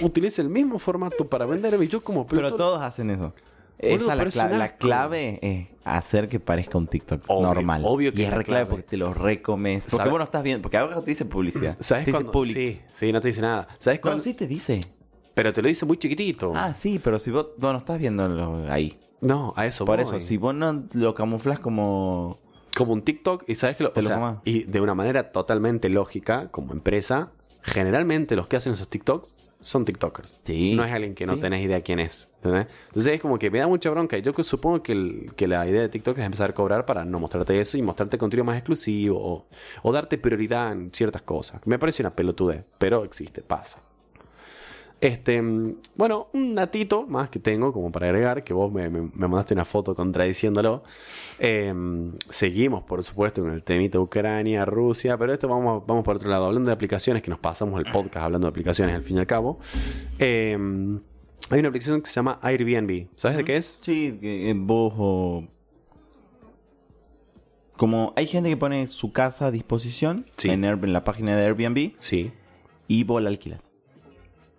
utiliza 0.00 0.40
el 0.40 0.48
mismo 0.48 0.78
formato 0.78 1.28
para 1.28 1.44
venderme 1.44 1.84
y 1.84 1.88
yo 1.88 2.02
como 2.02 2.26
Pero 2.26 2.40
pelotudo- 2.40 2.56
todos 2.56 2.82
hacen 2.82 3.10
eso. 3.10 3.34
Esa 3.78 4.12
pero 4.12 4.16
la, 4.16 4.22
es 4.24 4.36
cla- 4.36 4.50
la 4.58 4.76
clave 4.76 5.38
es 5.42 5.66
hacer 5.84 6.28
que 6.28 6.38
parezca 6.38 6.78
un 6.78 6.86
TikTok 6.86 7.24
Obvio, 7.26 7.54
normal. 7.54 7.82
obvio 7.84 8.12
que 8.12 8.22
y 8.22 8.24
es 8.24 8.32
re 8.32 8.44
clave 8.44 8.66
porque 8.66 8.84
te 8.84 8.96
lo 8.96 9.12
recomes. 9.12 9.88
Porque 9.90 10.08
vos 10.08 10.18
no 10.18 10.24
estás 10.24 10.42
viendo. 10.42 10.62
Porque 10.62 10.76
ahora 10.76 11.00
te 11.00 11.10
dice 11.10 11.24
publicidad. 11.24 11.76
¿Sabes 11.80 12.04
te 12.04 12.12
dice? 12.12 12.24
Publix. 12.24 12.54
Sí, 12.76 12.84
sí, 12.94 13.12
no 13.12 13.20
te 13.20 13.28
dice 13.28 13.40
nada. 13.40 13.66
¿Sabes 13.80 13.98
No, 13.98 14.02
cuándo? 14.02 14.22
sí 14.22 14.34
te 14.34 14.46
dice. 14.46 14.80
Pero 15.34 15.52
te 15.52 15.62
lo 15.62 15.68
dice 15.68 15.86
muy 15.86 15.96
chiquitito. 15.96 16.52
Ah, 16.54 16.74
sí, 16.74 17.00
pero 17.02 17.18
si 17.18 17.30
vos, 17.30 17.48
vos 17.58 17.72
no 17.72 17.78
estás 17.78 17.98
viendo 17.98 18.66
ahí. 18.70 18.98
No, 19.20 19.52
a 19.56 19.66
eso 19.66 19.84
Por 19.84 19.96
voy. 19.96 20.04
eso, 20.04 20.20
si 20.20 20.36
vos 20.36 20.54
no 20.54 20.84
lo 20.92 21.14
camuflas 21.14 21.58
como. 21.58 22.38
como 22.76 22.92
un 22.92 23.02
TikTok 23.02 23.44
y 23.48 23.54
sabes 23.54 23.76
que 23.76 23.82
lo, 23.84 23.92
Te 23.92 24.00
o 24.00 24.02
lo 24.02 24.08
sea, 24.10 24.16
fumás. 24.18 24.36
y 24.44 24.64
de 24.64 24.80
una 24.80 24.94
manera 24.94 25.32
totalmente 25.32 25.88
lógica 25.88 26.48
como 26.50 26.72
empresa 26.72 27.30
generalmente 27.62 28.34
los 28.36 28.48
que 28.48 28.56
hacen 28.56 28.72
esos 28.72 28.88
TikToks 28.88 29.34
son 29.62 29.84
TikTokers 29.86 30.40
Sí. 30.42 30.74
no 30.74 30.84
es 30.84 30.92
alguien 30.92 31.14
que 31.14 31.24
no 31.24 31.34
Sí. 31.34 31.40
tenés 31.40 31.64
idea 31.64 31.80
quién 31.80 31.98
es 32.00 32.28
¿entendés? 32.36 32.66
entonces 32.88 33.14
es 33.14 33.20
como 33.22 33.38
que 33.38 33.50
me 33.50 33.58
da 33.60 33.66
mucha 33.68 33.88
bronca 33.90 34.18
y 34.18 34.22
yo 34.22 34.32
supongo 34.44 34.82
que, 34.82 34.92
el- 34.92 35.32
que 35.36 35.46
la 35.48 35.66
idea 35.66 35.80
de 35.80 35.88
TikTok 35.88 36.18
es 36.18 36.24
empezar 36.24 36.50
a 36.50 36.54
cobrar 36.54 36.84
para 36.84 37.04
no 37.04 37.18
mostrarte 37.18 37.58
eso 37.60 37.78
y 37.78 37.82
mostrarte 37.82 38.18
contenido 38.18 38.44
más 38.44 38.58
exclusivo 38.58 39.18
o, 39.18 39.46
o 39.82 39.92
darte 39.92 40.18
prioridad 40.18 40.72
en 40.72 40.90
ciertas 40.92 41.22
cosas 41.22 41.60
me 41.64 41.78
parece 41.78 42.02
una 42.02 42.10
pelotudez 42.14 42.64
pero 42.78 43.04
existe 43.04 43.40
pasa 43.42 43.80
este, 45.02 45.42
bueno, 45.96 46.28
un 46.32 46.54
datito 46.54 47.06
más 47.08 47.28
que 47.28 47.40
tengo 47.40 47.72
como 47.72 47.90
para 47.90 48.06
agregar, 48.06 48.44
que 48.44 48.54
vos 48.54 48.72
me, 48.72 48.88
me- 48.88 49.02
me 49.02 49.10
mandaste 49.28 49.52
una 49.52 49.64
foto 49.64 49.94
contradiciéndolo. 49.94 50.84
Eh, 51.40 51.74
seguimos, 52.30 52.84
por 52.84 53.02
supuesto, 53.02 53.42
con 53.42 53.50
el 53.52 53.64
temita 53.64 53.98
Ucrania, 53.98 54.64
Rusia, 54.64 55.18
pero 55.18 55.32
esto 55.32 55.48
vamos, 55.48 55.84
vamos 55.86 56.04
por 56.04 56.16
otro 56.16 56.30
lado. 56.30 56.46
Hablando 56.46 56.68
de 56.68 56.74
aplicaciones, 56.74 57.20
que 57.20 57.30
nos 57.30 57.40
pasamos 57.40 57.84
el 57.84 57.90
podcast 57.92 58.24
hablando 58.24 58.46
de 58.46 58.50
aplicaciones 58.50 58.94
al 58.94 59.02
fin 59.02 59.16
y 59.16 59.20
al 59.20 59.26
cabo. 59.26 59.58
Eh, 60.20 60.56
hay 61.50 61.58
una 61.58 61.68
aplicación 61.68 62.00
que 62.00 62.06
se 62.08 62.14
llama 62.14 62.38
Airbnb. 62.40 63.08
¿Sabes 63.16 63.36
de 63.38 63.44
qué 63.44 63.56
es? 63.56 63.80
Sí, 63.82 64.18
eh, 64.22 64.54
vos 64.56 64.94
o. 64.96 65.44
Como 67.76 68.12
hay 68.14 68.26
gente 68.26 68.48
que 68.48 68.56
pone 68.56 68.86
su 68.86 69.12
casa 69.12 69.46
a 69.46 69.50
disposición 69.50 70.26
Sí. 70.36 70.50
en, 70.50 70.62
Air- 70.64 70.78
en 70.84 70.92
la 70.92 71.02
página 71.02 71.36
de 71.36 71.44
Airbnb 71.44 71.94
Sí. 71.98 72.30
y 72.86 73.02
vos 73.02 73.20
la 73.20 73.28
alquilas. 73.30 73.71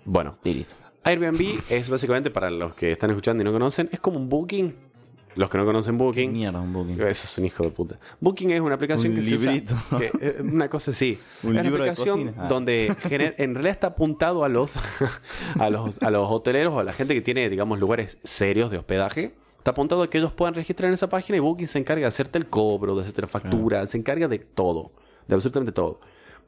Bueno, 0.05 0.37
Y 0.43 0.53
listo. 0.53 0.75
Airbnb 1.05 1.59
es 1.69 1.89
básicamente 1.89 2.29
para 2.31 2.49
los 2.49 2.73
que 2.75 2.91
están 2.93 3.09
escuchando 3.09 3.41
y 3.41 3.45
no 3.45 3.51
conocen, 3.51 3.89
es 3.91 3.99
como 3.99 4.17
un 4.17 4.29
Booking. 4.29 4.73
Los 5.35 5.49
que 5.49 5.57
no 5.57 5.65
conocen 5.65 5.97
Booking, 5.97 6.31
Mierda, 6.31 6.61
un 6.61 6.71
booking. 6.71 6.93
Eso 7.01 7.07
es 7.25 7.37
un 7.39 7.45
hijo 7.45 7.63
de 7.63 7.71
puta. 7.71 7.99
Booking 8.21 8.51
es 8.51 8.61
una 8.61 8.75
aplicación 8.75 9.13
Un 9.13 9.19
que 9.19 9.25
librito. 9.25 9.73
se 9.89 9.95
usa. 9.95 9.97
que, 9.97 10.11
eh, 10.21 10.37
una 10.43 10.69
cosa 10.69 10.91
así. 10.91 11.17
Un 11.43 11.49
es 11.49 11.51
una 11.53 11.63
libro 11.63 11.83
aplicación. 11.83 12.35
Ah. 12.37 12.45
donde 12.47 12.89
gener- 13.01 13.33
en 13.39 13.55
realidad 13.55 13.73
está 13.73 13.87
apuntado 13.87 14.43
a 14.43 14.49
los, 14.49 14.75
a 15.59 15.69
los 15.71 16.01
a 16.03 16.11
los 16.11 16.29
hoteleros 16.31 16.73
o 16.75 16.79
a 16.79 16.83
la 16.83 16.93
gente 16.93 17.15
que 17.15 17.21
tiene, 17.21 17.49
digamos, 17.49 17.79
lugares 17.79 18.19
serios 18.23 18.69
de 18.69 18.77
hospedaje. 18.77 19.33
Está 19.57 19.71
apuntado 19.71 20.03
a 20.03 20.09
que 20.09 20.19
ellos 20.19 20.33
puedan 20.33 20.53
registrar 20.53 20.89
en 20.89 20.93
esa 20.93 21.09
página 21.09 21.35
y 21.37 21.39
Booking 21.39 21.65
se 21.67 21.79
encarga 21.79 22.01
de 22.01 22.07
hacerte 22.07 22.37
el 22.37 22.45
cobro, 22.47 22.95
de 22.95 23.01
hacerte 23.01 23.21
la 23.23 23.27
factura, 23.27 23.87
se 23.87 23.97
encarga 23.97 24.27
de 24.27 24.37
todo, 24.37 24.91
de 25.27 25.33
absolutamente 25.33 25.71
todo. 25.71 25.99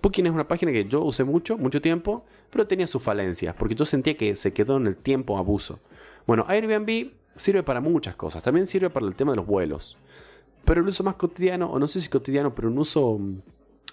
Booking 0.01 0.27
es 0.27 0.31
una 0.31 0.47
página 0.47 0.71
que 0.71 0.85
yo 0.85 1.01
usé 1.01 1.23
mucho, 1.23 1.57
mucho 1.57 1.81
tiempo, 1.81 2.23
pero 2.55 2.67
tenía 2.67 2.87
sus 2.87 3.03
falencias, 3.03 3.53
porque 3.53 3.75
yo 3.75 3.85
sentía 3.85 4.15
que 4.15 4.33
se 4.37 4.53
quedó 4.53 4.77
en 4.77 4.87
el 4.87 4.95
tiempo 4.95 5.37
abuso. 5.37 5.77
Bueno, 6.25 6.45
Airbnb 6.47 7.11
sirve 7.35 7.63
para 7.63 7.81
muchas 7.81 8.15
cosas, 8.15 8.41
también 8.41 8.65
sirve 8.65 8.89
para 8.89 9.05
el 9.05 9.13
tema 9.13 9.33
de 9.33 9.35
los 9.35 9.45
vuelos. 9.45 9.97
Pero 10.63 10.79
el 10.79 10.87
uso 10.87 11.03
más 11.03 11.15
cotidiano, 11.15 11.69
o 11.69 11.79
no 11.79 11.87
sé 11.87 11.99
si 11.99 12.07
cotidiano, 12.07 12.53
pero 12.55 12.69
un 12.69 12.77
uso 12.79 13.19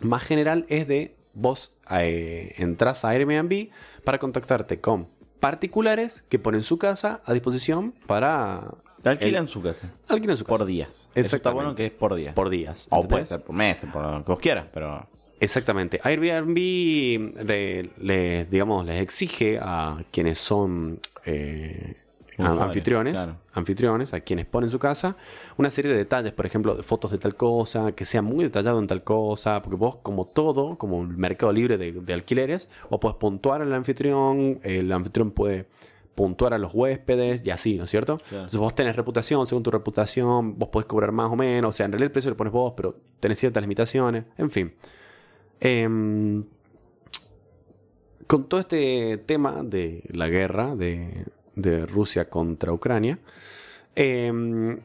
más 0.00 0.22
general 0.22 0.64
es 0.68 0.86
de 0.86 1.16
vos 1.34 1.74
eh, 1.90 2.52
entras 2.58 3.04
a 3.04 3.08
Airbnb 3.08 3.70
para 4.04 4.18
contactarte 4.20 4.80
con 4.80 5.08
particulares 5.40 6.24
que 6.28 6.38
ponen 6.38 6.62
su 6.62 6.78
casa 6.78 7.20
a 7.24 7.32
disposición 7.32 7.92
para 8.06 8.74
Alquilan 9.04 9.42
el- 9.44 9.48
su 9.48 9.60
casa. 9.60 9.90
alquilan 10.08 10.36
su 10.36 10.44
casa 10.44 10.56
Por 10.58 10.66
días. 10.68 11.10
Eso 11.16 11.34
está 11.34 11.50
bueno 11.50 11.74
que 11.74 11.86
es 11.86 11.90
por 11.92 12.14
día. 12.14 12.32
por 12.32 12.48
días. 12.48 12.86
o 12.90 12.96
¿entendés? 13.02 13.08
puede 13.10 13.26
ser 13.26 13.42
por 13.42 13.56
meses, 13.56 13.90
por 13.92 14.02
lo 14.04 14.24
que 14.24 14.30
vos 14.30 14.40
quieras, 14.40 14.66
pero. 14.72 15.08
Exactamente. 15.42 16.00
Airbnb 16.02 16.56
le- 17.44 17.90
les, 17.98 18.50
digamos, 18.50 18.84
les 18.86 19.00
exige 19.00 19.58
a 19.60 20.02
quienes 20.10 20.38
son 20.38 21.00
eh, 21.26 21.96
anfitriones, 22.38 23.14
claro. 23.14 23.36
anfitriones, 23.52 24.14
a 24.14 24.20
quienes 24.20 24.46
ponen 24.46 24.70
su 24.70 24.78
casa, 24.78 25.16
una 25.58 25.70
serie 25.70 25.90
de 25.92 25.98
detalles, 25.98 26.32
por 26.32 26.46
ejemplo, 26.46 26.74
de 26.74 26.82
fotos 26.82 27.10
de 27.10 27.18
tal 27.18 27.34
cosa, 27.36 27.92
que 27.92 28.04
sea 28.04 28.22
muy 28.22 28.44
detallado 28.44 28.78
en 28.78 28.86
tal 28.86 29.02
cosa, 29.04 29.60
porque 29.62 29.76
vos, 29.76 29.96
como 29.96 30.26
todo, 30.26 30.78
como 30.78 31.02
el 31.02 31.08
mercado 31.16 31.52
libre 31.52 31.76
de, 31.76 31.92
de 31.92 32.12
alquileres, 32.14 32.68
vos 32.88 33.00
podés 33.00 33.16
puntuar 33.18 33.62
al 33.62 33.72
anfitrión, 33.72 34.60
el 34.62 34.90
anfitrión 34.92 35.30
puede 35.32 35.66
puntuar 36.14 36.52
a 36.54 36.58
los 36.58 36.72
huéspedes 36.74 37.44
y 37.44 37.50
así, 37.50 37.76
¿no 37.78 37.84
es 37.84 37.90
cierto? 37.90 38.18
Entonces 38.30 38.60
vos 38.60 38.74
tenés 38.74 38.96
reputación, 38.96 39.46
según 39.46 39.62
tu 39.62 39.70
reputación, 39.70 40.58
vos 40.58 40.68
podés 40.68 40.86
cobrar 40.86 41.10
más 41.12 41.30
o 41.30 41.36
menos, 41.36 41.70
o 41.70 41.72
sea, 41.72 41.86
en 41.86 41.92
realidad 41.92 42.06
el 42.08 42.12
precio 42.12 42.30
lo 42.30 42.36
pones 42.36 42.52
vos, 42.52 42.74
pero 42.76 42.96
tenés 43.20 43.38
ciertas 43.38 43.62
limitaciones, 43.62 44.24
en 44.38 44.50
fin. 44.50 44.72
Em, 45.64 46.42
con 48.26 48.48
todo 48.48 48.58
este 48.58 49.18
tema 49.18 49.62
de 49.62 50.02
la 50.08 50.28
guerra 50.28 50.74
de, 50.74 51.24
Rusia 51.86 52.28
contra 52.28 52.72
Ucrania, 52.72 53.20
em, 53.94 54.80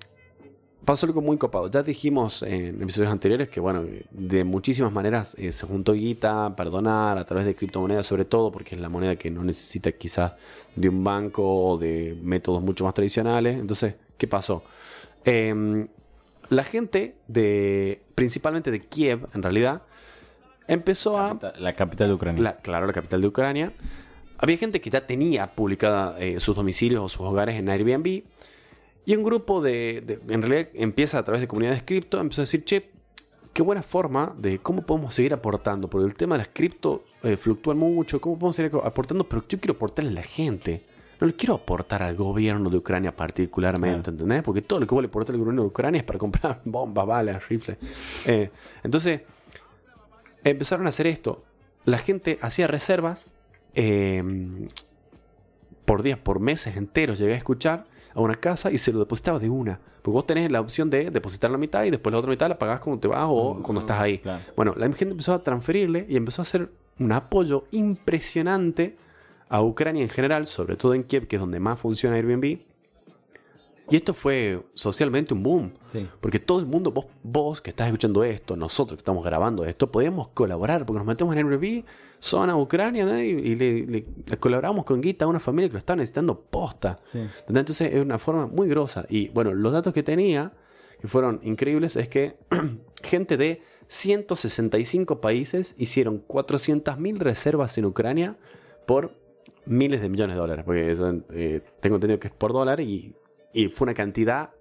pasó 0.85 1.07
algo 1.07 1.21
muy 1.21 1.37
copado. 1.37 1.71
Ya 1.71 1.81
dijimos 1.81 2.43
en 2.43 2.79
episodios 2.83 3.11
anteriores 3.11 3.49
que, 3.49 3.59
bueno, 3.59 3.85
de 4.11 4.43
muchísimas 4.43 4.93
maneras 4.93 5.35
eh, 5.39 5.51
se 5.51 5.65
juntó 5.65 5.93
guita 5.93 6.55
para 6.55 6.69
donar 6.69 7.17
a 7.17 7.25
través 7.25 7.47
de 7.47 7.55
criptomonedas, 7.55 8.05
sobre 8.05 8.25
todo 8.25 8.51
porque 8.51 8.75
es 8.75 8.81
la 8.81 8.89
moneda 8.89 9.15
que 9.15 9.31
no 9.31 9.43
necesita 9.43 9.91
quizás 9.93 10.33
de 10.75 10.89
un 10.89 11.03
banco 11.03 11.43
o 11.43 11.77
de 11.79 12.15
métodos 12.21 12.61
mucho 12.61 12.83
más 12.83 12.93
tradicionales. 12.93 13.57
Entonces, 13.57 13.95
¿qué 14.19 14.27
pasó? 14.27 14.63
Em, 15.25 15.87
la 16.49 16.63
gente 16.63 17.15
de, 17.27 18.01
principalmente 18.13 18.69
de 18.69 18.85
Kiev, 18.85 19.27
en 19.33 19.41
realidad, 19.41 19.81
empezó 20.67 21.17
a 21.17 21.37
La 21.59 21.73
capital 21.75 22.07
de 22.09 22.13
Ucrania. 22.13 22.43
la- 22.43 22.57
claro, 22.57 22.87
la 22.87 22.93
capital 22.93 23.21
de 23.21 23.27
Ucrania. 23.27 23.71
Había 24.39 24.57
gente 24.57 24.81
que 24.81 24.89
ya 24.89 25.05
tenía 25.07 25.47
publicada 25.47 26.19
eh, 26.19 26.39
sus 26.39 26.55
domicilios 26.55 27.03
o 27.03 27.09
sus 27.09 27.21
hogares 27.21 27.55
en 27.55 27.69
Airbnb. 27.69 28.23
Y 29.05 29.15
un 29.15 29.23
grupo 29.23 29.61
de, 29.61 30.01
de- 30.05 30.33
En 30.33 30.41
realidad 30.41 30.69
empieza 30.73 31.17
a 31.19 31.23
través 31.23 31.41
de 31.41 31.47
comunidades 31.47 31.81
cripto. 31.83 32.19
Empezó 32.19 32.41
a 32.41 32.43
decir, 32.43 32.63
che, 32.65 32.89
qué 33.53 33.61
buena 33.63 33.81
forma 33.81 34.35
de 34.37 34.59
cómo 34.59 34.81
podemos 34.83 35.13
seguir 35.15 35.33
aportando. 35.33 35.87
Porque 35.89 36.05
el 36.07 36.13
tema 36.15 36.35
de 36.35 36.39
las 36.39 36.49
cripto 36.53 37.05
eh, 37.23 37.37
fluctúan 37.37 37.77
mucho. 37.77 38.21
¿Cómo 38.21 38.37
podemos 38.37 38.55
seguir 38.57 38.71
aportando? 38.83 39.23
Pero 39.23 39.43
yo 39.47 39.59
quiero 39.59 39.73
aportarle 39.73 40.11
a 40.11 40.13
la 40.13 40.23
gente. 40.23 40.83
No 41.19 41.25
le 41.25 41.33
quiero 41.33 41.55
aportar 41.55 42.03
al 42.03 42.15
gobierno 42.15 42.69
de 42.69 42.77
Ucrania 42.77 43.15
particularmente, 43.15 44.11
¿entendés? 44.11 44.43
Porque 44.43 44.61
todo 44.61 44.79
lo 44.81 44.85
que 44.85 44.93
vos 44.93 45.01
le 45.01 45.07
aportas 45.07 45.31
al 45.33 45.39
gobierno 45.39 45.63
de 45.63 45.67
Ucrania 45.69 45.97
es 45.99 46.03
para 46.05 46.19
comprar 46.19 46.61
bombas, 46.65 47.07
balas, 47.07 47.47
rifles. 47.49 47.77
Eh, 48.27 48.51
entonces, 48.83 49.21
empezaron 50.49 50.85
a 50.85 50.89
hacer 50.89 51.07
esto. 51.07 51.43
La 51.85 51.97
gente 51.97 52.37
hacía 52.41 52.67
reservas 52.67 53.33
eh, 53.75 54.23
por 55.85 56.03
días, 56.03 56.17
por 56.17 56.39
meses 56.39 56.75
enteros. 56.75 57.17
Llegué 57.17 57.33
a 57.33 57.37
escuchar 57.37 57.85
a 58.13 58.21
una 58.21 58.35
casa 58.35 58.71
y 58.71 58.77
se 58.77 58.91
lo 58.91 58.99
depositaba 58.99 59.39
de 59.39 59.49
una. 59.49 59.79
Porque 60.01 60.13
vos 60.13 60.25
tenés 60.25 60.51
la 60.51 60.59
opción 60.59 60.89
de 60.89 61.11
depositar 61.11 61.51
la 61.51 61.57
mitad 61.57 61.83
y 61.83 61.91
después 61.91 62.11
la 62.11 62.19
otra 62.19 62.29
mitad 62.29 62.49
la 62.49 62.57
pagás 62.57 62.79
cuando 62.79 62.99
te 62.99 63.07
vas 63.07 63.27
o 63.29 63.61
cuando 63.63 63.81
estás 63.81 63.99
ahí. 63.99 64.19
Claro. 64.19 64.43
Bueno, 64.55 64.73
la 64.75 64.85
gente 64.87 65.11
empezó 65.11 65.33
a 65.33 65.43
transferirle 65.43 66.05
y 66.09 66.17
empezó 66.17 66.41
a 66.41 66.43
hacer 66.43 66.69
un 66.99 67.11
apoyo 67.11 67.65
impresionante 67.71 68.97
a 69.49 69.61
Ucrania 69.61 70.03
en 70.03 70.09
general, 70.09 70.47
sobre 70.47 70.75
todo 70.75 70.93
en 70.93 71.03
Kiev, 71.03 71.27
que 71.27 71.35
es 71.37 71.39
donde 71.39 71.59
más 71.59 71.79
funciona 71.79 72.15
Airbnb. 72.15 72.59
Y 73.89 73.95
esto 73.95 74.13
fue 74.13 74.61
socialmente 74.73 75.33
un 75.33 75.43
boom. 75.43 75.73
Sí. 75.91 76.07
Porque 76.19 76.39
todo 76.39 76.59
el 76.59 76.65
mundo, 76.65 76.91
vos, 76.91 77.05
vos 77.23 77.61
que 77.61 77.69
estás 77.69 77.87
escuchando 77.87 78.23
esto, 78.23 78.55
nosotros 78.55 78.97
que 78.97 79.01
estamos 79.01 79.23
grabando 79.23 79.63
esto, 79.65 79.91
podemos 79.91 80.27
colaborar, 80.29 80.85
porque 80.85 80.97
nos 80.99 81.07
metemos 81.07 81.35
en 81.35 81.47
Airbnb, 81.47 81.83
zona 82.19 82.57
Ucrania, 82.57 83.05
¿no? 83.05 83.17
y, 83.17 83.27
y 83.29 83.55
le, 83.55 83.85
le- 83.85 84.05
le 84.25 84.37
colaboramos 84.37 84.83
con 84.85 84.99
Guita 85.01 85.25
a 85.25 85.27
una 85.27 85.39
familia 85.39 85.69
que 85.69 85.73
lo 85.73 85.79
está 85.79 85.95
necesitando 85.95 86.39
posta. 86.39 86.99
Sí. 87.11 87.19
Entonces 87.47 87.93
es 87.93 88.01
una 88.01 88.19
forma 88.19 88.47
muy 88.47 88.67
grosa. 88.67 89.05
Y 89.09 89.29
bueno, 89.29 89.53
los 89.53 89.71
datos 89.71 89.93
que 89.93 90.03
tenía, 90.03 90.51
que 90.99 91.07
fueron 91.07 91.39
increíbles 91.43 91.95
es 91.95 92.09
que 92.09 92.35
gente 93.03 93.37
de 93.37 93.61
165 93.89 95.21
países 95.21 95.75
hicieron 95.77 96.21
400.000 96.27 97.17
reservas 97.19 97.77
en 97.77 97.85
Ucrania 97.85 98.35
por 98.85 99.13
miles 99.65 100.01
de 100.01 100.09
millones 100.09 100.35
de 100.35 100.39
dólares, 100.41 100.65
porque 100.65 100.91
eso, 100.91 101.13
eh, 101.31 101.61
tengo 101.81 101.95
entendido 101.97 102.19
que 102.19 102.27
es 102.27 102.33
por 102.33 102.51
dólar 102.53 102.79
y, 102.79 103.13
y 103.63 103.69
fue 103.69 103.85
una 103.85 103.93
cantidad, 103.93 104.51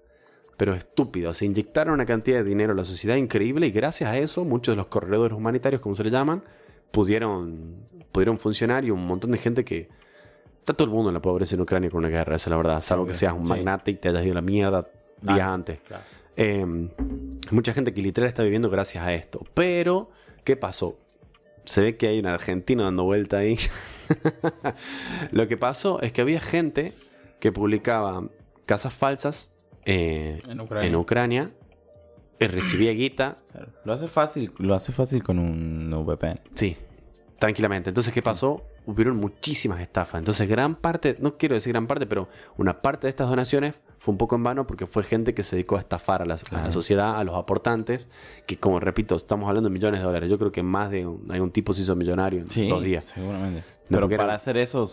pero 0.57 0.73
estúpida. 0.73 1.33
Se 1.33 1.45
inyectaron 1.45 1.93
una 1.93 2.05
cantidad 2.05 2.37
de 2.37 2.43
dinero 2.43 2.73
a 2.73 2.75
la 2.75 2.83
sociedad 2.83 3.15
increíble 3.15 3.67
y 3.67 3.71
gracias 3.71 4.09
a 4.09 4.17
eso 4.17 4.43
muchos 4.43 4.73
de 4.73 4.77
los 4.77 4.87
corredores 4.87 5.37
humanitarios, 5.37 5.81
como 5.81 5.95
se 5.95 6.03
le 6.03 6.09
llaman, 6.09 6.43
pudieron, 6.91 7.75
pudieron 8.11 8.39
funcionar 8.39 8.83
y 8.85 8.91
un 8.91 9.05
montón 9.05 9.31
de 9.31 9.37
gente 9.37 9.63
que... 9.63 9.89
Está 10.59 10.73
todo 10.73 10.85
el 10.85 10.93
mundo 10.93 11.09
en 11.11 11.13
la 11.13 11.21
pobreza 11.21 11.55
en 11.55 11.61
Ucrania 11.61 11.89
con 11.89 11.99
una 11.99 12.09
guerra, 12.09 12.35
esa 12.35 12.49
es 12.49 12.51
la 12.51 12.57
verdad. 12.57 12.81
Salvo 12.81 13.05
que 13.05 13.13
seas 13.13 13.33
un 13.33 13.45
Sí. 13.45 13.53
magnate 13.53 13.91
y 13.91 13.95
te 13.95 14.09
hayas 14.09 14.23
ido 14.25 14.33
a 14.33 14.35
la 14.35 14.41
mierda 14.41 14.85
días 15.21 15.39
antes. 15.41 15.79
claro. 15.87 16.03
Eh, 16.35 16.65
mucha 17.51 17.73
gente 17.73 17.93
que 17.93 18.01
literal 18.01 18.27
está 18.27 18.43
viviendo 18.43 18.69
gracias 18.69 19.03
a 19.03 19.13
esto. 19.13 19.45
Pero, 19.53 20.09
¿qué 20.43 20.57
pasó? 20.57 20.99
Se 21.65 21.81
ve 21.81 21.97
que 21.97 22.07
hay 22.07 22.19
un 22.19 22.25
argentino 22.27 22.83
dando 22.83 23.03
vuelta 23.05 23.37
ahí. 23.37 23.57
Lo 25.31 25.47
que 25.47 25.55
pasó 25.57 26.01
es 26.01 26.11
que 26.11 26.21
había 26.21 26.39
gente 26.39 26.93
que 27.39 27.51
publicaba 27.51 28.23
casas 28.67 28.93
falsas 28.93 29.55
eh, 29.85 30.41
En 30.47 30.61
Ucrania. 30.61 30.87
en 30.87 30.95
Ucrania 30.95 31.51
y 32.39 32.45
recibía 32.45 32.91
guita. 32.91 33.39
Claro. 33.51 33.71
Lo 33.83 33.93
hace 33.93 34.07
fácil, 34.07 34.51
lo 34.59 34.75
hace 34.75 34.91
fácil 34.91 35.23
con 35.23 35.39
un 35.39 35.89
VPN. 36.05 36.39
Sí, 36.53 36.77
tranquilamente. 37.39 37.89
Entonces, 37.89 38.13
¿qué 38.13 38.21
pasó? 38.21 38.63
Hubieron 38.85 39.17
muchísimas 39.17 39.81
estafas. 39.81 40.19
Entonces, 40.19 40.47
gran 40.47 40.75
parte, 40.75 41.17
no 41.19 41.37
quiero 41.37 41.55
decir 41.55 41.73
gran 41.73 41.87
parte, 41.87 42.05
pero 42.05 42.29
una 42.57 42.81
parte 42.81 43.07
de 43.07 43.09
estas 43.09 43.27
donaciones 43.29 43.73
fue 43.97 44.11
un 44.13 44.17
poco 44.17 44.35
en 44.35 44.43
vano 44.43 44.67
porque 44.67 44.85
fue 44.85 45.03
gente 45.03 45.33
que 45.33 45.43
se 45.43 45.55
dedicó 45.55 45.75
a 45.77 45.79
estafar 45.79 46.21
a 46.21 46.25
la, 46.25 46.37
a 46.51 46.61
la 46.61 46.71
sociedad, 46.71 47.17
a 47.17 47.23
los 47.23 47.35
aportantes, 47.35 48.07
que 48.45 48.57
como 48.57 48.79
repito, 48.79 49.15
estamos 49.15 49.47
hablando 49.49 49.69
de 49.69 49.73
millones 49.73 49.99
de 49.99 50.05
dólares. 50.05 50.29
Yo 50.29 50.37
creo 50.37 50.51
que 50.51 50.63
más 50.63 50.89
de 50.91 51.05
un, 51.07 51.29
algún 51.31 51.51
tipo 51.51 51.73
se 51.73 51.81
hizo 51.81 51.95
millonario 51.95 52.39
en 52.39 52.47
Sí, 52.49 52.69
dos 52.69 52.83
días. 52.83 53.05
seguramente. 53.05 53.63
No, 53.89 53.97
Pero 54.07 54.09
para 54.17 54.35
hacer 54.35 54.57
eso, 54.57 54.87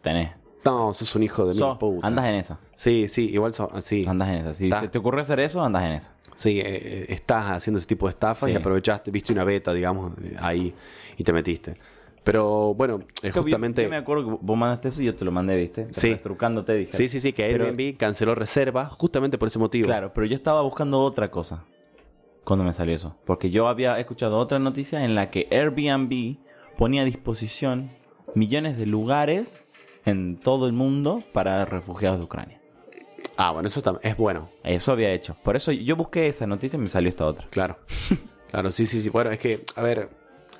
tenés. 0.00 0.30
No, 0.64 0.92
sos 0.94 1.14
un 1.14 1.22
hijo 1.22 1.46
de 1.46 1.54
Sos- 1.54 1.78
puta. 1.78 2.06
andas 2.06 2.24
en 2.26 2.34
esa. 2.36 2.58
Sí, 2.74 3.08
sí, 3.08 3.28
igual 3.30 3.52
sí. 3.80 4.04
Andas 4.06 4.28
en 4.30 4.34
esa. 4.36 4.54
Si 4.54 4.64
Está. 4.64 4.80
se 4.80 4.88
te 4.88 4.98
ocurre 4.98 5.20
hacer 5.20 5.40
eso, 5.40 5.62
andas 5.62 5.84
en 5.84 5.92
esa. 5.92 6.12
Sí, 6.36 6.58
eh, 6.58 6.64
eh, 6.66 7.06
estás 7.10 7.50
haciendo 7.50 7.78
ese 7.78 7.86
tipo 7.86 8.06
de 8.06 8.10
estafas 8.10 8.48
Sí. 8.48 8.52
y 8.54 8.56
aprovechaste, 8.56 9.10
viste 9.10 9.32
una 9.32 9.44
beta, 9.44 9.72
digamos, 9.72 10.14
eh, 10.22 10.34
ahí 10.40 10.74
y 11.16 11.22
te 11.24 11.32
metiste. 11.32 11.76
Pero 12.24 12.72
bueno, 12.74 13.00
eh, 13.22 13.30
justamente... 13.30 13.82
Yo 13.82 13.90
me 13.90 13.96
acuerdo 13.98 14.24
que 14.24 14.38
vos 14.40 14.56
mandaste 14.56 14.88
eso 14.88 15.02
y 15.02 15.04
yo 15.04 15.14
te 15.14 15.24
lo 15.26 15.30
mandé, 15.30 15.56
¿viste? 15.56 15.88
Sí. 15.92 16.16
Trucándote, 16.16 16.74
dije. 16.74 16.92
Sí, 16.92 17.08
sí, 17.08 17.20
sí, 17.20 17.34
que 17.34 17.46
Pero- 17.46 17.66
Airbnb 17.66 17.98
canceló 17.98 18.34
reservas 18.34 18.90
justamente 18.94 19.36
por 19.36 19.48
ese 19.48 19.58
motivo. 19.58 19.84
Claro, 19.86 20.12
pero 20.14 20.26
yo 20.26 20.34
estaba 20.34 20.62
buscando 20.62 21.00
otra 21.02 21.30
cosa 21.30 21.64
cuando 22.42 22.64
me 22.64 22.72
salió 22.72 22.96
eso. 22.96 23.14
Porque 23.26 23.50
yo 23.50 23.68
había 23.68 24.00
escuchado 24.00 24.38
otra 24.38 24.58
noticia 24.58 25.04
en 25.04 25.14
la 25.14 25.30
que 25.30 25.46
Airbnb 25.50 26.38
ponía 26.78 27.02
a 27.02 27.04
disposición 27.04 27.90
millones 28.34 28.78
de 28.78 28.86
lugares 28.86 29.64
en 30.04 30.36
todo 30.38 30.66
el 30.66 30.72
mundo 30.72 31.22
para 31.32 31.64
refugiados 31.64 32.18
de 32.18 32.24
Ucrania. 32.24 32.60
Ah, 33.36 33.50
bueno, 33.50 33.66
eso 33.68 33.82
es 34.02 34.16
bueno, 34.16 34.48
Eso 34.62 34.92
había 34.92 35.12
hecho. 35.12 35.36
Por 35.42 35.56
eso 35.56 35.72
yo 35.72 35.96
busqué 35.96 36.28
esa 36.28 36.46
noticia 36.46 36.76
y 36.76 36.80
me 36.80 36.88
salió 36.88 37.08
esta 37.08 37.26
otra. 37.26 37.46
claro. 37.50 37.78
claro, 38.50 38.70
sí, 38.70 38.86
sí, 38.86 39.02
sí. 39.02 39.08
Bueno, 39.08 39.30
es 39.30 39.38
que, 39.38 39.64
a 39.76 39.82
ver, 39.82 40.08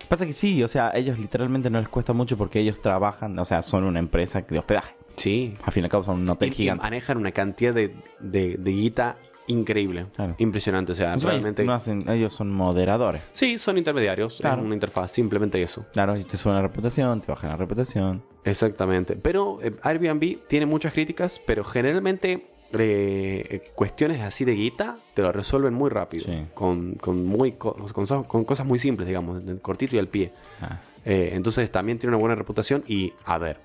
Pasa 0.09 0.27
que 0.27 0.35
sí, 0.35 0.62
o 0.62 0.69
sea, 0.69 0.89
a 0.89 0.97
ellos 0.99 1.19
literalmente 1.19 1.71
no 1.71 1.79
les 1.79 1.89
cuesta 1.89 2.12
mucho 2.12 2.37
porque 2.37 2.61
ellos 2.61 2.81
trabajan, 2.83 3.39
o 3.39 3.45
sea, 3.45 3.62
son 3.62 3.85
una 3.85 3.99
empresa 4.01 4.43
de 4.43 4.59
hospedaje. 4.59 4.95
sí. 5.16 5.55
Al 5.62 5.73
fin 5.73 5.83
y 5.83 5.87
al 5.87 5.91
cabo 5.91 6.05
son 6.05 6.21
un 6.21 6.29
hotel 6.29 6.53
gigante. 6.53 6.83
manejan 6.83 7.16
una 7.16 7.33
cantidad 7.33 7.73
de, 7.73 7.95
de, 8.21 8.57
de 8.59 8.71
guita 8.73 9.16
increíble. 9.47 10.07
Claro. 10.15 10.35
Impresionante, 10.39 10.93
o 10.93 10.95
sea, 10.95 11.16
realmente... 11.16 11.65
no 11.65 11.73
hacen- 11.73 12.07
ellos 12.11 12.35
son 12.35 12.51
moderadores. 12.51 13.23
Sí, 13.33 13.59
son 13.59 13.79
intermediarios. 13.79 14.39
Claro. 14.41 14.61
Es 14.61 14.66
una 14.66 14.75
interfaz, 14.75 15.11
simplemente 15.12 15.62
eso. 15.62 15.87
Claro, 15.93 16.16
y 16.19 16.25
te 16.25 16.37
suben 16.37 16.57
la 16.57 16.62
reputación, 16.62 17.21
te 17.21 17.29
bajan 17.29 17.51
la 17.51 17.57
reputación. 17.57 18.23
Exactamente. 18.45 19.16
Pero 19.16 19.59
eh, 19.62 19.73
Airbnb 19.83 20.47
tiene 20.49 20.66
muchas 20.66 20.93
críticas, 20.93 21.41
pero 21.47 21.65
generalmente 21.65 22.47
eh, 22.73 23.47
eh, 23.51 23.62
cuestiones 23.75 24.21
así 24.21 24.45
de 24.45 24.55
guita 24.55 24.99
te 25.15 25.23
lo 25.23 25.33
resuelven 25.33 25.73
muy 25.75 25.91
rápido. 25.91 26.25
Sí. 26.27 26.47
Con, 26.55 26.95
con, 26.95 27.25
muy 27.25 27.53
co- 27.53 27.75
con, 27.93 28.07
con 28.25 28.45
cosas 28.45 28.66
muy 28.66 28.79
simples, 28.79 29.07
digamos, 29.09 29.43
cortito 29.62 29.97
y 29.97 29.99
al 29.99 30.09
pie. 30.09 30.33
Ah. 30.61 30.81
Eh, 31.05 31.31
entonces 31.33 31.71
también 31.71 31.99
tiene 31.99 32.15
una 32.16 32.21
buena 32.21 32.35
reputación 32.35 32.83
y, 32.87 33.12
a 33.25 33.39
ver, 33.39 33.59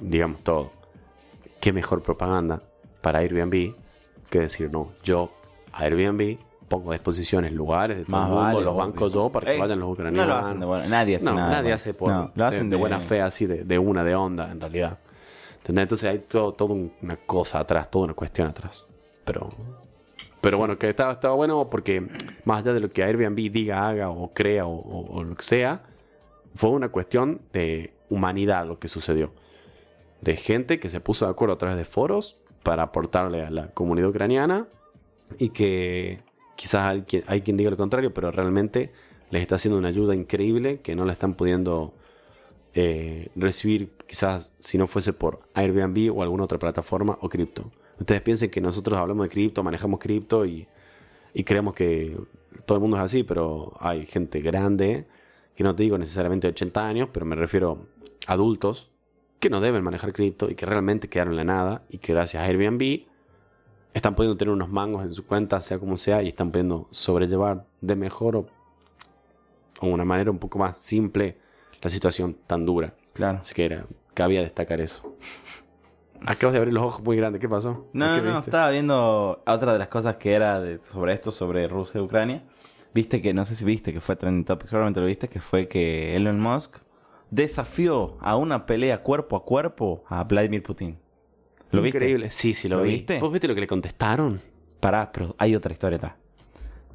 digamos 0.00 0.42
todo. 0.44 0.72
¿Qué 1.60 1.72
mejor 1.72 2.02
propaganda 2.02 2.62
para 3.00 3.18
Airbnb 3.20 3.74
que 4.30 4.38
decir, 4.40 4.70
no, 4.70 4.92
yo, 5.02 5.32
a 5.72 5.84
Airbnb, 5.84 6.38
pongo 6.68 6.90
a 6.90 6.94
disposición 6.94 7.44
en 7.44 7.54
lugares 7.54 7.98
de 7.98 8.04
todo 8.04 8.16
Más 8.16 8.26
el 8.28 8.30
mundo, 8.34 8.42
vale, 8.44 8.60
los 8.60 8.74
obvio. 8.74 8.84
bancos 8.84 9.12
yo 9.12 9.28
para 9.30 9.46
que 9.46 9.52
Ey, 9.54 9.60
vayan 9.60 9.80
los 9.80 9.90
ucranianos. 9.92 10.26
No 10.28 10.34
lo 10.34 10.40
hacen 10.40 10.60
de 10.60 10.66
buena. 10.66 10.86
Nadie 10.86 11.16
hace 11.16 11.24
No, 11.24 11.34
nada. 11.34 11.48
nadie 11.48 11.62
bueno. 11.62 11.74
hace 11.74 11.94
por, 11.94 12.08
No, 12.10 12.32
lo 12.34 12.44
hacen 12.44 12.70
de, 12.70 12.76
de 12.76 12.80
buena 12.80 13.00
fe, 13.00 13.20
así 13.22 13.46
de, 13.46 13.64
de 13.64 13.78
una, 13.78 14.04
de 14.04 14.14
onda, 14.14 14.50
en 14.50 14.60
realidad. 14.60 14.98
¿Entendés? 15.58 15.82
Entonces 15.82 16.10
hay 16.10 16.18
todo, 16.20 16.52
todo 16.54 16.74
un- 16.74 16.92
una 17.02 17.16
cosa 17.16 17.58
atrás, 17.60 17.90
toda 17.90 18.04
una 18.06 18.14
cuestión 18.14 18.46
atrás. 18.48 18.84
Pero, 19.24 19.50
pero 20.40 20.56
bueno, 20.58 20.78
que 20.78 20.88
estaba, 20.88 21.12
estaba 21.12 21.34
bueno 21.34 21.68
porque 21.70 22.06
más 22.44 22.62
allá 22.62 22.72
de 22.74 22.80
lo 22.80 22.90
que 22.90 23.02
Airbnb 23.02 23.50
diga, 23.52 23.88
haga 23.88 24.10
o 24.10 24.32
crea 24.32 24.66
o, 24.66 24.70
o- 24.74 25.16
o 25.18 25.24
lo 25.24 25.34
que 25.34 25.42
sea, 25.42 25.82
fue 26.54 26.70
una 26.70 26.88
cuestión 26.90 27.40
de 27.52 27.92
humanidad 28.08 28.66
lo 28.66 28.78
que 28.78 28.88
sucedió. 28.88 29.32
De 30.20 30.36
gente 30.36 30.80
que 30.80 30.88
se 30.90 31.00
puso 31.00 31.24
de 31.26 31.30
acuerdo 31.30 31.54
a 31.54 31.58
través 31.58 31.76
de 31.76 31.84
foros 31.84 32.36
para 32.62 32.82
aportarle 32.84 33.42
a 33.44 33.50
la 33.50 33.68
comunidad 33.68 34.08
ucraniana 34.08 34.66
y 35.38 35.50
que 35.50 36.20
quizás 36.58 37.04
hay 37.28 37.40
quien, 37.42 37.56
diga 37.56 37.70
lo 37.70 37.76
contrario, 37.76 38.12
pero 38.12 38.32
realmente 38.32 38.90
les 39.30 39.42
está 39.42 39.54
haciendo 39.54 39.78
una 39.78 39.88
ayuda 39.88 40.16
increíble 40.16 40.80
que 40.80 40.96
no 40.96 41.04
la 41.04 41.12
están 41.12 41.34
pudiendo 41.34 41.94
eh, 42.74 43.28
recibir 43.36 43.92
quizás 44.08 44.52
si 44.58 44.76
no 44.76 44.88
fuese 44.88 45.12
por 45.12 45.40
Airbnb 45.54 46.12
o 46.12 46.20
alguna 46.20 46.42
otra 46.44 46.58
plataforma 46.58 47.16
o 47.20 47.28
cripto. 47.28 47.70
Ustedes 48.00 48.22
piensen 48.22 48.50
que 48.50 48.60
nosotros 48.60 48.98
hablamos 48.98 49.26
de 49.26 49.30
cripto, 49.30 49.62
manejamos 49.62 50.00
cripto 50.00 50.44
y, 50.46 50.66
y 51.32 51.44
creemos 51.44 51.74
que 51.74 52.16
todo 52.66 52.78
el 52.78 52.82
mundo 52.82 52.96
es 52.96 53.04
así, 53.04 53.22
pero 53.22 53.74
hay 53.78 54.04
gente 54.06 54.40
grande, 54.40 55.06
que 55.54 55.62
no 55.62 55.76
te 55.76 55.84
digo 55.84 55.96
necesariamente 55.96 56.48
de 56.48 56.52
80 56.52 56.88
años, 56.88 57.08
pero 57.12 57.24
me 57.24 57.36
refiero 57.36 57.86
a 58.26 58.32
adultos 58.32 58.90
que 59.38 59.48
no 59.48 59.60
deben 59.60 59.84
manejar 59.84 60.12
cripto 60.12 60.50
y 60.50 60.56
que 60.56 60.66
realmente 60.66 61.08
quedaron 61.08 61.34
en 61.34 61.36
la 61.36 61.44
nada 61.44 61.84
y 61.88 61.98
que 61.98 62.14
gracias 62.14 62.42
a 62.42 62.46
Airbnb 62.46 63.07
están 63.94 64.14
pudiendo 64.14 64.36
tener 64.36 64.52
unos 64.52 64.68
mangos 64.68 65.04
en 65.04 65.12
su 65.14 65.26
cuenta, 65.26 65.60
sea 65.60 65.78
como 65.78 65.96
sea, 65.96 66.22
y 66.22 66.28
están 66.28 66.50
pudiendo 66.50 66.88
sobrellevar 66.90 67.66
de 67.80 67.96
mejor 67.96 68.36
o, 68.36 68.46
o 69.80 69.86
una 69.86 70.04
manera 70.04 70.30
un 70.30 70.38
poco 70.38 70.58
más 70.58 70.78
simple 70.78 71.38
la 71.80 71.90
situación 71.90 72.36
tan 72.46 72.66
dura. 72.66 72.94
Claro. 73.14 73.38
Así 73.42 73.54
que 73.54 73.64
era, 73.64 73.84
cabía 74.14 74.42
destacar 74.42 74.80
eso. 74.80 75.14
Acabas 76.26 76.52
de 76.52 76.58
abrir 76.58 76.74
los 76.74 76.82
ojos 76.82 77.02
muy 77.04 77.16
grandes, 77.16 77.40
¿qué 77.40 77.48
pasó? 77.48 77.86
No, 77.92 78.14
¿Qué 78.14 78.22
no, 78.22 78.32
no, 78.32 78.38
estaba 78.40 78.70
viendo 78.70 79.40
otra 79.46 79.72
de 79.72 79.78
las 79.78 79.88
cosas 79.88 80.16
que 80.16 80.32
era 80.32 80.60
de- 80.60 80.78
sobre 80.78 81.12
esto, 81.12 81.30
sobre 81.30 81.68
Rusia 81.68 82.00
y 82.00 82.04
Ucrania. 82.04 82.42
Viste 82.92 83.22
que, 83.22 83.32
no 83.32 83.44
sé 83.44 83.54
si 83.54 83.64
viste 83.64 83.92
que 83.92 84.00
fue 84.00 84.16
trending 84.16 84.44
topic, 84.44 84.66
seguramente 84.68 84.98
lo 84.98 85.06
viste, 85.06 85.28
que 85.28 85.38
fue 85.40 85.68
que 85.68 86.16
Elon 86.16 86.40
Musk 86.40 86.78
desafió 87.30 88.16
a 88.20 88.34
una 88.36 88.66
pelea 88.66 89.02
cuerpo 89.02 89.36
a 89.36 89.44
cuerpo 89.44 90.02
a 90.08 90.24
Vladimir 90.24 90.62
Putin. 90.64 90.98
¿Lo 91.70 91.82
viste? 91.82 91.98
Increíble. 91.98 92.30
Sí, 92.30 92.54
sí, 92.54 92.68
lo, 92.68 92.78
¿Lo 92.78 92.82
vi. 92.84 92.90
viste? 92.92 93.18
¿Vos 93.20 93.32
viste 93.32 93.48
lo 93.48 93.54
que 93.54 93.60
le 93.62 93.66
contestaron? 93.66 94.40
Pará, 94.80 95.10
pero 95.12 95.34
hay 95.38 95.54
otra 95.54 95.72
historia 95.72 95.96
atrás. 95.96 96.12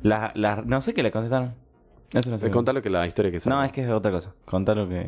La, 0.01 0.31
la, 0.35 0.61
no 0.65 0.81
sé 0.81 0.93
qué 0.93 1.03
le 1.03 1.11
contestaron. 1.11 1.53
Eso 2.11 2.29
no 2.29 2.37
sé. 2.37 2.49
Contá 2.51 2.73
lo 2.73 2.81
que 2.81 2.89
la 2.89 3.05
historia 3.07 3.31
que 3.31 3.39
sale. 3.39 3.55
No, 3.55 3.63
es 3.63 3.71
que 3.71 3.83
es 3.83 3.89
otra 3.89 4.11
cosa. 4.11 4.33
Contar 4.45 4.77
lo 4.77 4.87
que... 4.87 5.07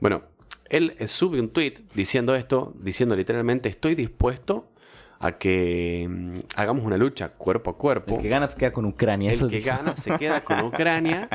Bueno, 0.00 0.22
él 0.68 0.94
eh, 0.98 1.08
sube 1.08 1.40
un 1.40 1.50
tweet 1.50 1.74
diciendo 1.94 2.34
esto, 2.34 2.74
diciendo 2.80 3.14
literalmente, 3.16 3.68
estoy 3.68 3.94
dispuesto 3.94 4.68
a 5.20 5.32
que 5.38 6.06
mm, 6.10 6.38
hagamos 6.56 6.84
una 6.84 6.96
lucha 6.96 7.30
cuerpo 7.30 7.70
a 7.70 7.78
cuerpo. 7.78 8.16
El 8.16 8.20
que 8.22 8.28
gana 8.28 8.48
se 8.48 8.58
queda 8.58 8.72
con 8.72 8.84
Ucrania. 8.86 9.30
El 9.30 9.36
eso 9.36 9.48
que 9.48 9.56
dijo. 9.56 9.68
gana 9.68 9.96
se 9.96 10.16
queda 10.18 10.42
con 10.42 10.60
Ucrania. 10.66 11.28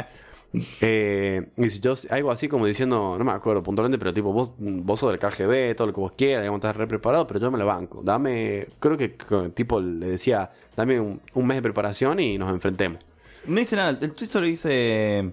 Eh, 0.81 1.49
y 1.57 1.69
si 1.69 1.79
yo, 1.79 1.93
algo 2.09 2.31
así 2.31 2.47
como 2.47 2.65
diciendo, 2.65 3.15
no 3.17 3.23
me 3.25 3.31
acuerdo 3.31 3.61
puntualmente, 3.61 3.97
pero 3.99 4.13
tipo, 4.13 4.31
vos, 4.31 4.53
vos 4.57 4.99
sos 4.99 5.11
del 5.11 5.19
KGB, 5.19 5.75
todo 5.75 5.87
lo 5.87 5.93
que 5.93 5.99
vos 5.99 6.11
quieras, 6.13 6.43
digamos, 6.43 6.59
estás 6.59 6.75
re 6.75 6.87
preparado, 6.87 7.27
pero 7.27 7.39
yo 7.39 7.51
me 7.51 7.57
lo 7.57 7.65
banco. 7.65 8.01
Dame, 8.03 8.67
creo 8.79 8.97
que 8.97 9.09
tipo 9.53 9.79
le 9.81 10.07
decía, 10.07 10.49
dame 10.75 10.99
un, 10.99 11.21
un 11.33 11.45
mes 11.47 11.57
de 11.57 11.61
preparación 11.61 12.19
y 12.19 12.37
nos 12.37 12.49
enfrentemos. 12.51 12.99
No 13.45 13.59
dice 13.59 13.75
nada. 13.75 13.97
El 14.01 14.11
tweet 14.13 14.27
solo 14.27 14.45
dice... 14.45 15.31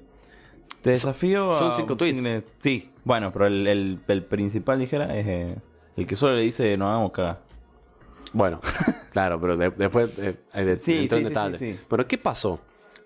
Te 0.82 0.90
desafío 0.90 1.54
son 1.54 1.72
a 1.72 1.76
cinco 1.76 1.92
un 1.94 1.98
tweets. 1.98 2.44
Sí, 2.58 2.90
bueno, 3.04 3.32
pero 3.32 3.46
el, 3.46 3.66
el, 3.66 3.98
el 4.06 4.22
principal, 4.24 4.78
dijera, 4.78 5.16
es 5.18 5.26
eh, 5.26 5.56
el 5.96 6.06
que 6.06 6.14
solo 6.14 6.36
le 6.36 6.42
dice 6.42 6.76
no 6.76 6.88
hagamos 6.90 7.10
cagar. 7.12 7.40
Bueno, 8.34 8.60
claro, 9.12 9.40
pero 9.40 9.56
de- 9.56 9.70
después 9.70 10.10
eh, 10.18 10.34
de- 10.52 10.78
sí, 10.78 11.08
sí. 11.58 11.78
Pero 11.88 12.06
¿qué 12.06 12.18
pasó? 12.18 12.60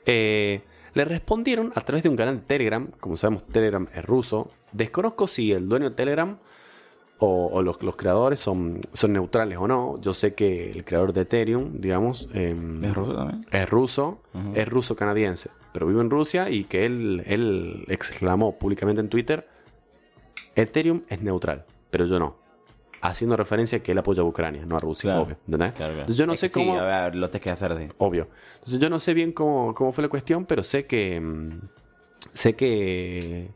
Eh, 0.05 0.61
le 0.95 1.05
respondieron 1.05 1.73
a 1.75 1.81
través 1.83 2.03
de 2.03 2.09
un 2.09 2.17
canal 2.17 2.37
de 2.37 2.43
Telegram. 2.43 2.89
Como 3.01 3.17
sabemos, 3.17 3.47
Telegram 3.47 3.87
es 3.95 4.05
ruso. 4.05 4.51
Desconozco 4.73 5.27
si 5.27 5.53
el 5.53 5.69
dueño 5.69 5.91
de 5.91 5.97
Telegram 5.97 6.39
o, 7.19 7.47
o 7.53 7.63
los, 7.63 7.83
los 7.83 7.97
creadores 7.97 8.39
son, 8.41 8.81
son 8.93 9.13
neutrales 9.13 9.59
o 9.59 9.67
no. 9.69 10.01
Yo 10.01 10.15
sé 10.15 10.35
que 10.35 10.71
el 10.71 10.85
creador 10.85 11.13
de 11.13 11.23
Ethereum, 11.23 11.81
digamos, 11.81 12.29
em, 12.33 12.85
¿Es 12.85 12.95
ruso 12.95 13.15
también? 13.15 13.47
es 13.51 13.69
ruso, 13.69 14.19
es 14.55 14.69
ruso 14.69 14.97
canadiense, 14.97 15.51
pero 15.73 15.87
vive 15.87 16.01
en 16.01 16.11
Rusia 16.11 16.51
y 16.51 16.65
que 16.65 16.87
él, 16.87 17.23
él 17.27 17.85
exclamó 17.89 18.59
públicamente 18.59 19.01
en 19.01 19.09
Twitter, 19.09 19.49
Ethereum 20.55 21.03
es 21.09 21.23
neutral, 21.23 21.65
pero 21.91 22.07
yo 22.07 22.19
no. 22.19 22.48
Haciendo 23.01 23.37
referencia 23.37 23.79
a 23.79 23.83
que 23.83 23.93
él 23.93 23.99
apoya 23.99 24.23
a 24.23 24.25
Ucrania, 24.25 24.65
no 24.67 24.77
a 24.77 24.81
Rusia, 24.81 25.11
Claro. 25.11 25.23
obvio. 25.23 25.37
¿entendés? 25.47 25.73
Claro, 25.75 25.93
claro. 25.93 26.01
Entonces 26.01 26.17
yo 26.17 26.27
no 26.27 26.33
Es 26.33 26.41
sé 26.41 26.47
que 26.47 26.53
sí, 26.55 26.61
cómo... 26.61 26.79
a 26.81 26.85
ver, 27.05 27.15
lo 27.15 27.31
tenés 27.31 27.43
que 27.45 27.51
hacer 27.51 27.73
así. 27.73 27.87
Obvio. 27.99 28.29
Entonces 28.55 28.79
yo 28.81 28.91
no 28.91 28.99
sé 28.99 29.15
bien 29.15 29.33
cómo, 29.33 29.73
cómo 29.75 29.93
fue 29.93 30.03
la 30.03 30.09
cuestión, 30.09 30.45
pero 30.47 30.63
sé 30.63 30.87
que. 30.87 31.21
mm, 31.21 31.49
Sé 32.33 32.55
que. 32.57 33.49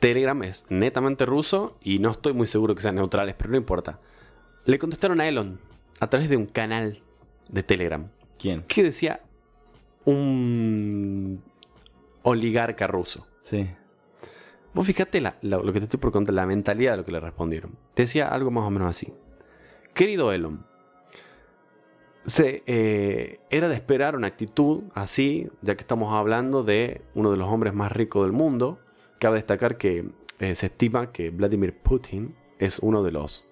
Telegram 0.00 0.40
es 0.44 0.66
netamente 0.68 1.24
ruso 1.26 1.76
y 1.82 1.98
no 1.98 2.10
estoy 2.12 2.32
muy 2.32 2.46
seguro 2.46 2.74
que 2.74 2.82
sean 2.82 2.94
neutrales, 2.94 3.34
pero 3.36 3.50
no 3.50 3.56
importa. 3.56 3.98
Le 4.64 4.78
contestaron 4.78 5.20
a 5.20 5.26
Elon 5.26 5.58
a 6.00 6.08
través 6.08 6.28
de 6.28 6.36
un 6.36 6.46
canal 6.46 7.00
de 7.48 7.62
Telegram 7.64 8.06
¿Quién? 8.38 8.62
que 8.68 8.82
decía 8.84 9.20
un 10.04 11.42
oligarca 12.22 12.86
ruso. 12.86 13.26
Sí. 13.42 13.68
Vos 14.78 14.86
fíjate 14.86 15.20
la- 15.20 15.36
la- 15.42 15.58
lo 15.58 15.72
que 15.72 15.80
te 15.80 15.84
estoy 15.86 15.98
por 16.00 16.12
contar, 16.12 16.34
la 16.34 16.46
mentalidad 16.46 16.92
de 16.92 16.96
lo 16.98 17.04
que 17.04 17.12
le 17.12 17.20
respondieron. 17.20 17.72
Te 17.94 18.02
decía 18.04 18.28
algo 18.28 18.50
más 18.50 18.64
o 18.64 18.70
menos 18.70 18.88
así. 18.88 19.12
Querido 19.94 20.32
Elon, 20.32 20.64
se, 22.26 22.62
eh, 22.66 23.40
era 23.50 23.68
de 23.68 23.74
esperar 23.74 24.14
una 24.14 24.26
actitud 24.26 24.82
así, 24.94 25.48
ya 25.62 25.76
que 25.76 25.80
estamos 25.82 26.12
hablando 26.12 26.62
de 26.62 27.02
uno 27.14 27.30
de 27.30 27.36
los 27.38 27.48
hombres 27.48 27.72
más 27.74 27.90
ricos 27.90 28.22
del 28.24 28.32
mundo. 28.32 28.78
Cabe 29.18 29.36
destacar 29.36 29.76
que 29.78 30.10
eh, 30.38 30.54
se 30.54 30.66
estima 30.66 31.10
que 31.10 31.30
Vladimir 31.30 31.76
Putin 31.76 32.36
es 32.58 32.78
uno 32.80 33.02
de 33.02 33.10
los 33.12 33.44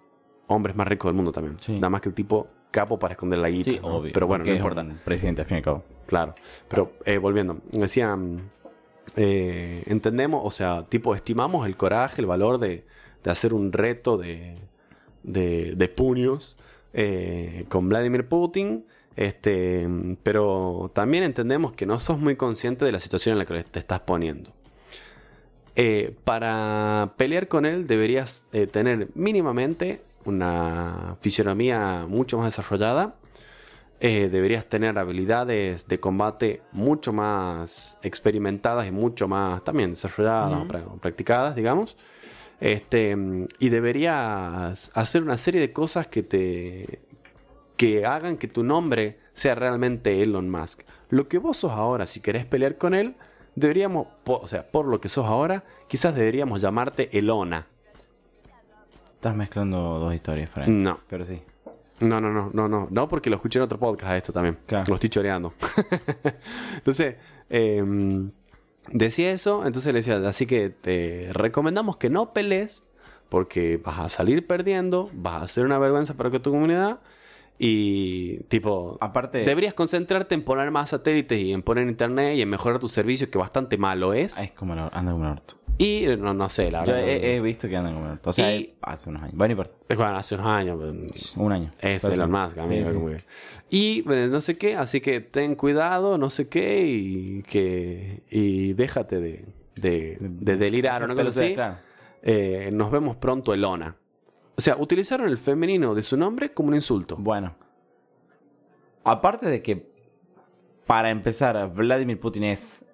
hombres 0.47 0.77
más 0.77 0.86
ricos 0.86 1.09
del 1.09 1.16
mundo 1.16 1.32
también. 1.32 1.57
Sí. 1.61 1.73
Nada 1.74 1.90
más 1.90 2.01
que 2.03 2.11
el 2.11 2.15
tipo 2.15 2.48
capo 2.70 2.98
para 2.98 3.12
esconder 3.12 3.39
la 3.39 3.48
guita. 3.48 3.70
Sí, 3.70 3.78
¿no? 3.82 3.89
obvio. 3.97 4.12
Pero 4.12 4.27
bueno, 4.27 4.44
no 4.44 4.53
importa. 4.55 4.86
presidente, 5.05 5.40
al 5.43 5.47
fin 5.48 5.57
y 5.57 5.59
al 5.59 5.65
cabo. 5.65 5.85
Claro, 6.07 6.35
pero 6.69 6.93
eh, 7.05 7.19
volviendo, 7.19 7.59
decían, 7.73 8.51
eh, 9.17 9.83
entendemos, 9.87 10.43
o 10.45 10.51
sea, 10.51 10.87
tipo, 10.89 11.15
estimamos 11.15 11.67
el 11.67 11.77
coraje, 11.77 12.21
el 12.21 12.27
valor 12.27 12.59
de, 12.59 12.85
de 13.25 13.31
hacer 13.31 13.55
un 13.55 13.73
reto 13.73 14.19
de, 14.19 14.57
de, 15.23 15.89
puños 15.89 16.59
eh, 16.93 17.65
con 17.71 17.89
Vladimir 17.89 18.29
Putin, 18.29 18.85
este, 19.17 19.89
pero 20.23 20.91
también 20.95 21.25
entendemos 21.25 21.73
que 21.73 21.87
no 21.87 21.99
sos 21.99 22.19
muy 22.19 22.37
consciente 22.37 22.85
de 22.85 22.93
la 22.93 23.01
situación 23.01 23.33
en 23.33 23.39
la 23.39 23.47
que 23.47 23.65
te 23.65 23.79
estás 23.79 24.01
poniendo. 24.01 24.51
Eh, 25.77 26.15
para 26.25 27.15
pelear 27.17 27.49
con 27.49 27.67
él 27.67 27.87
deberías 27.87 28.47
tener 28.73 29.09
mínimamente 29.15 30.03
una 30.25 31.17
fisionomía 31.21 32.07
mucho 32.09 32.39
más 32.39 32.47
desarrollada, 32.47 33.15
eh, 34.01 34.28
deberías 34.31 34.66
tener 34.66 34.98
habilidades 34.98 35.89
de 35.89 36.01
combate 36.01 36.62
mucho 36.73 37.12
más 37.12 37.98
experimentadas 38.02 38.86
y 38.86 38.90
mucho 38.90 39.27
más 39.28 39.64
también 39.64 39.90
desarrolladas 39.90 40.85
o 40.86 40.97
practicadas, 40.98 41.56
digamos. 41.56 41.97
Este, 42.60 43.16
y 43.59 43.68
deberías 43.68 44.90
hacer 44.94 45.23
una 45.23 45.36
serie 45.36 45.60
de 45.60 45.73
cosas 45.73 46.06
que 46.06 46.23
te 46.23 47.01
que 47.77 48.06
hagan 48.06 48.39
que 48.39 48.48
tu 48.48 48.62
nombre 48.62 49.18
sea 49.35 49.55
realmente 49.55 50.23
Elon 50.23 50.48
Musk. 50.48 50.82
Lo 51.10 51.28
que 51.28 51.39
vos 51.39 51.59
sos 51.59 51.73
ahora, 51.73 52.06
si 52.06 52.20
querés 52.20 52.47
pelear 52.47 52.78
con 52.78 52.94
él, 52.94 53.14
deberíamos, 53.55 54.09
o 54.24 54.48
sea, 54.48 54.66
por 54.66 54.86
lo 54.86 55.01
que 55.01 55.09
sos 55.09 55.27
ahora, 55.27 55.64
quizás 55.89 56.14
deberíamos 56.14 56.60
llamarte 56.60 57.16
Elona. 57.16 57.66
Estás 59.14 59.36
mezclando 59.36 59.98
dos 59.98 60.14
historias, 60.14 60.48
Frank. 60.48 60.68
No. 60.68 60.98
Pero 61.09 61.24
sí. 61.24 61.43
No, 62.01 62.20
no, 62.20 62.31
no, 62.31 62.51
no, 62.52 62.68
no. 62.68 62.89
No, 62.90 63.09
porque 63.09 63.31
lo 63.31 63.36
escuché 63.36 63.59
en 63.59 63.64
otro 63.64 63.78
podcast 63.78 64.12
a 64.12 64.16
esto 64.16 64.32
también. 64.32 64.59
Claro. 64.66 64.85
Lo 64.89 64.94
estoy 64.94 65.10
choreando. 65.10 65.55
entonces, 66.74 67.16
em, 67.48 68.31
decía 68.93 69.32
eso, 69.32 69.64
entonces 69.66 69.93
le 69.93 70.01
decía, 70.01 70.16
así 70.28 70.47
que 70.47 70.70
te 70.70 71.28
recomendamos 71.32 71.97
que 71.97 72.10
no 72.10 72.32
pelees, 72.32 72.82
porque 73.28 73.78
vas 73.82 73.98
a 73.98 74.09
salir 74.09 74.47
perdiendo, 74.47 75.10
vas 75.12 75.43
a 75.43 75.48
ser 75.48 75.64
una 75.64 75.78
vergüenza 75.78 76.14
para 76.14 76.31
que 76.31 76.40
tu 76.40 76.51
comunidad. 76.51 77.01
Y 77.59 78.40
tipo, 78.44 78.98
Aparte, 79.01 79.39
deberías 79.39 79.73
concentrarte 79.73 80.35
en 80.35 80.44
poner 80.44 80.70
más 80.70 80.90
satélites 80.90 81.39
y 81.39 81.52
en 81.52 81.62
poner 81.62 81.89
internet 81.89 82.36
y 82.36 82.43
en 82.43 82.51
mejorar 82.51 82.78
tu 82.78 82.89
servicio, 82.89 83.31
que 83.31 83.39
bastante 83.39 83.78
malo 83.78 84.12
es. 84.12 84.39
es 84.39 84.51
como 84.51 84.74
el, 84.74 84.81
anda 84.81 85.12
como 85.12 85.24
el 85.24 85.32
orto. 85.32 85.55
Y 85.78 86.07
no, 86.19 86.32
no 86.32 86.48
sé, 86.48 86.70
la 86.70 86.85
Yo 86.86 86.93
verdad. 86.93 87.09
he, 87.09 87.36
he 87.36 87.40
visto 87.40 87.69
que 87.69 87.77
anda 87.77 87.93
como 87.93 88.07
el 88.07 88.12
orto. 88.12 88.31
O 88.31 88.32
sea, 88.32 88.55
Y- 88.57 88.74
hace 88.81 89.11
unos 89.11 89.23
años. 89.23 89.35
Bueno, 89.36 89.55
no 89.55 89.62
importa. 89.62 89.94
Bueno, 89.94 90.16
hace 90.16 90.35
unos 90.36 90.47
años. 90.47 91.35
Un 91.36 91.53
año. 91.53 91.73
Es 91.81 92.03
Elon. 92.05 92.31
Musk, 92.31 92.59
amigo. 92.59 92.90
Sí, 92.90 93.16
sí. 93.19 93.24
Y 93.69 94.03
bueno, 94.03 94.28
no 94.28 94.40
sé 94.40 94.57
qué, 94.57 94.74
así 94.77 95.01
que 95.03 95.20
ten 95.20 95.55
cuidado, 95.55 96.16
no 96.16 96.31
sé 96.31 96.48
qué, 96.48 96.86
y 96.86 97.43
que 97.43 98.23
y 98.31 98.73
déjate 98.73 99.20
de, 99.20 99.44
de, 99.74 100.16
de 100.20 100.57
delirar 100.57 101.03
o 101.03 101.05
una 101.05 101.15
cosa 101.15 101.28
así. 101.28 101.53
Claro. 101.55 101.77
Eh, 102.23 102.70
nos 102.73 102.90
vemos 102.90 103.16
pronto, 103.16 103.53
Elona. 103.53 103.94
O 104.57 104.61
sea, 104.62 104.77
utilizaron 104.78 105.28
el 105.28 105.36
femenino 105.36 105.94
de 105.94 106.03
su 106.03 106.16
nombre 106.16 106.53
como 106.55 106.70
un 106.70 106.74
insulto. 106.77 107.16
Bueno. 107.19 107.55
Aparte 109.05 109.47
de 109.47 109.61
que, 109.62 109.86
para 110.86 111.11
empezar, 111.11 111.70
Vladimir 111.74 112.19
Putin 112.19 112.44
es 112.44 112.86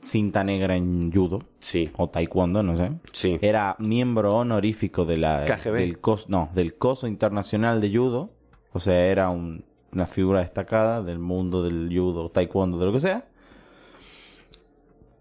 cinta 0.00 0.44
negra 0.44 0.76
en 0.76 1.12
judo 1.12 1.40
Sí, 1.58 1.90
o 1.96 2.08
taekwondo, 2.08 2.62
no 2.62 2.76
sé. 2.76 2.92
sí. 3.12 3.38
Era 3.42 3.76
miembro 3.78 4.36
honorífico 4.36 5.04
de 5.04 5.16
la, 5.18 5.44
KGB. 5.44 5.72
del 5.74 5.98
COS, 6.00 6.28
no, 6.28 6.50
del 6.54 6.76
coso 6.76 7.06
internacional 7.06 7.80
de 7.80 7.90
judo. 7.96 8.30
O 8.72 8.80
sea, 8.80 9.06
era 9.06 9.30
un- 9.30 9.64
una 9.92 10.06
figura 10.06 10.40
destacada 10.40 11.02
del 11.02 11.18
mundo 11.18 11.62
del 11.62 11.88
judo, 11.92 12.30
taekwondo, 12.30 12.78
de 12.78 12.86
lo 12.86 12.92
que 12.92 13.00
sea. 13.00 13.24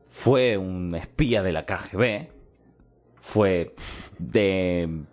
Fue 0.06 0.58
un 0.58 0.94
espía 0.96 1.42
de 1.44 1.54
la 1.54 1.66
KGB. 1.66 2.30
Fue 3.22 3.76
de 4.18 5.04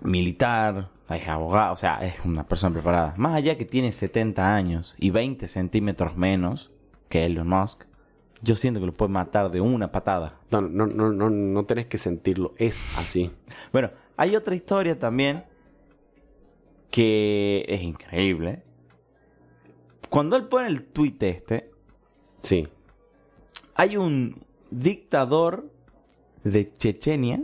militar, 0.00 0.90
es 1.08 1.28
abogado, 1.28 1.72
o 1.72 1.76
sea, 1.76 1.98
es 2.04 2.14
una 2.24 2.46
persona 2.46 2.72
preparada. 2.74 3.14
Más 3.16 3.34
allá 3.34 3.56
que 3.56 3.64
tiene 3.64 3.92
70 3.92 4.54
años 4.54 4.94
y 4.98 5.10
20 5.10 5.48
centímetros 5.48 6.16
menos 6.16 6.70
que 7.08 7.24
Elon 7.24 7.48
Musk, 7.48 7.84
yo 8.42 8.54
siento 8.56 8.80
que 8.80 8.86
lo 8.86 8.92
puede 8.92 9.10
matar 9.10 9.50
de 9.50 9.60
una 9.60 9.90
patada. 9.92 10.38
No, 10.50 10.60
no, 10.60 10.86
no, 10.86 11.10
no, 11.10 11.30
no 11.30 11.64
tenés 11.64 11.86
que 11.86 11.98
sentirlo, 11.98 12.54
es 12.58 12.82
así. 12.96 13.30
Bueno, 13.72 13.90
hay 14.16 14.36
otra 14.36 14.54
historia 14.54 14.98
también 14.98 15.44
que 16.90 17.64
es 17.68 17.82
increíble. 17.82 18.62
Cuando 20.08 20.36
él 20.36 20.44
pone 20.44 20.68
el 20.68 20.84
tweet 20.84 21.16
este, 21.20 21.70
Sí. 22.42 22.68
hay 23.74 23.96
un 23.96 24.40
dictador 24.70 25.68
de 26.44 26.72
Chechenia, 26.72 27.42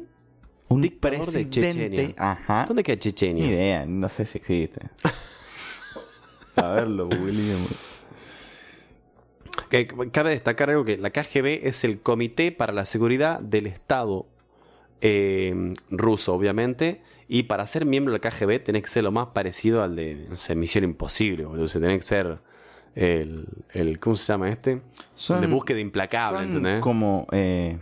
un 0.69 0.81
Dictador 0.81 1.19
de 1.19 1.25
presidente, 1.25 1.61
Chechenia. 1.91 2.15
ajá, 2.17 2.65
¿Dónde 2.67 2.83
queda 2.83 2.95
ni 2.95 3.01
Chechenia? 3.01 3.47
idea, 3.47 3.85
no 3.87 4.09
sé 4.09 4.25
si 4.25 4.39
existe. 4.39 4.89
A 6.57 6.69
ver, 6.71 6.89
lo 6.89 7.07
googleamos. 7.07 8.05
Que- 9.71 9.87
Cabe 10.13 10.31
destacar 10.31 10.71
algo 10.71 10.85
que 10.85 10.97
la 10.99 11.11
KGB 11.11 11.67
es 11.67 11.85
el 11.85 12.01
Comité 12.01 12.53
para 12.53 12.73
la 12.73 12.85
Seguridad 12.87 13.41
del 13.41 13.67
Estado 13.67 14.27
eh, 15.01 15.75
ruso, 15.91 16.35
obviamente. 16.35 17.03
Y 17.29 17.45
para 17.45 17.67
ser 17.67 17.87
miembro 17.87 18.13
de 18.13 18.19
la 18.23 18.31
KGB 18.31 18.63
tenés 18.63 18.83
que 18.83 18.89
ser 18.89 19.05
lo 19.05 19.11
más 19.13 19.29
parecido 19.29 19.83
al 19.83 19.97
de, 19.97 20.27
no 20.29 20.37
sé, 20.37 20.55
Misión 20.55 20.85
Imposible, 20.85 21.45
boludo. 21.45 21.65
O 21.65 21.69
sea, 21.69 21.81
tenés 21.81 21.99
que 21.99 22.05
ser 22.05 22.39
el, 22.95 23.47
el 23.73 23.99
¿cómo 23.99 24.17
se 24.17 24.31
llama 24.33 24.51
este? 24.51 24.83
Son- 25.15 25.41
de 25.41 25.47
búsqueda 25.47 25.81
implacable, 25.81 26.39
Son 26.41 26.47
¿entendés? 26.49 26.81
como 26.81 27.27
eh, 27.33 27.79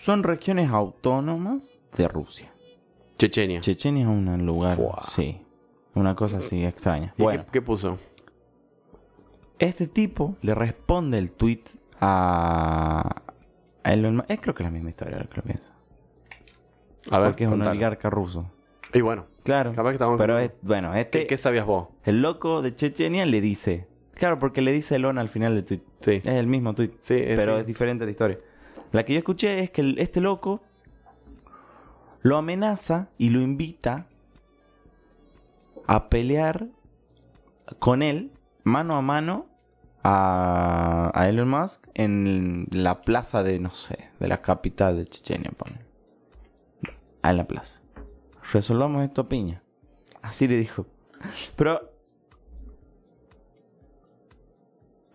son 0.00 0.22
regiones 0.22 0.70
autónomas 0.70 1.74
de 1.96 2.08
Rusia. 2.08 2.52
Chechenia. 3.16 3.60
Chechenia 3.60 4.02
es 4.02 4.08
un 4.08 4.44
lugar, 4.44 4.76
Fua. 4.76 5.02
sí, 5.08 5.40
una 5.94 6.14
cosa 6.16 6.38
así 6.38 6.64
extraña. 6.64 7.14
¿Y 7.16 7.22
Bueno, 7.22 7.44
qué, 7.46 7.52
qué 7.52 7.62
puso? 7.62 7.98
este 9.58 9.86
tipo 9.86 10.36
le 10.42 10.54
responde 10.54 11.18
el 11.18 11.32
tweet 11.32 11.62
a, 12.00 13.22
Elon 13.84 14.16
Musk. 14.16 14.30
Es 14.30 14.40
creo 14.40 14.54
que 14.54 14.62
es 14.62 14.66
la 14.66 14.70
misma 14.72 14.90
historia, 14.90 15.16
ahora 15.16 15.28
que 15.28 15.36
lo 15.36 15.42
pienso. 15.42 15.70
A 17.10 17.18
ver, 17.18 17.30
Porque 17.30 17.44
es 17.44 17.50
un 17.50 17.62
oligarca 17.62 18.08
ruso. 18.10 18.50
Y 18.92 19.00
bueno, 19.00 19.26
Claro. 19.42 19.74
capaz 19.74 19.90
que 19.90 19.94
estamos... 19.96 20.18
Pero 20.18 20.38
es, 20.38 20.52
bueno, 20.62 20.94
este, 20.94 21.20
¿Qué, 21.20 21.26
qué 21.26 21.36
sabías 21.36 21.66
vos? 21.66 21.88
el 22.04 22.22
loco 22.22 22.62
de 22.62 22.74
Chechenia 22.74 23.26
le 23.26 23.40
dice. 23.40 23.86
Claro, 24.14 24.38
porque 24.38 24.62
le 24.62 24.72
dice 24.72 24.96
Elon 24.96 25.18
al 25.18 25.28
final 25.28 25.54
del 25.54 25.64
tweet. 25.64 25.80
Sí. 26.00 26.12
Es 26.12 26.26
el 26.26 26.46
mismo 26.46 26.72
tweet. 26.74 26.92
Sí, 27.00 27.14
es- 27.14 27.38
pero 27.38 27.56
sí. 27.56 27.60
es 27.62 27.66
diferente 27.66 28.04
la 28.04 28.10
historia. 28.10 28.38
La 28.92 29.04
que 29.04 29.12
yo 29.12 29.18
escuché 29.18 29.58
es 29.60 29.70
que 29.70 29.80
el- 29.82 29.98
este 29.98 30.20
loco 30.20 30.62
lo 32.22 32.36
amenaza 32.38 33.08
y 33.18 33.30
lo 33.30 33.40
invita 33.40 34.06
a 35.86 36.08
pelear 36.08 36.68
con 37.78 38.02
él 38.02 38.32
mano 38.64 38.96
a 38.96 39.02
mano 39.02 39.46
a, 40.04 41.26
Elon 41.28 41.48
Musk 41.48 41.86
en 41.94 42.66
la 42.70 43.02
plaza 43.02 43.42
de, 43.42 43.58
no 43.58 43.70
sé, 43.70 44.10
de 44.20 44.28
la 44.28 44.42
capital 44.42 44.98
de 44.98 45.06
Chechenia, 45.06 45.50
pone. 45.50 45.80
Ah, 47.22 47.30
en 47.30 47.38
la 47.38 47.46
plaza. 47.46 47.80
Resolvamos 48.52 49.02
esto 49.02 49.28
piña. 49.28 49.62
Así 50.20 50.46
le 50.46 50.58
dijo. 50.58 50.86
Pero... 51.56 51.90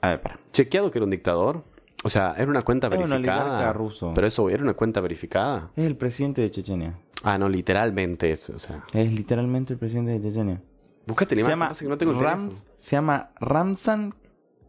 A 0.02 0.10
ver, 0.10 0.22
para. 0.22 0.40
Chequeado 0.52 0.90
que 0.90 0.98
era 0.98 1.06
un 1.06 1.12
dictador. 1.12 1.64
O 2.04 2.10
sea, 2.10 2.34
era 2.38 2.50
una 2.50 2.62
cuenta 2.62 2.88
verificada. 2.90 3.74
ruso. 3.74 4.14
Pero 4.16 4.26
eso, 4.28 4.50
¿era 4.50 4.64
una 4.64 4.74
cuenta 4.74 5.02
verificada? 5.02 5.72
Es 5.76 5.84
el 5.86 5.98
presidente 5.98 6.42
de 6.42 6.50
Chechenia. 6.50 6.98
Ah, 7.24 7.38
no, 7.38 7.50
literalmente 7.50 8.32
eso. 8.32 8.54
O 8.56 8.60
sea, 8.60 8.86
Es 8.94 9.12
literalmente 9.12 9.74
el 9.74 9.80
presidente 9.80 10.12
de 10.12 10.22
Chechenia. 10.22 10.62
búscate 11.06 11.36
la 11.36 11.40
Se 11.42 11.42
imagen. 11.42 11.52
llama, 11.60 11.68
pasa 11.70 11.84
que 11.86 11.90
no 11.90 11.98
tengo 11.98 12.12
el 12.14 12.20
Rams- 12.20 12.68
se 12.78 12.96
llama 12.96 13.32
Ramzan 13.42 14.14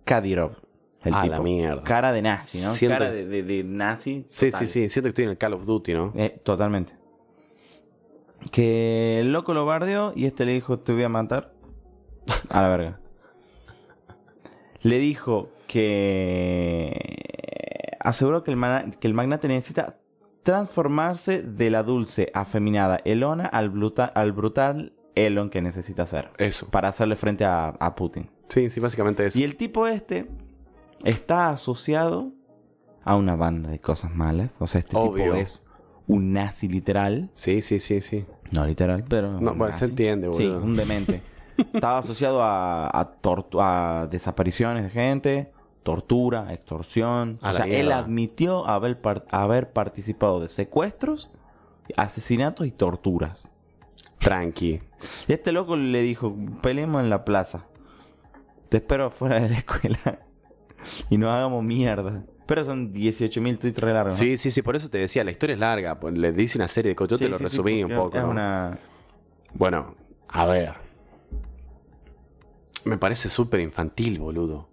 Kadyrov. 0.04 0.56
El 1.02 1.14
Ah, 1.14 1.22
tipo. 1.22 1.34
la 1.36 1.40
mierda. 1.40 1.82
Cara 1.82 2.12
de 2.12 2.20
nazi, 2.20 2.58
¿no? 2.62 2.74
Siento- 2.74 2.98
Cara 2.98 3.10
de, 3.12 3.24
de- 3.26 3.42
de 3.42 3.64
nazi. 3.64 4.26
Sí, 4.28 4.50
total. 4.50 4.66
sí, 4.66 4.72
sí. 4.82 4.88
Siento 4.90 5.06
que 5.06 5.08
estoy 5.10 5.24
en 5.24 5.30
el 5.30 5.38
Call 5.38 5.54
of 5.54 5.64
Duty, 5.64 5.94
¿no? 5.94 6.12
Eh, 6.16 6.40
totalmente. 6.42 6.92
Que 8.50 9.20
el 9.20 9.32
loco 9.32 9.54
lo 9.54 9.64
bardeó 9.66 10.12
y 10.16 10.26
este 10.26 10.44
le 10.44 10.52
dijo, 10.52 10.78
te 10.78 10.92
voy 10.92 11.02
a 11.04 11.08
matar. 11.08 11.52
A 12.48 12.62
la 12.62 12.68
verga. 12.68 12.99
Le 14.82 14.98
dijo 14.98 15.50
que 15.66 17.96
aseguró 18.00 18.42
que 18.44 18.52
el, 18.52 18.58
que 18.98 19.08
el 19.08 19.14
magnate 19.14 19.48
necesita 19.48 19.98
transformarse 20.42 21.42
de 21.42 21.70
la 21.70 21.82
dulce, 21.82 22.30
afeminada 22.34 23.00
Elona 23.04 23.46
al, 23.46 23.70
bruta- 23.70 24.10
al 24.14 24.32
brutal 24.32 24.94
Elon 25.14 25.50
que 25.50 25.60
necesita 25.60 26.06
ser. 26.06 26.30
Eso. 26.38 26.70
Para 26.70 26.88
hacerle 26.88 27.16
frente 27.16 27.44
a, 27.44 27.68
a 27.68 27.94
Putin. 27.94 28.30
Sí, 28.48 28.70
sí, 28.70 28.80
básicamente 28.80 29.26
eso. 29.26 29.38
Y 29.38 29.44
el 29.44 29.56
tipo 29.56 29.86
este 29.86 30.28
está 31.04 31.50
asociado 31.50 32.32
a 33.04 33.16
una 33.16 33.36
banda 33.36 33.70
de 33.70 33.80
cosas 33.80 34.14
malas. 34.14 34.54
O 34.60 34.66
sea, 34.66 34.78
este 34.80 34.96
Obvio. 34.96 35.24
tipo 35.24 35.36
es 35.36 35.66
un 36.06 36.32
nazi 36.32 36.68
literal. 36.68 37.28
Sí, 37.34 37.60
sí, 37.60 37.78
sí, 37.80 38.00
sí. 38.00 38.24
No 38.50 38.66
literal, 38.66 39.04
pero. 39.08 39.32
No, 39.40 39.54
bueno, 39.54 39.72
se 39.74 39.86
entiende, 39.86 40.28
Sí, 40.34 40.46
un 40.46 40.74
demente. 40.74 41.22
Estaba 41.74 41.98
asociado 41.98 42.42
a, 42.42 42.86
a, 42.88 43.20
tortu- 43.20 43.60
a 43.60 44.06
desapariciones 44.08 44.84
de 44.84 44.90
gente, 44.90 45.52
tortura, 45.82 46.52
extorsión. 46.52 47.38
A 47.42 47.50
o 47.50 47.54
sea, 47.54 47.66
él 47.66 47.92
admitió 47.92 48.66
haber, 48.68 49.00
par- 49.00 49.24
haber 49.30 49.72
participado 49.72 50.40
de 50.40 50.48
secuestros, 50.48 51.30
asesinatos 51.96 52.66
y 52.66 52.70
torturas. 52.70 53.54
Tranqui. 54.18 54.80
Y 55.28 55.32
este 55.32 55.52
loco 55.52 55.76
le 55.76 56.02
dijo, 56.02 56.34
peleemos 56.62 57.02
en 57.02 57.10
la 57.10 57.24
plaza. 57.24 57.66
Te 58.68 58.76
espero 58.78 59.06
afuera 59.06 59.40
de 59.40 59.48
la 59.48 59.58
escuela. 59.58 60.20
y 61.10 61.16
nos 61.18 61.34
hagamos 61.34 61.64
mierda. 61.64 62.22
Pero 62.46 62.64
son 62.64 62.92
18.000 62.92 63.58
tweets 63.58 63.80
re 63.80 63.92
largos. 63.94 64.14
¿no? 64.14 64.18
Sí, 64.18 64.36
sí, 64.36 64.50
sí, 64.50 64.60
por 64.62 64.74
eso 64.76 64.88
te 64.90 64.98
decía, 64.98 65.22
la 65.24 65.30
historia 65.30 65.54
es 65.54 65.60
larga. 65.60 65.98
pues, 66.00 66.16
Le 66.18 66.32
dice 66.32 66.58
una 66.58 66.68
serie 66.68 66.90
de 66.90 66.96
cosas. 66.96 67.10
Yo 67.12 67.16
Sí, 67.18 67.24
te 67.24 67.30
lo 67.30 67.38
sí, 67.38 67.44
sí, 67.44 67.48
resumí 67.50 67.84
un 67.84 67.94
poco. 67.94 68.16
Es 68.18 68.22
¿no? 68.24 68.30
una... 68.30 68.76
Bueno, 69.54 69.94
a 70.28 70.46
ver. 70.46 70.74
Me 72.84 72.96
parece 72.98 73.28
súper 73.28 73.60
infantil, 73.60 74.18
boludo. 74.18 74.68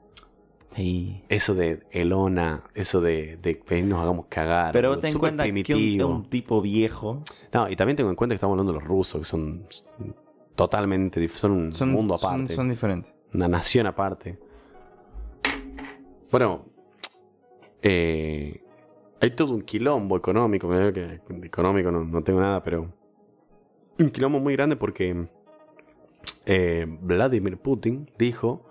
Sí. 0.76 1.24
Eso 1.28 1.56
de 1.56 1.82
Elona, 1.92 2.64
eso 2.76 3.02
de, 3.02 3.38
de 3.38 3.60
que 3.60 3.82
nos 3.82 4.00
hagamos 4.02 4.28
cagar. 4.28 4.74
Pero 4.74 5.00
ten 5.00 5.14
en 5.14 5.18
cuenta 5.20 5.44
que 5.52 5.74
un, 5.76 6.02
un 6.04 6.30
tipo 6.30 6.62
viejo... 6.62 7.24
No, 7.52 7.68
y 7.70 7.76
también 7.76 7.98
tengo 7.98 8.10
en 8.12 8.16
cuenta 8.16 8.34
que 8.34 8.36
estamos 8.36 8.54
hablando 8.54 8.74
de 8.74 8.80
los 8.80 8.88
rusos, 8.88 9.22
que 9.22 9.26
son 9.26 9.64
totalmente 10.56 11.28
son 11.30 11.52
un 11.52 11.74
Son, 11.74 11.92
mundo 11.92 12.16
aparte. 12.16 12.56
son 12.56 12.70
diferentes. 12.70 13.14
Una 13.34 13.48
nación 13.48 13.88
aparte. 13.88 14.38
Bueno, 16.32 16.66
eh, 17.82 18.62
hay 19.20 19.32
todo 19.32 19.54
un 19.54 19.62
quilombo 19.62 20.18
económico. 20.18 20.70
que 20.70 21.20
económico 21.44 21.92
no, 21.92 22.04
no 22.04 22.24
tengo 22.24 22.40
nada, 22.40 22.64
pero 22.64 22.92
un 23.98 24.10
quilombo 24.12 24.40
muy 24.40 24.54
grande 24.56 24.76
porque 24.76 25.28
eh, 26.48 26.86
Vladimir 26.88 27.58
Putin 27.58 28.10
dijo 28.18 28.66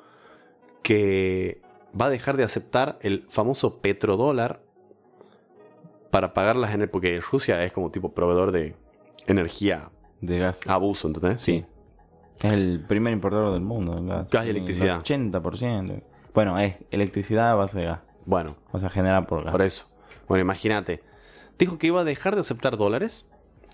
que 0.83 1.61
va 1.99 2.07
a 2.07 2.11
dejar 2.11 2.37
de 2.37 2.43
aceptar 2.45 2.99
el 3.03 3.27
famoso 3.29 3.81
petrodólar 3.81 4.61
para 6.11 6.35
pagar 6.35 6.57
las 6.57 6.71
energías, 6.71 6.91
porque 6.93 7.21
Rusia 7.21 7.63
es 7.63 7.73
como 7.73 7.91
tipo 7.91 8.13
proveedor 8.13 8.51
de 8.53 8.75
energía 9.27 9.91
De 10.21 10.39
gas. 10.39 10.61
abuso, 10.67 11.09
¿entendés? 11.09 11.41
Sí. 11.43 11.65
Es 12.41 12.53
el 12.53 12.85
primer 12.87 13.13
importador 13.13 13.53
del 13.53 13.63
mundo. 13.63 14.03
Gas, 14.03 14.29
Gas 14.31 14.47
y 14.47 14.51
El 14.51 14.57
electricidad. 14.57 15.03
80%. 15.03 16.03
Bueno, 16.35 16.59
es 16.59 16.77
electricidad 16.91 17.51
a 17.51 17.55
base 17.55 17.79
de 17.79 17.87
gas. 17.87 18.03
Bueno, 18.25 18.57
O 18.73 18.79
sea, 18.79 18.91
generada 18.91 19.27
por 19.27 19.45
gas. 19.45 19.53
Por 19.53 19.63
eso. 19.63 19.87
Bueno, 20.29 20.43
imagínate. 20.43 21.03
Dijo 21.59 21.79
que 21.79 21.87
iba 21.87 22.01
a 22.01 22.05
dejar 22.05 22.35
de 22.35 22.41
aceptar 22.41 22.77
dólares. 22.77 23.29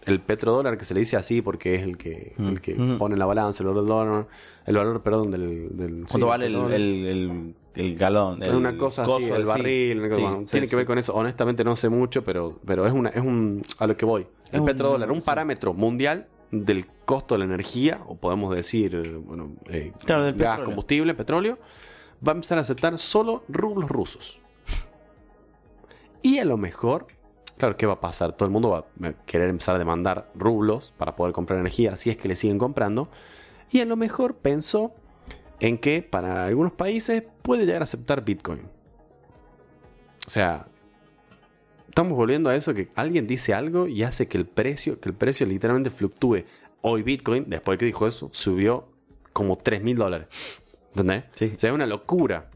El 0.04 0.20
petrodólar 0.20 0.76
que 0.78 0.84
se 0.84 0.94
le 0.94 1.00
dice 1.00 1.16
así 1.16 1.42
porque 1.42 1.76
es 1.76 1.82
el 1.82 1.96
que, 1.96 2.34
Mm. 2.36 2.48
el 2.48 2.60
que 2.60 2.74
Mm. 2.74 2.98
pone 2.98 3.14
en 3.14 3.18
la 3.20 3.26
balanza 3.26 3.62
el 3.62 3.68
valor 3.68 3.82
del 3.82 3.88
dólar. 3.88 4.26
El 4.66 4.76
valor, 4.76 5.02
perdón, 5.02 5.30
del... 5.30 5.76
del 5.76 5.90
¿Cuánto 6.08 6.18
sí, 6.18 6.22
vale 6.24 6.46
el, 6.46 6.54
el, 6.56 7.06
el, 7.06 7.54
el 7.74 7.96
galón? 7.96 8.42
Es 8.42 8.48
una 8.48 8.76
cosa 8.76 9.02
así, 9.04 9.24
el 9.30 9.44
barril, 9.44 10.08
cosa- 10.10 10.38
Sí, 10.44 10.50
tiene 10.52 10.68
que 10.68 10.76
ver 10.76 10.86
con 10.86 10.98
eso. 10.98 11.14
Honestamente 11.14 11.62
no 11.64 11.76
sé 11.76 11.88
mucho, 11.88 12.24
pero, 12.24 12.58
pero 12.64 12.86
es 12.86 12.92
una, 12.92 13.10
es 13.10 13.22
un 13.24 13.64
a 13.78 13.86
lo 13.86 13.96
que 13.96 14.04
voy. 14.04 14.26
El 14.50 14.60
un- 14.60 14.66
petrodólar, 14.66 15.10
un 15.10 15.20
sí. 15.20 15.26
parámetro 15.26 15.72
mundial 15.72 16.26
del 16.50 16.84
costo 17.04 17.34
de 17.34 17.38
la 17.40 17.44
energía, 17.46 18.00
o 18.06 18.16
podemos 18.16 18.54
decir, 18.54 18.94
eh, 18.94 19.16
bueno, 19.16 19.52
eh, 19.70 19.92
Claro, 20.04 20.22
gas, 20.24 20.32
petróleo. 20.34 20.64
combustible, 20.64 21.14
petróleo, 21.14 21.58
va 22.26 22.32
a 22.32 22.34
empezar 22.34 22.58
a 22.58 22.60
aceptar 22.60 22.98
solo 22.98 23.42
rublos 23.48 23.88
rusos. 23.88 24.38
Y 26.22 26.38
a 26.38 26.44
lo 26.44 26.56
mejor, 26.56 27.06
claro, 27.58 27.76
¿qué 27.76 27.86
va 27.86 27.94
a 27.94 28.00
pasar? 28.00 28.32
Todo 28.32 28.46
el 28.46 28.50
mundo 28.52 28.70
va 28.70 29.08
a 29.08 29.12
querer 29.26 29.48
empezar 29.48 29.74
a 29.76 29.78
demandar 29.78 30.28
rublos 30.34 30.92
para 30.98 31.16
poder 31.16 31.32
comprar 31.32 31.58
energía, 31.58 31.96
si 31.96 32.10
es 32.10 32.16
que 32.16 32.28
le 32.28 32.36
siguen 32.36 32.58
comprando. 32.58 33.08
Y 33.70 33.80
a 33.80 33.84
lo 33.84 33.96
mejor 33.96 34.34
pensó 34.34 34.92
en 35.60 35.78
que 35.78 36.02
para 36.02 36.44
algunos 36.44 36.72
países 36.72 37.22
puede 37.42 37.64
llegar 37.64 37.82
a 37.82 37.84
aceptar 37.84 38.24
Bitcoin. 38.24 38.60
O 40.26 40.30
sea, 40.30 40.66
estamos 41.88 42.16
volviendo 42.16 42.50
a 42.50 42.56
eso 42.56 42.74
que 42.74 42.88
alguien 42.94 43.26
dice 43.26 43.54
algo 43.54 43.86
y 43.86 44.02
hace 44.02 44.28
que 44.28 44.38
el 44.38 44.46
precio, 44.46 45.00
que 45.00 45.08
el 45.08 45.14
precio 45.14 45.46
literalmente 45.46 45.90
fluctúe. 45.90 46.44
Hoy 46.80 47.02
Bitcoin, 47.02 47.48
después 47.48 47.78
que 47.78 47.84
dijo 47.84 48.06
eso, 48.06 48.28
subió 48.32 48.86
como 49.32 49.56
3 49.56 49.82
mil 49.82 49.96
dólares. 49.96 50.28
¿Entendés? 50.90 51.24
Sí. 51.34 51.52
O 51.54 51.58
sea, 51.58 51.70
es 51.70 51.74
una 51.74 51.86
locura. 51.86 52.50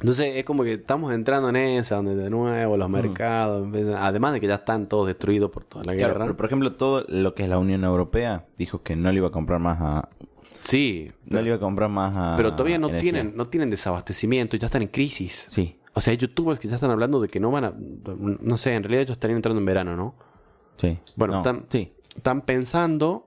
Entonces 0.00 0.32
es 0.36 0.44
como 0.44 0.62
que 0.62 0.74
estamos 0.74 1.12
entrando 1.12 1.48
en 1.48 1.56
esa, 1.56 1.96
donde 1.96 2.14
de 2.14 2.30
nuevo 2.30 2.76
los 2.76 2.88
mercados, 2.88 3.66
además 3.96 4.32
de 4.32 4.40
que 4.40 4.46
ya 4.46 4.56
están 4.56 4.86
todos 4.88 5.06
destruidos 5.08 5.50
por 5.50 5.64
toda 5.64 5.84
la 5.84 5.94
Claro, 5.94 6.12
guerra. 6.14 6.24
pero 6.26 6.36
por 6.36 6.46
ejemplo, 6.46 6.72
todo 6.74 7.04
lo 7.08 7.34
que 7.34 7.42
es 7.42 7.48
la 7.48 7.58
Unión 7.58 7.82
Europea 7.84 8.46
dijo 8.56 8.82
que 8.82 8.94
no 8.94 9.10
le 9.10 9.18
iba 9.18 9.28
a 9.28 9.32
comprar 9.32 9.58
más 9.58 9.78
a. 9.80 10.08
sí, 10.60 11.10
No 11.26 11.40
le 11.40 11.48
iba 11.48 11.56
a 11.56 11.60
comprar 11.60 11.88
más 11.90 12.14
a. 12.16 12.34
pero 12.36 12.52
todavía 12.52 12.78
no 12.78 12.88
energía. 12.88 13.12
tienen, 13.12 13.36
no 13.36 13.46
tienen 13.48 13.70
desabastecimiento, 13.70 14.56
ya 14.56 14.66
están 14.66 14.82
en 14.82 14.88
crisis. 14.88 15.46
Sí, 15.50 15.76
O 15.94 16.00
sea, 16.00 16.12
hay 16.12 16.16
youtubers 16.18 16.60
que 16.60 16.68
ya 16.68 16.76
están 16.76 16.92
hablando 16.92 17.20
de 17.20 17.28
que 17.28 17.40
no 17.40 17.50
van 17.50 17.64
a. 17.64 17.72
No 17.76 18.56
sé, 18.56 18.74
en 18.74 18.84
realidad 18.84 19.02
ellos 19.02 19.16
estarían 19.16 19.36
entrando 19.38 19.58
en 19.58 19.66
verano, 19.66 19.96
¿no? 19.96 20.14
sí. 20.76 20.96
Bueno, 21.16 21.34
No, 21.38 21.42
tan- 21.42 21.64
sí. 21.70 21.92
Están 22.14 22.42
pensando 22.42 23.26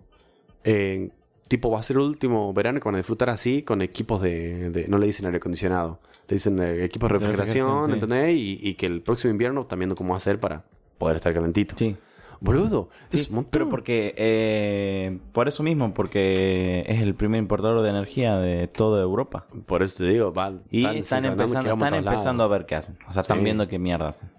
en. 0.63 1.11
Tipo, 1.49 1.69
va 1.69 1.79
a 1.81 1.83
ser 1.83 1.97
el 1.97 2.03
último 2.03 2.53
verano 2.53 2.79
que 2.79 2.85
van 2.85 2.95
a 2.95 2.99
disfrutar 2.99 3.29
así 3.29 3.61
con 3.63 3.81
equipos 3.81 4.21
de. 4.21 4.69
de- 4.69 4.87
no 4.87 4.97
le 4.97 5.05
dicen 5.07 5.25
aire 5.25 5.37
acondicionado, 5.39 5.99
le 6.27 6.35
dicen 6.35 6.61
eh, 6.61 6.83
equipos 6.85 7.09
de 7.09 7.17
refrigeración, 7.19 7.85
sí. 7.85 7.91
¿entendés? 7.93 8.35
Y, 8.35 8.59
y 8.61 8.73
que 8.75 8.85
el 8.85 9.01
próximo 9.01 9.31
invierno 9.31 9.61
están 9.61 9.79
viendo 9.79 9.95
cómo 9.95 10.15
hacer 10.15 10.39
para 10.39 10.63
poder 10.97 11.17
estar 11.17 11.33
calentito. 11.33 11.75
Sí. 11.77 11.95
Boludo, 12.43 12.89
Sí, 13.09 13.19
es 13.19 13.29
un 13.29 13.35
montón. 13.35 13.51
pero 13.51 13.69
porque 13.69 14.15
eh, 14.17 15.19
por 15.31 15.47
eso 15.47 15.61
mismo, 15.61 15.93
porque 15.93 16.83
es 16.87 16.99
el 17.01 17.13
primer 17.13 17.37
importador 17.37 17.83
de 17.83 17.89
energía 17.91 18.37
de 18.37 18.67
toda 18.67 18.99
Europa. 19.03 19.45
Por 19.67 19.83
eso 19.83 20.03
te 20.03 20.09
digo, 20.09 20.33
va. 20.33 20.51
Y 20.71 20.85
están 20.85 21.25
empezando, 21.25 21.71
están 21.73 21.93
empezando 21.93 22.43
a 22.43 22.47
ver 22.47 22.65
qué 22.65 22.73
hacen. 22.75 22.97
O 23.07 23.11
sea, 23.11 23.21
están 23.21 23.37
Sí. 23.39 23.43
viendo 23.43 23.67
qué 23.67 23.77
mierda 23.77 24.07
hacen. 24.09 24.31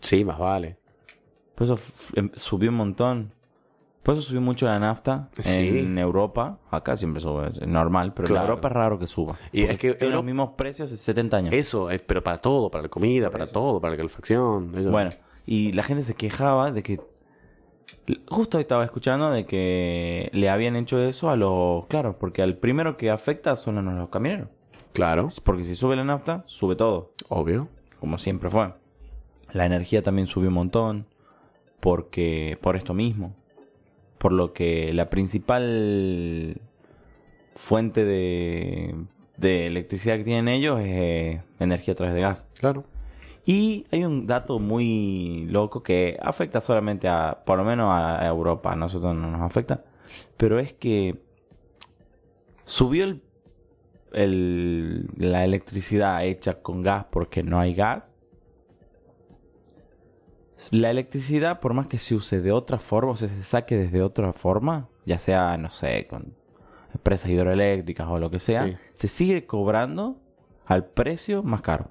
Sí, 0.00 0.24
más 0.24 0.38
vale. 0.38 0.76
Por 1.54 1.64
eso 1.66 1.78
em- 2.14 2.30
subió 2.34 2.70
un 2.70 2.76
montón. 2.76 3.32
Por 4.08 4.14
eso 4.14 4.22
subió 4.22 4.40
mucho 4.40 4.64
la 4.64 4.78
nafta 4.78 5.28
Sí. 5.38 5.80
en 5.80 5.98
Europa. 5.98 6.58
Acá 6.70 6.96
siempre 6.96 7.20
sube, 7.20 7.48
es 7.48 7.60
normal, 7.66 8.14
pero 8.14 8.26
Claro. 8.28 8.44
en 8.44 8.48
Europa 8.48 8.68
es 8.68 8.72
raro 8.74 8.98
que 8.98 9.06
suba. 9.06 9.36
Y 9.52 9.64
es 9.64 9.78
que 9.78 9.92
tiene 9.92 10.14
los 10.14 10.24
mismos 10.24 10.52
precios 10.56 10.90
hace 10.90 10.96
70 10.96 11.36
años. 11.36 11.52
Eso, 11.52 11.90
es, 11.90 12.00
pero 12.00 12.24
para 12.24 12.38
todo, 12.38 12.70
para 12.70 12.84
la 12.84 12.88
comida, 12.88 13.28
para 13.30 13.46
todo, 13.46 13.82
para 13.82 13.90
la 13.90 13.96
calefacción. 13.98 14.72
Bueno, 14.90 15.10
y 15.44 15.72
la 15.72 15.82
gente 15.82 16.04
se 16.04 16.14
quejaba 16.14 16.70
de 16.72 16.82
que. 16.82 17.00
Justo 18.28 18.56
hoy 18.56 18.62
estaba 18.62 18.82
escuchando 18.82 19.30
de 19.30 19.44
que 19.44 20.30
le 20.32 20.48
habían 20.48 20.76
hecho 20.76 20.98
eso 20.98 21.28
a 21.28 21.36
los. 21.36 21.84
Claro, 21.88 22.16
porque 22.18 22.40
al 22.40 22.56
primero 22.56 22.96
que 22.96 23.10
afecta 23.10 23.58
son 23.58 23.76
a 23.76 23.82
los 23.82 24.08
camioneros. 24.08 24.48
Claro, 24.94 25.28
Porque 25.44 25.64
si 25.64 25.74
sube 25.74 25.96
la 25.96 26.04
nafta, 26.04 26.44
sube 26.46 26.76
todo. 26.76 27.12
obvio. 27.28 27.68
Como 28.00 28.16
siempre 28.16 28.48
fue. 28.48 28.72
La 29.52 29.66
energía 29.66 30.02
también 30.02 30.28
subió 30.28 30.48
un 30.48 30.54
montón. 30.54 31.06
Porque. 31.80 32.56
Por 32.62 32.74
esto 32.74 32.94
mismo. 32.94 33.34
Por 34.18 34.32
lo 34.32 34.52
que 34.52 34.92
la 34.92 35.08
principal 35.10 36.60
fuente 37.54 38.04
de 38.04 38.94
de 39.36 39.66
electricidad 39.68 40.16
que 40.16 40.24
tienen 40.24 40.48
ellos 40.48 40.80
es 40.80 40.86
eh, 40.88 41.42
energía 41.60 41.92
a 41.92 41.96
través 41.96 42.14
de 42.14 42.20
gas. 42.22 42.50
Claro. 42.58 42.84
Y 43.46 43.86
hay 43.92 44.04
un 44.04 44.26
dato 44.26 44.58
muy 44.58 45.46
loco 45.48 45.82
que 45.84 46.18
afecta 46.20 46.60
solamente 46.60 47.06
a, 47.08 47.44
por 47.46 47.56
lo 47.56 47.64
menos 47.64 47.88
a 47.92 48.26
Europa, 48.26 48.72
a 48.72 48.76
nosotros 48.76 49.14
no 49.14 49.30
nos 49.30 49.40
afecta, 49.42 49.84
pero 50.36 50.58
es 50.58 50.72
que 50.72 51.20
subió 52.64 53.04
el, 53.04 53.22
el- 54.12 55.08
la 55.16 55.44
electricidad 55.44 56.24
hecha 56.24 56.60
con 56.60 56.82
gas 56.82 57.06
porque 57.10 57.42
no 57.44 57.60
hay 57.60 57.74
gas. 57.74 58.16
La 60.70 60.90
electricidad, 60.90 61.60
por 61.60 61.72
más 61.74 61.86
que 61.86 61.98
se 61.98 62.14
use 62.14 62.40
de 62.40 62.52
otra 62.52 62.78
forma, 62.78 63.12
o 63.12 63.16
sea, 63.16 63.28
se 63.28 63.42
saque 63.42 63.76
desde 63.76 64.02
otra 64.02 64.32
forma, 64.32 64.88
ya 65.06 65.18
sea, 65.18 65.56
no 65.56 65.70
sé, 65.70 66.06
con 66.08 66.34
empresas 66.94 67.30
hidroeléctricas 67.30 68.06
o 68.08 68.18
lo 68.18 68.30
que 68.30 68.40
sea, 68.40 68.64
Sí. 68.66 68.76
se 68.92 69.08
sigue 69.08 69.46
cobrando 69.46 70.16
al 70.66 70.84
precio 70.86 71.42
más 71.42 71.60
caro. 71.62 71.90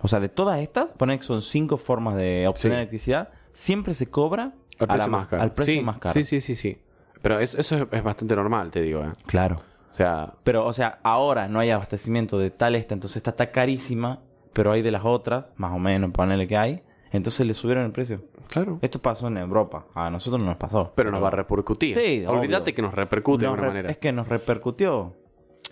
O 0.00 0.08
sea, 0.08 0.20
de 0.20 0.28
todas 0.28 0.60
estas, 0.60 0.92
poner 0.94 1.18
que 1.18 1.24
son 1.24 1.42
cinco 1.42 1.76
formas 1.78 2.14
de 2.16 2.46
obtener 2.46 2.76
Sí. 2.76 2.80
electricidad, 2.80 3.28
siempre 3.52 3.94
se 3.94 4.06
cobra 4.08 4.52
Al 4.78 4.86
la 4.88 4.94
precio 4.94 5.10
más 5.10 5.26
caro. 5.26 5.42
al 5.42 5.52
precio 5.52 5.74
sí, 5.74 5.80
más 5.80 5.98
caro. 5.98 6.12
Sí, 6.14 6.24
sí, 6.24 6.40
sí, 6.40 6.54
sí. 6.54 6.78
Pero 7.22 7.40
es- 7.40 7.54
eso 7.54 7.76
es, 7.76 7.86
es 7.90 8.02
bastante 8.04 8.36
normal, 8.36 8.70
te 8.70 8.82
digo, 8.82 9.00
¿eh? 9.02 9.12
Claro. 9.26 9.62
O 9.90 9.94
sea, 9.94 10.34
Pero, 10.44 10.66
o 10.66 10.72
sea, 10.74 11.00
ahora 11.02 11.48
no 11.48 11.58
hay 11.58 11.70
abastecimiento 11.70 12.38
de 12.38 12.50
tal 12.50 12.74
esta, 12.76 12.92
entonces 12.94 13.16
esta 13.16 13.30
está 13.30 13.50
carísima, 13.50 14.20
pero 14.52 14.70
hay 14.72 14.82
de 14.82 14.90
las 14.90 15.04
otras, 15.04 15.52
más 15.56 15.72
o 15.72 15.78
menos, 15.78 16.10
ponele 16.12 16.46
que 16.46 16.56
hay, 16.58 16.82
entonces 17.12 17.46
le 17.46 17.54
subieron 17.54 17.84
el 17.84 17.92
precio. 17.92 18.22
claro. 18.48 18.78
Esto 18.82 19.00
pasó 19.00 19.28
en 19.28 19.36
Europa, 19.38 19.86
a 19.94 20.10
nosotros 20.10 20.40
no 20.40 20.46
nos 20.46 20.56
pasó. 20.56 20.92
Pero 20.94 21.10
nos 21.10 21.22
va 21.22 21.28
a 21.28 21.32
repercutir. 21.32 21.94
Sí, 21.96 22.24
Olvídate 22.26 22.62
obvio. 22.70 22.74
que 22.74 22.82
nos 22.82 22.94
repercute 22.94 23.44
de 23.44 23.46
Nos 23.46 23.54
alguna 23.54 23.62
re- 23.62 23.68
manera. 23.74 23.90
Es 23.90 23.98
que 23.98 24.12
nos 24.12 24.28
repercutió. 24.28 25.14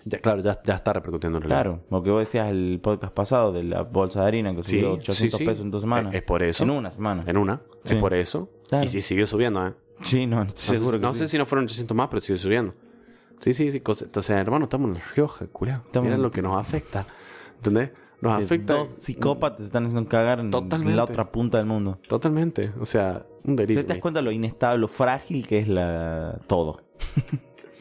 Ya, 0.07 0.19
claro, 0.19 0.41
ya, 0.43 0.61
ya 0.63 0.75
está 0.75 0.93
repercutiendo 0.93 1.37
en 1.39 1.43
realidad. 1.43 1.63
Claro, 1.63 1.79
lo 1.89 2.03
que 2.03 2.11
vos 2.11 2.19
decías 2.19 2.47
el 2.49 2.79
podcast 2.83 3.11
pasado 3.13 3.51
de 3.51 3.63
la 3.63 3.81
bolsa 3.81 4.21
de 4.21 4.27
harina 4.27 4.55
que 4.55 4.61
Sí, 4.63 4.75
subió 4.79 4.93
800 4.93 5.15
sí, 5.17 5.29
sí. 5.37 5.45
pesos 5.45 5.63
en 5.65 5.71
dos 5.71 5.81
semanas. 5.81 6.13
Es- 6.13 6.21
es 6.21 6.27
por 6.27 6.43
eso. 6.43 6.63
En 6.63 6.69
una 6.69 6.91
semana. 6.91 7.23
En 7.25 7.37
una. 7.37 7.61
Sí. 7.85 7.95
Es 7.95 7.99
por 7.99 8.13
eso. 8.13 8.49
Claro. 8.69 8.85
Y 8.85 8.89
sí 8.89 9.01
siguió 9.01 9.25
subiendo, 9.25 9.65
¿eh? 9.65 9.73
Sí, 10.01 10.27
no, 10.27 10.43
No 10.43 10.49
seguro 10.51 10.99
que 10.99 11.01
no 11.05 11.13
sí. 11.13 11.19
sé 11.19 11.27
si 11.29 11.37
no 11.37 11.45
fueron 11.45 11.65
800 11.65 11.95
más, 11.97 12.07
pero 12.09 12.19
sigue 12.19 12.37
subiendo. 12.37 12.73
Sí, 13.39 13.53
sí, 13.53 13.71
sí. 13.71 13.79
cosa- 13.79 14.05
O 14.15 14.21
sea, 14.21 14.39
hermano, 14.39 14.65
estamos 14.65 14.89
en 14.89 14.95
La 14.95 15.03
Rioja, 15.15 15.47
culiao. 15.47 15.81
Estamos- 15.85 16.07
Mira 16.07 16.17
lo 16.19 16.29
que 16.31 16.41
nos 16.41 16.55
afecta. 16.57 17.07
¿Entendés? 17.57 17.91
Nos 18.21 18.43
afecta. 18.43 18.73
Dos 18.73 18.89
psicópatas 18.93 19.65
están 19.65 19.85
haciendo 19.85 20.09
cagar 20.09 20.39
en 20.39 20.49
Totalmente. 20.51 20.95
la 20.95 21.03
otra 21.03 21.31
punta 21.31 21.57
del 21.57 21.67
mundo. 21.67 21.99
Totalmente. 22.07 22.71
O 22.79 22.85
sea, 22.85 23.25
un 23.43 23.55
¿Te 23.55 23.65
delito. 23.67 23.87
das 23.87 23.99
cuenta 23.99 24.21
lo 24.21 24.31
inestable, 24.31 24.79
lo 24.79 24.87
frágil 24.87 25.47
que 25.47 25.59
es 25.59 25.67
la 25.67 26.39
todo? 26.47 26.81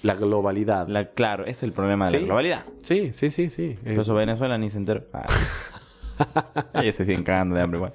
La 0.02 0.15
globalidad. 0.15 0.86
La, 0.89 1.11
claro, 1.12 1.47
es 1.47 1.62
el 1.62 1.73
problema 1.73 2.06
de 2.06 2.11
Sí. 2.11 2.16
la 2.20 2.24
globalidad. 2.27 2.65
Sí, 2.82 3.12
sí, 3.15 3.31
sí, 3.31 3.48
sí. 3.48 3.78
Por 3.82 3.93
eso 4.01 4.15
Venezuela 4.15 4.59
ni 4.59 4.69
se 4.69 4.77
enteró. 4.78 5.05
Ah. 5.15 5.24
Ellos 6.74 6.94
se 6.94 7.05
siguen 7.05 7.24
cagando 7.24 7.55
de 7.56 7.62
hambre 7.62 7.78
igual. 7.78 7.93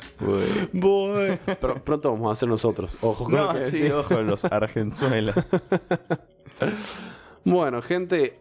Pero 1.61 1.76
pronto 1.84 2.11
vamos 2.11 2.30
a 2.30 2.32
hacer 2.34 2.49
nosotros. 2.49 2.98
Ojo 3.02 3.26
con 3.26 3.34
lo 3.36 3.45
No, 3.45 3.53
que 3.53 3.61
sí, 3.66 3.90
ojo, 3.91 4.22
los 4.22 4.44
Argenzuela. 4.45 5.34
Bueno, 7.45 7.82
gente, 7.82 8.38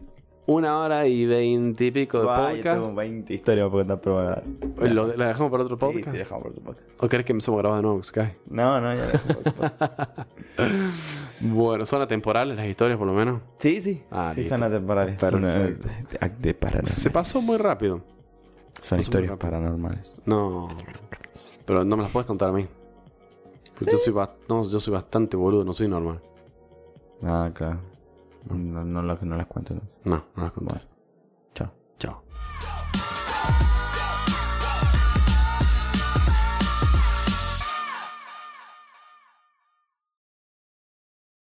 una 0.51 0.79
hora 0.79 1.07
y 1.07 1.25
veinte 1.25 1.85
y 1.85 1.91
pico 1.91 2.19
de 2.19 2.25
Vaya, 2.25 2.61
tengo 2.63 2.75
podcast. 2.87 2.95
20 2.95 3.33
historias 3.33 3.69
para 3.69 3.79
contar, 3.85 4.01
pero 4.01 4.23
dar. 4.23 4.43
¿Lo, 4.91 5.15
¿La 5.15 5.27
dejamos 5.27 5.51
para 5.51 5.63
otro 5.63 5.77
Sí, 5.77 5.85
podcast? 5.85 6.11
sí, 6.11 6.17
dejamos 6.17 6.43
por 6.43 6.53
tu 6.53 6.61
podcast. 6.61 6.87
¿O 6.99 7.07
querés 7.07 7.25
que 7.25 7.31
empecemos 7.33 7.57
a 7.57 7.61
grabar 7.61 7.77
de 7.79 7.83
nuevo, 7.83 8.03
Sky? 8.03 8.21
No, 8.49 8.81
no, 8.81 8.93
ya 8.95 9.05
dejamos 9.05 9.35
por 9.35 9.43
tu 9.43 9.51
podcast. 9.53 10.19
Bueno, 11.41 11.85
son 11.85 12.01
atemporales 12.01 12.57
las 12.57 12.67
historias, 12.67 12.97
por 12.97 13.07
lo 13.07 13.13
menos. 13.13 13.41
Sí, 13.59 13.81
sí. 13.81 14.03
Ah, 14.11 14.31
sí, 14.33 14.41
listo. 14.41 14.55
son 14.55 14.63
atemporales. 14.63 15.17
Son, 15.19 15.41
eh, 15.45 15.77
Perfecto. 15.77 15.87
de- 16.19 16.29
de 16.37 16.53
paranormales. 16.53 16.93
Se 16.95 17.09
pasó 17.11 17.41
muy 17.41 17.55
rápido. 17.57 18.01
Son 18.81 18.99
historias 18.99 19.37
paranormales. 19.37 20.19
No. 20.25 20.67
Pero 21.65 21.85
no 21.85 21.95
me 21.95 22.03
las 22.03 22.11
puedes 22.11 22.27
contar 22.27 22.49
a 22.49 22.51
mí. 22.51 22.67
Porque 23.77 23.93
yo, 23.93 23.97
soy 23.99 24.13
no, 24.49 24.69
yo 24.69 24.79
soy 24.81 24.93
bastante 24.93 25.37
boludo, 25.37 25.63
no 25.63 25.73
soy 25.73 25.87
normal. 25.87 26.19
Ah, 27.23 27.49
claro. 27.53 27.79
No, 28.45 28.83
no, 28.83 29.01
las- 29.03 29.21
no 29.23 29.35
las 29.37 29.47
cuento. 29.47 29.75
No, 30.05 30.25
no 30.35 30.43
las 30.43 30.53
conté. 30.53 30.73
Bueno. 30.73 30.88